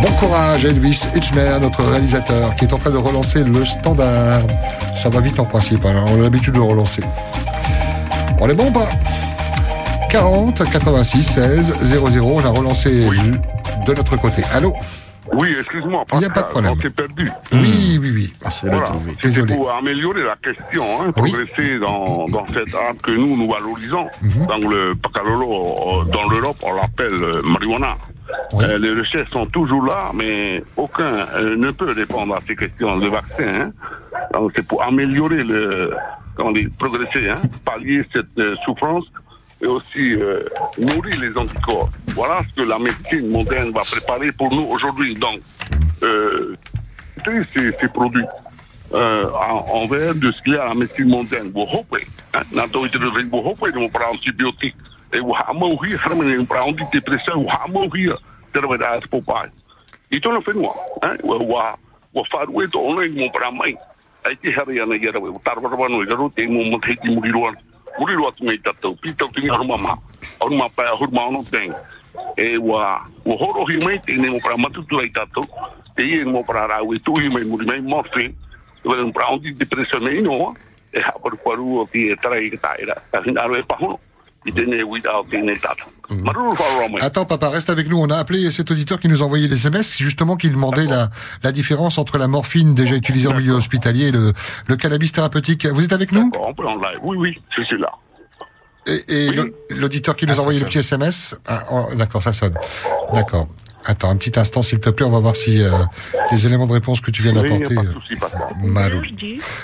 Bon 0.00 0.10
courage, 0.20 0.64
Elvis 0.64 1.02
Hitchner, 1.14 1.58
notre 1.60 1.84
réalisateur, 1.84 2.54
qui 2.56 2.64
est 2.64 2.72
en 2.72 2.78
train 2.78 2.90
de 2.90 2.96
relancer 2.98 3.40
le 3.40 3.64
standard. 3.64 4.40
Ça 5.02 5.08
va 5.08 5.20
vite 5.20 5.38
en 5.38 5.44
principe, 5.44 5.84
hein, 5.84 6.04
on 6.08 6.20
a 6.20 6.22
l'habitude 6.24 6.54
de 6.54 6.60
relancer. 6.60 7.02
On 8.40 8.48
est 8.48 8.54
bon 8.54 8.66
ou 8.68 8.72
pas? 8.72 8.88
40 10.14 10.62
86 10.70 11.22
16 11.24 11.74
00, 11.82 12.24
on 12.24 12.38
a 12.38 12.48
relancé 12.50 12.88
de 13.00 13.94
notre 13.94 14.16
côté. 14.16 14.42
Allô 14.54 14.72
Oui, 15.32 15.56
excuse-moi, 15.58 16.04
Il 16.12 16.20
n'y 16.20 16.26
a 16.26 16.30
pas 16.30 16.42
de 16.42 16.50
problème. 16.50 16.74
on 16.78 16.80
s'est 16.80 16.90
perdu. 16.90 17.32
Oui, 17.50 17.98
oui, 18.00 18.10
oui. 18.14 18.32
Voilà. 18.62 18.92
C'était 19.16 19.26
Désolé. 19.26 19.56
pour 19.56 19.72
améliorer 19.72 20.22
la 20.22 20.36
question, 20.36 20.84
hein, 21.00 21.12
Oui. 21.16 21.32
progresser 21.32 21.80
dans, 21.80 22.26
dans 22.28 22.46
cette 22.54 22.72
art 22.76 22.94
que 23.02 23.10
nous, 23.10 23.36
nous 23.36 23.50
valorisons. 23.50 24.06
Mhm. 24.22 24.46
Dans 24.46 24.68
le 24.68 24.94
Pacalolo, 24.94 25.50
euh, 25.52 26.04
dans 26.04 26.28
l'Europe, 26.28 26.58
on 26.62 26.74
l'appelle 26.74 27.20
euh, 27.20 27.42
marijuana. 27.42 27.96
Euh, 28.54 28.78
les 28.78 28.92
recherches 28.92 29.30
sont 29.30 29.46
toujours 29.46 29.84
là, 29.84 30.12
mais 30.14 30.62
aucun 30.76 31.26
euh, 31.34 31.56
ne 31.56 31.72
peut 31.72 31.90
répondre 31.90 32.36
à 32.36 32.40
ces 32.46 32.54
questions 32.54 32.98
de 32.98 33.08
vaccin. 33.08 33.42
hein. 33.62 33.72
Donc 34.32 34.52
c'est 34.54 34.64
pour 34.64 34.80
améliorer 34.80 35.42
le, 35.42 35.92
progresser, 36.78 37.30
hein, 37.30 37.42
pallier 37.64 38.04
cette 38.12 38.26
euh, 38.38 38.54
souffrance 38.64 39.04
et 39.64 39.66
aussi 39.66 40.14
euh, 40.14 40.44
les 41.18 41.36
anticorps. 41.36 41.88
Voilà 42.14 42.42
ce 42.48 42.62
que 42.62 42.68
la 42.68 42.78
médecine 42.78 43.30
moderne 43.30 43.72
va 43.72 43.80
préparer 43.80 44.30
pour 44.32 44.52
nous 44.54 44.64
aujourd'hui. 44.64 45.14
Donc, 45.14 45.40
euh, 46.02 46.54
ces, 47.24 47.88
produits 47.88 48.24
euh, 48.92 49.30
en- 49.30 49.66
envers 49.82 50.14
de 50.14 50.30
ce 50.30 50.42
qu'il 50.42 50.52
y 50.54 50.56
a 50.56 50.64
à 50.64 50.68
la 50.68 50.74
médecine 50.74 51.08
moderne. 51.08 51.50
Vous 51.54 51.66
hein, 52.34 52.42
vous 52.52 53.66
de 53.72 53.78
mon 53.78 53.88
para 53.88 54.10
antibiotique. 54.10 54.76
Et 55.14 55.18
vous 55.20 55.32
vous 55.32 55.34
hein, 65.82 65.96
e 66.02 66.10
raro, 66.10 66.30
te 66.30 66.46
mo 66.46 66.64
mo 66.64 66.78
teiti 66.78 67.08
muri 67.10 67.30
roan. 67.30 67.52
Muri 67.52 67.73
roa 67.98 68.32
tunga 68.32 68.52
i 68.52 68.58
tatou, 68.58 68.96
pitau 68.96 69.28
tingi 69.28 69.48
haruma 69.48 69.76
ma. 69.76 69.98
Haruma 70.40 70.68
pai, 70.70 70.86
haruma 70.86 71.26
ono 71.28 71.42
teng. 71.42 71.74
E 72.36 72.56
wa, 72.58 73.00
wa 73.24 73.36
horohi 73.36 73.78
mai 73.84 73.98
te 74.00 74.16
ne 74.16 74.30
mo 74.30 74.40
para 74.40 74.56
matutura 74.56 75.04
i 75.04 75.10
tatou. 75.10 75.46
Te 75.96 76.02
ie 76.02 76.24
mo 76.24 76.42
para 76.42 76.66
rau 76.66 76.94
e 76.94 76.98
tuhi 76.98 77.28
mai 77.28 77.44
muri 77.44 77.66
mai 77.66 77.80
morphine. 77.80 78.34
Wale 78.84 79.04
mo 79.04 79.12
para 79.12 79.30
onti 79.30 79.54
depression 79.54 80.02
nei 80.02 80.22
noa. 80.22 80.54
E 80.92 81.00
haparu 81.00 81.38
paru 81.44 81.80
o 81.80 81.86
ki 81.86 82.10
e 82.12 82.16
tarai 82.16 82.46
i 82.46 82.50
ka 82.50 82.68
taira. 82.68 82.94
Ka 83.10 83.22
hina 83.22 83.42
aro 83.42 83.56
e 83.56 83.62
pahono. 83.62 83.98
Wharoa 86.54 86.88
mai. 86.88 87.00
Attends, 87.00 87.24
papa, 87.24 87.48
reste 87.48 87.70
avec 87.70 87.88
nous. 87.88 87.98
On 87.98 88.10
a 88.10 88.16
appelé 88.16 88.50
cet 88.52 88.70
auditeur 88.70 89.00
qui 89.00 89.08
nous 89.08 89.22
a 89.22 89.24
envoyé 89.24 89.48
des 89.48 89.54
SMS, 89.56 89.96
justement, 89.98 90.36
qui 90.36 90.50
demandait 90.50 90.84
la, 90.84 91.10
la 91.42 91.50
différence 91.52 91.96
entre 91.98 92.18
la 92.18 92.28
morphine 92.28 92.74
déjà 92.74 92.94
utilisée 92.94 93.28
en 93.28 93.34
milieu 93.34 93.52
hospitalier 93.54 94.06
et 94.08 94.12
le, 94.12 94.32
le 94.66 94.76
cannabis 94.76 95.12
thérapeutique. 95.12 95.66
Vous 95.66 95.82
êtes 95.84 95.92
avec 95.94 96.12
nous. 96.12 96.30
Oui, 97.02 97.16
oui, 97.16 97.42
je 97.56 97.62
suis 97.62 97.78
là. 97.78 97.90
Et, 98.86 99.02
et 99.08 99.30
l'au- 99.32 99.46
l'auditeur 99.70 100.14
qui 100.14 100.26
nous 100.26 100.34
Ah, 100.34 100.36
a 100.36 100.40
envoyé 100.40 100.60
le 100.60 100.66
petit 100.66 100.78
SMS 100.78 101.38
ah, 101.46 101.64
oh, 101.70 101.86
D'accord, 101.94 102.22
ça 102.22 102.34
sonne. 102.34 102.54
D'accord. 103.14 103.48
Attends, 103.86 104.10
un 104.10 104.16
petit 104.16 104.38
instant, 104.38 104.62
s'il 104.62 104.80
te 104.80 104.90
plaît. 104.90 105.06
On 105.06 105.10
va 105.10 105.20
voir 105.20 105.36
si 105.36 105.62
euh, 105.62 105.70
les 106.32 106.46
éléments 106.46 106.66
de 106.66 106.72
réponse 106.72 107.00
que 107.00 107.10
tu 107.10 107.22
viens 107.22 107.36
Oui, 107.36 107.42
d'apporter... 107.42 107.74
pas 107.74 107.82
de 107.82 107.88
euh. 107.88 108.66
Malou. 108.66 109.02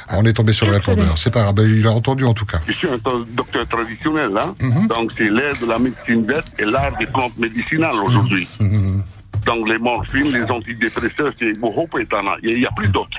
Ah, 0.08 0.16
on 0.18 0.24
est 0.24 0.32
tombé 0.32 0.52
sur 0.52 0.66
le 0.66 0.72
répondeur. 0.72 1.16
C'est 1.16 1.32
pas 1.32 1.42
grave. 1.42 1.54
Ben, 1.54 1.68
il 1.68 1.86
a 1.86 1.92
entendu, 1.92 2.24
en 2.24 2.34
tout 2.34 2.44
cas. 2.44 2.60
Je 2.66 2.72
suis 2.72 2.88
un 2.88 2.98
docteur 3.30 3.66
traditionnel, 3.66 4.30
hein. 4.36 4.54
Mhm. 4.60 4.88
Donc, 4.88 5.12
c'est 5.16 5.30
l'air 5.30 5.54
de 5.60 5.66
la 5.66 5.78
médecine 5.78 6.26
verte 6.26 6.48
et 6.58 6.64
l'art 6.64 6.96
des 6.98 7.06
plantes 7.06 7.36
médicinales 7.38 7.94
aujourd'hui. 7.94 8.46
Mhm. 8.60 9.02
Donc, 9.46 9.68
les 9.68 9.78
morphines, 9.78 10.32
les 10.32 10.50
antidépresseurs, 10.50 11.32
c'est 11.38 11.58
beaucoup 11.58 11.98
étonnant. 11.98 12.34
Il 12.42 12.58
n'y 12.58 12.66
a 12.66 12.70
plus 12.72 12.88
d'autres. 12.88 13.18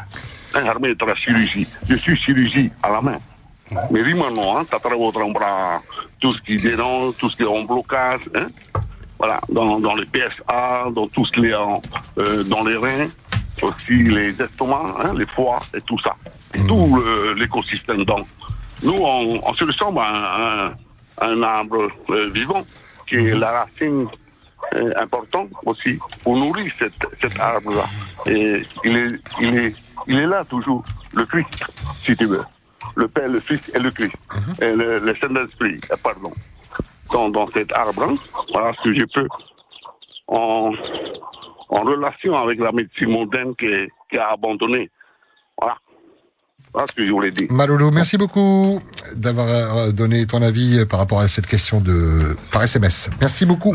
Hein, 0.53 0.65
armée 0.67 0.89
est 0.89 1.01
la 1.01 1.15
chirurgie. 1.15 1.65
Je 1.89 1.95
suis 1.95 2.15
chirurgie 2.15 2.69
à 2.83 2.89
la 2.89 3.01
main. 3.01 3.17
Mais 3.89 4.03
dis-moi 4.03 4.29
non, 4.31 4.57
hein, 4.57 4.65
t'as 4.69 4.79
travaillé 4.79 5.01
au 5.01 5.31
bras, 5.31 5.81
tout 6.19 6.33
ce 6.33 6.41
qui 6.41 6.57
dénonce, 6.57 7.15
tout 7.17 7.29
ce 7.29 7.37
qui 7.37 7.43
est 7.43 7.47
en 7.47 7.63
blocage, 7.63 8.21
hein. 8.35 8.47
Voilà, 9.21 9.39
dans, 9.49 9.79
dans 9.79 9.93
les 9.93 10.05
PSA, 10.07 10.89
dans 10.95 11.05
tout 11.05 11.23
ce 11.25 11.31
qui 11.31 11.45
est 11.45 11.53
en, 11.53 11.79
euh, 12.17 12.43
dans 12.43 12.63
les 12.63 12.75
reins, 12.75 13.07
aussi 13.61 13.93
les 13.93 14.41
estomacs, 14.41 14.95
hein, 14.99 15.13
les 15.15 15.27
foies 15.27 15.59
et 15.75 15.81
tout 15.81 15.99
ça. 15.99 16.15
Et 16.55 16.65
tout 16.65 16.99
l'écosystème. 17.35 18.03
Donc, 18.03 18.25
nous, 18.81 18.97
on, 18.99 19.39
on 19.47 19.53
se 19.53 19.63
ressemble 19.63 19.99
à 19.99 20.71
un, 20.71 20.73
un 21.33 21.43
arbre 21.43 21.87
euh, 22.09 22.31
vivant, 22.33 22.65
qui 23.05 23.17
est 23.17 23.35
la 23.35 23.51
racine 23.51 24.07
euh, 24.73 24.91
importante 24.99 25.49
aussi 25.67 25.99
pour 26.23 26.35
nourrir 26.37 26.73
cet, 26.79 26.93
cet 27.21 27.39
arbre-là. 27.39 27.85
Et 28.25 28.63
il 28.83 28.97
est, 28.97 29.19
il, 29.39 29.55
est, 29.55 29.75
il 30.07 30.17
est 30.17 30.25
là 30.25 30.43
toujours, 30.45 30.83
le 31.13 31.25
Christ, 31.25 31.63
si 32.03 32.15
tu 32.17 32.25
veux. 32.25 32.43
Le 32.95 33.07
Père, 33.07 33.27
le 33.27 33.39
Fils 33.39 33.61
et 33.75 33.77
le 33.77 33.91
Christ. 33.91 34.15
Et 34.59 34.73
le, 34.73 34.97
le 34.97 35.15
Saint-Esprit, 35.21 35.79
pardon. 36.01 36.33
Dans, 37.11 37.29
dans 37.29 37.47
cet 37.53 37.71
arbre, 37.73 38.03
hein, 38.03 38.15
voilà 38.53 38.71
ce 38.77 38.83
que 38.89 38.93
je 38.97 39.05
peux, 39.13 39.27
en, 40.27 40.71
en 41.69 41.81
relation 41.81 42.37
avec 42.37 42.59
la 42.59 42.71
médecine 42.71 43.09
moderne 43.09 43.53
qui, 43.59 43.65
est- 43.65 43.89
qui 44.09 44.17
a 44.17 44.29
abandonné. 44.31 44.89
Voilà. 45.59 45.75
Voilà 46.73 46.87
ce 46.87 46.93
que 46.93 47.05
je 47.05 47.11
voulais 47.11 47.31
dire. 47.31 47.47
Maloulou, 47.51 47.91
merci 47.91 48.15
beaucoup 48.17 48.79
d'avoir 49.13 49.49
euh, 49.49 49.91
donné 49.91 50.25
ton 50.25 50.41
avis 50.41 50.85
par 50.85 50.99
rapport 51.01 51.19
à 51.19 51.27
cette 51.27 51.45
question 51.47 51.81
de 51.81 52.37
par 52.49 52.63
SMS. 52.63 53.09
Merci 53.19 53.45
beaucoup. 53.45 53.73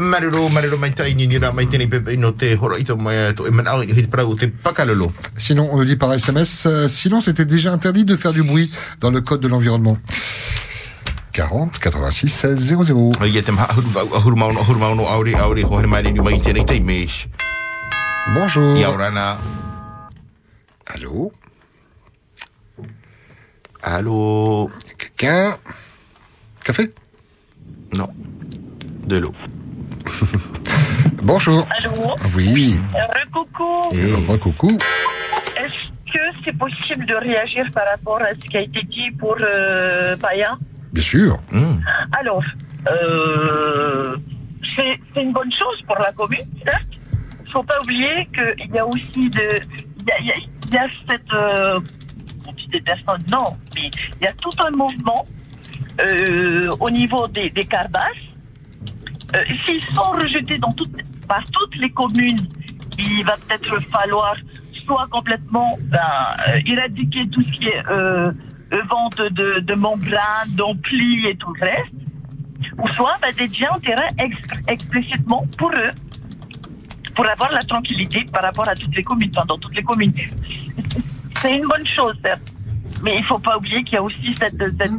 Te 4.36 4.46
pakalolo. 4.46 5.12
Sinon, 5.36 5.68
on 5.72 5.76
nous 5.76 5.84
dit 5.84 5.96
par 5.96 6.10
SMS, 6.14 6.64
euh, 6.64 6.88
sinon 6.88 7.20
c'était 7.20 7.44
déjà 7.44 7.70
interdit 7.70 8.06
de 8.06 8.16
faire 8.16 8.32
du 8.32 8.42
bruit 8.42 8.72
dans 9.02 9.10
le 9.10 9.20
code 9.20 9.40
de 9.42 9.48
l'environnement. 9.48 9.98
40 11.36 11.78
86 11.78 12.32
16 12.32 12.84
00. 12.84 13.26
Ia 13.26 13.42
te 13.42 13.52
maha 13.52 13.68
ahuru 13.72 13.90
vau 13.92 14.08
ahuru 14.16 14.36
mauno 14.36 14.60
ahuru 14.60 14.80
mauno 14.80 15.04
aure 15.04 15.34
aure 15.36 15.62
ho 15.68 15.80
he 15.80 15.86
mai 15.86 16.02
ni 16.02 16.20
mai 16.20 16.40
tēnei 16.40 16.64
tei 16.64 16.80
me. 16.80 17.04
Bonjour. 18.32 18.80
Allô? 20.86 21.32
Allô? 23.82 24.70
Quelqu'un? 24.98 25.58
Café? 26.64 26.90
Non. 27.92 28.08
De 29.06 29.18
l'eau. 29.18 29.34
Bonjour. 31.22 31.66
Allô? 31.70 32.16
Oui. 32.34 32.80
Recoucou. 32.94 33.90
Et... 33.92 34.38
coucou. 34.38 34.78
Est-ce 35.56 35.90
que 36.12 36.24
c'est 36.44 36.56
possible 36.56 37.04
de 37.04 37.14
réagir 37.14 37.70
par 37.72 37.84
rapport 37.86 38.22
à 38.22 38.30
ce 38.30 38.48
qui 38.48 38.56
a 38.56 38.62
été 38.62 38.82
dit 38.84 39.10
pour 39.10 39.36
euh, 39.40 40.16
Paya? 40.16 40.56
Bien 40.97 41.02
sûr. 41.02 41.39
Alors, 42.18 42.43
euh, 42.90 44.16
c'est 44.74 45.23
une 45.23 45.35
bonne 45.35 45.52
chose 45.52 45.82
pour 45.86 45.98
la 45.98 46.10
commune, 46.12 46.48
certes. 46.64 46.86
Il 47.12 47.48
ne 47.48 47.51
faut 47.51 47.62
pas 47.62 47.78
oublier 47.82 48.27
qu'il 48.35 48.70
y 48.74 48.78
a 48.78 48.86
aussi 48.86 49.28
de, 49.28 49.60
il 50.20 50.73
y 50.73 50.78
a, 50.78 50.86
cette, 51.06 51.32
euh, 51.35 51.78
on 52.47 53.31
non, 53.31 53.59
mais 53.74 53.90
il 54.18 54.24
y 54.24 54.27
a 54.27 54.32
tout 54.40 54.56
un 54.59 54.70
mouvement 54.70 55.27
euh, 56.01 56.74
au 56.81 56.89
niveau 56.89 57.28
des, 57.28 57.51
des 57.51 57.66
carbasses. 57.66 58.27
Euh, 59.35 59.44
S'ils 59.66 59.85
sont 59.94 60.12
rejetés 60.12 60.56
dans 60.56 60.74
par 61.28 61.44
toutes 61.51 61.77
les 61.77 61.90
communes, 61.90 62.48
il 62.98 63.23
va 63.23 63.36
peut-être 63.36 63.82
falloir 63.90 64.35
soit 64.86 65.09
complètement 65.10 65.78
ben, 65.82 66.62
éradiquer 66.64 67.28
tout 67.28 67.43
ce 67.43 67.51
qui 67.51 67.68
est 67.68 67.82
vente 68.88 69.20
de, 69.32 69.60
de 69.60 69.74
membranes, 69.74 70.51
d'amplis 70.51 71.26
et 71.26 71.36
tout 71.36 71.52
le 71.55 71.66
reste, 71.66 71.93
ou 72.78 72.88
soit 72.88 73.16
ben, 73.22 73.32
dédier 73.36 73.66
un 73.68 73.78
terrain 73.78 74.09
ex- 74.18 74.38
explicitement 74.68 75.47
pour 75.59 75.70
eux, 75.70 75.93
pour 77.14 77.26
avoir 77.28 77.51
la 77.52 77.62
tranquillité 77.62 78.24
par 78.32 78.43
rapport 78.43 78.68
à 78.68 78.74
toutes 78.74 78.94
les 78.94 79.02
communes, 79.05 79.30
enfin, 79.34 79.47
dans 79.47 79.59
toutes 79.59 79.76
les 79.76 79.82
communes. 79.82 80.12
C'est 81.40 81.56
une 81.56 81.66
bonne 81.66 81.86
chose, 81.86 82.16
certes, 82.22 82.52
mais 83.02 83.14
il 83.14 83.20
ne 83.20 83.26
faut 83.26 83.38
pas 83.38 83.56
oublier 83.56 83.82
qu'il 83.84 83.94
y 83.94 83.98
a 83.98 84.02
aussi 84.02 84.34
cette, 84.38 84.59
cette, 84.59 84.90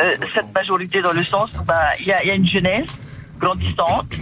euh, 0.00 0.16
cette 0.34 0.52
majorité 0.54 1.00
dans 1.00 1.12
le 1.12 1.24
sens 1.24 1.50
où 1.58 1.64
ben, 1.64 1.74
il 2.00 2.06
y, 2.06 2.08
y 2.08 2.30
a 2.30 2.34
une 2.34 2.46
jeunesse 2.46 2.90
grandissante 3.38 4.12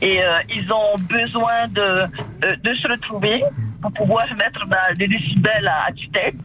et 0.00 0.22
euh, 0.22 0.38
ils 0.54 0.72
ont 0.72 0.96
besoin 1.08 1.68
de, 1.68 1.80
euh, 1.80 2.56
de 2.62 2.74
se 2.74 2.88
retrouver 2.88 3.42
pour 3.82 3.92
pouvoir 3.92 4.26
mettre 4.36 4.66
ben, 4.66 4.78
des 4.96 5.08
décibels 5.08 5.66
à, 5.68 5.86
à 5.88 5.92
tue-tête. 5.92 6.36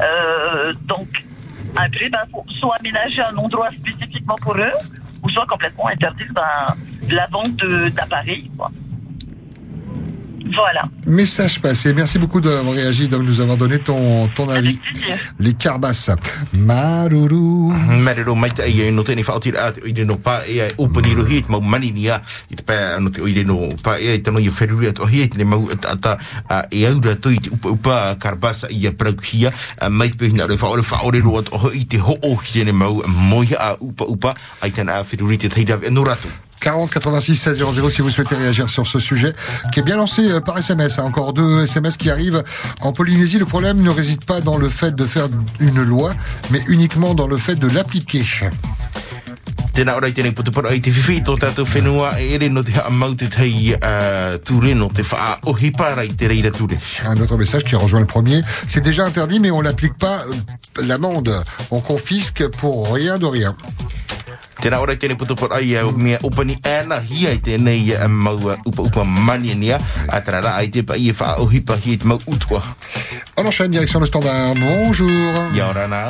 Euh, 0.00 0.72
donc, 0.82 1.08
après, 1.76 2.08
ben, 2.08 2.20
faut 2.30 2.44
soit 2.48 2.76
aménager 2.76 3.22
un 3.22 3.36
endroit 3.36 3.70
spécifiquement 3.70 4.36
pour 4.40 4.56
eux, 4.56 4.72
ou 5.22 5.28
soit 5.30 5.46
complètement 5.46 5.88
interdire 5.88 6.32
ben, 6.34 6.76
la 7.08 7.26
vente 7.26 7.56
d'appareils. 7.94 8.50
Voilà. 10.56 10.88
Message 11.06 11.60
passé. 11.60 11.92
Merci 11.92 12.18
beaucoup 12.18 12.40
d'avoir 12.40 12.74
réagi, 12.74 13.08
de 13.08 13.16
nous 13.16 13.40
avoir 13.40 13.56
donné 13.56 13.78
ton, 13.78 14.28
ton 14.28 14.48
avis. 14.48 14.78
Les 15.38 15.54
carbasses. 15.54 16.10
Maruru. 16.52 17.72
Maruru 18.02 18.34
mai 18.34 18.50
no 18.92 19.04
tēnei 19.04 19.24
whaotira 19.24 19.68
ate 19.68 19.82
o 19.82 19.88
i 19.88 19.94
reno 19.96 20.16
pā 20.20 20.38
e 20.48 20.60
ai 20.64 20.72
upani 20.80 21.14
rohi 21.16 21.42
te 21.42 21.52
mau 21.52 21.60
mani 21.60 21.90
ni 21.92 22.08
a 22.10 22.20
i 22.50 22.56
te 22.58 22.64
pā 22.66 22.76
ano 22.96 23.10
te 23.12 23.22
o 23.22 23.28
i 23.28 23.34
reno 23.36 23.68
pā 23.82 23.96
ai 23.98 24.20
tano 24.24 24.42
i 24.42 24.48
a 24.48 24.54
wheruri 24.54 24.90
ato 24.90 25.08
hi 25.10 25.26
tene 25.28 25.46
mau 25.48 25.68
ata 25.72 25.94
ata 25.94 26.14
a 26.48 26.62
e 26.70 26.84
aura 26.88 27.16
to 27.16 27.32
i 27.34 27.40
te 27.42 27.52
upa 27.54 27.74
upa 27.74 27.98
karbasa 28.20 28.70
i 28.70 28.86
a 28.86 28.92
praukia 28.92 29.52
a 29.78 29.90
mai 29.90 30.12
pe 30.12 30.30
hina 30.30 30.46
re 30.46 30.58
whaore 30.60 30.82
whaore 30.82 31.22
ro 31.24 31.38
ato 31.40 31.58
ho 31.58 31.72
i 31.72 31.84
te 31.84 31.98
ho 31.98 32.16
o 32.22 32.36
ki 32.36 32.60
tene 32.60 32.72
mau 32.72 33.02
moia 33.06 33.60
a 33.60 33.76
upa 33.80 34.08
upa 34.08 34.34
ai 34.60 34.72
tana 34.72 35.00
a 35.00 35.04
wheruri 35.04 35.38
te 35.38 35.48
teirawe 35.48 35.90
no 35.90 36.04
ratu. 36.04 36.28
40 36.64 36.90
86 36.90 37.36
16 37.36 37.58
00 37.58 37.90
si 37.90 38.00
vous 38.00 38.08
souhaitez 38.08 38.34
réagir 38.36 38.70
sur 38.70 38.86
ce 38.86 38.98
sujet 38.98 39.34
qui 39.70 39.80
est 39.80 39.82
bien 39.82 39.98
lancé 39.98 40.22
euh, 40.30 40.40
par 40.40 40.56
SMS. 40.56 40.98
hein. 40.98 41.02
Encore 41.04 41.34
deux 41.34 41.64
SMS 41.64 41.98
qui 41.98 42.08
arrivent. 42.10 42.42
En 42.80 42.92
Polynésie, 42.92 43.38
le 43.38 43.44
problème 43.44 43.82
ne 43.82 43.90
réside 43.90 44.24
pas 44.24 44.40
dans 44.40 44.56
le 44.56 44.70
fait 44.70 44.96
de 44.96 45.04
faire 45.04 45.28
une 45.60 45.82
loi, 45.82 46.12
mais 46.50 46.62
uniquement 46.66 47.14
dans 47.14 47.26
le 47.26 47.36
fait 47.36 47.56
de 47.56 47.68
l'appliquer. 47.68 48.24
Un 57.04 57.20
autre 57.20 57.36
message 57.36 57.64
qui 57.64 57.76
rejoint 57.76 58.00
le 58.00 58.06
premier. 58.06 58.40
C'est 58.68 58.80
déjà 58.82 59.04
interdit, 59.04 59.38
mais 59.38 59.50
on 59.50 59.62
n'applique 59.62 59.98
pas 59.98 60.20
euh, 60.22 60.82
l'amende. 60.82 61.42
On 61.70 61.80
confisque 61.80 62.46
pour 62.48 62.90
rien 62.94 63.18
de 63.18 63.26
rien. 63.26 63.54
Tēnā 64.62 64.78
ora 64.80 64.94
i 64.94 64.98
tēnei 65.02 65.16
putupara 65.18 65.58
i 65.60 65.74
au 65.76 65.90
mea 65.98 66.18
upani 66.24 66.54
āna 66.64 67.00
hia 67.04 67.32
i 67.34 67.40
tēnei 67.42 67.96
mau 68.08 68.36
upa 68.38 68.82
upa 68.86 69.04
mani 69.04 69.54
nia 69.58 69.78
a 70.08 70.20
tēnā 70.24 70.40
rā 70.46 70.52
i 70.64 70.70
te 70.72 70.82
pa 70.86 70.96
i 70.96 71.10
e 71.10 71.16
wha 71.18 71.34
ohi 71.42 71.60
pa 71.60 71.76
hi 71.76 71.96
te 71.98 72.06
mau 72.06 72.18
utua. 72.30 72.62
On 73.36 73.44
enchaîne 73.46 73.72
direction 73.72 74.00
le 74.00 74.06
standard. 74.06 74.54
Bonjour. 74.58 75.50
Ia 75.54 75.68
ora 75.68 75.86
nā. 75.88 76.02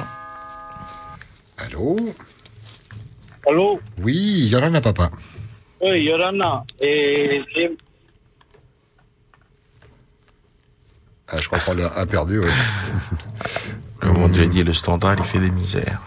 Allô 1.65 1.97
Allô 3.47 3.79
Oui, 4.03 4.49
Yorana 4.51 4.81
Papa. 4.81 5.11
Oui, 5.81 6.01
Yorana. 6.05 6.65
Et, 6.81 7.43
et- 7.57 7.77
Ah, 11.29 11.41
je 11.41 11.47
crois 11.49 11.59
qu'on 11.61 11.75
l'a 11.75 11.89
a 11.89 12.07
perdu, 12.07 12.39
oui. 12.39 12.51
Mon 14.03 14.29
Dieu, 14.29 14.47
dit 14.47 14.63
le 14.63 14.75
standard, 14.75 15.17
il 15.19 15.25
fait 15.25 15.39
des 15.39 15.51
misères. 15.51 16.01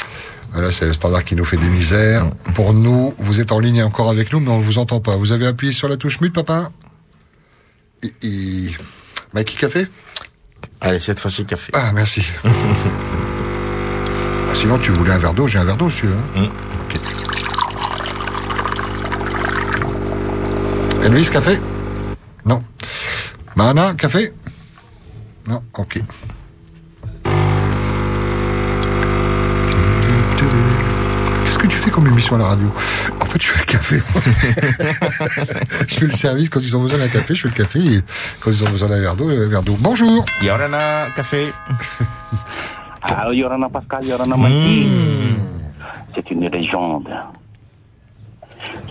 Là, 0.58 0.72
c'est 0.72 0.86
le 0.86 0.94
standard 0.94 1.24
qui 1.24 1.36
nous 1.36 1.46
fait 1.46 1.58
des 1.58 1.70
misères. 1.70 2.30
Pour 2.56 2.74
nous, 2.74 3.14
vous 3.20 3.40
êtes 3.40 3.52
en 3.52 3.60
ligne 3.60 3.84
encore 3.84 4.10
avec 4.10 4.34
nous, 4.34 4.40
mais 4.40 4.50
on 4.50 4.60
ne 4.60 4.64
vous 4.64 4.80
entend 4.80 5.00
pas. 5.00 5.16
Vous 5.16 5.32
avez 5.32 5.46
appuyé 5.46 5.72
sur 5.72 5.88
la 5.88 5.98
touche 5.98 6.20
mute, 6.20 6.34
papa 6.34 6.72
et, 8.02 8.14
et... 8.24 8.72
Mikey 9.34 9.56
Café 9.56 9.88
Allez, 10.82 11.00
cette 11.00 11.20
fois-ci, 11.20 11.46
café. 11.46 11.72
Ah, 11.76 11.92
merci. 11.94 12.26
Ah, 14.50 14.56
sinon, 14.56 14.80
tu 14.80 14.92
voulais 14.92 15.12
un 15.12 15.18
verre 15.18 15.34
d'eau 15.34 15.46
J'ai 15.46 15.60
un 15.60 15.66
verre 15.66 15.76
d'eau, 15.76 15.90
si 15.90 15.98
tu 15.98 16.08
veux. 16.08 16.16
Hein 16.38 16.44
mm. 16.44 16.50
okay. 16.86 17.00
Elvis, 21.06 21.30
café? 21.30 21.60
Non. 22.46 22.64
Mana, 23.58 23.94
café? 23.96 24.32
Non, 25.46 25.62
ok. 25.74 26.00
Qu'est-ce 30.38 31.58
que 31.58 31.68
tu 31.68 31.78
fais 31.78 31.90
comme 31.90 32.06
émission 32.08 32.36
à 32.36 32.40
la 32.40 32.46
radio? 32.46 32.68
En 33.20 33.26
fait, 33.26 33.42
je 33.42 33.48
fais 33.48 33.60
le 33.60 33.66
café. 33.66 33.96
je 35.88 35.96
fais 35.96 36.06
le 36.06 36.12
service 36.12 36.50
quand 36.50 36.60
ils 36.60 36.78
ont 36.78 36.82
besoin 36.82 37.00
d'un 37.00 37.08
café, 37.08 37.34
je 37.34 37.42
fais 37.42 37.48
le 37.48 37.56
café. 37.56 37.80
Et 37.80 38.02
quand 38.40 38.52
ils 38.52 38.64
ont 38.64 38.70
besoin 38.70 38.90
d'un 38.90 39.00
verre 39.00 39.16
d'eau, 39.16 39.30
un 39.30 39.48
verre 39.48 39.64
d'eau. 39.64 39.76
Bonjour. 39.80 40.24
Yorana, 40.44 41.08
café. 41.16 41.52
Alors, 43.02 43.34
Yorana 43.34 43.70
Pascal, 43.70 44.06
Yorana 44.06 44.38
Mikey. 44.38 44.88
C'est 46.14 46.30
une 46.30 46.48
légende. 46.48 47.10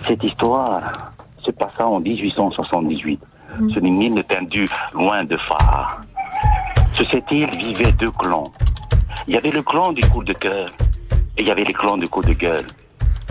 Cette 0.09 0.25
histoire 0.25 1.13
se 1.45 1.53
passa 1.53 1.87
en 1.87 2.01
1878. 2.01 3.21
Sur 3.69 3.85
une 3.85 4.03
île 4.03 4.19
étendue 4.19 4.69
loin 4.93 5.23
de 5.23 5.37
phare. 5.37 6.01
Sur 6.95 7.09
cette 7.11 7.31
île 7.31 7.51
vivaient 7.57 7.93
deux 7.93 8.11
clans. 8.11 8.53
Il 9.29 9.35
y 9.35 9.37
avait 9.37 9.51
le 9.51 9.63
clan 9.63 9.93
du 9.93 10.03
coup 10.09 10.25
de 10.25 10.33
cœur 10.33 10.71
et 11.37 11.43
il 11.43 11.49
y 11.49 11.51
avait 11.51 11.65
le 11.65 11.73
clan 11.73 11.97
du 11.97 12.09
coup 12.09 12.23
de 12.23 12.33
gueule, 12.33 12.67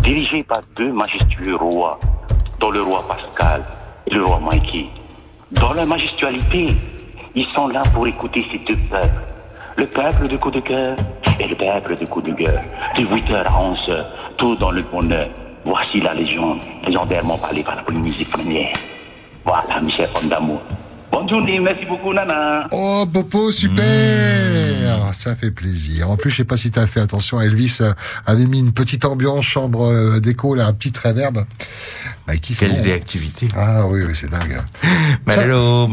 dirigés 0.04 0.44
par 0.44 0.62
deux 0.76 0.92
majestueux 0.92 1.56
rois, 1.56 2.00
dont 2.60 2.72
le 2.72 2.82
roi 2.82 3.06
Pascal 3.08 3.64
et 4.08 4.14
le 4.14 4.24
roi 4.24 4.40
Mikey. 4.40 4.88
Dans 5.52 5.74
leur 5.74 5.88
majestualité, 5.88 6.68
ils 7.34 7.48
sont 7.54 7.68
là 7.68 7.84
pour 7.94 8.08
écouter 8.08 8.46
ces 8.52 8.60
deux 8.60 8.80
peuples. 8.90 9.22
Le 9.78 9.88
peuple 9.88 10.28
de 10.28 10.38
coup 10.38 10.52
de 10.52 10.60
cœur 10.60 10.96
et 11.40 11.48
le 11.48 11.56
peuple 11.56 11.98
de 11.98 12.06
coup 12.06 12.22
de 12.22 12.32
gueule. 12.32 12.62
De 12.98 13.04
8h 13.04 13.44
à 13.44 13.52
11h, 13.52 14.06
tout 14.38 14.56
dans 14.56 14.72
le 14.72 14.84
bonheur. 14.84 15.28
Voici 15.66 16.00
la 16.00 16.14
légende, 16.14 16.60
légendairement 16.86 17.38
parlée 17.38 17.64
par 17.64 17.76
la 17.76 17.84
Polynésie 17.84 18.26
première. 18.26 18.74
Voilà, 19.44 19.82
mes 19.82 19.92
chers 19.92 20.10
hommes 20.16 20.30
d'amour. 20.30 20.62
Bonne 21.16 21.30
journée, 21.30 21.62
merci 21.62 21.86
beaucoup, 21.86 22.12
Nana. 22.12 22.68
Oh, 22.74 23.06
Popo, 23.12 23.50
super 23.50 25.14
Ça 25.14 25.34
fait 25.34 25.50
plaisir. 25.50 26.10
En 26.10 26.18
plus, 26.18 26.30
je 26.30 26.36
sais 26.36 26.44
pas 26.44 26.58
si 26.58 26.72
tu 26.72 26.78
as 26.78 26.88
fait 26.88 27.00
attention, 27.00 27.40
Elvis 27.40 27.80
avait 28.26 28.48
mis 28.48 28.60
une 28.60 28.74
petite 28.74 29.06
ambiance, 29.06 29.46
chambre 29.46 29.94
euh, 29.94 30.20
d'écho, 30.20 30.56
là, 30.56 30.68
un 30.68 30.74
petit 30.74 30.92
réverb. 31.02 31.46
Bah, 32.28 32.36
qui 32.36 32.54
Quelle 32.54 32.74
bon. 32.74 32.84
réactivité. 32.84 33.48
Ah 33.56 33.88
oui, 33.88 34.02
oui, 34.06 34.14
c'est 34.14 34.30
dingue. 34.30 34.62
In 35.26 35.88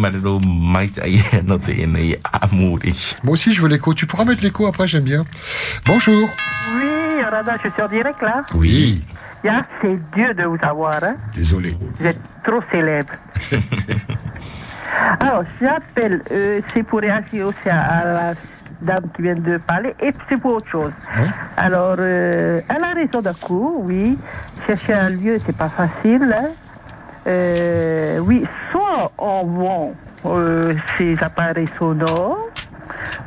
amouri. 2.42 3.14
Moi 3.22 3.32
aussi, 3.34 3.54
je 3.54 3.62
veux 3.62 3.68
l'écho. 3.68 3.94
Tu 3.94 4.06
pourras 4.06 4.24
mettre 4.24 4.42
l'écho 4.42 4.66
après, 4.66 4.88
j'aime 4.88 5.04
bien. 5.04 5.24
Bonjour. 5.86 6.28
Oui, 6.74 7.20
Yorana, 7.20 7.58
je 7.62 7.70
suis 7.70 7.80
en 7.80 7.88
direct 7.88 8.20
là. 8.22 8.42
Oui. 8.54 9.04
Ya, 9.44 9.64
c'est 9.80 10.00
Dieu 10.16 10.34
de 10.34 10.42
vous 10.42 10.58
avoir. 10.62 11.04
Hein. 11.04 11.14
Désolé. 11.32 11.76
Vous 12.00 12.06
êtes 12.06 12.18
trop 12.44 12.60
célèbre. 12.72 13.12
Alors, 15.20 15.44
j'appelle, 15.60 16.23
euh, 16.31 16.60
c'est 16.73 16.82
pour 16.82 17.01
réagir 17.01 17.47
aussi 17.48 17.69
à, 17.69 17.81
à 17.81 18.05
la 18.05 18.35
dame 18.81 19.10
qui 19.14 19.23
vient 19.23 19.35
de 19.35 19.56
parler, 19.59 19.94
et 20.01 20.12
c'est 20.28 20.40
pour 20.40 20.55
autre 20.55 20.69
chose. 20.69 20.93
Alors, 21.56 21.97
euh, 21.98 22.60
elle 22.69 22.85
a 22.85 22.93
raison 22.94 23.20
d'un 23.20 23.35
coup, 23.35 23.77
oui. 23.85 24.19
Chercher 24.66 24.94
un 24.94 25.10
lieu, 25.10 25.39
c'est 25.44 25.56
pas 25.56 25.69
facile. 25.69 26.35
hein. 26.36 26.48
Euh, 27.27 28.19
oui, 28.19 28.44
soit 28.70 29.12
on 29.19 29.44
vend 29.44 29.93
euh, 30.27 30.74
ces 30.98 31.16
appareils 31.23 31.69
sonores, 31.78 32.48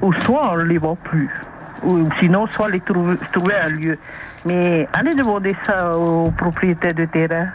ou 0.02 0.12
soit 0.14 0.52
on 0.52 0.58
ne 0.58 0.64
les 0.64 0.78
vend 0.78 0.96
plus. 0.96 1.30
Ou 1.84 2.10
sinon, 2.20 2.48
soit 2.48 2.70
les 2.70 2.82
trouver, 2.82 3.16
trouver 3.32 3.56
un 3.56 3.70
lieu. 3.70 3.98
Mais 4.46 4.88
allez 4.94 5.16
demander 5.16 5.56
ça 5.66 5.98
aux 5.98 6.32
propriétaires 6.32 6.94
de 6.94 7.06
terrain. 7.06 7.48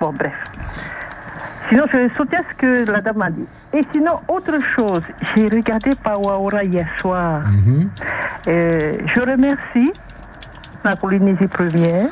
Bon, 0.00 0.12
bref. 0.12 0.32
Sinon, 1.68 1.84
je 1.92 2.08
soutiens 2.16 2.40
ce 2.50 2.54
que 2.56 2.90
la 2.90 3.00
dame 3.00 3.22
a 3.22 3.30
dit. 3.30 3.44
Et 3.74 3.82
sinon, 3.92 4.20
autre 4.28 4.58
chose, 4.74 5.02
j'ai 5.34 5.48
regardé 5.48 5.94
Pawaora 5.94 6.64
hier 6.64 6.86
soir. 6.98 7.42
Euh, 8.46 8.96
je 9.06 9.20
remercie 9.20 9.92
la 10.84 10.96
Polynésie 10.96 11.46
première 11.48 12.08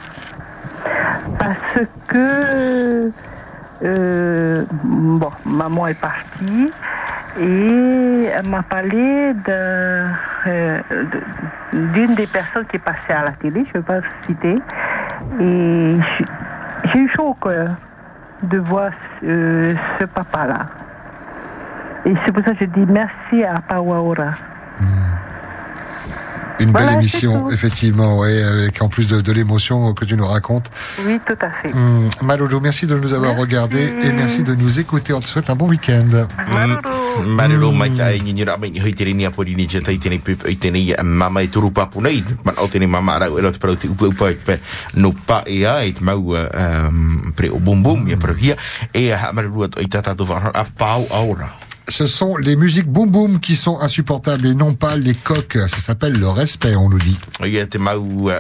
parce 1.38 1.86
que 2.08 3.10
euh, 3.84 4.64
bon, 4.84 5.30
maman 5.44 5.86
est 5.86 6.00
partie 6.00 6.70
et 7.40 8.24
elle 8.34 8.48
m'a 8.48 8.62
parlé 8.62 9.32
euh, 9.48 10.08
de- 10.90 11.92
d'une 11.94 12.14
des 12.14 12.26
personnes 12.26 12.64
qui 12.66 12.76
est 12.76 12.80
passée 12.84 13.12
à 13.12 13.24
la 13.24 13.32
télé, 13.32 13.64
je 13.72 13.78
ne 13.78 13.82
vais 13.82 13.86
pas 13.86 14.00
citer, 14.26 14.54
et 15.40 15.96
j'ai- 16.18 16.24
j'ai 16.92 16.98
eu 17.00 17.08
chaud 17.16 17.28
au 17.28 17.34
cœur 17.34 17.68
de 18.46 18.58
voir 18.58 18.90
euh, 19.24 19.74
ce 19.98 20.04
papa-là. 20.04 20.66
Et 22.04 22.14
c'est 22.24 22.32
pour 22.32 22.44
ça 22.44 22.52
que 22.52 22.60
je 22.60 22.66
dis 22.66 22.86
merci 22.86 23.44
à 23.44 23.60
Pawaora. 23.60 24.30
Une 26.58 26.70
Voilà, 26.70 26.86
belle 26.86 26.98
émission, 27.00 27.50
effectivement, 27.50 28.18
ouais, 28.18 28.42
avec 28.42 28.80
en 28.80 28.88
plus 28.88 29.06
de, 29.06 29.20
de 29.20 29.32
l'émotion 29.32 29.92
que 29.94 30.04
tu 30.04 30.16
nous 30.16 30.26
racontes. 30.26 30.70
Oui, 31.04 31.20
tout 31.26 31.36
à 31.40 31.50
fait. 31.50 31.72
Hum, 31.74 32.08
Malolo, 32.22 32.60
merci 32.60 32.86
de 32.86 32.94
nous 32.94 33.12
avoir 33.12 33.36
regardés 33.36 33.94
et 34.02 34.12
merci 34.12 34.42
de 34.42 34.54
nous 34.54 34.80
écouter. 34.80 35.12
On 35.12 35.20
te 35.20 35.26
souhaite 35.26 35.50
un 35.50 35.54
bon 35.54 35.68
week-end. 35.68 36.26
Malero, 37.24 37.72
might 37.72 37.98
I 38.00 38.20
ni 38.20 38.44
ra 38.44 38.56
mai 38.56 38.72
hoi 38.80 38.92
tere 38.92 39.12
ni 39.14 39.24
a 39.24 39.30
Polynesia 39.30 39.80
tai 39.80 39.98
tene 39.98 40.18
pup 40.20 40.44
i 40.48 40.56
tene 40.60 40.78
i 40.78 40.94
mama 41.02 41.42
e 41.42 41.48
turu 41.48 41.70
papu 41.72 42.00
nei. 42.00 42.22
Man 42.44 42.54
au 42.58 42.68
tene 42.68 42.86
mama 42.86 43.18
rau 43.18 43.38
e 43.38 43.42
rau 43.42 43.52
te 43.52 43.58
parau 43.58 43.76
te 43.76 43.88
upa 43.88 44.06
upa 44.06 44.30
i 44.30 44.36
pe 44.36 44.58
no 44.94 45.12
pa 45.12 45.42
e 45.46 45.64
a 45.64 45.78
e 45.84 45.92
te 45.92 46.04
mau 46.04 46.34
um, 46.36 47.32
pre 47.34 47.48
o 47.48 47.58
bum 47.58 47.82
bum 47.82 48.06
i 48.08 48.12
a 48.12 48.16
parau 48.20 48.36
hia 48.36 48.56
e 48.92 49.10
a 49.12 49.32
malero 49.32 49.64
at 49.64 49.80
i 49.80 49.88
tata 49.88 50.14
tu 50.14 50.24
whara 50.28 50.52
a 50.52 50.64
pau 50.64 51.06
aura. 51.10 51.65
Ce 51.88 52.06
sont 52.06 52.36
les 52.36 52.56
musiques 52.56 52.88
boum 52.88 53.08
boum 53.10 53.38
qui 53.40 53.54
sont 53.54 53.78
insupportables 53.80 54.46
et 54.46 54.54
non 54.54 54.74
pas 54.74 54.96
les 54.96 55.14
coques. 55.14 55.58
Ça 55.68 55.78
s'appelle 55.78 56.18
le 56.18 56.28
respect, 56.28 56.74
on 56.74 56.88
nous 56.88 56.98
dit. 56.98 57.18
Ia 57.44 57.66
te 57.66 57.78
mau 57.78 58.28
uh, 58.28 58.34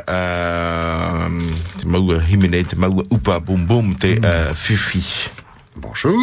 te 1.78 1.86
mau 1.86 2.12
uh, 2.12 2.18
himene 2.28 2.64
te 2.64 2.74
mau 2.76 3.04
upa 3.10 3.38
bum 3.38 3.64
bum 3.66 3.94
te 3.96 4.16
uh, 4.18 4.52
fifi. 4.54 5.30
Bonjour. 5.76 6.18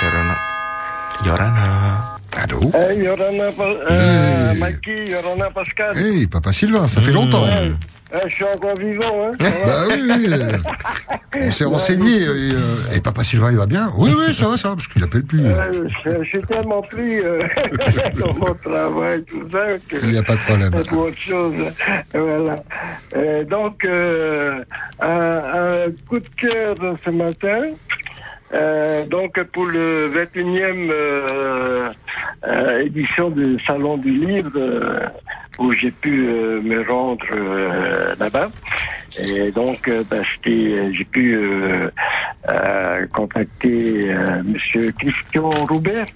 Yorana. 0.00 0.36
Yorana. 1.26 2.16
Allô 2.36 2.70
Hey, 2.74 3.02
Yorana, 3.02 3.50
euh, 3.90 4.54
Mikey, 4.54 5.10
Yorana 5.10 5.50
Pascal. 5.50 5.98
Hey, 5.98 6.28
papa 6.28 6.52
Sylvain, 6.52 6.86
ça 6.86 7.00
fait 7.02 7.10
longtemps. 7.10 7.44
Ouais. 7.44 7.72
Euh, 8.12 8.18
je 8.28 8.34
suis 8.34 8.44
encore 8.44 8.74
vivant, 8.76 9.28
hein. 9.28 9.30
Bah 9.38 9.84
oui, 9.88 10.02
oui. 10.26 10.34
On 11.42 11.50
s'est 11.52 11.64
renseigné 11.64 12.22
et, 12.22 12.26
euh, 12.26 12.94
et 12.96 13.00
papa 13.00 13.22
Sylvain, 13.22 13.52
il 13.52 13.56
va 13.56 13.66
bien 13.66 13.88
Oui, 13.96 14.10
oui, 14.18 14.34
ça 14.34 14.48
va, 14.48 14.56
ça 14.56 14.70
va, 14.70 14.74
parce 14.74 14.88
qu'il 14.88 15.02
appelle 15.04 15.22
plus. 15.22 15.44
Euh, 15.46 15.88
je, 16.04 16.10
je 16.24 16.28
suis 16.28 16.40
tellement 16.42 16.80
pris 16.82 17.20
euh, 17.20 17.42
dans 18.18 18.34
mon 18.34 18.54
travail, 18.54 19.22
tout 19.24 19.48
ça, 19.52 19.66
que 19.88 19.96
Il 20.02 20.10
n'y 20.10 20.18
a 20.18 20.22
pas 20.24 20.34
de 20.34 20.40
problème. 20.40 20.70
pour 20.88 20.98
autre 21.06 21.18
chose. 21.18 21.54
Voilà. 22.12 22.56
Donc, 23.44 23.84
euh, 23.84 24.64
un, 25.00 25.06
un 25.08 25.90
coup 26.08 26.18
de 26.18 26.28
cœur 26.36 26.74
ce 27.04 27.10
matin. 27.10 27.62
Euh, 28.52 29.06
donc 29.06 29.40
pour 29.52 29.66
le 29.66 30.10
21e 30.12 30.90
euh, 30.90 31.90
euh, 32.46 32.80
édition 32.84 33.30
du 33.30 33.58
Salon 33.64 33.96
du 33.96 34.10
Livre 34.10 34.50
euh, 34.56 35.06
où 35.58 35.72
j'ai 35.72 35.90
pu 35.92 36.26
euh, 36.26 36.60
me 36.60 36.82
rendre 36.88 37.24
euh, 37.32 38.14
là-bas. 38.18 38.48
Et 39.18 39.50
donc 39.52 39.88
c'était- 40.34 40.92
j'ai 40.94 41.04
pu 41.04 41.34
euh, 41.36 41.90
euh, 42.48 43.06
contacter 43.12 44.10
euh, 44.10 44.42
Monsieur 44.44 44.92
Christian 44.98 45.50
Roubert 45.68 46.06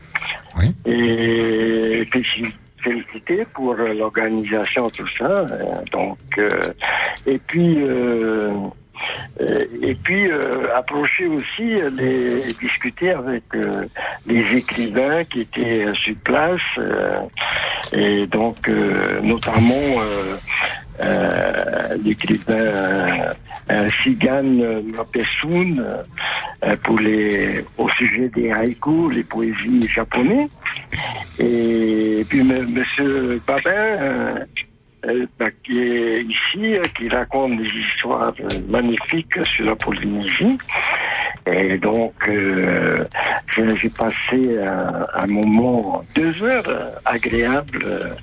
et 0.86 2.08
félici- 2.12 2.52
féliciter 2.82 3.44
pour 3.54 3.74
l'organisation 3.74 4.90
tout 4.90 5.08
ça. 5.18 5.46
Donc 5.92 6.18
euh, 6.38 6.58
et 7.26 7.38
puis 7.38 7.78
et 9.40 9.94
puis 9.94 10.28
euh, 10.30 10.74
approcher 10.76 11.26
aussi 11.26 11.74
euh, 11.74 11.90
les 11.90 12.52
discuter 12.54 13.10
avec 13.10 13.42
euh, 13.54 13.86
les 14.26 14.44
écrivains 14.56 15.24
qui 15.24 15.40
étaient 15.40 15.84
euh, 15.84 15.94
sur 15.94 16.14
place 16.24 16.60
euh, 16.78 17.20
et 17.92 18.26
donc 18.26 18.68
euh, 18.68 19.20
notamment 19.22 19.74
euh, 19.74 20.36
euh, 21.00 21.96
l'écrivain 22.04 22.54
euh, 22.54 23.32
euh, 23.70 23.90
Sigan 24.02 24.44
Mapessoun 24.96 25.84
euh, 26.64 26.76
pour 26.82 26.98
les 26.98 27.64
au 27.78 27.88
sujet 27.90 28.28
des 28.28 28.50
haïkus, 28.52 29.14
les 29.14 29.24
poésies 29.24 29.88
japonais 29.88 30.48
et 31.38 32.24
puis 32.28 32.40
M. 32.40 32.66
Monsieur 32.72 33.40
Babin 33.46 33.70
euh, 33.70 34.34
euh, 34.34 34.44
bah, 35.38 35.50
qui 35.64 35.78
est 35.78 36.22
ici, 36.22 36.76
euh, 36.76 36.82
qui 36.96 37.08
raconte 37.08 37.56
des 37.58 37.68
histoires 37.68 38.34
euh, 38.40 38.58
magnifiques 38.68 39.44
sur 39.44 39.66
la 39.66 39.76
Polynésie. 39.76 40.58
Et 41.46 41.76
donc, 41.76 42.14
euh, 42.28 43.04
j'ai 43.56 43.90
passé 43.90 44.58
un, 44.58 45.06
un 45.14 45.26
moment, 45.26 46.02
deux 46.14 46.42
heures 46.42 46.68
euh, 46.68 46.90
agréable 47.04 47.84
euh, 47.84 48.14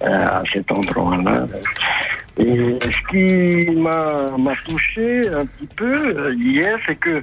à 0.00 0.42
cet 0.52 0.70
endroit-là. 0.72 1.46
Et 2.36 2.78
ce 2.80 3.10
qui 3.10 3.70
m'a 3.70 4.54
touché 4.64 5.28
un 5.28 5.46
petit 5.46 5.68
peu 5.76 6.18
euh, 6.18 6.34
hier, 6.34 6.78
c'est 6.84 6.96
que 6.96 7.22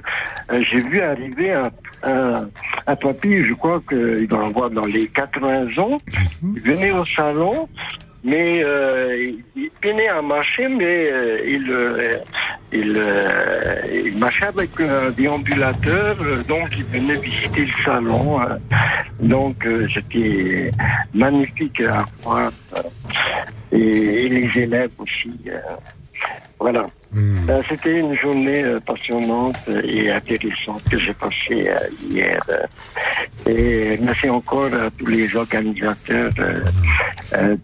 euh, 0.50 0.62
j'ai 0.70 0.80
vu 0.80 1.00
arriver 1.00 1.52
un, 1.52 1.70
un, 2.04 2.48
un 2.86 2.96
papy, 2.96 3.44
je 3.44 3.52
crois 3.52 3.82
qu'il 3.86 4.26
doit 4.26 4.46
avoir 4.46 4.70
dans 4.70 4.86
les 4.86 5.06
80 5.08 5.76
ans, 5.76 6.00
il 6.42 6.62
venait 6.62 6.92
au 6.92 7.04
salon, 7.04 7.68
mais 8.24 8.62
euh, 8.64 9.32
il, 9.56 9.70
peinait 9.80 10.08
à 10.08 10.22
marcher, 10.22 10.68
mais 10.68 11.10
euh, 11.10 11.40
il, 11.44 11.70
euh, 11.70 12.18
il, 12.72 12.94
euh, 12.96 14.04
il 14.06 14.16
marchait 14.18 14.46
avec 14.46 14.70
un 14.80 15.10
déambulateur, 15.10 16.16
euh, 16.20 16.42
donc 16.44 16.68
il 16.76 16.84
venait 16.84 17.14
visiter 17.20 17.62
le 17.66 17.84
salon. 17.84 18.40
euh, 18.40 18.56
donc 19.20 19.66
euh, 19.66 19.86
c'était 19.92 20.70
magnifique 21.14 21.80
à 21.82 22.04
voir. 22.22 22.52
et, 23.72 23.78
et 23.78 24.28
les 24.28 24.62
élèves 24.62 24.90
aussi. 24.98 25.32
euh, 25.48 25.58
voilà. 27.12 27.58
Euh, 27.58 27.62
C'était 27.68 28.00
une 28.00 28.14
journée 28.14 28.62
euh, 28.62 28.80
passionnante 28.80 29.56
et 29.84 30.10
intéressante 30.10 30.82
que 30.90 30.98
j'ai 30.98 31.12
passée 31.14 31.68
euh, 31.68 31.78
hier. 32.10 32.40
et 33.46 33.98
merci 34.00 34.28
encore 34.30 34.72
à 34.72 34.90
tous 34.90 35.06
les 35.06 35.34
organisateurs 35.36 36.32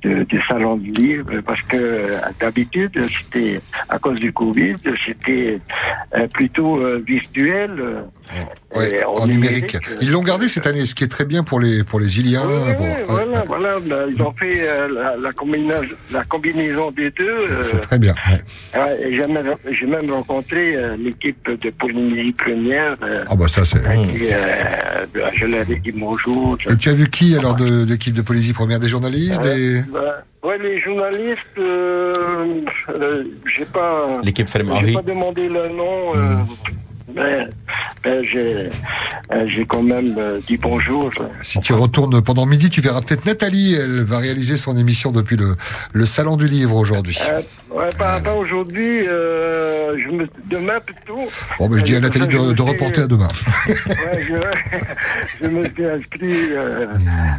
de, 0.02 0.24
du 0.24 0.42
Salon 0.48 0.76
du 0.76 0.90
Livre, 0.92 1.40
parce 1.46 1.62
que 1.62 2.08
d'habitude, 2.40 2.98
c'était, 3.16 3.60
à 3.88 3.98
cause 3.98 4.18
du 4.18 4.32
Covid, 4.32 4.76
c'était 5.04 5.60
plutôt 6.32 6.80
virtuel. 7.00 8.04
Ouais, 8.76 9.02
en 9.04 9.26
numérique. 9.26 9.78
Ils 10.02 10.10
l'ont 10.10 10.22
gardé 10.22 10.46
cette 10.50 10.66
année, 10.66 10.84
ce 10.84 10.94
qui 10.94 11.02
est 11.02 11.08
très 11.08 11.24
bien 11.24 11.42
pour 11.42 11.58
les 11.58 11.84
pour 11.84 11.98
les 12.00 12.18
Iliens. 12.20 12.42
pour- 12.42 12.86
Ouais, 12.86 13.02
voilà, 13.08 13.42
voilà, 13.46 13.78
là, 13.80 14.04
ils 14.14 14.20
ont 14.22 14.32
fait 14.38 14.68
euh, 14.68 14.88
la, 14.92 15.16
la, 15.16 15.32
combinaison, 15.32 15.80
la 16.10 16.22
combinaison 16.24 16.90
des 16.90 17.08
deux. 17.10 17.26
euh, 17.50 17.62
C'est 17.62 17.78
très 17.78 17.98
bien. 17.98 18.14
et 19.00 19.16
j'ai 19.16 19.26
même, 19.26 19.54
j'ai 19.70 19.86
même 19.86 20.10
rencontré 20.10 20.76
euh, 20.76 20.96
l'équipe 20.98 21.48
de 21.50 21.70
Polynésie 21.70 22.32
Première. 22.32 22.94
euh, 23.02 23.24
Ah 23.30 23.34
bah 23.36 23.48
ça 23.48 23.64
c'est. 23.64 23.80
qui, 23.82 24.28
euh, 24.32 25.06
je 25.34 25.46
leur 25.46 25.70
ai 25.70 25.76
dit 25.76 25.92
bonjour. 25.92 26.58
Et 26.70 26.76
tu 26.76 26.90
as 26.90 26.94
vu 26.94 27.08
qui 27.08 27.34
alors 27.36 27.54
de 27.54 27.84
d'équipe 27.86 28.12
de 28.14 28.22
Polynésie 28.22 28.52
première? 28.52 28.80
Des 28.80 28.88
journalistes 28.88 29.42
des... 29.42 29.82
Bah, 29.90 30.22
ouais, 30.44 30.58
les 30.58 30.78
journalistes, 30.80 31.56
euh, 31.58 32.60
euh, 32.90 33.24
j'ai 33.56 33.64
pas. 33.64 34.06
L'équipe 34.22 34.46
pas 34.52 34.60
demandé 35.02 35.48
le 35.48 35.68
nom. 35.70 36.14
euh, 36.16 36.34
mais 37.14 37.48
j'ai, 38.32 38.70
euh, 39.32 39.46
j'ai 39.46 39.64
quand 39.66 39.82
même 39.82 40.14
euh, 40.18 40.40
dit 40.46 40.56
bonjour. 40.56 41.10
Si 41.42 41.60
tu 41.60 41.72
retournes 41.72 42.22
pendant 42.22 42.46
midi, 42.46 42.70
tu 42.70 42.80
verras 42.80 43.00
peut-être 43.02 43.26
Nathalie. 43.26 43.74
Elle 43.74 44.02
va 44.02 44.18
réaliser 44.18 44.56
son 44.56 44.76
émission 44.76 45.10
depuis 45.12 45.36
le 45.36 45.56
le 45.92 46.06
salon 46.06 46.36
du 46.36 46.46
livre 46.46 46.76
aujourd'hui. 46.76 47.18
Euh, 47.28 47.40
ouais, 47.74 47.88
pas, 47.98 48.20
pas 48.20 48.34
aujourd'hui. 48.34 49.06
euh, 49.06 49.96
me, 50.12 50.26
demain 50.50 50.80
plutôt. 50.80 51.28
Bon, 51.58 51.68
ben 51.68 51.78
je 51.78 51.84
dis 51.84 51.94
à 51.94 51.98
Euh, 51.98 52.00
Nathalie 52.00 52.28
de, 52.28 52.62
reporter 52.62 53.02
à 53.02 53.06
demain. 53.06 53.28
Ouais, 53.68 54.26
je, 54.26 54.34
je 55.44 55.48
me 55.48 55.64
suis 55.64 55.84
inscrit 55.86 56.52
euh, 56.52 56.86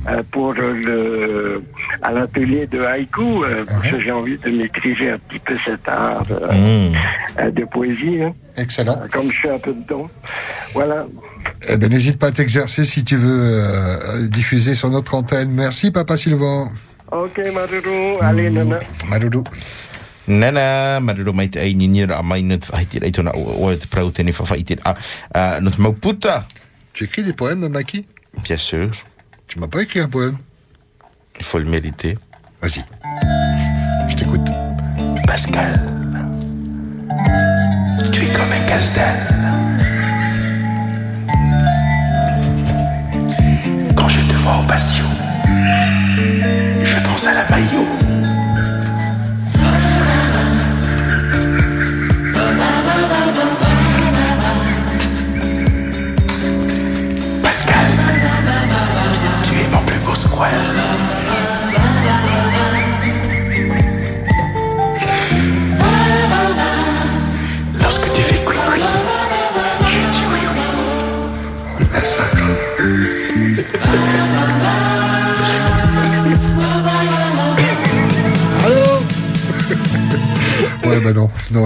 euh, 0.07 0.23
pour 0.31 0.53
le, 0.53 1.63
à 2.01 2.11
l'atelier 2.11 2.67
de 2.67 2.81
haïku, 2.81 3.43
parce 3.67 3.87
que 3.87 3.99
j'ai 4.01 4.11
envie 4.11 4.37
de 4.37 4.49
maîtriser 4.49 5.11
un 5.11 5.17
petit 5.17 5.39
peu 5.39 5.55
cet 5.65 5.87
art 5.87 6.25
euh, 6.31 7.51
de 7.51 7.65
poésie. 7.65 8.21
hein. 8.23 8.33
Excellent. 8.57 8.99
Comme 9.11 9.31
je 9.31 9.37
suis 9.37 9.49
un 9.49 9.57
peu 9.59 9.73
dedans. 9.73 10.09
Voilà. 10.73 11.07
Eh 11.67 11.77
ben 11.77 11.89
n'hésite 11.89 12.17
pas 12.17 12.27
à 12.27 12.31
t'exercer 12.31 12.85
si 12.85 13.03
tu 13.03 13.15
veux 13.17 13.41
euh, 13.43 14.27
diffuser 14.27 14.75
sur 14.75 14.89
notre 14.89 15.13
antenne. 15.15 15.51
Merci 15.51 15.91
Papa 15.91 16.17
Sylvain. 16.17 16.71
Ok, 17.11 17.39
Maruru. 17.53 18.17
Allez, 18.21 18.49
nana. 18.49 18.79
Madoudou. 19.07 19.43
Nana, 20.29 20.99
marero 20.99 21.33
mai 21.33 21.49
te 21.49 21.57
ai 21.57 21.73
ni 21.73 21.87
ni 21.89 22.05
ra 22.05 22.21
mai 22.21 22.43
nut 22.45 22.67
whaitir 22.69 23.01
ai 23.03 23.11
tona 23.11 23.31
o 23.33 23.73
te 23.75 24.23
a 24.83 24.95
a 25.33 25.59
nut 25.59 25.77
mauputa. 25.79 26.45
Tu 26.93 27.05
écris 27.05 27.23
des 27.23 27.33
poèmes, 27.33 27.67
Maki 27.67 28.05
Bien 28.43 28.57
sûr. 28.57 28.91
Tu 29.47 29.57
m'as 29.57 29.67
pas 29.67 29.81
écrit 29.81 29.99
un 30.01 30.07
poème 30.07 30.37
Il 31.39 31.45
faut 31.45 31.57
le 31.57 31.65
mériter. 31.65 32.15
Vas-y. 32.61 32.83
Je 34.09 34.15
t'écoute. 34.15 34.47
Pascal, 35.25 35.73
tu 38.11 38.23
es 38.23 38.33
comme 38.33 38.51
un 38.51 38.65
casse-dalle. 38.67 39.38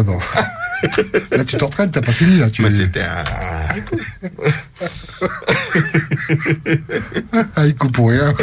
Non. 0.04 0.20
Là, 1.32 1.46
tu 1.46 1.58
t'entraînes, 1.58 1.92
t'as 1.92 2.02
pas 2.02 2.12
fini, 2.12 2.38
là. 2.38 2.50
Tu... 2.50 2.64
c'était 2.74 3.02
un... 3.02 3.24
Ah, 7.56 7.66
il 7.66 7.76
coupe 7.76 7.94
pour 7.94 8.10
rien. 8.10 8.34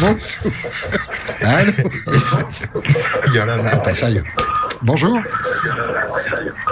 Bonjour. 0.00 0.18
Allô 1.42 1.72
Attends, 3.66 3.94
ça 3.94 4.10
y 4.10 4.16
est. 4.16 4.24
Bonjour. 4.82 5.18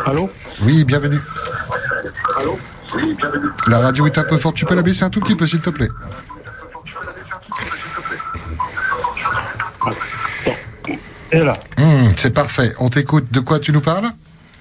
Allô 0.06 0.31
Oui, 0.62 0.85
bienvenue. 0.85 1.20
Allô 2.39 2.59
Oui, 2.94 3.14
bienvenue. 3.14 3.48
La 3.66 3.81
radio 3.81 4.06
est 4.06 4.18
un 4.18 4.24
peu 4.24 4.36
forte. 4.39 4.56
Tu 4.56 4.64
peux 4.64 4.74
la 4.74 4.82
baisser 4.82 5.05
un 5.05 5.10
tout 5.10 5.20
petit 5.20 5.36
peu, 5.36 5.47
s'il 5.47 5.60
te 5.60 5.70
plaît? 5.70 5.90
Là, 11.45 11.53
Hum, 11.79 12.13
C'est 12.17 12.33
parfait. 12.33 12.73
On 12.81 12.89
t'écoute. 12.89 13.31
De 13.33 13.41
quoi 13.41 13.59
tu 13.61 13.73
nous 13.73 13.81
parles 13.81 14.07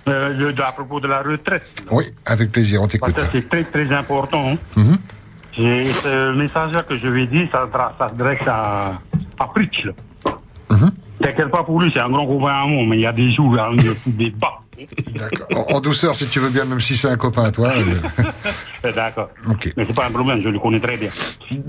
euh, 0.07 0.29
le- 0.37 0.53
à 0.63 0.71
propos 0.71 0.99
de 0.99 1.07
la 1.07 1.23
retraite, 1.23 1.63
Oui, 1.89 2.05
avec 2.27 2.51
plaisir, 2.51 2.79
on 2.81 2.87
t'écoute. 2.87 3.15
c'est 3.31 3.49
très 3.49 3.63
très 3.63 3.91
important. 3.91 4.51
hein. 4.51 4.57
Mhm. 4.75 4.97
Et 5.57 5.91
ce 6.03 6.35
message-là 6.35 6.83
que 6.83 6.97
je 6.99 7.07
vais 7.07 7.25
dire, 7.25 7.47
ça 7.51 7.67
s'adresse 7.97 8.45
à, 8.45 8.99
à 9.39 9.45
Pritch. 9.47 9.87
Mhm. 10.69 10.91
T'inquiète 11.19 11.49
pas 11.49 11.63
pour 11.63 11.81
lui, 11.81 11.89
c'est 11.93 12.01
un 12.01 12.09
grand 12.09 12.25
gouvernement, 12.25 12.83
mais 12.85 12.97
il 12.97 13.01
y 13.01 13.05
a 13.07 13.13
des 13.13 13.31
jours, 13.31 13.57
hein, 13.59 13.69
il 13.73 13.85
y 13.85 13.89
a 13.89 13.93
des 14.05 14.29
bas. 14.31 14.59
En, 15.55 15.75
en 15.77 15.79
douceur, 15.81 16.13
si 16.13 16.27
tu 16.27 16.39
veux 16.39 16.49
bien, 16.49 16.65
même 16.65 16.81
si 16.81 16.95
c'est 16.97 17.07
un 17.09 17.15
copain 17.17 17.45
à 17.45 17.51
toi. 17.51 17.73
euh, 18.83 18.91
D'accord. 18.95 19.29
Mais 19.77 19.85
c'est 19.85 19.95
pas 19.95 20.05
un 20.07 20.11
problème, 20.11 20.41
je 20.43 20.49
le 20.49 20.59
connais 20.59 20.81
très 20.81 20.97
bien. 20.97 21.09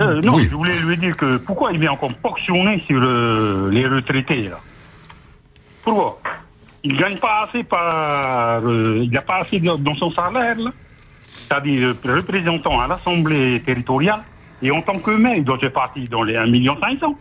Euh, 0.00 0.20
non, 0.20 0.34
Oui. 0.34 0.48
je 0.50 0.54
voulais 0.56 0.78
lui 0.80 0.96
dire 0.98 1.16
que 1.16 1.36
pourquoi 1.38 1.72
il 1.72 1.78
vient 1.80 1.92
encore 1.92 2.12
ponctionner 2.16 2.82
sur 2.86 3.00
euh, 3.02 3.70
les 3.70 3.86
retraités 3.86 4.48
là 4.50 4.58
Pourquoi 5.86 6.18
Il 6.82 6.96
gagne 6.96 7.16
pas 7.18 7.46
assez 7.48 7.62
par, 7.62 8.60
euh, 8.64 8.98
il 9.04 9.10
n'a 9.10 9.22
pas 9.22 9.36
assez 9.36 9.60
dans 9.60 9.94
son 9.94 10.10
salaire. 10.10 10.56
C'est-à-dire 11.36 11.94
euh, 12.04 12.16
représentant 12.16 12.80
à 12.80 12.88
l'Assemblée 12.88 13.62
territoriale 13.64 14.22
et 14.62 14.72
en 14.72 14.82
tant 14.82 14.98
que 14.98 15.12
maire, 15.12 15.36
il 15.36 15.44
doit 15.44 15.60
se 15.60 15.68
partir 15.68 16.08
dans 16.08 16.24
les 16.24 16.36
1 16.36 16.46
million 16.46 16.76
500. 16.80 17.16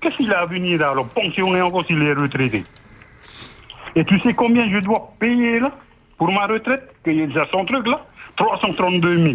Qu'est-ce 0.00 0.16
qu'il 0.16 0.32
a 0.32 0.40
à 0.40 0.46
venir 0.46 0.80
alors 0.82 1.06
ponctionner 1.08 1.60
encore 1.60 1.84
sur 1.84 1.98
les 1.98 2.14
retraités 2.14 2.64
Et 3.94 4.06
tu 4.06 4.18
sais 4.20 4.32
combien 4.32 4.70
je 4.70 4.78
dois 4.78 5.12
payer 5.20 5.60
là 5.60 5.72
pour 6.16 6.32
ma 6.32 6.46
retraite 6.46 6.94
y 7.04 7.38
a 7.38 7.46
son 7.52 7.66
truc 7.66 7.86
là? 7.86 8.06
332 8.36 9.18
000. 9.18 9.34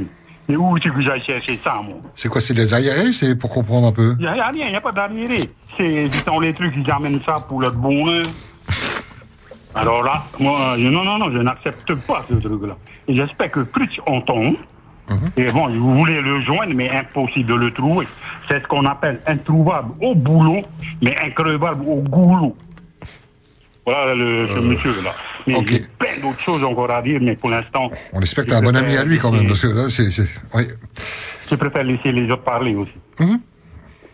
Mais 0.50 0.56
où 0.58 0.78
tu 0.80 0.92
que 0.92 1.02
j'aille 1.02 1.24
chercher 1.24 1.60
ça, 1.64 1.76
moi 1.84 1.96
C'est 2.16 2.28
quoi, 2.30 2.42
c'est 2.42 2.54
des 2.54 2.74
arriérés 2.74 3.14
C'est 3.14 3.36
pour 3.36 3.50
comprendre 3.50 3.88
un 3.88 3.92
peu 3.94 4.16
Il 4.20 4.24
n'y 4.24 4.28
a, 4.28 4.34
rien, 4.50 4.66
il 4.68 4.70
n'y 4.72 4.76
a 4.76 4.82
pas 4.82 4.92
d'arriéré. 4.92 5.50
C'est 5.78 6.10
les 6.42 6.54
trucs 6.54 6.84
qui 6.84 6.92
amènent 6.92 7.22
ça 7.24 7.36
pour 7.48 7.62
le 7.62 7.70
bonheur. 7.72 8.26
Alors 9.76 10.04
là, 10.04 10.24
moi, 10.40 10.74
je- 10.78 10.82
non, 10.88 11.04
non, 11.04 11.18
non, 11.18 11.32
je 11.32 11.40
n'accepte 11.40 11.94
pas 12.06 12.26
ce 12.30 12.36
truc-là. 12.36 12.76
Et 13.08 13.16
j'espère 13.16 13.52
que 13.52 13.62
Pritch 13.62 14.00
entend. 14.06 14.54
Et 15.36 15.52
bon, 15.52 15.68
vous 15.70 15.98
voulez 15.98 16.22
le 16.22 16.42
joindre, 16.42 16.74
mais 16.76 16.90
impossible 16.90 17.50
de 17.50 17.56
le 17.56 17.72
trouver. 17.74 18.08
C'est 18.48 18.62
ce 18.62 18.68
qu'on 18.68 18.86
appelle 18.86 19.20
introuvable 19.28 19.92
au 20.02 20.16
boulot, 20.16 20.62
mais 21.02 21.16
increvable 21.22 21.84
au 21.88 22.02
goulot. 22.02 22.56
Voilà 23.86 24.16
le, 24.16 24.48
ce 24.48 24.60
monsieur-là. 24.60 25.14
Mais 25.46 25.56
j'ai 25.68 25.80
plein 26.00 26.18
d'autres 26.22 26.40
choses 26.40 26.64
encore 26.64 26.90
à 26.92 27.02
dire, 27.02 27.20
mais 27.22 27.36
pour 27.36 27.50
l'instant. 27.50 27.90
On 28.14 28.22
espère 28.22 28.46
que 28.46 28.50
t'as 28.52 28.58
un 28.60 28.62
bon 28.62 28.76
ami 28.76 28.96
à 28.96 29.04
lui 29.04 29.20
quand 29.20 29.32
même, 29.32 29.46
parce 29.48 29.60
que 29.60 29.68
là, 29.68 29.90
c'est... 29.90 30.08
Oui. 30.54 30.68
Je 31.50 31.56
préfère 31.56 31.84
laisser 31.84 32.12
les 32.14 32.30
autres 32.32 32.44
parler 32.44 32.76
aussi. 32.76 32.94
Mhm. 33.20 33.40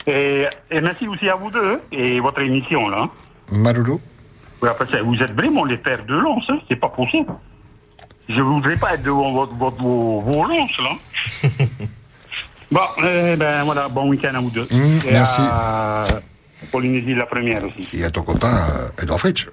Et, 0.08 0.46
et 0.72 0.82
merci 0.82 1.08
aussi 1.08 1.30
à 1.30 1.36
vous 1.36 1.52
deux 1.52 1.80
et 1.92 2.20
votre 2.20 2.42
émission 2.42 2.90
là. 2.90 3.08
Maloulou 3.52 4.02
Oui, 4.62 4.70
après 4.70 4.88
ça, 4.92 5.04
vous 5.04 5.16
êtes 5.22 5.34
vraiment 5.34 5.66
les 5.66 5.78
pères 5.78 6.04
de 6.06 6.16
lance, 6.16 6.46
hein, 6.50 6.58
c'est 6.68 6.76
pas 6.78 6.90
possible. 6.90 7.32
Je 8.28 8.42
voudrais 8.42 8.78
pas 8.78 8.96
être 8.96 9.04
devant 9.04 9.32
votre, 9.32 9.54
votre- 9.56 9.78
vos, 9.78 10.22
vos 10.22 10.46
lances 10.46 10.78
là. 10.80 11.50
bon, 12.72 12.82
eh 13.04 13.36
ben 13.36 13.64
voilà, 13.64 13.88
bon 13.88 14.10
week-end 14.10 14.34
à 14.36 14.40
vous 14.40 14.50
deux. 14.50 14.68
Mm, 14.72 14.98
et 15.08 15.12
merci. 15.12 15.42
À 15.42 16.06
Polynésie 16.72 17.14
la 17.16 17.26
première 17.26 17.64
aussi. 17.66 17.88
Et 17.94 18.04
à 18.04 18.12
ton 18.12 18.22
copain, 18.24 18.54
euh, 18.54 19.02
Edouard 19.04 19.20
Fritsch. 19.20 19.48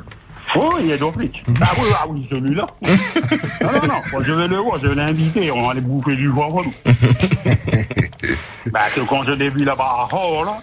Oh, 0.55 0.77
il 0.81 0.91
est 0.91 0.99
d'Afrique. 0.99 1.43
Ah 1.61 1.73
oui, 1.77 1.87
ah 1.93 2.05
oui, 2.09 2.27
celui-là. 2.31 2.67
non, 2.83 3.73
non, 3.73 3.81
non, 3.89 4.01
moi, 4.13 4.23
je 4.23 4.33
vais 4.33 4.47
le 4.49 4.57
voir, 4.59 4.79
je 4.81 4.87
vais 4.87 4.95
l'inviter, 4.95 5.51
on 5.51 5.63
va 5.67 5.73
aller 5.73 5.81
bouffer 5.81 6.15
du 6.15 6.29
foie 6.31 6.47
relou. 6.47 6.73
bah, 8.71 8.83
que 8.95 9.01
quand 9.01 9.25
je 9.25 9.33
l'ai 9.33 9.51
vu 9.51 9.65
là-bas 9.65 10.09
à 10.11 10.15
Hall, 10.15 10.47
là, 10.47 10.59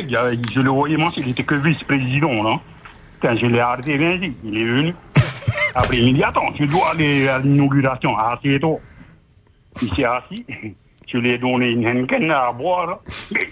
il 0.00 0.10
y 0.10 0.16
a- 0.16 0.32
je 0.32 0.60
le 0.60 0.70
voyais 0.70 0.96
manger, 0.96 1.20
il 1.24 1.30
était 1.30 1.44
que 1.44 1.54
vice-président, 1.54 2.42
là. 2.42 2.58
Quand 3.20 3.36
je 3.36 3.46
l'ai 3.46 3.60
arrêté 3.60 3.98
lundi, 3.98 4.34
il 4.44 4.56
est 4.56 4.64
venu. 4.64 4.94
Après, 5.74 5.98
il 5.98 6.12
m'a 6.12 6.18
dit, 6.18 6.24
attends, 6.24 6.52
tu 6.52 6.66
dois 6.66 6.92
aller 6.92 7.28
à 7.28 7.38
l'inauguration, 7.38 8.16
assieds-toi. 8.16 8.78
Il 9.82 9.94
s'est 9.94 10.04
assis, 10.04 10.46
je 11.06 11.18
lui 11.18 11.32
ai 11.32 11.38
donné 11.38 11.70
une 11.70 11.86
Henken 11.86 12.30
à 12.30 12.50
boire, 12.52 12.86
là. 12.86 12.98
Mais, 13.32 13.46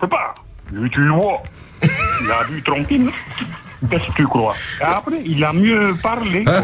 c'est 0.00 0.10
pas, 0.10 0.34
lui, 0.72 0.90
tu 0.90 1.00
le 1.00 1.12
vois. 1.12 1.42
Il 2.22 2.30
a 2.30 2.44
tranquille. 2.62 3.06
là. 3.06 3.12
Qu'est-ce 3.90 4.08
que 4.08 4.12
tu 4.12 4.26
crois 4.26 4.54
Après, 4.82 5.22
il 5.24 5.42
a 5.42 5.52
mieux 5.54 5.94
parlé. 6.02 6.44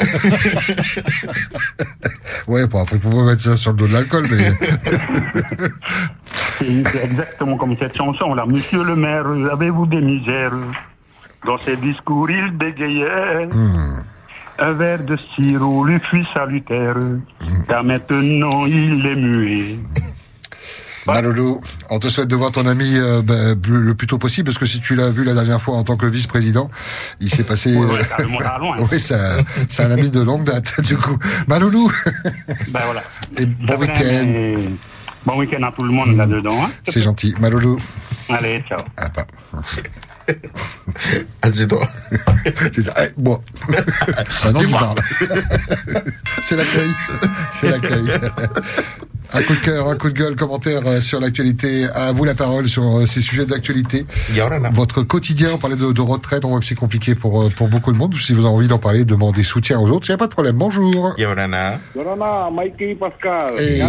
Ouais, 2.46 2.66
bon, 2.66 2.84
faut, 2.84 2.96
faut 2.98 3.10
pas 3.10 3.24
mettre 3.24 3.42
ça 3.42 3.56
sur 3.56 3.72
le 3.72 3.78
dos 3.78 3.86
de 3.88 3.92
l'alcool, 3.92 4.26
mais. 4.30 4.52
C'est 6.58 6.66
exactement 7.04 7.56
comme 7.56 7.76
cette 7.76 7.96
chanson 7.96 8.34
là. 8.34 8.44
Monsieur 8.46 8.84
le 8.84 8.94
maire, 8.96 9.26
avez-vous 9.52 9.86
des 9.86 10.00
misères 10.00 10.52
Dans 11.44 11.58
ses 11.58 11.76
discours, 11.76 12.30
il 12.30 12.50
bégayait. 12.52 13.48
Un 14.58 14.72
verre 14.72 15.02
de 15.04 15.16
sirop 15.34 15.84
lui 15.84 15.98
fut 16.10 16.24
salutaire. 16.34 16.96
Car 17.68 17.82
maintenant, 17.84 18.66
il 18.66 19.04
est 19.06 19.16
muet. 19.16 19.78
Maloulou, 21.06 21.60
on 21.90 21.98
te 21.98 22.08
souhaite 22.08 22.28
de 22.28 22.36
voir 22.36 22.50
ton 22.50 22.66
ami 22.66 22.96
euh, 22.96 23.22
bah, 23.22 23.54
le 23.68 23.94
plus 23.94 24.06
tôt 24.06 24.18
possible, 24.18 24.46
parce 24.46 24.58
que 24.58 24.66
si 24.66 24.80
tu 24.80 24.94
l'as 24.96 25.10
vu 25.10 25.24
la 25.24 25.34
dernière 25.34 25.60
fois 25.60 25.76
en 25.76 25.84
tant 25.84 25.96
que 25.96 26.06
vice-président, 26.06 26.70
il 27.20 27.30
s'est 27.30 27.44
passé... 27.44 27.74
Ouais, 27.76 27.86
ouais, 27.86 28.00
oui, 28.92 29.00
ça- 29.00 29.36
c'est 29.68 29.84
un 29.84 29.90
ami 29.90 30.10
de 30.10 30.20
longue 30.20 30.44
date, 30.44 30.80
du 30.82 30.96
coup. 30.96 31.18
Maloulou 31.46 31.92
Ben 32.68 32.80
voilà. 32.84 33.02
Et 33.38 33.46
bon 33.46 33.76
week-end. 33.78 34.00
Et 34.02 34.56
Bon 35.24 35.36
week-end 35.38 35.62
à 35.64 35.72
tout 35.72 35.82
le 35.82 35.90
monde 35.90 36.16
là-dedans. 36.16 36.66
hein. 36.66 36.70
C'est 36.86 37.00
gentil. 37.02 37.34
Maloulou. 37.40 37.78
Allez, 38.28 38.62
ciao. 38.68 38.78
Ah, 38.96 39.08
pas. 39.08 39.26
Ah, 41.42 41.52
c'est 41.52 41.66
toi. 41.66 41.86
C'est 42.72 42.82
ça. 42.82 42.94
Eh, 42.98 43.12
moi. 43.20 43.40
Maintenant, 44.44 44.60
tu 44.60 44.68
parles. 44.68 44.98
C'est 46.42 46.56
l'accueil. 46.56 46.90
C'est 47.52 47.70
l'accueil. 47.70 48.08
Un 49.32 49.42
coup 49.42 49.54
de 49.54 49.60
cœur, 49.60 49.88
un 49.88 49.96
coup 49.96 50.08
de 50.08 50.14
gueule, 50.14 50.36
commentaire 50.36 50.82
euh, 50.86 51.00
sur 51.00 51.20
l'actualité. 51.20 51.86
À 51.94 52.12
vous 52.12 52.24
la 52.24 52.34
parole 52.34 52.68
sur 52.68 52.82
euh, 52.82 53.06
ces 53.06 53.20
sujets 53.20 53.46
d'actualité. 53.46 54.06
Votre 54.72 55.02
quotidien, 55.02 55.50
on 55.54 55.58
parlait 55.58 55.76
de, 55.76 55.92
de 55.92 56.00
retraite, 56.00 56.44
on 56.44 56.48
voit 56.48 56.60
que 56.60 56.64
c'est 56.64 56.74
compliqué 56.74 57.14
pour, 57.14 57.42
euh, 57.42 57.48
pour 57.50 57.68
beaucoup 57.68 57.92
de 57.92 57.98
monde. 57.98 58.14
Si 58.16 58.32
vous 58.32 58.46
avez 58.46 58.54
envie 58.54 58.68
d'en 58.68 58.78
parler, 58.78 59.04
demandez 59.04 59.42
soutien 59.42 59.80
aux 59.80 59.90
autres, 59.90 60.06
il 60.08 60.12
n'y 60.12 60.14
a 60.14 60.18
pas 60.18 60.26
de 60.26 60.32
problème. 60.32 60.56
Bonjour. 60.56 61.14
Yorana. 61.18 61.80
Yorana, 61.94 62.50
Mikey 62.50 62.94
Pascal. 62.94 63.54
Hey. 63.58 63.82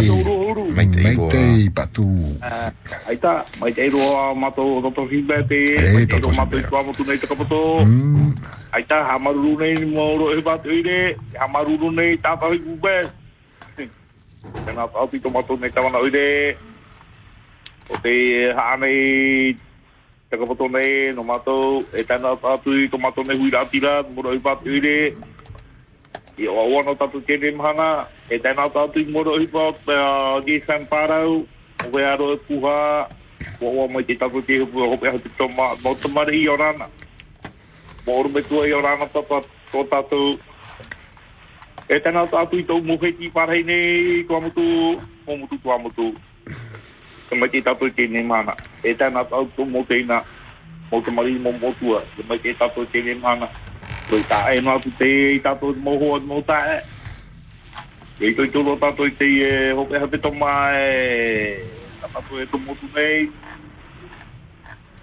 Maitei, 0.74 1.70
Patou. 1.70 2.36
Ah, 2.42 2.70
Aita, 3.08 3.44
mai 3.60 3.72
te 3.72 3.86
iroa 3.86 4.34
mato 4.34 4.80
roto 4.80 5.06
hibete, 5.10 5.76
Hey, 5.78 5.92
mai 5.94 6.06
te 6.06 6.16
Toto 6.16 6.30
iroa 6.30 6.44
mato 6.44 6.60
tua 6.68 6.82
motu 6.82 7.04
nei 7.04 7.18
te 7.18 7.26
kapato. 7.26 7.84
Mm. 7.84 8.34
Aita, 8.72 9.04
hamaruru 9.08 9.56
nei 9.58 9.74
ni 9.78 9.86
mauro 9.94 10.30
e 10.32 10.42
batu 10.42 10.70
ire, 10.70 11.16
hamaruru 11.38 11.90
nei 11.90 12.18
tata 12.20 12.48
gube. 12.48 13.08
Tēnā 14.46 14.84
tāu 14.94 15.08
pito 15.10 15.30
mātou 15.34 15.58
nei 15.58 15.72
tāwana 15.74 16.00
uire. 16.04 16.56
O 17.90 17.98
te 18.04 18.12
hānei 18.54 19.56
takapoto 20.30 20.68
nei 20.70 21.12
no 21.16 21.24
mātou. 21.26 21.82
E 21.92 22.04
tēnā 22.06 22.36
tātu 22.42 22.76
i 22.78 22.88
tō 22.92 23.00
mātou 23.02 23.26
nei 23.26 23.38
hui 23.40 23.50
rātira. 23.54 24.00
Mora 24.14 24.36
i 24.36 24.42
pātu 24.44 24.70
uire. 24.76 25.14
I 26.38 26.46
oa 26.46 26.66
aua 26.66 26.84
no 26.86 26.94
kēne 26.98 27.54
mhana. 27.58 27.90
E 28.30 28.38
tēnā 28.38 28.68
tātu 28.74 29.02
i 29.02 29.10
mora 29.10 29.34
i 29.42 29.48
pātu. 29.50 29.82
Pēr 29.88 30.46
gē 30.46 30.80
pārau. 30.92 31.42
O 31.86 31.90
wea 31.94 32.12
aro 32.14 32.32
e 32.34 32.38
puha. 32.46 32.78
Oa 33.60 33.70
oa 33.72 33.88
mai 33.90 34.04
te 34.04 34.14
tātou 34.14 34.42
te 34.42 34.62
hupu. 34.62 34.86
O 34.86 34.96
pēr 35.02 35.18
hupu 35.18 35.34
tō 35.38 35.50
mātou 35.56 35.82
mātou 35.82 36.14
mātou 36.14 36.38
mātou 36.38 36.46
mātou 36.46 36.78
mātou 36.78 36.86
mātou 38.08 38.32
mātou 38.32 38.46
mātou 38.46 38.86
mātou 39.02 39.26
mātou 39.32 39.46
mātou 39.72 39.90
mātou 39.90 40.47
E 41.88 41.96
tēnā 42.04 42.26
tatu 42.28 42.58
i 42.60 42.64
tau 42.68 42.82
muheti 42.84 43.30
parhei 43.32 43.62
nei, 43.64 44.24
tua 44.28 44.40
mutu, 44.44 44.64
mo 45.26 45.36
mutu 45.36 45.56
tua 45.62 45.78
mutu. 45.80 46.12
Te 47.28 47.36
mai 47.36 47.48
te 47.48 47.62
tatu 47.64 47.88
kene 47.96 48.22
mahana. 48.28 48.56
E 48.84 48.92
tēnā 48.92 49.24
tatu 49.30 49.64
mo 49.64 49.84
teina, 49.88 50.20
mo 50.90 51.00
te 51.00 51.10
mari 51.10 51.38
mo 51.40 51.52
motua, 51.56 52.02
te 52.16 52.26
mai 52.28 52.38
te 52.44 52.52
tatu 52.60 52.84
kene 52.92 53.16
mahana. 53.22 53.48
Rồi 54.10 54.22
ta 54.28 54.48
e 54.52 54.60
no 54.60 54.78
tu 54.80 54.90
te 54.98 55.08
i 55.34 55.40
tato 55.40 55.74
mo 55.84 55.98
ho 56.00 56.18
mo 56.20 56.40
ta 56.40 56.64
e. 56.76 56.78
E 58.20 58.34
to 58.34 58.46
to 58.46 58.76
tato 58.80 59.04
i 59.04 59.10
te 59.10 59.24
e 59.24 59.72
ho 59.72 59.84
pe 59.84 59.98
ha 59.98 60.06
te 60.06 60.18
toma 60.18 60.72
e 60.72 61.60
tato 62.00 62.40
e 62.40 62.46
to 62.46 62.58
mo 62.58 62.74
tu 62.80 62.88
nei. 62.94 63.28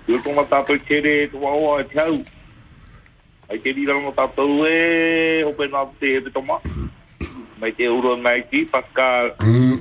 Yo 0.08 0.18
toma 0.24 0.44
tato 0.46 0.74
i 0.74 0.80
tere 0.80 1.30
to 1.30 1.38
wa 1.38 1.54
wa 1.54 1.82
e 1.82 1.86
tau. 1.94 2.14
Ai 2.14 2.35
te 3.48 3.74
dira 3.74 3.94
no 3.94 4.12
tato 4.12 4.66
e 4.66 5.44
ho 5.44 5.54
pe 5.54 5.68
na 5.68 5.86
te 6.00 6.18
e 6.18 6.22
te 6.22 6.30
toma. 6.32 6.60
Mai 7.60 7.72
te 7.72 7.88
uro 7.88 8.18
mai 8.18 8.44
ki 8.50 8.66
Pascal. 8.66 9.36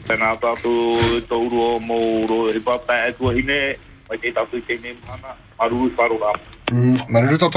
Tena 0.04 0.36
tato 0.36 0.96
to 1.28 1.36
uro 1.38 1.80
mo 1.80 1.96
uro 2.24 2.48
e 2.50 2.60
pa 2.60 2.78
e 3.08 3.12
tu 3.12 3.30
hine. 3.30 3.76
Mai 4.08 4.18
te 4.18 4.32
tato 4.32 4.56
i 4.56 4.62
te 4.62 4.78
ne 4.82 4.94
mana. 5.06 5.34
Maru 5.58 5.90
faru 5.96 6.18
ram. 6.18 6.38
Mm. 6.72 6.96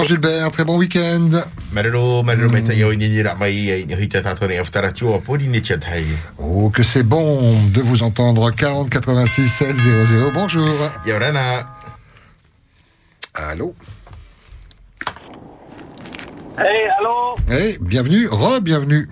Gilbert. 0.03 0.51
Très 0.51 0.65
bon 0.65 0.77
week-end. 0.77 1.29
Mai. 1.71 1.83
Oh, 6.37 6.69
que 6.69 6.83
c'est 6.83 7.03
bon 7.03 7.67
de 7.69 7.81
vous 7.81 8.03
entendre. 8.03 8.51
40 8.51 8.89
86 8.89 9.47
16 9.47 10.05
00. 10.05 10.31
Bonjour. 10.31 10.91
Yorana. 11.05 11.67
Allô? 13.33 13.75
Hey, 16.57 16.87
allô 16.99 17.35
Eh, 17.51 17.77
bienvenue. 17.79 18.27
Re-bienvenue. 18.29 19.07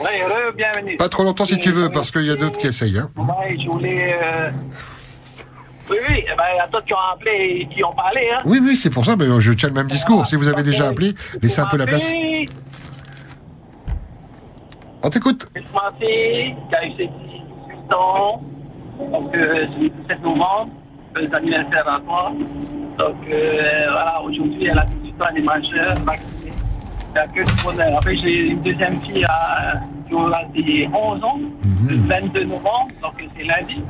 Oui, 0.00 0.06
heureux, 0.22 0.52
bienvenue. 0.56 0.96
Pas 0.96 1.08
trop 1.08 1.22
longtemps 1.22 1.44
si 1.44 1.58
tu 1.58 1.70
veux, 1.70 1.88
parce 1.88 2.10
qu'il 2.10 2.24
y 2.24 2.30
a 2.30 2.36
d'autres 2.36 2.58
qui 2.58 2.66
essayent. 2.66 2.98
Hein. 2.98 3.10
Ouais, 3.16 3.56
je 3.58 3.68
voulais... 3.68 4.16
euh, 4.20 4.50
Oui, 5.88 5.96
oui, 6.08 6.24
eh 6.26 6.34
ben, 6.36 6.44
il 6.52 6.56
y 6.56 6.60
a 6.60 6.66
d'autres 6.66 6.84
qui 6.86 6.94
ont 6.94 6.96
appelé 7.12 7.58
et 7.60 7.66
qui 7.68 7.84
ont 7.84 7.92
parlé. 7.94 8.28
Hein. 8.34 8.40
Oui, 8.44 8.58
oui, 8.60 8.76
c'est 8.76 8.90
pour 8.90 9.04
ça, 9.04 9.14
mais 9.14 9.26
je 9.38 9.52
tiens 9.52 9.68
le 9.68 9.74
même 9.74 9.86
discours. 9.86 10.26
Si 10.26 10.34
vous 10.34 10.48
avez 10.48 10.64
déjà 10.64 10.88
appelé, 10.88 11.14
laissez 11.40 11.60
un 11.60 11.66
peu 11.66 11.76
la 11.76 11.86
place. 11.86 12.12
On 15.02 15.10
t'écoute. 15.10 15.48
Massé, 15.72 16.54
qui 16.68 16.74
a 16.74 16.86
eu 16.86 16.90
ses 16.96 17.06
18 17.06 17.94
ans. 17.94 18.42
Donc, 18.98 19.34
euh, 19.36 19.66
c'est 19.74 19.82
le 19.82 19.88
17 19.90 20.22
novembre, 20.22 20.70
euh, 21.18 21.28
l'anniversaire 21.30 21.88
à 21.88 22.00
toi. 22.00 22.32
Donc, 22.98 23.16
euh, 23.28 23.86
voilà, 23.90 24.22
aujourd'hui, 24.22 24.66
elle 24.66 24.78
a 24.78 24.86
18 25.02 25.22
ans, 25.22 25.26
elle 25.30 25.38
est 25.38 25.42
majeure, 25.42 25.94
vaccinée. 26.04 26.52
Il 27.14 27.20
n'y 27.20 27.20
a 27.20 27.28
que 27.28 27.48
du 27.48 27.62
bonheur. 27.62 27.96
Après, 27.98 28.16
j'ai 28.16 28.48
une 28.48 28.62
deuxième 28.62 29.00
fille 29.02 29.24
à, 29.24 29.74
qui 30.08 30.14
aura 30.14 30.40
des 30.52 30.88
11 30.92 31.22
ans, 31.22 31.38
le 31.88 31.96
22 32.08 32.44
novembre, 32.44 32.88
donc 33.02 33.22
c'est 33.36 33.44
lundi. 33.44 33.82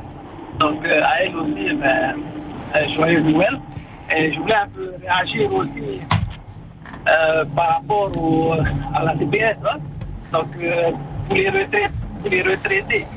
Donc, 0.59 0.85
euh, 0.85 1.01
à 1.03 1.23
elle 1.23 1.35
aussi, 1.35 1.67
eh 1.71 1.73
ben, 1.73 2.15
euh, 2.75 2.87
joyeux 2.95 3.21
Noël. 3.21 3.59
Et 4.15 4.31
je 4.31 4.39
voulais 4.39 4.53
un 4.53 4.67
peu 4.67 4.93
réagir 5.01 5.51
aussi 5.51 5.99
euh, 7.07 7.45
par 7.55 7.67
rapport 7.79 8.11
au, 8.15 8.53
à 8.93 9.03
la 9.03 9.15
TPS. 9.15 9.57
hein. 9.67 9.77
Donc, 10.31 10.47
pour, 11.27 11.35
les 11.35 11.49
retraités, 11.49 11.87
pour 12.21 12.29
les 12.29 12.41
retraités. 12.43 13.07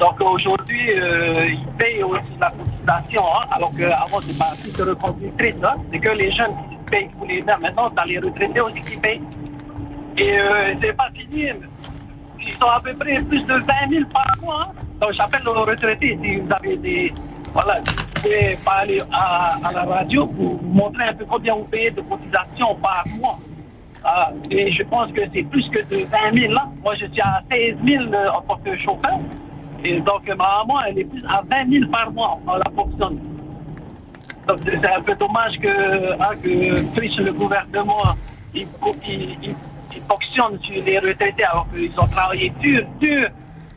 Donc, 0.00 0.20
aujourd'hui, 0.20 0.90
euh, 0.96 1.46
ils 1.50 1.66
payent 1.78 2.02
aussi 2.02 2.32
la 2.40 2.50
cotisation, 2.50 3.22
hein, 3.26 3.46
alors 3.50 3.70
qu'avant, 3.76 4.20
c'est 4.26 4.38
pas 4.38 4.52
si 4.62 4.72
de 4.72 4.82
reconductrice. 4.82 5.54
Hein, 5.62 5.74
c'est 5.92 5.98
que 5.98 6.08
les 6.10 6.32
jeunes 6.32 6.54
qui 6.70 6.73
payent 6.94 7.08
pour 7.08 7.26
les 7.26 7.42
mères. 7.42 7.60
Maintenant, 7.60 7.90
dans 7.90 8.04
les 8.04 8.18
retraités 8.18 8.60
aussi 8.60 8.80
qui 8.80 8.96
payent. 8.96 9.22
Et 10.16 10.38
euh, 10.38 10.74
c'est 10.80 10.92
pas 10.92 11.08
fini. 11.14 11.46
Ils 12.46 12.52
sont 12.52 12.68
à 12.68 12.80
peu 12.80 12.94
près 12.94 13.20
plus 13.22 13.42
de 13.42 13.54
20 13.54 13.64
000 13.90 14.04
par 14.12 14.26
mois. 14.42 14.68
hein. 14.68 14.82
Donc, 15.00 15.12
j'appelle 15.12 15.48
aux 15.48 15.64
retraités 15.64 16.18
si 16.22 16.36
vous 16.36 16.52
avez 16.52 16.76
des. 16.76 17.12
Voilà, 17.52 17.76
si 17.84 17.94
vous 17.94 18.22
pouvez 18.22 18.58
parler 18.64 19.00
à, 19.12 19.58
la 19.72 19.82
radio 19.84 20.26
pour 20.26 20.62
montrer 20.62 21.04
un 21.04 21.14
peu 21.14 21.24
combien 21.24 21.54
vous 21.54 21.64
payez 21.64 21.90
de 21.90 22.00
cotisation 22.00 22.74
par 22.76 23.04
mois. 23.18 23.38
Ah, 24.04 24.32
et 24.50 24.70
je 24.70 24.82
pense 24.82 25.10
que 25.12 25.22
c'est 25.32 25.44
plus 25.44 25.68
que 25.70 25.78
de 25.78 26.04
20 26.04 26.36
000 26.36 26.52
là. 26.52 26.68
Moi, 26.82 26.94
je 26.96 27.06
suis 27.06 27.20
à 27.20 27.42
16 27.50 27.76
000 27.86 28.04
euh, 28.12 28.28
en 28.30 28.42
tant 28.42 28.56
que 28.56 28.76
chauffeur. 28.76 29.18
Et 29.82 30.00
donc, 30.00 30.26
ma 30.28 30.34
maman, 30.34 30.82
elle 30.86 30.98
est 30.98 31.04
plus 31.04 31.24
à 31.26 31.42
20 31.48 31.70
000 31.70 31.90
par 31.90 32.10
mois, 32.12 32.38
on 32.46 32.56
la 32.56 32.70
fonctionne. 32.74 33.33
C'est 34.46 34.92
un 34.92 35.00
peu 35.00 35.14
dommage 35.14 35.58
que, 35.58 36.12
hein, 36.20 36.30
que 36.42 37.22
le 37.22 37.32
gouvernement, 37.32 38.14
il, 38.54 38.66
fonctionne 40.08 40.60
sur 40.62 40.84
les 40.84 40.98
retraités 40.98 41.44
alors 41.44 41.66
qu'ils 41.72 41.98
ont 41.98 42.06
travaillé 42.06 42.50
dur, 42.60 42.84
dur 43.00 43.28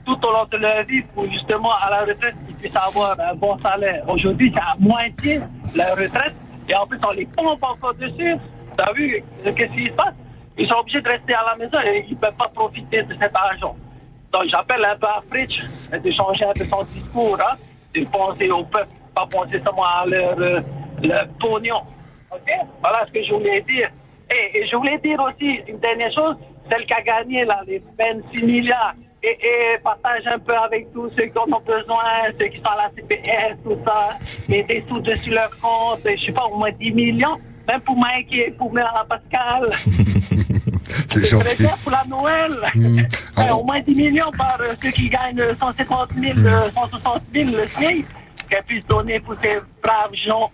tout 0.05 0.17
au 0.25 0.31
long 0.31 0.45
de 0.51 0.57
leur 0.57 0.83
vie 0.83 1.01
pour 1.13 1.29
justement 1.31 1.71
à 1.81 1.89
la 1.89 2.01
retraite 2.01 2.35
ils 2.49 2.55
puissent 2.55 2.75
avoir 2.75 3.17
un 3.19 3.35
bon 3.35 3.57
salaire. 3.59 4.03
Aujourd'hui, 4.07 4.51
c'est 4.53 4.61
à 4.61 4.75
moitié 4.79 5.39
la 5.75 5.91
retraite 5.91 6.35
et 6.67 6.75
en 6.75 6.85
plus 6.85 6.99
on 7.07 7.11
les 7.11 7.25
pompe 7.27 7.63
encore 7.63 7.93
dessus. 7.93 8.35
T'as 8.75 8.91
vu 8.93 9.23
qu'est-ce 9.43 9.73
qui 9.73 9.87
se 9.87 9.93
passe? 9.93 10.13
Ils 10.57 10.67
sont 10.67 10.75
obligés 10.75 11.01
de 11.01 11.09
rester 11.09 11.33
à 11.33 11.45
la 11.45 11.55
maison 11.55 11.77
et 11.85 12.05
ils 12.07 12.15
ne 12.15 12.19
peuvent 12.19 12.33
pas 12.33 12.49
profiter 12.49 13.03
de 13.03 13.15
cet 13.19 13.35
argent. 13.35 13.75
Donc 14.33 14.43
j'appelle 14.47 14.83
un 14.83 14.97
peu 14.97 15.07
à 15.07 15.21
Fritsch 15.29 15.61
de 15.91 16.11
changer 16.11 16.45
un 16.45 16.53
peu 16.53 16.65
son 16.65 16.83
discours, 16.83 17.37
hein, 17.39 17.55
de 17.93 18.03
penser 18.05 18.49
au 18.49 18.63
peuple, 18.63 18.89
pas 19.17 19.27
penser 19.27 19.59
seulement 19.65 19.83
à 19.83 20.05
leur, 20.05 20.39
euh, 20.39 20.61
leur 21.01 21.27
pognon. 21.39 21.81
Ok? 22.31 22.49
Voilà 22.81 23.05
ce 23.07 23.11
que 23.11 23.23
je 23.23 23.33
voulais 23.33 23.61
dire. 23.61 23.89
Et, 24.33 24.59
et 24.59 24.67
je 24.67 24.75
voulais 24.75 24.99
dire 24.99 25.19
aussi 25.19 25.61
une 25.67 25.79
dernière 25.79 26.11
chose, 26.11 26.35
celle 26.69 26.85
qui 26.85 26.93
a 26.93 27.01
gagné 27.01 27.45
là, 27.45 27.61
les 27.65 27.81
26 27.97 28.43
milliards. 28.43 28.93
Et, 29.23 29.29
et 29.29 29.77
partage 29.83 30.27
un 30.27 30.37
peu 30.37 30.55
avec 30.55 30.93
tous 30.93 31.09
ceux 31.17 31.25
qui 31.25 31.37
en 31.37 31.51
ont 31.51 31.61
besoin, 31.65 32.03
ceux 32.39 32.47
qui 32.47 32.57
sont 32.57 32.65
à 32.65 32.83
la 32.83 32.89
CPS, 32.95 33.57
tout 33.63 33.77
ça, 33.85 34.09
et 34.47 34.61
des 34.63 34.85
sous 34.87 35.01
dessus 35.01 35.31
leur 35.31 35.49
compte, 35.59 36.01
je 36.05 36.25
sais 36.25 36.31
pas, 36.31 36.45
au 36.45 36.55
moins 36.55 36.71
10 36.71 36.91
millions, 36.91 37.37
même 37.67 37.81
pour 37.81 37.97
Mike 37.97 38.31
et 38.31 38.51
pour 38.51 38.71
Mère 38.71 39.05
Pascal. 39.09 39.71
C'est 41.09 41.25
gentil. 41.25 41.63
pour 41.83 41.91
la 41.91 42.03
Noël. 42.07 42.53
Hmm. 42.75 42.99
Ouais, 43.37 43.51
au 43.51 43.63
moins 43.63 43.79
10 43.81 43.95
millions 43.95 44.31
par 44.37 44.57
euh, 44.61 44.73
ceux 44.81 44.89
qui 44.91 45.09
gagnent 45.09 45.39
euh, 45.39 45.53
150 45.59 46.09
000, 46.13 46.39
euh, 46.39 46.69
160 46.71 47.21
000 47.33 47.49
le 47.51 47.67
SMIC, 47.67 48.05
qu'elle 48.47 48.63
puisse 48.63 48.85
donner 48.87 49.19
pour 49.19 49.35
ces 49.41 49.59
braves 49.81 50.13
gens. 50.25 50.51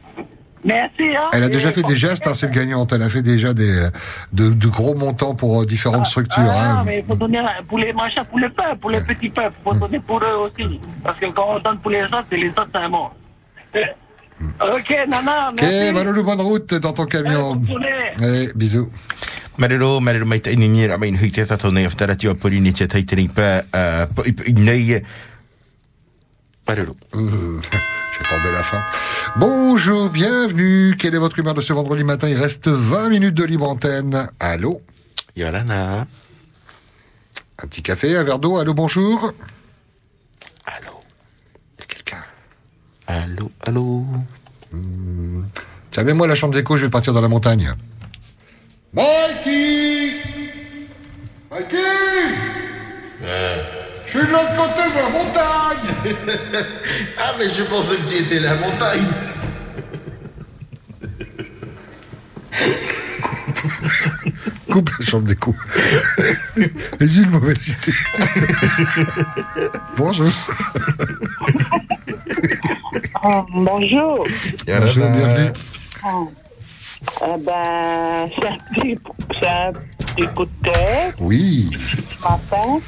Merci. 0.64 1.04
Hein, 1.16 1.30
Elle 1.34 1.44
a 1.44 1.50
déjà 1.50 1.72
fait 1.72 1.84
des 1.84 1.96
gestes, 1.96 2.26
hein, 2.26 2.34
cette 2.34 2.52
gagnante. 2.52 2.94
Elle 2.94 3.02
a 3.02 3.10
fait 3.10 3.22
déjà 3.22 3.54
des, 3.54 3.90
de, 4.32 4.50
de 4.50 4.68
gros 4.68 4.96
montants 4.96 5.36
pour 5.36 5.62
euh, 5.62 5.66
différentes 5.66 6.06
structures. 6.06 6.44
Ah, 6.48 6.80
hein. 6.80 6.84
mais 6.86 7.00
il 7.00 7.06
faut 7.06 7.16
donner 7.16 7.42
pour 7.68 7.78
les 7.80 7.92
machins, 7.92 8.24
pour 8.30 8.40
le 8.40 8.50
peuple, 8.50 8.78
pour 8.80 8.90
les 8.90 9.02
petits 9.02 9.30
peuples, 9.30 9.56
il 9.60 9.64
faut 9.64 9.76
donner 9.76 10.00
pour 10.00 10.24
eux 10.24 10.38
aussi. 10.46 10.80
Parce 11.04 11.20
que 11.20 11.26
quand 11.28 11.56
on 11.56 11.60
donne 11.60 11.80
pour 11.80 11.92
les 11.92 12.04
autres, 12.04 12.26
c'est 12.30 12.38
les 12.38 12.50
autres, 12.50 12.70
c'est 12.74 12.80
un 12.80 12.90
mort. 12.90 13.14
ok, 13.76 14.90
Nana, 15.10 15.50
Ok, 15.50 15.62
merci. 15.62 15.94
Maloulou, 15.94 16.24
bonne 16.24 16.42
route 16.42 16.74
dans 16.76 16.94
ton 16.94 17.06
camion. 17.06 17.62
Allez, 18.22 18.52
bisous. 18.56 18.90
Marero, 19.56 20.00
marero 20.00 20.26
mai 20.26 20.40
tai 20.42 20.56
ni 20.56 20.88
ra 20.88 20.98
mai 20.98 21.14
hui 21.14 21.30
te 21.30 21.46
tato 21.46 21.70
nei 21.70 21.86
aftara 21.86 22.16
tiu 22.16 22.32
apori 22.32 22.60
ni 22.60 22.72
te 22.74 22.88
tai 22.88 23.04
teri 23.06 23.28
pa 23.30 23.62
uh, 23.62 24.08
pa 24.10 24.24
i 26.68 26.72
nei 26.72 26.76
Marero. 26.76 26.96
Euh, 27.16 27.62
J'attendais 28.20 28.52
la 28.52 28.64
fin. 28.64 28.82
Bonjour, 29.38 30.10
bienvenue. 30.10 30.96
Quelle 30.98 31.16
est 31.16 31.20
votre 31.20 31.40
humeur 31.40 31.54
de 31.54 31.62
ce 31.62 31.74
vendredi 31.74 32.04
matin? 32.04 32.30
Il 32.30 32.38
reste 32.38 32.68
20 32.68 33.10
minutes 33.10 33.36
de 33.36 33.44
libre 33.44 33.68
antenne. 33.70 34.30
Allô? 34.40 34.82
Yorana. 35.36 36.08
Un 37.62 37.68
petit 37.68 37.82
café, 37.82 38.16
un 38.16 38.24
verre 38.24 38.40
d'eau. 38.40 38.58
Allô, 38.58 38.74
bonjour. 38.74 39.34
Allô, 43.06 43.52
allô. 43.62 44.06
Hmm. 44.72 45.44
Tiens, 45.92 46.04
mets-moi 46.04 46.26
la 46.26 46.36
chambre 46.36 46.54
d'écho, 46.54 46.78
je 46.78 46.86
vais 46.86 46.90
partir 46.90 47.14
dans 47.14 47.22
la 47.22 47.28
montagne. 47.28 47.74
Mikey 48.94 50.14
Mikey 51.52 51.78
Je 54.14 54.20
suis 54.20 54.28
de 54.28 54.32
l'autre 54.32 54.56
côté 54.56 54.84
de 54.92 54.96
la 54.96 55.10
montagne 55.10 55.90
Ah, 57.18 57.32
mais 57.40 57.50
je 57.50 57.64
pensais 57.64 57.96
que 57.96 58.10
tu 58.10 58.16
étais 58.18 58.40
la 58.42 58.54
montagne. 58.56 59.08
Coupe 64.72 64.90
la 65.00 65.06
chambre 65.06 65.26
d'écho. 65.26 65.56
J'ai 67.02 67.22
une 67.24 67.30
mauvaise 67.32 67.68
idée. 67.70 67.94
Bonjour. 69.98 70.30
Ah, 73.24 73.44
bonjour. 73.52 74.28
Bonjour, 74.68 75.10
bienvenue. 75.10 75.52
Ah. 76.04 76.20
Eh 77.26 77.38
ben, 77.40 78.30
c'est 78.36 78.48
un 78.48 78.58
petit, 78.76 79.00
c'est 79.40 79.48
un 79.48 79.74
petit 79.74 80.28
coup 80.36 80.46
de 80.46 80.52
tête 80.72 81.16
Oui. 81.20 81.72
matin 82.22 82.80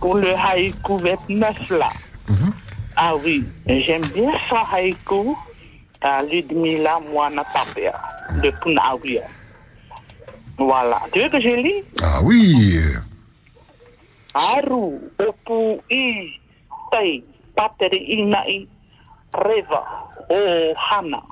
pour 0.00 0.16
le 0.16 0.34
haïku 0.34 0.98
29 0.98 1.70
là. 1.70 1.88
Ah 2.96 3.14
oui, 3.16 3.44
j'aime 3.66 4.06
bien 4.06 4.32
ce 4.48 4.54
haïku 4.74 5.36
à 6.00 6.22
Ludmila 6.22 7.00
Moana-Tapia 7.00 7.94
de 8.42 8.50
Punawia. 8.62 9.22
Voilà. 10.56 11.00
Tu 11.12 11.22
veux 11.22 11.28
que 11.28 11.40
je 11.40 11.48
lis? 11.48 11.84
Ah 12.02 12.20
oui. 12.22 12.80
Aru, 14.34 14.98
opu 15.18 15.80
i, 15.90 16.40
tei, 16.90 17.24
pateri 17.56 17.98
inai, 18.18 18.68
reva, 19.32 19.84
o 20.28 20.72
hana. 20.90 21.22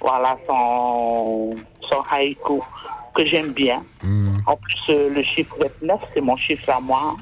Voilà 0.00 0.36
son, 0.46 1.50
son 1.80 2.02
haïku 2.10 2.60
que 3.14 3.24
j'aime 3.26 3.52
bien. 3.52 3.82
En 4.46 4.56
plus, 4.56 4.88
le 4.88 5.22
chiffre 5.22 5.56
29, 5.58 6.00
c'est 6.12 6.20
mon 6.20 6.36
chiffre 6.36 6.70
à 6.70 6.80
moi. 6.80 7.16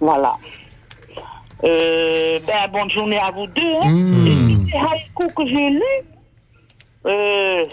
Voilà. 0.00 0.36
Euh, 1.64 2.38
ben, 2.46 2.68
bonne 2.70 2.90
journée 2.90 3.18
à 3.18 3.30
vous 3.30 3.46
deux. 3.46 3.74
Hein. 3.82 3.94
Les 4.66 4.74
haïkus 4.74 5.34
que 5.34 5.46
j'ai 5.46 5.70
lus, 5.70 6.04
euh, 7.06 7.64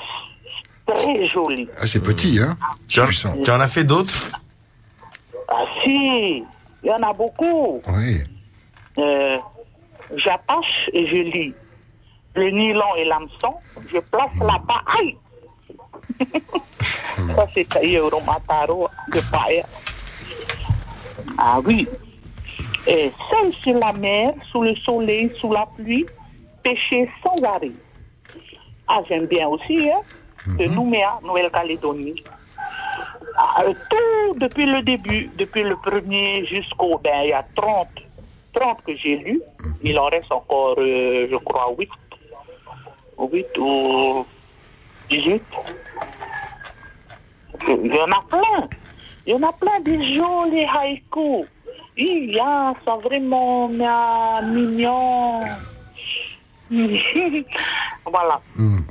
très 0.87 1.27
joli. 1.27 1.67
Ah, 1.79 1.85
c'est 1.87 1.99
petit, 2.01 2.39
hein 2.39 2.57
Tu 2.87 3.01
en, 3.01 3.07
tu 3.07 3.51
en 3.51 3.59
as 3.59 3.67
fait 3.67 3.83
d'autres? 3.83 4.29
Ah 5.49 5.65
si, 5.83 6.43
il 6.83 6.87
y 6.87 6.91
en 6.91 6.97
a 7.09 7.13
beaucoup. 7.13 7.81
Oui. 7.87 8.21
Euh, 8.97 9.37
J'attache 10.15 10.89
et 10.93 11.07
je 11.07 11.15
lis. 11.15 11.53
Le 12.35 12.49
nylon 12.49 12.95
et 12.97 13.05
l'hameçon, 13.05 13.55
je 13.91 13.99
place 13.99 14.31
là-bas. 14.39 14.81
Aïe 14.99 15.17
Ça, 17.35 17.47
c'est 17.53 17.67
Taïeuro 17.69 18.21
Mataro 18.21 18.87
de 19.11 19.21
Païa. 19.31 19.65
Ah 21.37 21.59
oui. 21.63 21.87
Et 22.85 23.11
seul 23.29 23.53
sur 23.53 23.73
la 23.75 23.93
mer, 23.93 24.33
sous 24.51 24.61
le 24.61 24.75
soleil, 24.75 25.31
sous 25.39 25.51
la 25.51 25.65
pluie, 25.75 26.05
pêcher 26.63 27.09
sans 27.23 27.41
arrêt. 27.43 27.71
Ah, 28.87 29.01
j'aime 29.07 29.25
bien 29.27 29.47
aussi, 29.47 29.89
hein, 29.89 30.01
de 30.57 30.65
Nouméa, 30.65 31.19
Nouvelle-Calédonie. 31.23 32.21
Ah, 33.37 33.63
euh, 33.63 33.73
tout 33.89 34.37
depuis 34.37 34.65
le 34.65 34.81
début, 34.81 35.29
depuis 35.37 35.63
le 35.63 35.75
premier 35.77 36.45
jusqu'au, 36.45 36.97
ben, 36.97 37.23
il 37.23 37.29
y 37.29 37.33
a 37.33 37.45
30, 37.55 37.87
30 38.53 38.83
que 38.85 38.95
j'ai 38.97 39.15
lu. 39.17 39.41
Il 39.81 39.97
en 39.97 40.05
reste 40.05 40.31
encore, 40.31 40.75
euh, 40.77 41.27
je 41.31 41.35
crois, 41.37 41.73
8. 41.77 41.89
8 43.17 43.57
ou 43.57 44.25
18. 45.09 45.43
Il 47.67 47.95
y 47.95 47.99
en 47.99 48.11
a 48.11 48.23
plein. 48.29 48.67
Il 49.25 49.31
y 49.31 49.35
en 49.35 49.43
a 49.43 49.53
plein 49.53 49.79
de 49.79 49.93
jolis 49.93 50.65
haïkus. 50.65 51.47
Il 51.95 52.31
y 52.33 52.39
a, 52.39 52.73
sont 52.85 52.97
vraiment 52.99 53.69
euh, 53.69 54.41
mignons. 54.47 55.41
voilà. 58.09 58.41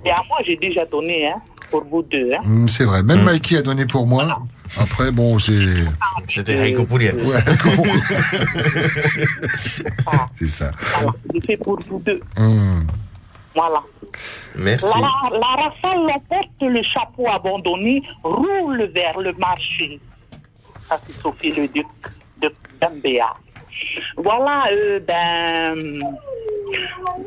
Et 0.05 0.11
à 0.11 0.20
moi, 0.29 0.39
j'ai 0.45 0.57
déjà 0.57 0.85
donné, 0.87 1.27
hein, 1.29 1.41
pour 1.70 1.83
vous 1.85 2.03
deux. 2.03 2.33
Hein. 2.33 2.43
Hmm, 2.45 2.69
c'est 2.69 2.85
vrai. 2.85 3.03
Même 3.03 3.24
Mikey 3.24 3.57
a 3.57 3.62
donné 3.62 3.87
pour 3.87 4.07
moi. 4.07 4.39
Après, 4.79 5.11
bon, 5.11 5.39
c'est. 5.41 5.85
C'était 6.29 6.61
haïku 6.61 6.85
pour 6.85 6.99
rien. 6.99 7.12
Ouais, 7.15 7.43
c'est 10.35 10.49
ça. 10.49 10.70
Voilà, 10.95 11.12
fais 11.45 11.57
pour 11.57 11.81
vous 11.89 11.99
deux. 11.99 12.20
Hmm. 12.39 12.83
Voilà. 13.55 13.83
Merci. 14.55 14.87
La, 14.87 15.39
la 15.39 15.47
rafale 15.65 16.07
l'emporte 16.07 16.62
le 16.62 16.83
chapeau 16.83 17.27
abandonné, 17.29 18.03
roule 18.23 18.85
vers 18.95 19.19
le 19.19 19.33
marché. 19.35 20.01
Ça, 20.89 20.99
c'est 21.07 21.20
Sophie 21.20 21.53
le 21.53 21.69
Duc 21.69 21.87
de 22.43 22.52
Gambéa. 22.81 23.35
Voilà, 24.16 24.64
euh, 24.70 25.01
ben, 25.01 26.01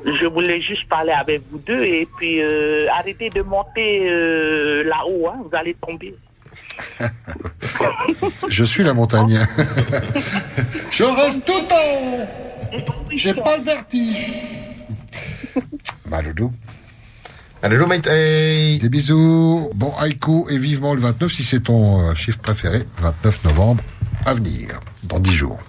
je 0.06 0.26
voulais 0.28 0.62
juste 0.62 0.88
parler 0.88 1.12
avec 1.12 1.42
vous 1.52 1.58
deux 1.60 1.84
et 1.84 2.08
puis 2.18 2.42
euh, 2.42 2.88
arrêtez 2.92 3.30
de 3.30 3.42
monter 3.42 4.08
euh, 4.10 4.84
là-haut, 4.84 5.28
hein, 5.28 5.38
vous 5.44 5.58
allez 5.58 5.76
tomber. 5.76 6.16
Je 8.50 8.64
suis 8.64 8.84
la 8.84 8.94
montagne. 8.94 9.46
Je 10.90 11.04
reste 11.04 11.46
tout 11.46 11.52
en 11.52 12.22
haut. 12.22 12.26
J'ai 13.12 13.34
pas 13.34 13.58
le 13.58 13.64
vertige. 13.64 14.32
Maloudou. 16.06 16.54
Maloudou, 17.62 17.88
Des 18.04 18.90
bisous. 18.90 19.70
Bon 19.74 19.92
haïku 20.00 20.46
et 20.50 20.58
vivement 20.58 20.94
le 20.94 21.02
29 21.02 21.32
si 21.32 21.44
c'est 21.44 21.62
ton 21.62 22.14
chiffre 22.16 22.40
préféré. 22.40 22.84
29 23.02 23.44
novembre 23.44 23.84
à 24.26 24.34
venir, 24.34 24.80
dans 25.04 25.20
10 25.20 25.32
jours. 25.32 25.60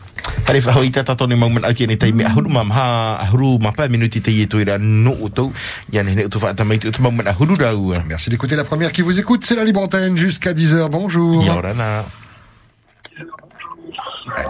Hare 0.46 0.60
wha 0.64 0.72
hoi 0.72 0.90
tata 0.90 1.14
tone 1.14 1.36
mau 1.36 1.48
mana 1.48 1.68
ake 1.68 1.86
ne 1.86 1.94
tai 1.96 2.12
me 2.12 2.24
ahuru 2.24 2.48
mam 2.50 2.70
ha 2.70 3.16
ahuru 3.20 3.58
mapa 3.58 3.86
minuti 3.88 4.20
te 4.20 4.30
yeto 4.30 4.58
ira 4.58 4.76
no 4.78 5.12
uto 5.12 5.52
ya 5.92 6.02
ne 6.02 6.14
ne 6.14 6.24
uto 6.26 6.40
fa 6.40 6.52
tamai 6.54 6.78
tu 6.78 6.90
mau 7.00 7.10
mana 7.10 7.30
ahuru 7.30 7.54
rau. 7.54 7.92
Merci 8.06 8.30
d'écouter 8.30 8.56
la 8.56 8.64
première 8.64 8.92
qui 8.92 9.02
vous 9.02 9.18
écoute, 9.18 9.44
c'est 9.44 9.54
la 9.54 9.64
libre 9.64 9.80
antenne 9.80 10.16
jusqu'à 10.16 10.52
10h. 10.52 10.88
Bonjour. 10.88 11.44
Yorana. 11.44 12.04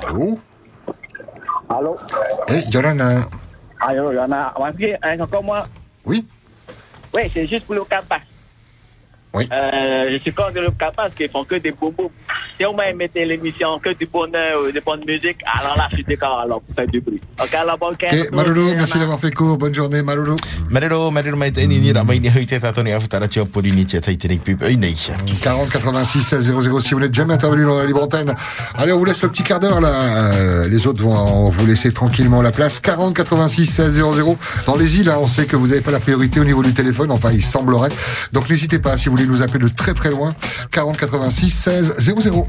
Allô? 0.08 0.40
Allô? 1.68 1.96
Eh, 2.48 2.62
Yorana. 2.72 3.28
Allô, 3.80 4.12
il 4.12 4.16
y 4.16 4.18
en 4.18 4.32
a. 4.32 4.54
Hein, 5.02 5.20
encore 5.20 5.44
moi? 5.44 5.68
Oui. 6.04 6.26
Oui, 7.12 7.22
c'est 7.32 7.46
juste 7.46 7.66
pour 7.66 7.74
le 7.74 7.84
capas. 7.84 8.20
Oui. 9.36 9.46
Euh, 9.52 10.08
je 10.12 10.16
suis 10.18 10.32
contre 10.32 10.60
le 10.60 10.70
capas 10.70 11.10
qui 11.10 11.28
font 11.28 11.44
que 11.44 11.56
des 11.56 11.70
bobos. 11.70 12.10
Si 12.58 12.64
on 12.64 12.74
m'a 12.74 12.90
mettre 12.94 13.20
l'émission 13.20 13.78
que 13.78 13.90
du 13.92 14.06
bonheur, 14.06 14.60
euh, 14.60 14.72
de 14.72 14.80
bonne 14.80 15.04
musique, 15.06 15.36
alors 15.44 15.76
là, 15.76 15.88
je 15.90 15.96
suis 15.96 16.04
d'accord 16.04 16.40
alors 16.40 16.62
pour 16.62 16.74
faire 16.74 16.86
du 16.86 17.02
bruit. 17.02 17.20
Ok, 17.42 17.52
alors 17.52 17.76
bon. 17.76 17.90
Ok, 17.90 18.32
Marulu, 18.32 18.74
merci 18.74 18.98
d'avoir 18.98 19.20
fait 19.20 19.30
court. 19.32 19.58
Bonne 19.58 19.74
journée, 19.74 20.00
Marulu. 20.00 20.36
Marero, 20.70 21.10
marero 21.10 21.36
mai 21.36 21.52
te 21.52 21.60
ni 21.60 21.78
ni 21.80 21.92
ra 21.92 22.02
mai 22.02 22.18
ni 22.18 22.30
hoi 22.30 22.46
te 22.46 22.58
tata 22.58 22.82
ne 22.82 22.94
afutara 22.94 23.28
tio 23.28 23.44
pori 23.44 23.72
ni 23.72 23.84
te 23.84 24.00
tai 24.00 24.16
te 24.16 24.26
ni 24.26 24.38
pipe 24.38 24.62
oi 24.64 24.76
nei. 24.76 24.96
40 25.42 25.68
86 25.70 26.22
16 26.22 26.52
00 26.62 26.80
si 26.80 26.94
vous 26.94 27.00
n'êtes 27.00 27.14
jamais 27.14 27.34
intervenu 27.34 27.64
dans 27.64 27.76
la 27.76 27.84
libre 27.84 28.02
antenne. 28.02 28.34
Allez, 28.74 28.92
on 28.92 28.98
vous 28.98 29.04
laisse 29.04 29.22
le 29.22 29.28
petit 29.28 29.42
quart 29.42 29.60
d'heure 29.60 29.82
là. 29.82 30.32
Euh, 30.32 30.68
les 30.68 30.86
autres 30.86 31.02
vont 31.02 31.50
vous 31.50 31.66
laisser 31.66 31.92
tranquillement 31.92 32.40
la 32.40 32.52
place. 32.52 32.80
40 32.80 33.14
86 33.14 33.66
16 33.66 34.00
00. 34.00 34.38
Dans 34.66 34.76
les 34.76 34.96
îles, 34.96 35.10
hein, 35.10 35.18
on 35.20 35.28
sait 35.28 35.44
que 35.44 35.56
vous 35.56 35.68
n'avez 35.68 35.82
pas 35.82 35.90
la 35.92 36.00
priorité 36.00 36.40
au 36.40 36.44
niveau 36.44 36.62
du 36.62 36.72
téléphone. 36.72 37.10
Enfin, 37.10 37.32
il 37.32 37.42
semblerait. 37.42 37.90
Donc 38.32 38.48
n'hésitez 38.48 38.78
pas 38.78 38.96
si 38.96 39.10
vous 39.10 39.16
voulez 39.16 39.25
nous 39.26 39.42
appeler 39.42 39.64
de 39.64 39.68
très 39.68 39.94
très 39.94 40.10
loin. 40.10 40.30
40 40.70 40.96
86 40.98 41.50
16 41.50 41.94
00. 41.98 42.46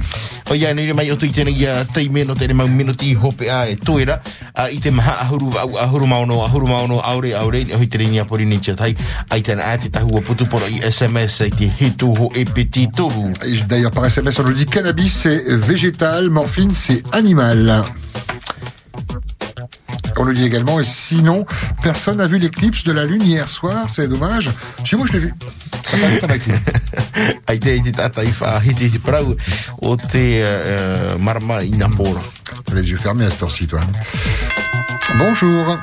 O 0.50 0.56
ia 0.56 0.74
nei 0.74 0.94
mai 0.94 1.12
o 1.12 1.16
tu 1.16 1.26
i 1.26 1.32
tēnei 1.36 1.58
ia 1.64 1.86
tei 1.94 2.10
meno 2.10 2.36
tēne 2.36 2.54
mau 2.54 2.68
minuti 2.68 3.14
hope 3.16 3.50
a 3.50 3.66
e 3.70 3.76
toera 3.76 4.22
a 4.56 4.70
i 4.72 4.80
te 4.80 4.92
maha 4.92 5.18
ahuru 5.26 5.52
au 5.60 5.78
ahuru 5.78 6.08
maono 6.08 6.42
ahuru 6.44 6.68
maono 6.68 7.02
aure 7.04 7.34
aure 7.36 7.64
ni 7.66 7.74
hoi 7.74 7.88
tere 7.88 8.08
ni 8.08 8.20
apori 8.20 8.46
ni 8.46 8.60
tia 8.60 8.76
tai 8.76 8.96
ai 9.30 9.42
tēna 9.42 9.74
a 9.74 9.78
te 9.78 9.90
tahua 9.90 10.22
putu 10.22 10.48
poro 10.50 10.68
i 10.68 10.80
SMS 10.88 11.42
ai 11.42 11.52
te 11.52 11.70
hitu 11.80 12.14
ho 12.16 12.32
e 12.36 12.46
peti 12.46 12.88
toru. 12.88 13.32
D'ailleurs, 13.68 13.92
par 13.92 14.06
SMS, 14.06 14.40
on 14.40 14.44
nous 14.44 14.54
dit 14.54 14.66
cannabis, 14.66 15.10
c'est 15.10 15.44
végétal, 15.56 16.30
morphine, 16.30 16.74
c'est 16.74 17.04
animal. 17.14 17.84
On 20.20 20.26
nous 20.26 20.34
dit 20.34 20.46
également, 20.46 20.80
et 20.80 20.84
sinon, 20.84 21.46
personne 21.84 22.18
n'a 22.18 22.26
vu 22.26 22.38
l'éclipse 22.40 22.84
de 22.84 22.92
la 22.92 23.06
Lune 23.06 23.22
hier 23.22 23.50
soir, 23.50 23.88
c'est 23.88 24.08
dommage. 24.08 24.50
Si 24.84 24.96
moi 24.96 25.06
je 25.08 25.14
l'ai 25.14 25.20
vu. 25.20 25.34
Uh, 25.94 25.98
uh. 25.98 26.58
Les 32.74 32.90
yeux 32.90 32.98
fermés 32.98 33.26
à 33.26 33.30
cette 33.30 33.44
heure-ci, 33.44 33.68
toi. 33.68 33.80
Bonjour. 35.18 35.78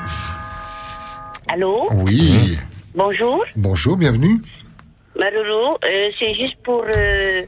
Allô 1.47 1.87
Oui. 2.05 2.57
Bonjour, 2.93 3.43
Bonjour, 3.55 3.97
bienvenue. 3.97 4.41
Euh, 5.17 6.09
c'est 6.19 6.33
juste 6.33 6.57
pour 6.63 6.83
euh, 6.83 7.43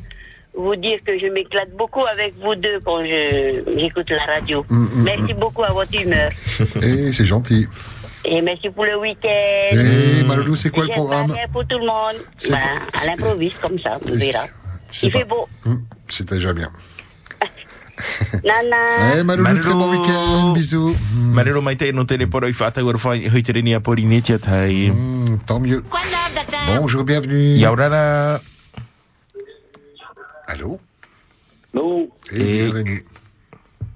vous 0.57 0.75
dire 0.75 0.99
que 1.05 1.17
je 1.19 1.27
m'éclate 1.27 1.71
beaucoup 1.77 2.05
avec 2.05 2.34
vous 2.41 2.55
deux 2.55 2.79
quand 2.84 3.03
je 3.03 3.61
j'écoute 3.77 4.09
la 4.09 4.25
radio. 4.34 4.65
Mm, 4.69 4.84
mm, 4.84 5.03
merci 5.03 5.34
beaucoup 5.34 5.63
à 5.63 5.71
votre 5.71 5.93
humeur. 6.01 6.31
Et 6.81 7.13
c'est 7.13 7.25
gentil. 7.25 7.67
Et 8.25 8.41
merci 8.41 8.69
pour 8.69 8.84
le 8.85 8.97
week-end. 8.99 9.77
Et 9.77 10.23
Maloulou, 10.23 10.55
c'est 10.55 10.69
quoi 10.69 10.84
le 10.84 10.89
programme 10.89 11.27
bien 11.27 11.47
pour 11.53 11.65
tout 11.65 11.77
le 11.79 11.85
monde. 11.85 12.17
Ben, 12.49 12.57
quoi- 12.57 13.01
à 13.01 13.05
l'improviste, 13.05 13.57
comme 13.61 13.79
ça, 13.79 13.97
on 14.05 14.11
verra. 14.15 14.45
C'est 14.89 15.07
Il 15.07 15.11
fait 15.13 15.23
beau. 15.25 15.47
Hum, 15.65 15.84
C'est 16.09 16.27
déjà 16.27 16.51
bien. 16.53 16.71
Nana. 18.43 19.17
Eh, 19.19 19.23
Maloulou, 19.23 19.59
très 19.59 19.73
bon 19.73 19.91
week-end. 19.91 20.51
Bisous. 20.53 20.95
Marero 21.15 21.61
mai 21.61 21.75
te 21.77 21.91
no 21.93 22.03
tele 22.05 22.27
poro 22.27 22.47
i 22.47 22.53
whātau 22.53 22.89
ar 22.89 22.97
whai 23.05 23.27
hoi 23.29 23.43
tere 23.43 23.61
ni 23.61 23.73
apori 23.77 24.03
ni 24.05 24.21
tia 24.21 24.38
tai. 24.39 24.89
Mm, 24.91 25.38
tant 25.45 25.59
mieux. 25.59 25.84
Bonjour, 26.79 27.03
bienvenue. 27.03 27.55
Yaurara. 27.57 28.39
Allô? 30.48 30.80
Allô? 31.74 32.10
Et 32.32 32.64
bienvenue. 32.64 33.06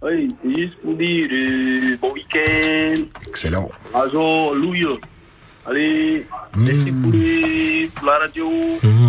Oui, 0.04 0.36
c'est 0.44 0.62
juste 0.62 0.78
pour 0.84 0.96
dire 0.96 1.28
euh, 1.32 1.98
bon 2.02 2.12
week-end. 2.14 3.04
Excellent. 3.28 3.70
Azo, 3.94 4.54
Louia. 4.56 4.90
Allez, 5.70 6.26
merci 6.58 6.92
pour, 6.92 7.12
les- 7.12 7.90
pour 7.94 8.08
la 8.08 8.18
radio. 8.18 8.50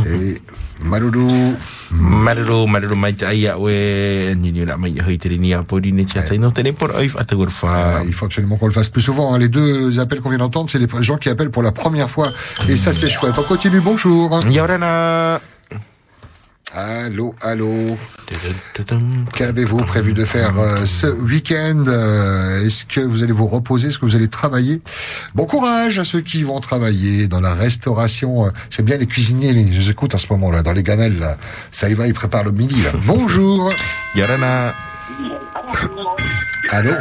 Et 0.07 0.37
Maloulou. 0.85 1.55
Marero, 1.93 2.67
marero 2.67 2.95
mai 2.97 3.15
te 3.15 3.25
aia 3.25 3.57
oe 3.59 4.35
ni 4.37 4.51
ni 4.53 4.65
ra 4.65 4.77
mai 4.77 4.97
hoi 5.01 5.17
tere 5.19 5.37
ni 5.39 5.53
apori 5.55 5.93
ni 5.93 6.05
tia 6.05 6.23
tai 6.27 6.39
no 6.39 6.51
tele 6.51 6.73
poro 6.73 6.99
i 7.01 7.09
whātau 7.09 7.43
ar 7.45 7.53
Ah, 7.63 8.03
il 8.05 8.13
faut 8.13 8.27
absolument 8.27 8.57
qu'on 8.57 8.67
le 8.67 8.73
fasse 8.73 8.89
plus 8.91 9.01
souvent. 9.03 9.33
hein. 9.33 9.39
Les 9.39 9.49
deux 9.49 9.99
appels 10.01 10.21
qu'on 10.21 10.29
vient 10.31 10.39
d'entendre, 10.39 10.69
c'est 10.71 10.79
les 10.81 10.89
gens 11.03 11.17
qui 11.19 11.29
appellent 11.31 11.51
pour 11.51 11.63
la 11.63 11.73
première 11.73 12.11
fois. 12.11 12.27
Et 12.69 12.77
ça, 12.77 12.93
c'est 12.93 13.09
chouette. 13.11 13.35
On 13.39 13.43
continue. 13.45 13.81
Bonjour. 13.81 14.41
Yaurana. 14.51 15.41
Allô, 16.75 17.35
allô. 17.43 17.99
Qu'avez-vous 19.35 19.77
prévu 19.79 20.15
de 20.15 20.25
faire 20.25 20.59
euh, 20.59 20.87
ce 20.87 21.07
week-end 21.07 21.85
Euh, 21.87 22.65
Est-ce 22.65 22.87
que 22.87 23.01
vous 23.01 23.23
allez 23.23 23.33
vous 23.33 23.47
reposer 23.47 23.89
Est-ce 23.89 23.99
que 23.99 24.07
vous 24.07 24.17
allez 24.17 24.29
travailler? 24.29 24.81
Bon 25.35 25.45
courage 25.45 25.99
à 25.99 26.05
ceux 26.05 26.23
qui 26.23 26.43
vont 26.45 26.61
travailler 26.61 27.29
dans 27.29 27.41
la 27.41 27.53
restauration. 27.55 28.47
Euh, 28.47 28.51
J'aime 28.71 28.87
bien 28.87 28.97
les 28.97 29.07
cuisiniers, 29.07 29.53
les, 29.53 29.71
je 29.71 29.81
les 29.81 29.91
écoute 29.91 30.15
en 30.15 30.19
ce 30.19 30.27
moment 30.31 30.51
là, 30.51 30.63
dans 30.63 30.73
les 30.73 30.83
gamelles. 30.83 31.19
Là. 31.19 31.37
Ça 31.71 31.91
y 31.91 31.95
va, 31.95 32.07
ils 32.07 32.15
préparent 32.15 32.45
le 32.45 32.53
midi. 32.53 32.83
Là. 32.83 32.93
Bonjour. 33.05 33.71
Yarana. 34.15 34.75
Allô? 36.71 36.93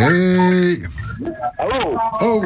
Hey. 0.00 0.82
Allô? 1.58 1.96
Oh. 2.20 2.44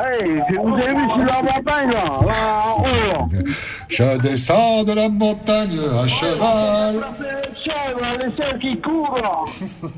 Hey, 0.00 0.42
je 0.48 0.56
vous 0.56 0.76
ai 0.76 0.94
vu 0.94 1.08
sur 1.08 1.24
la 1.24 1.42
montagne 1.42 1.90
là, 1.90 2.20
là 2.26 2.62
en 2.64 2.82
haut. 2.82 2.84
là. 2.84 3.42
Je 3.88 4.16
descends 4.18 4.84
de 4.84 4.92
la 4.92 5.08
montagne 5.08 5.80
à 5.80 6.06
cheval. 6.06 7.04
Les 7.18 7.64
chèvres, 7.64 8.00
là, 8.00 8.16
les 8.16 8.36
chèvres 8.36 8.58
qui 8.60 8.80
courent 8.80 9.18
là. 9.18 9.44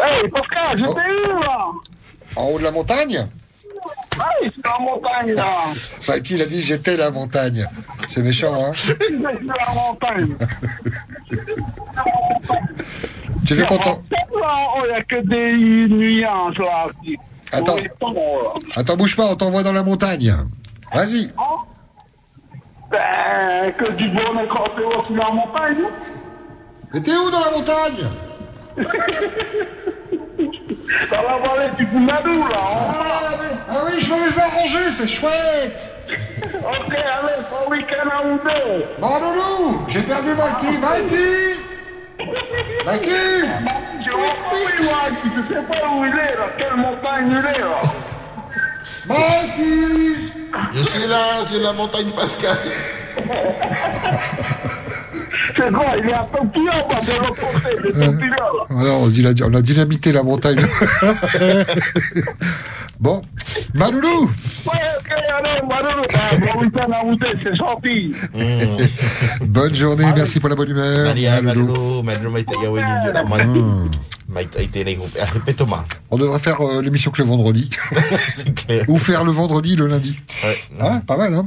Hey, 0.00 0.28
Pascal, 0.28 0.78
je 0.78 0.84
t'ai 0.84 1.10
eu 1.10 1.40
là. 1.40 1.66
En 2.36 2.44
haut 2.44 2.58
de 2.58 2.62
la 2.62 2.70
montagne? 2.70 3.26
Hey, 4.14 4.50
sur 4.52 4.62
la 4.64 4.78
montagne 4.78 5.32
là. 5.34 5.48
Enfin, 5.98 6.20
qui 6.20 6.36
l'a 6.36 6.44
dit? 6.46 6.62
J'étais 6.62 6.96
la 6.96 7.10
montagne 7.10 7.66
C'est 8.06 8.22
méchant, 8.22 8.54
hein? 8.66 8.72
Je 8.74 8.80
suis 8.92 9.18
sur 9.18 9.22
la 9.22 9.74
montagne. 9.74 10.36
Tu 13.44 13.56
fais 13.56 13.66
content 13.66 14.02
il 14.84 14.90
n'y 14.90 14.96
a 14.96 15.02
que 15.02 15.16
des 15.26 15.88
nuances 15.94 16.58
là. 16.58 16.86
Attends. 17.52 17.76
Là. 17.76 17.82
Attends, 18.76 18.96
bouge 18.96 19.16
pas, 19.16 19.24
on 19.26 19.36
t'envoie 19.36 19.62
dans 19.62 19.72
la 19.72 19.82
montagne. 19.82 20.34
Vas-y. 20.92 21.30
Ben, 22.90 23.72
que 23.76 23.92
du 23.92 24.08
bonheur 24.08 24.48
quand 24.50 24.64
t'es 24.76 24.82
haut 24.84 25.04
sur 25.06 25.14
la 25.14 25.30
montagne. 25.30 25.84
Mais 26.92 27.00
t'es 27.02 27.12
où 27.12 27.30
dans 27.30 27.40
la 27.40 27.50
montagne 27.50 28.04
Dans 31.10 31.22
la 31.22 31.38
vallée 31.38 31.70
du 31.76 31.84
Boumadou 31.86 32.48
là. 32.48 32.56
Ah, 32.60 33.30
ah 33.70 33.74
oui, 33.86 34.00
je 34.00 34.08
vais 34.08 34.24
les 34.26 34.38
arranger, 34.38 34.88
c'est 34.88 35.06
chouette 35.08 35.86
Ok, 36.08 36.94
allez, 36.94 37.42
bon 37.50 37.70
week-end 37.70 38.08
à 38.08 38.22
deux. 38.24 38.84
Bon, 38.98 39.18
loulou, 39.18 39.80
j'ai 39.88 40.02
perdu 40.02 40.30
Mikey. 40.30 40.78
Mikey 40.78 41.58
Mikey 42.18 43.08
il 43.08 43.10
est, 43.10 43.44
je 45.24 45.54
sais 45.54 45.62
pas 45.62 45.88
où 45.94 46.04
il 46.04 46.12
est 46.12 46.34
là, 46.36 46.48
quelle 46.58 46.76
montagne 46.76 47.30
il 47.30 47.36
est 47.36 47.60
là. 47.60 47.82
Mikey 49.06 50.32
Je 50.74 50.82
suis 50.82 51.06
là, 51.06 51.46
sur 51.46 51.60
la 51.60 51.72
montagne 51.72 52.10
Pascal. 52.10 52.58
C'est 55.58 55.72
quoi, 55.72 55.86
il 55.98 56.08
est 56.08 56.12
à 56.12 56.26
Tokyo 56.32 56.60
de 57.84 57.90
Tokyo 57.90 58.78
Alors, 58.78 59.02
on, 59.02 59.06
dit 59.08 59.22
la- 59.22 59.32
on 59.44 59.54
a 59.54 59.62
dynamité 59.62 60.12
la 60.12 60.22
montagne. 60.22 60.60
bon, 63.00 63.22
Maloulou 63.74 64.30
Ouais, 64.66 64.80
ok, 65.00 65.12
allez, 65.12 65.62
Madou, 65.68 66.02
bon 66.40 66.60
week-end 66.60 66.92
à 66.92 67.04
vous 67.04 67.16
deux, 67.16 67.32
c'est 67.42 67.56
gentil. 67.56 68.12
Bonne 69.40 69.74
journée, 69.74 70.06
merci 70.14 70.38
pour 70.40 70.48
la 70.48 70.54
bonne 70.54 70.70
humeur. 70.70 71.14
Ah. 71.14 71.40
On 76.10 76.16
devrait 76.18 76.38
faire 76.38 76.60
euh, 76.60 76.82
l'émission 76.82 77.10
que 77.10 77.18
le 77.22 77.28
vendredi. 77.28 77.70
Clair. 78.56 78.84
Ou 78.88 78.98
faire 78.98 79.24
le 79.24 79.32
vendredi 79.32 79.74
le 79.74 79.86
lundi. 79.86 80.18
Ouais. 80.44 80.58
Ah, 80.80 81.00
pas 81.06 81.16
mal, 81.16 81.34
hein 81.34 81.46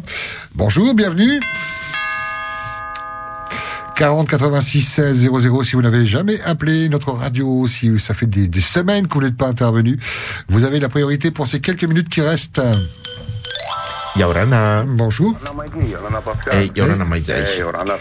Bonjour, 0.55 0.93
bienvenue 0.93 1.39
40 3.95 4.27
86 4.27 4.81
16 4.81 5.29
00 5.29 5.63
si 5.63 5.75
vous 5.75 5.81
n'avez 5.81 6.05
jamais 6.05 6.41
appelé 6.41 6.89
notre 6.89 7.11
radio, 7.11 7.67
si 7.67 7.99
ça 7.99 8.13
fait 8.13 8.25
des, 8.25 8.47
des 8.47 8.61
semaines 8.61 9.07
que 9.07 9.13
vous 9.15 9.21
n'êtes 9.21 9.37
pas 9.37 9.47
intervenu, 9.47 9.99
vous 10.49 10.63
avez 10.63 10.79
la 10.79 10.89
priorité 10.89 11.29
pour 11.31 11.47
ces 11.47 11.59
quelques 11.61 11.83
minutes 11.83 12.09
qui 12.09 12.21
restent. 12.21 12.61
Yaurana. 14.17 14.83
Bonjour. 14.85 15.35
Eh, 16.51 16.71
Yorana 16.75 17.05
Eh. 17.05 17.59
Yorana 17.59 17.95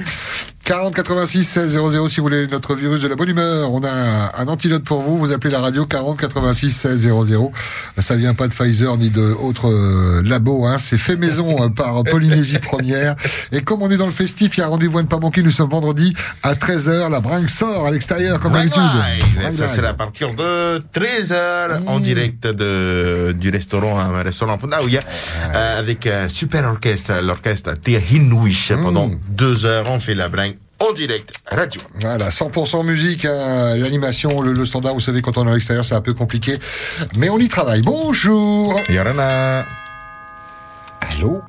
40 0.65 0.95
86 0.95 1.45
16 1.45 1.73
00 1.73 2.09
si 2.09 2.21
vous 2.21 2.23
voulez 2.23 2.47
notre 2.47 2.75
virus 2.75 3.01
de 3.01 3.09
la 3.09 3.17
bonne 3.17 3.29
humeur. 3.29 3.73
On 3.73 3.83
a 3.83 4.33
un 4.39 4.49
antidote 4.49 4.85
pour 4.85 5.03
vous. 5.03 5.19
Vous 5.19 5.33
appelez 5.33 5.53
la 5.53 5.61
radio 5.61 5.87
40 5.87 6.19
86 6.19 6.71
16 6.71 7.01
00. 7.01 7.53
Ça 7.99 8.17
vient 8.17 8.35
pas 8.35 8.47
de 8.47 8.55
Pfizer 8.55 8.97
ni 8.97 9.11
de 9.11 9.33
autres 9.33 9.69
euh, 9.69 10.23
labos. 10.25 10.67
Hein. 10.67 10.79
C'est 10.79 10.99
fait 10.99 11.17
maison 11.17 11.65
euh, 11.65 11.69
par 11.69 12.05
Polynésie 12.05 12.59
Première. 12.59 13.17
Et 13.51 13.63
comme 13.63 13.83
on 13.83 13.91
est 13.91 13.97
dans 13.97 14.07
le 14.07 14.13
festif, 14.13 14.57
il 14.57 14.61
y 14.61 14.63
a 14.63 14.67
un 14.67 14.71
rendez-vous 14.71 14.99
à 14.99 15.03
ne 15.03 15.09
pas 15.09 15.19
manquer. 15.19 15.43
Nous 15.43 15.51
sommes 15.51 15.71
vendredi 15.71 16.15
à 16.43 16.55
13h. 16.55 17.11
La 17.11 17.21
bringue 17.21 17.49
sort 17.49 17.87
à 17.87 17.91
l'extérieur 17.91 18.39
comme 18.39 18.53
d'habitude. 18.53 18.83
Ça 19.55 19.65
à 19.65 19.77
Live. 19.77 20.02
Partir 20.05 20.35
de 20.35 20.83
13h 20.95 21.87
en 21.87 22.01
direct 22.01 22.47
de, 22.47 23.33
du 23.39 23.51
restaurant, 23.51 23.99
un 23.99 24.23
restaurant 24.23 24.59
Punaouia, 24.59 25.01
euh, 25.55 25.79
avec 25.79 26.07
un 26.07 26.29
super 26.29 26.65
orchestre, 26.65 27.20
l'orchestre 27.23 27.74
Tia 27.74 28.01
Hinwish. 28.01 28.73
Pendant 28.73 29.11
deux 29.29 29.65
heures, 29.65 29.87
on 29.89 30.01
fait 30.01 30.15
la 30.16 30.29
bringue 30.29 30.57
en 30.81 30.93
direct 30.93 31.31
radio. 31.49 31.81
Voilà, 32.01 32.31
100% 32.31 32.85
musique, 32.85 33.24
hein, 33.24 33.77
l'animation, 33.77 34.43
le, 34.43 34.53
le 34.53 34.65
standard, 34.65 34.95
vous 34.95 35.01
savez, 35.01 35.23
quand 35.23 35.39
on 35.39 35.47
est 35.47 35.51
à 35.51 35.55
l'extérieur, 35.55 35.85
c'est 35.85 35.95
un 35.95 36.01
peu 36.01 36.15
compliqué. 36.15 36.59
Mais 37.16 37.29
on 37.29 37.39
y 37.39 37.49
travaille. 37.49 37.83
Bonjour 37.83 38.81
Yorana 38.89 39.65
Allô? 41.01 41.41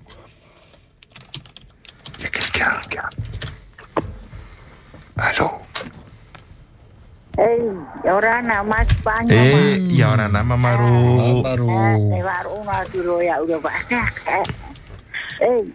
Il 2.20 2.24
y 2.24 2.26
a 2.28 2.30
quelqu'un. 2.30 2.74
Allô? 5.18 5.50
Hey, 7.34 7.66
Yorana, 8.06 8.62
mas 8.62 8.86
banyak. 9.02 9.34
Eh, 9.34 9.82
Yorana 9.90 10.46
Mamaru. 10.46 11.42
Eh, 11.42 12.22
baru 12.22 12.62
nak 12.62 12.86
suruh 12.94 13.26
ya 13.26 13.42
udah 13.42 13.58
banyak. 13.58 14.12
Eh, 15.42 15.66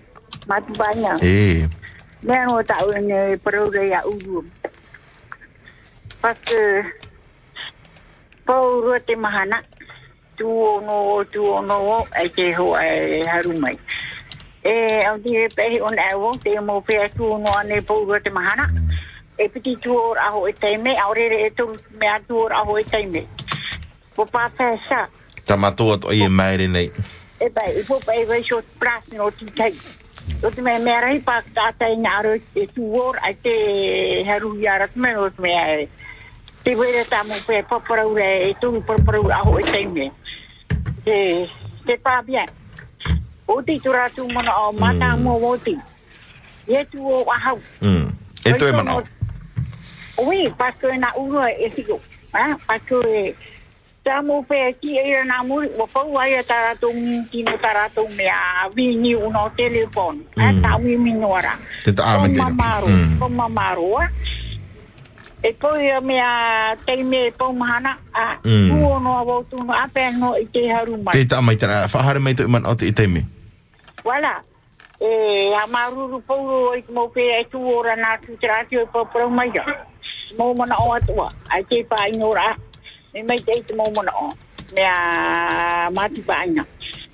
mati 0.46 0.70
banyak. 0.78 1.18
Eh, 1.18 1.66
Men 2.22 2.50
mau 2.50 2.62
tahu 2.62 2.94
ni 3.02 3.34
perlu 3.42 3.70
dia 3.70 4.02
urum. 4.02 4.42
Pas 6.18 6.34
ke 6.42 6.82
Pauru 8.42 8.98
te 9.06 9.14
mahana 9.14 9.62
tu 10.34 10.50
no 10.82 11.22
tu 11.30 11.42
no 11.62 12.02
ai 12.10 12.26
te 12.34 12.50
ho 12.58 12.74
ai 12.74 13.22
harumai. 13.22 13.78
E 14.66 15.06
au 15.06 15.14
di 15.22 15.46
pe 15.54 15.78
on 15.78 15.94
awo 15.94 16.34
te 16.42 16.58
mo 16.58 16.82
pe 16.82 17.06
tu 17.14 17.38
no 17.38 17.50
ane 17.54 17.78
pauru 17.82 18.18
te 18.18 18.30
mahana. 18.34 18.66
e 19.38 19.48
piti 19.48 19.76
tuor 19.76 20.18
aho 20.18 20.48
e 20.48 20.52
teime, 20.52 20.82
me 20.82 21.04
orere 21.04 21.46
e 21.46 21.50
tum 21.50 21.78
mea 22.00 22.20
tuor 22.26 22.52
aho 22.52 22.78
e 22.78 22.84
teime. 22.84 23.26
Po 24.14 24.26
pā 24.26 24.50
sa. 24.88 25.06
Ta 25.46 25.56
matua 25.56 25.98
to 25.98 26.10
i 26.12 26.24
e 26.24 26.28
maere 26.28 26.66
nei. 26.66 26.90
E 27.40 27.48
bai, 27.48 27.70
i 27.78 27.84
po 27.86 28.00
pā 28.02 28.18
e 28.18 28.24
vai 28.26 28.42
shot 28.42 28.66
pras 28.78 29.06
no 29.14 29.30
ti 29.30 29.46
tei. 29.54 29.74
O 30.42 30.50
te 30.50 30.60
mea 30.60 30.78
mea 30.82 31.00
rei 31.00 31.20
pā 31.22 31.38
kata 31.54 31.86
e 31.86 31.96
aro 32.06 32.34
e 32.34 32.66
tuor 32.74 33.16
a 33.22 33.32
te 33.32 34.24
haru 34.26 34.56
i 34.58 34.66
arat 34.66 34.96
me 34.96 35.14
o 35.16 35.30
te 35.30 35.40
mea 35.40 35.82
e. 35.82 35.88
Te 36.64 36.74
vere 36.74 37.04
ta 37.06 37.22
mo 37.22 37.38
pē 37.46 37.62
papara 37.62 38.06
ure 38.06 38.50
e 38.50 38.54
tum 38.60 38.82
papara 38.82 39.20
ure 39.20 39.34
aho 39.34 39.58
e 39.60 39.62
teime. 39.62 40.10
Te, 41.04 41.46
te 41.86 41.96
pā. 42.02 42.18
O 43.46 43.62
ti 43.62 43.78
tura 43.78 44.10
tu 44.10 44.26
mana 44.32 44.52
o 44.66 44.72
mana 44.72 45.16
mo 45.16 45.38
o 45.38 45.56
ti. 45.56 45.78
Ye 46.66 46.84
tu 46.90 47.00
o 47.00 47.24
ahau. 47.30 47.58
E 48.44 48.52
tu 48.52 48.66
e 48.66 48.72
mana 48.72 48.98
o. 48.98 49.17
Oui, 50.18 50.48
parce 50.58 50.76
que 50.80 50.96
na 50.98 51.12
uno 51.16 51.40
e 51.46 51.70
sigo. 51.76 52.00
Ah, 52.34 52.56
parce 52.66 52.82
que 52.88 53.34
ta 54.02 54.22
pe 54.48 54.74
ti 54.80 54.96
e 54.98 55.24
na 55.24 55.42
mo 55.44 55.60
o 55.78 55.86
pa 55.86 56.02
wa 56.02 56.26
ya 56.26 56.42
tara 56.42 56.74
tu 56.74 56.90
ti 57.30 57.42
no 57.42 57.56
tara 57.58 57.88
tu 57.94 58.02
me 58.16 58.26
a 58.28 58.68
vi 58.74 58.96
ni 58.96 59.14
uno 59.14 59.48
telefon. 59.56 60.18
Ah, 60.36 60.52
ta 60.62 60.76
wi 60.76 60.96
mi 60.96 61.12
nora. 61.12 61.54
Te 61.84 61.92
ta 61.92 62.16
Con 62.18 62.32
te. 62.34 62.40
mamaro, 62.40 62.86
Mm. 62.88 63.20
ah. 64.02 64.08
E 65.40 65.52
poi 65.54 65.88
a 65.90 66.00
me 66.00 66.18
a 66.20 66.74
te 66.84 66.96
me 67.04 67.30
po 67.30 67.52
mahana 67.52 67.96
a 68.12 68.38
Mm. 68.42 68.68
tu 68.70 68.74
no 69.00 69.24
vo 69.24 69.44
tu 69.50 69.56
no 69.62 69.72
ape 69.72 70.10
no 70.18 70.34
i 70.34 70.44
te 70.50 70.66
haru 70.68 70.96
mai. 71.02 71.14
Te 71.14 71.24
ta 71.26 71.40
mai 71.40 71.56
tara, 71.56 71.86
whahare 71.86 72.18
mai 72.18 72.34
to 72.34 72.42
i 72.42 72.46
man 72.48 72.66
o 72.66 72.74
te 72.74 72.90
teime. 72.92 73.22
Voilà. 74.04 74.42
E 75.00 75.54
a 75.54 75.64
maruru 75.70 76.18
pou 76.26 76.74
i 76.74 76.82
mo 76.92 77.06
pe 77.08 77.22
e 77.22 77.44
tu 77.50 77.58
ora 77.62 77.94
na 77.94 78.16
tu 78.18 78.34
trati 78.40 78.76
o 78.78 78.86
po 78.86 79.04
pro 79.06 79.28
mai 79.30 79.50
momona 80.38 80.76
o 80.78 80.92
atua. 80.92 81.32
Ai 81.50 81.62
te 81.64 81.82
pa 81.84 82.08
no 82.16 82.34
ra 82.34 82.56
Me 83.14 83.22
mai 83.22 83.38
te 83.38 83.62
te 83.62 83.74
momona 83.74 84.12
o. 84.14 84.32
Me 84.74 84.82
a 84.84 85.90
mati 85.90 86.20
pa 86.22 86.34
ai 86.44 86.54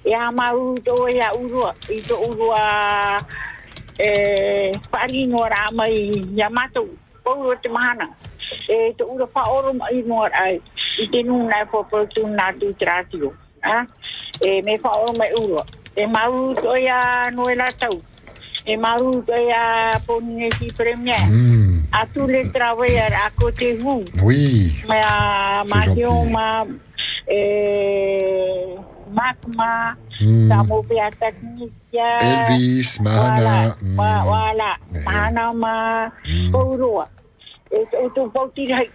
E 0.04 0.12
a 0.12 0.30
mau 0.32 0.74
to 0.84 1.08
e 1.08 1.20
a 1.20 1.32
urua. 1.32 1.74
I 1.88 2.00
to 2.02 2.14
urua 2.28 3.24
e 3.98 4.72
pari 4.90 5.26
ngora 5.26 5.70
mai 5.72 6.24
ya 6.34 6.50
mato. 6.50 6.88
Pau 7.24 7.48
o 7.48 7.54
te 7.54 7.68
mahana. 7.68 8.08
E 8.68 8.92
to 8.98 9.06
ura 9.06 9.26
pa 9.26 9.48
oro 9.48 9.72
mai 9.72 10.02
ngora 10.02 10.34
ai. 10.34 10.60
I 10.98 11.06
te 11.06 11.22
nuna 11.22 11.62
e 11.62 11.66
popotu 11.66 12.26
na 12.28 12.52
tu 12.52 12.72
tratio. 12.74 13.32
E 14.42 14.60
me 14.62 14.78
pa 14.78 14.90
oro 14.90 15.12
mai 15.16 15.32
urua. 15.32 15.64
E 15.96 16.06
mau 16.06 16.54
to 16.54 16.76
e 16.76 16.88
a 16.88 17.30
noela 17.30 17.70
tau. 17.80 18.02
E 18.66 18.76
mau 18.76 19.22
to 19.22 19.32
e 19.32 19.52
a 19.52 20.00
poni 20.06 20.44
e 20.46 20.50
si 20.58 20.66
premia. 20.76 21.20
Mm. 21.24 21.63
À 21.96 22.06
tous 22.12 22.26
les 22.26 22.50
travailleurs 22.50 23.12
à 23.24 23.30
côté 23.30 23.74
de 23.74 23.82
vous. 23.82 24.04
Oui. 24.20 24.74
Mais 24.88 25.00
à 25.04 25.62
C'est 25.62 25.74
Marion, 25.74 26.26
ma, 26.28 26.64
eh, 27.28 28.74
Hmm. 30.20 30.48
Pia 30.82 31.10
Technica. 31.10 32.08
Elvis, 32.20 32.98
Mahana. 33.00 33.76
Voilà, 33.94 34.24
voilà. 34.24 34.70
Mahana 35.04 35.52
ma, 35.52 36.10
Paurua. 36.50 37.06
E 37.70 37.78
o 38.02 38.08
tu 38.10 38.30
pauti 38.30 38.66
rai. 38.66 38.90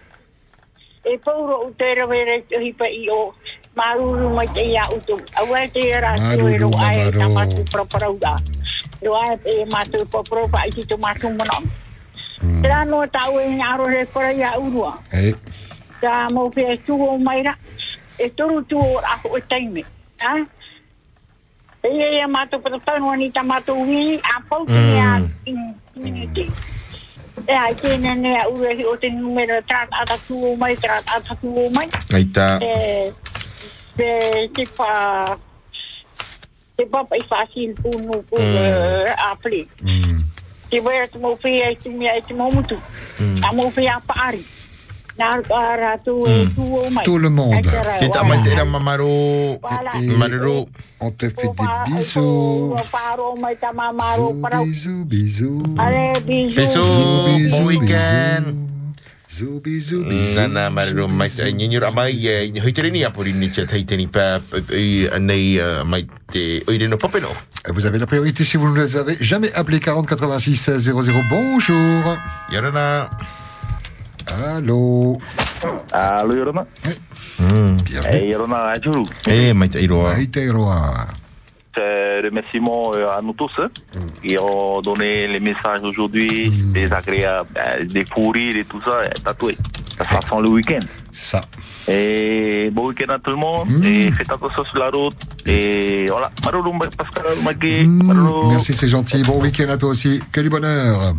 E 1.04 1.16
pauro 1.18 1.66
o 1.66 1.70
te 1.72 1.94
rawere 1.94 2.42
te 2.48 2.56
hipa 2.60 2.84
i 2.88 3.08
o 3.08 3.32
maruru 3.74 4.28
mai 4.36 4.48
te 4.48 4.60
ia 4.60 4.84
utu. 4.92 5.16
Awa 5.36 5.66
te 5.72 5.92
ra 6.00 6.16
tu 6.16 6.48
e 6.48 6.58
e 9.44 9.64
matu 9.72 10.04
i 10.68 10.84
tu 10.84 10.96
matu. 10.98 11.28
Tera 12.40 12.84
no 12.84 13.04
tau 13.06 13.36
e 13.40 13.48
ngaro 13.60 13.84
re 13.84 14.06
kora 14.06 14.32
ia 14.32 14.56
urua. 14.58 14.96
Eh, 15.12 15.34
Ta 16.00 16.28
mo 16.32 16.48
pe 16.48 16.76
tu 16.86 16.96
o 16.96 17.18
mai 17.18 17.42
ra. 17.42 17.54
E 18.18 18.28
toru 18.32 18.64
tu 18.64 18.78
o 18.80 18.96
a 18.98 19.20
o 19.24 19.38
taime. 19.48 19.84
Ha? 20.20 20.32
E 21.84 21.88
e 21.88 22.20
e 22.20 22.26
matu 22.26 22.58
patapano 22.60 23.12
ni 23.16 23.30
ta 23.30 23.42
wi 23.44 24.16
a 24.24 24.40
pau 24.48 24.64
te 24.64 24.98
a 24.98 25.20
community. 25.94 26.50
E 27.48 27.52
ai 27.52 27.74
te 27.74 27.96
nene 27.98 28.36
a 28.40 28.48
ure 28.48 28.74
hi 28.76 28.84
o 28.84 28.96
te 28.96 29.10
numero 29.10 29.60
trat 29.68 29.88
ata 29.92 30.16
tu 30.26 30.36
o 30.44 30.56
mai 30.56 30.76
trat 30.76 31.04
ata 31.08 31.34
tu 31.40 31.48
o 31.52 31.68
mai. 31.70 31.88
Ai 32.12 32.24
ta. 32.32 32.56
E 32.60 33.12
te 33.96 34.64
pa 34.76 35.36
te 36.76 36.84
pa 36.88 37.04
pa 37.04 37.16
i 37.16 37.24
facil 37.28 37.74
punu 37.82 38.22
pu 38.28 38.36
a 39.16 39.36
pli. 39.42 39.68
Tiba 40.70 40.90
semua 41.12 41.34
fi 41.36 41.62
ai 41.66 41.74
tu 41.76 41.90
mi 41.90 42.06
ai 42.06 42.22
tu 42.22 42.34
mau 42.34 42.50
mutu. 42.50 42.78
Amo 43.42 43.70
fi 43.70 43.88
apa 43.90 44.14
hari. 44.14 44.42
Nar 45.18 45.42
ara 45.50 45.98
tu 45.98 46.24
tu 46.54 46.62
o 46.62 46.88
mai. 46.90 47.04
Tout 47.04 47.18
le 47.18 47.28
monde. 47.28 47.66
Mamaro? 48.64 49.58
Marero. 50.16 50.68
on 51.00 51.10
te 51.10 51.28
fait 51.28 51.48
des 51.48 51.92
bisous. 51.92 52.72
O 52.72 52.82
paro 52.90 53.36
mai 53.36 53.56
ta 53.56 53.72
mamaro 53.72 54.34
para. 54.40 54.62
Bisous, 54.62 55.04
bisous. 55.04 55.62
Allez, 55.78 56.12
bisous. 56.24 56.54
Bisous. 56.54 57.50
Bon 57.50 57.66
weekend. 57.66 58.70
Bisous, 59.40 59.60
bisous, 59.64 60.04
bisous. 60.04 60.36
Nana 60.36 60.68
marero 60.68 61.08
mai 61.08 61.30
te 61.30 61.50
nyenyo 61.52 61.80
mai 61.94 62.26
e 62.26 62.60
hoi 62.60 62.72
tere 62.72 62.90
ni 62.90 63.04
apori 63.04 63.32
ni 63.32 63.48
te 63.48 63.64
tai 63.64 63.84
teni 63.84 64.06
pa 64.06 64.38
i 64.76 65.08
nei 65.18 65.58
mai 65.86 66.06
te 66.30 66.62
oire 66.68 66.86
no 66.86 66.96
popeno. 66.98 67.28
Vous 67.72 67.86
avez 67.86 67.98
la 67.98 68.06
priorité 68.06 68.44
si 68.44 68.58
vous 68.58 68.68
ne 68.68 68.82
les 68.82 68.96
avez 68.96 69.16
jamais 69.18 69.50
appelé 69.54 69.80
40 69.80 70.06
86 70.06 70.56
16 70.56 70.92
00. 70.92 71.22
Bonjour. 71.30 72.18
Yorana. 72.52 73.08
Allô. 74.28 75.18
Allô, 75.90 76.34
Yorona. 76.34 76.66
Bienvenue. 77.38 78.16
Eh, 78.20 78.28
Yorona, 78.28 78.68
Ajuru. 78.72 79.06
Eh, 79.26 79.54
mai 79.54 79.70
te 79.70 79.80
iroa. 79.80 80.16
Mai 80.16 80.28
te 80.28 80.44
iroa. 80.44 81.08
Euh, 81.80 82.20
remerciements 82.24 82.92
euh, 82.94 83.08
à 83.08 83.22
nous 83.22 83.32
tous 83.32 83.52
hein, 83.58 83.68
qui 84.22 84.36
ont 84.38 84.80
donné 84.82 85.26
les 85.26 85.40
messages 85.40 85.82
aujourd'hui, 85.82 86.50
des 86.50 86.92
agréables, 86.92 87.48
euh, 87.56 87.84
des 87.84 88.04
fous 88.04 88.30
rires 88.30 88.56
et 88.56 88.64
tout 88.64 88.80
ça, 88.82 89.08
tatoué. 89.24 89.56
Ça 89.96 90.04
ça 90.04 90.20
sent 90.20 90.42
le 90.42 90.48
week-end. 90.48 90.80
Ça. 91.12 91.40
Et 91.88 92.70
bon 92.72 92.88
week-end 92.88 93.12
à 93.14 93.18
tout 93.18 93.30
le 93.30 93.36
monde. 93.36 93.68
Et 93.84 94.12
faites 94.12 94.30
attention 94.30 94.64
sur 94.64 94.78
la 94.78 94.90
route. 94.90 95.16
Et 95.46 96.08
voilà. 96.08 96.30
Pascal. 96.96 97.24
Marolo. 97.86 98.48
Merci, 98.50 98.72
c'est 98.72 98.88
gentil. 98.88 99.22
Bon 99.22 99.40
week-end 99.40 99.68
à 99.70 99.76
toi 99.78 99.90
aussi. 99.90 100.20
Que 100.32 100.40
du 100.40 100.50
bonheur. 100.50 101.14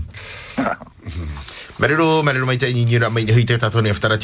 Marero, 1.82 2.22
marero 2.22 2.46
mai 2.46 2.58
te 2.58 2.72
nyenyo 2.72 3.10
mai 3.10 3.26
hoi 3.26 3.44
te 3.44 3.58
tato 3.58 3.82
ni 3.82 3.92
te 3.92 4.00
pa 4.00 4.08
te 4.08 4.18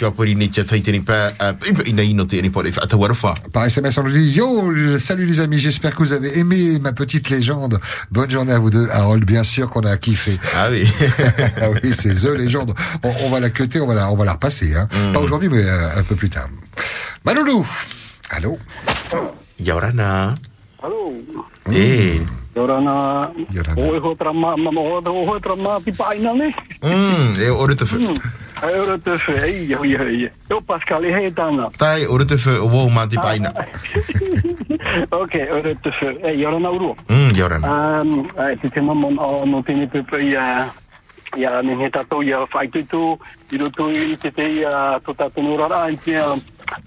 ni 2.41 2.51
tawarfa. 2.87 3.33
Par 3.51 3.65
SMS, 3.65 3.97
on 3.97 4.03
nous 4.03 4.11
dit 4.11 4.31
Yo, 4.31 4.99
salut 4.99 5.25
les 5.25 5.39
amis, 5.39 5.57
j'espère 5.57 5.95
que 5.95 5.97
vous 5.97 6.13
avez 6.13 6.37
aimé 6.37 6.77
ma 6.79 6.93
petite 6.93 7.31
légende. 7.31 7.79
Bonne 8.11 8.29
journée 8.29 8.51
à 8.51 8.59
vous 8.59 8.69
deux. 8.69 8.87
Harold, 8.91 9.25
bien 9.25 9.41
sûr 9.41 9.71
qu'on 9.71 9.81
a 9.81 9.97
kiffé. 9.97 10.37
Ah 10.55 10.67
oui. 10.69 10.87
ah 11.59 11.71
oui, 11.71 11.93
c'est 11.93 12.13
The 12.13 12.37
Légende. 12.37 12.75
On, 13.01 13.11
on 13.23 13.31
va 13.31 13.39
la 13.39 13.49
cuter, 13.49 13.81
on 13.81 13.87
va 13.87 13.95
la, 13.95 14.11
on 14.11 14.15
va 14.15 14.25
la 14.25 14.33
repasser. 14.33 14.75
Hein. 14.75 14.87
Pas 15.11 15.19
aujourd'hui, 15.19 15.49
mais 15.49 15.63
euh, 15.63 15.97
un 15.97 16.03
peu 16.03 16.15
plus 16.15 16.29
tard. 16.29 16.49
Maloulou. 17.25 17.65
Allô 18.29 18.59
Yorana. 20.81 20.81
Hello. 20.81 21.11
Eh. 21.71 22.21
Yorana. 22.55 23.31
Oi 23.77 23.99
ho 23.99 24.15
trama 24.15 24.55
mama 24.57 24.81
ho 24.81 25.01
ho 25.01 25.25
ho 25.25 25.39
trama 25.39 25.79
pi 25.83 25.91
paina 25.91 26.33
ne. 26.33 26.53
Mm, 26.81 27.39
e 27.39 27.49
ore 27.49 27.75
te 27.79 27.85
fu. 27.85 27.97
Ai 28.61 28.73
ora 28.79 28.97
te 28.97 29.17
fe 29.17 29.39
ai 29.41 29.73
ai 29.73 29.95
ai. 29.95 30.31
Eu 30.49 30.61
Pascal 30.61 31.05
e 31.05 31.11
he 31.13 31.31
tana. 31.31 31.69
Tai 31.77 32.05
ore 32.05 32.25
te 32.25 32.37
fu 32.37 32.49
o 32.49 32.67
wo 32.67 32.89
ma 32.89 33.05
te 33.07 33.15
paina. 33.15 33.53
Okay, 35.09 35.49
ora 35.51 35.75
te 35.75 35.91
fe. 35.91 36.17
Ei 36.23 36.39
Yorana 36.39 36.69
uru. 36.71 36.95
Mm, 37.09 37.35
Yorana. 37.35 38.01
Um, 38.01 38.29
ai 38.37 38.57
te 38.57 38.69
te 38.69 38.81
mama 38.81 39.07
o 39.21 39.45
no 39.45 39.61
tini 39.61 39.87
pepe 39.87 40.17
ia 40.23 40.73
ia 41.35 41.61
ni 41.61 41.75
he 41.75 41.89
tato 41.89 42.21
ia 42.23 42.45
fai 42.47 42.67
tu 42.69 42.83
tu 42.85 43.19
i 43.51 43.57
roto 43.57 43.89
i 43.91 44.17
te 44.17 44.31
te 44.31 44.49
ia 44.49 44.99
to 45.05 45.13
tato 45.13 45.41
no 45.41 45.57
rara 45.57 45.89
i 45.91 45.97
te 45.97 46.17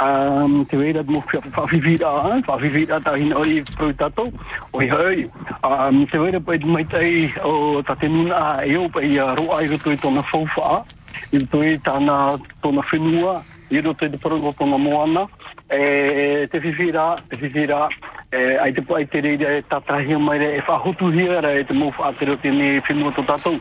um, 0.01 0.65
te 0.67 0.77
wei 0.77 0.93
rad 0.93 1.09
mo 1.09 1.23
whawhiwira 1.27 2.09
a, 2.09 2.41
whawhiwira 2.47 3.01
ta 3.01 3.17
hin 3.17 3.33
oi 3.33 3.63
pruitato, 3.77 4.27
oi 4.73 4.89
hei, 4.89 5.29
um, 5.65 6.07
te 6.07 6.19
wei 6.19 6.41
pa 6.41 6.59
mai 6.67 6.85
tai 6.85 7.33
o 7.45 7.83
ta 7.83 7.95
te 7.95 8.09
nuna 8.09 8.63
e 8.65 8.77
o 8.77 8.89
pa 8.89 9.01
ia 9.01 9.35
ro 9.35 9.51
ai 9.57 9.67
rutoi 9.67 9.97
to 10.01 10.11
na 10.11 10.23
fofa 10.23 10.85
i 11.33 11.39
to 11.39 11.63
i 11.63 11.79
ta 11.79 11.99
na 11.99 12.37
to 12.63 12.73
na 12.73 12.83
whenua, 12.91 13.43
i 13.71 13.81
ro 13.81 13.93
te 13.95 14.09
pro 14.19 14.53
to 14.53 14.67
na 14.67 14.79
moana, 14.79 15.27
e, 15.71 16.47
te 16.51 16.59
whiwira, 16.59 17.17
te 17.29 17.37
whiwira, 17.37 17.89
e, 18.33 18.57
ai 18.59 18.73
te 18.73 18.83
pai 18.83 19.07
te 19.07 19.21
reira 19.21 19.59
e 19.59 19.63
tatrahia 19.63 20.19
mai 20.19 20.39
e 20.43 20.61
fa 20.67 20.79
whahutu 20.79 21.11
hia 21.13 21.41
ra 21.41 21.53
e 21.55 21.65
te 21.65 21.73
mo 21.73 21.91
fa 21.91 22.13
te 22.13 22.25
ro 22.25 22.35
whaatero 22.35 22.37
tene 22.43 22.81
whenua 22.81 23.13
tō 23.13 23.27
tatou. 23.27 23.61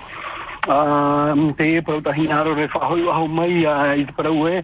Um, 0.69 1.53
te 1.53 1.77
e 1.77 1.81
pa 1.81 2.01
ta 2.01 2.11
hin 2.11 2.31
aro 2.31 2.53
re 2.55 2.67
fa 2.67 2.79
hoi 2.79 3.01
waho 3.01 3.27
mai 3.27 3.65
i 3.99 4.05
te 4.05 4.13
parau 4.13 4.47
e. 4.47 4.63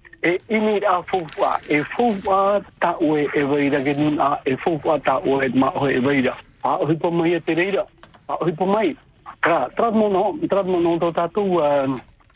e 0.23 0.39
ini 0.49 0.81
a 0.85 1.01
fufua 1.03 1.59
e 1.69 1.83
fufua 1.83 2.61
ta 2.79 2.95
o 3.01 3.17
e 3.17 3.43
veira 3.43 3.81
ke 3.81 3.93
nun 3.97 4.19
a 4.19 4.39
e 4.45 4.55
fufua 4.57 4.99
ta 4.99 5.17
o 5.17 5.41
e 5.41 5.49
ma 5.49 5.69
o 5.73 5.89
e 5.89 5.99
veira. 5.99 6.37
A 6.63 6.77
o 6.77 6.85
hipo 6.85 7.11
mai 7.11 7.33
e 7.33 7.39
te 7.39 7.53
reira 7.53 7.85
a 8.27 8.35
o 8.39 8.45
hipo 8.45 8.65
mai. 8.65 8.95
Ka 9.41 9.69
tradmono 9.75 10.37
tradmono 10.49 10.99
to 10.99 11.11
tatu 11.11 11.57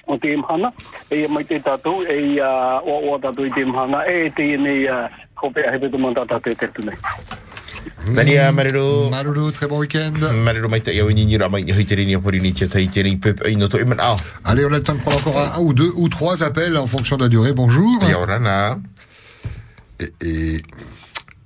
o 0.08 0.18
te 0.18 0.34
imhana 0.34 0.74
e 1.10 1.28
mai 1.28 1.44
te 1.44 1.60
tatu 1.60 2.02
e 2.04 2.42
o 2.42 3.14
o 3.14 3.20
tatu 3.20 3.46
i 3.46 3.52
te 3.52 3.62
imhana 3.62 4.06
e 4.06 4.30
te 4.30 4.54
ine 4.54 4.82
ia 4.82 5.10
kopea 5.36 5.72
hepe 5.72 5.90
tumanta 5.90 6.26
tatu 6.26 6.50
e 6.50 6.56
te 6.56 6.68
tunei 6.68 6.98
tunei. 8.06 8.16
Tania 8.16 8.52
marero. 8.52 9.52
Très 9.52 9.68
bon 9.68 9.80
week-end. 9.80 10.20
Marero 10.44 10.70
mai 10.70 10.82
te 10.82 10.92
ia 10.92 11.04
ni 11.06 11.38
ra 11.38 11.50
mai 11.50 11.64
hoi 11.72 11.86
tere 11.86 12.06
ni 12.06 12.16
apori 12.16 12.40
ni 12.42 12.54
te 12.54 12.68
tai 12.68 12.88
teni 12.88 13.18
pe 13.18 13.34
i 13.50 13.56
no 13.56 13.68
to 13.68 13.78
iman 13.80 14.00
au. 14.00 14.16
Allez, 14.44 14.66
on 14.66 14.74
a 14.74 14.78
le 14.78 14.84
temps 14.84 14.96
de 14.96 15.00
prendre 15.02 15.18
encore 15.20 15.40
un, 15.40 15.52
un 15.58 15.60
ou 15.60 15.74
deux 15.74 15.92
ou 15.96 16.10
trois 16.10 16.44
appels 16.44 16.78
en 16.78 16.88
fonction 16.88 17.18
de 17.18 17.24
la 17.24 17.30
durée. 17.30 17.54
Bonjour. 17.54 18.04
Yorana. 18.04 18.80
Et, 20.00 20.14
et, 20.22 20.62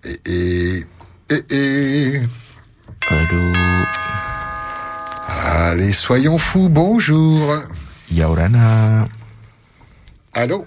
et, 0.03 0.19
et, 0.25 0.85
et, 1.29 1.43
et. 1.51 2.21
Allô. 3.09 3.53
Allez, 5.27 5.93
soyons 5.93 6.37
fous. 6.37 6.69
Bonjour. 6.69 7.63
Yorana. 8.11 9.07
Allô 10.33 10.65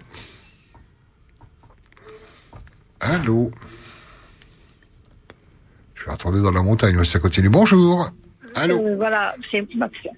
Allô 3.01 3.51
Je 6.03 6.07
vais 6.07 6.13
retourner 6.13 6.43
dans 6.43 6.51
la 6.51 6.63
montagne, 6.63 7.03
ça 7.05 7.21
continue. 7.21 7.49
Bonjour. 7.49 8.09
Allô 8.57 8.77
Euh, 8.81 8.97
voilà, 8.97 9.37
c'est 9.51 9.61
Maxime. 9.77 10.11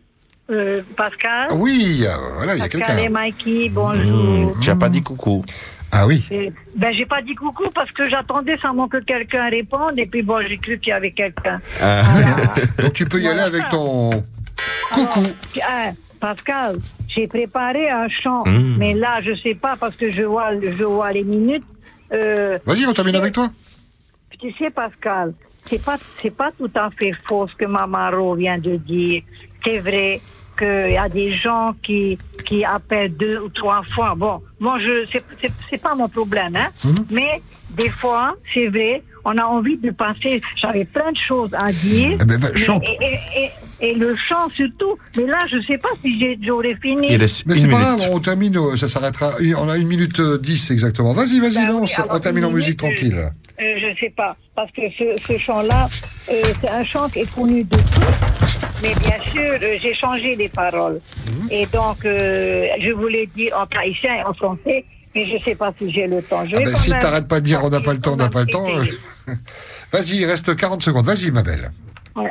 Euh, 0.50 0.80
Pascal. 0.96 1.48
Ah 1.50 1.54
Oui, 1.54 2.04
euh, 2.06 2.14
voilà, 2.36 2.54
il 2.54 2.58
y 2.58 2.62
a 2.62 2.64
Pascal 2.64 2.80
et 2.98 3.02
quelqu'un. 3.02 3.10
Mikey, 3.10 3.68
bonjour. 3.70 4.56
Tu 4.60 4.70
as 4.70 4.76
pas 4.76 4.88
dit 4.88 5.02
coucou. 5.02 5.44
Ah 5.92 6.06
oui. 6.06 6.26
Euh, 6.32 6.48
Ben, 6.74 6.92
j'ai 6.92 7.04
pas 7.06 7.20
dit 7.22 7.34
coucou 7.34 7.64
parce 7.74 7.90
que 7.92 8.08
j'attendais 8.08 8.56
seulement 8.58 8.88
que 8.88 8.96
quelqu'un 8.98 9.48
réponde 9.50 9.98
et 9.98 10.06
puis 10.06 10.22
bon, 10.22 10.40
j'ai 10.46 10.56
cru 10.58 10.78
qu'il 10.78 10.88
y 10.90 10.92
avait 10.92 11.12
quelqu'un. 11.12 11.60
Donc 12.78 12.92
tu 12.94 13.04
peux 13.06 13.20
y 13.20 13.28
aller 13.28 13.40
avec 13.40 13.68
ton 13.68 14.10
coucou. 14.92 15.22
Ah, 15.68 15.90
Pascal, 16.18 16.78
j'ai 17.08 17.26
préparé 17.28 17.90
un 17.90 18.08
chant, 18.08 18.42
Mm. 18.46 18.76
mais 18.78 18.94
là, 18.94 19.20
je 19.22 19.34
sais 19.34 19.54
pas 19.54 19.76
parce 19.78 19.94
que 19.96 20.10
je 20.10 20.22
vois, 20.22 20.50
je 20.60 20.82
vois 20.84 21.12
les 21.12 21.22
minutes. 21.24 21.64
Euh, 22.12 22.58
Vas-y, 22.64 22.86
on 22.86 22.92
termine 22.94 23.16
avec 23.16 23.34
toi. 23.34 23.50
tu 24.40 24.50
sais, 24.52 24.70
Pascal, 24.70 25.32
c'est 25.66 25.82
pas, 25.82 25.96
c'est 26.20 26.34
pas 26.36 26.50
tout 26.52 26.70
à 26.74 26.90
fait 26.90 27.12
faux 27.26 27.46
ce 27.48 27.54
que 27.54 27.64
Mamaro 27.66 28.34
vient 28.34 28.58
de 28.58 28.76
dire. 28.76 29.22
C'est 29.64 29.78
vrai 29.78 30.20
qu'il 30.58 30.92
y 30.92 30.96
a 30.96 31.08
des 31.08 31.32
gens 31.32 31.74
qui, 31.82 32.18
qui 32.44 32.64
appellent 32.64 33.16
deux 33.16 33.38
ou 33.40 33.48
trois 33.48 33.82
fois. 33.82 34.14
Bon, 34.16 34.40
moi, 34.60 34.78
je, 34.78 35.06
c'est, 35.10 35.22
c'est, 35.70 35.82
pas 35.82 35.94
mon 35.94 36.08
problème, 36.08 36.54
hein. 36.56 36.68
Mais, 37.10 37.42
des 37.70 37.88
fois, 37.90 38.36
c'est 38.52 38.68
vrai, 38.68 39.02
on 39.24 39.36
a 39.36 39.44
envie 39.44 39.76
de 39.78 39.90
passer. 39.90 40.40
J'avais 40.54 40.84
plein 40.84 41.10
de 41.10 41.16
choses 41.16 41.50
à 41.54 41.72
dire. 41.72 42.18
Eh 42.20 42.24
ben, 42.24 42.38
va, 42.38 42.50
Mais- 42.52 42.58
chante. 42.58 42.84
et, 42.84 42.96
et- 43.04 43.44
et- 43.44 43.50
et 43.90 43.94
le 43.94 44.14
chant 44.16 44.48
surtout. 44.50 44.96
Mais 45.16 45.26
là, 45.26 45.38
je 45.50 45.60
sais 45.62 45.78
pas 45.78 45.88
si 46.02 46.18
j'ai, 46.20 46.38
j'aurais 46.42 46.74
fini. 46.82 47.16
Mais 47.16 47.28
c'est 47.28 47.68
pas 47.68 47.78
grave, 47.78 48.02
on 48.10 48.20
termine, 48.20 48.56
euh, 48.56 48.76
ça 48.76 48.88
s'arrêtera. 48.88 49.34
On 49.58 49.68
a 49.68 49.76
une 49.76 49.88
minute 49.88 50.18
euh, 50.20 50.38
dix 50.38 50.70
exactement. 50.70 51.12
Vas-y, 51.12 51.40
vas-y, 51.40 51.54
Ben 51.66 51.68
lance. 51.72 52.00
on 52.10 52.18
termine 52.18 52.44
en 52.46 52.50
musique 52.50 52.82
minute, 52.82 52.96
tranquille. 52.98 53.30
Euh, 53.60 53.74
je 53.78 54.00
sais 54.00 54.12
pas, 54.16 54.36
parce 54.56 54.70
que 54.72 54.82
ce, 54.98 55.04
ce 55.28 55.38
chant-là, 55.38 55.86
euh, 56.28 56.42
c'est 56.60 56.68
un 56.68 56.84
chant 56.84 57.08
qui 57.08 57.20
est 57.20 57.34
connu 57.34 57.62
de 57.62 57.76
tous, 57.76 58.82
mais 58.82 58.92
bien 58.94 59.18
sûr, 59.32 59.58
euh, 59.62 59.76
j'ai 59.80 59.94
changé 59.94 60.34
les 60.34 60.48
paroles. 60.48 61.00
Mhm. 61.28 61.48
Et 61.52 61.66
donc, 61.66 62.04
euh, 62.04 62.66
je 62.80 62.90
voulais 62.90 63.28
dire 63.36 63.56
en 63.56 63.64
haïtien 63.78 64.16
et 64.16 64.24
en 64.24 64.34
français, 64.34 64.84
mais 65.14 65.26
je 65.26 65.44
sais 65.44 65.54
pas 65.54 65.72
si 65.78 65.92
j'ai 65.92 66.08
le 66.08 66.20
temps. 66.22 66.44
Je 66.44 66.56
Ah 66.56 66.58
vais 66.58 66.64
ben, 66.64 66.76
si 66.76 66.90
même- 66.90 66.98
t'arrêtes 66.98 67.28
pas 67.28 67.40
de 67.40 67.46
dire 67.46 67.60
on 67.62 67.68
n'a 67.70 67.80
pas 67.80 67.92
le 67.92 68.00
temps, 68.00 68.14
on 68.14 68.16
n'a 68.16 68.28
pas 68.28 68.40
le 68.42 68.48
temps. 68.50 68.66
Vas-y, 69.92 70.16
il 70.16 70.24
reste 70.26 70.56
40 70.56 70.82
secondes. 70.82 71.04
Vas-y, 71.06 71.30
ma 71.30 71.42
belle. 71.42 71.70
Ouais. 72.16 72.30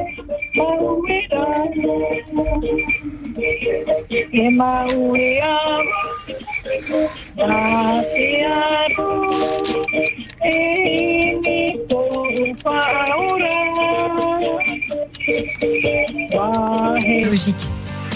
Logique. 17.23 17.55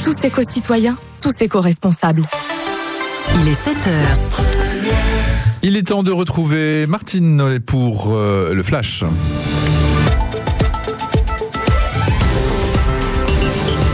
Tous 0.04 0.26
éco-citoyens, 0.26 0.98
tous 1.22 1.42
éco-responsables. 1.42 2.24
Il 3.42 3.48
est 3.48 3.54
7 3.54 3.76
heures. 3.88 4.44
Il 5.64 5.78
est 5.78 5.88
temps 5.88 6.04
de 6.04 6.12
retrouver 6.12 6.86
Martine 6.86 7.60
pour 7.66 8.14
euh, 8.14 8.54
le 8.54 8.62
flash. 8.64 9.04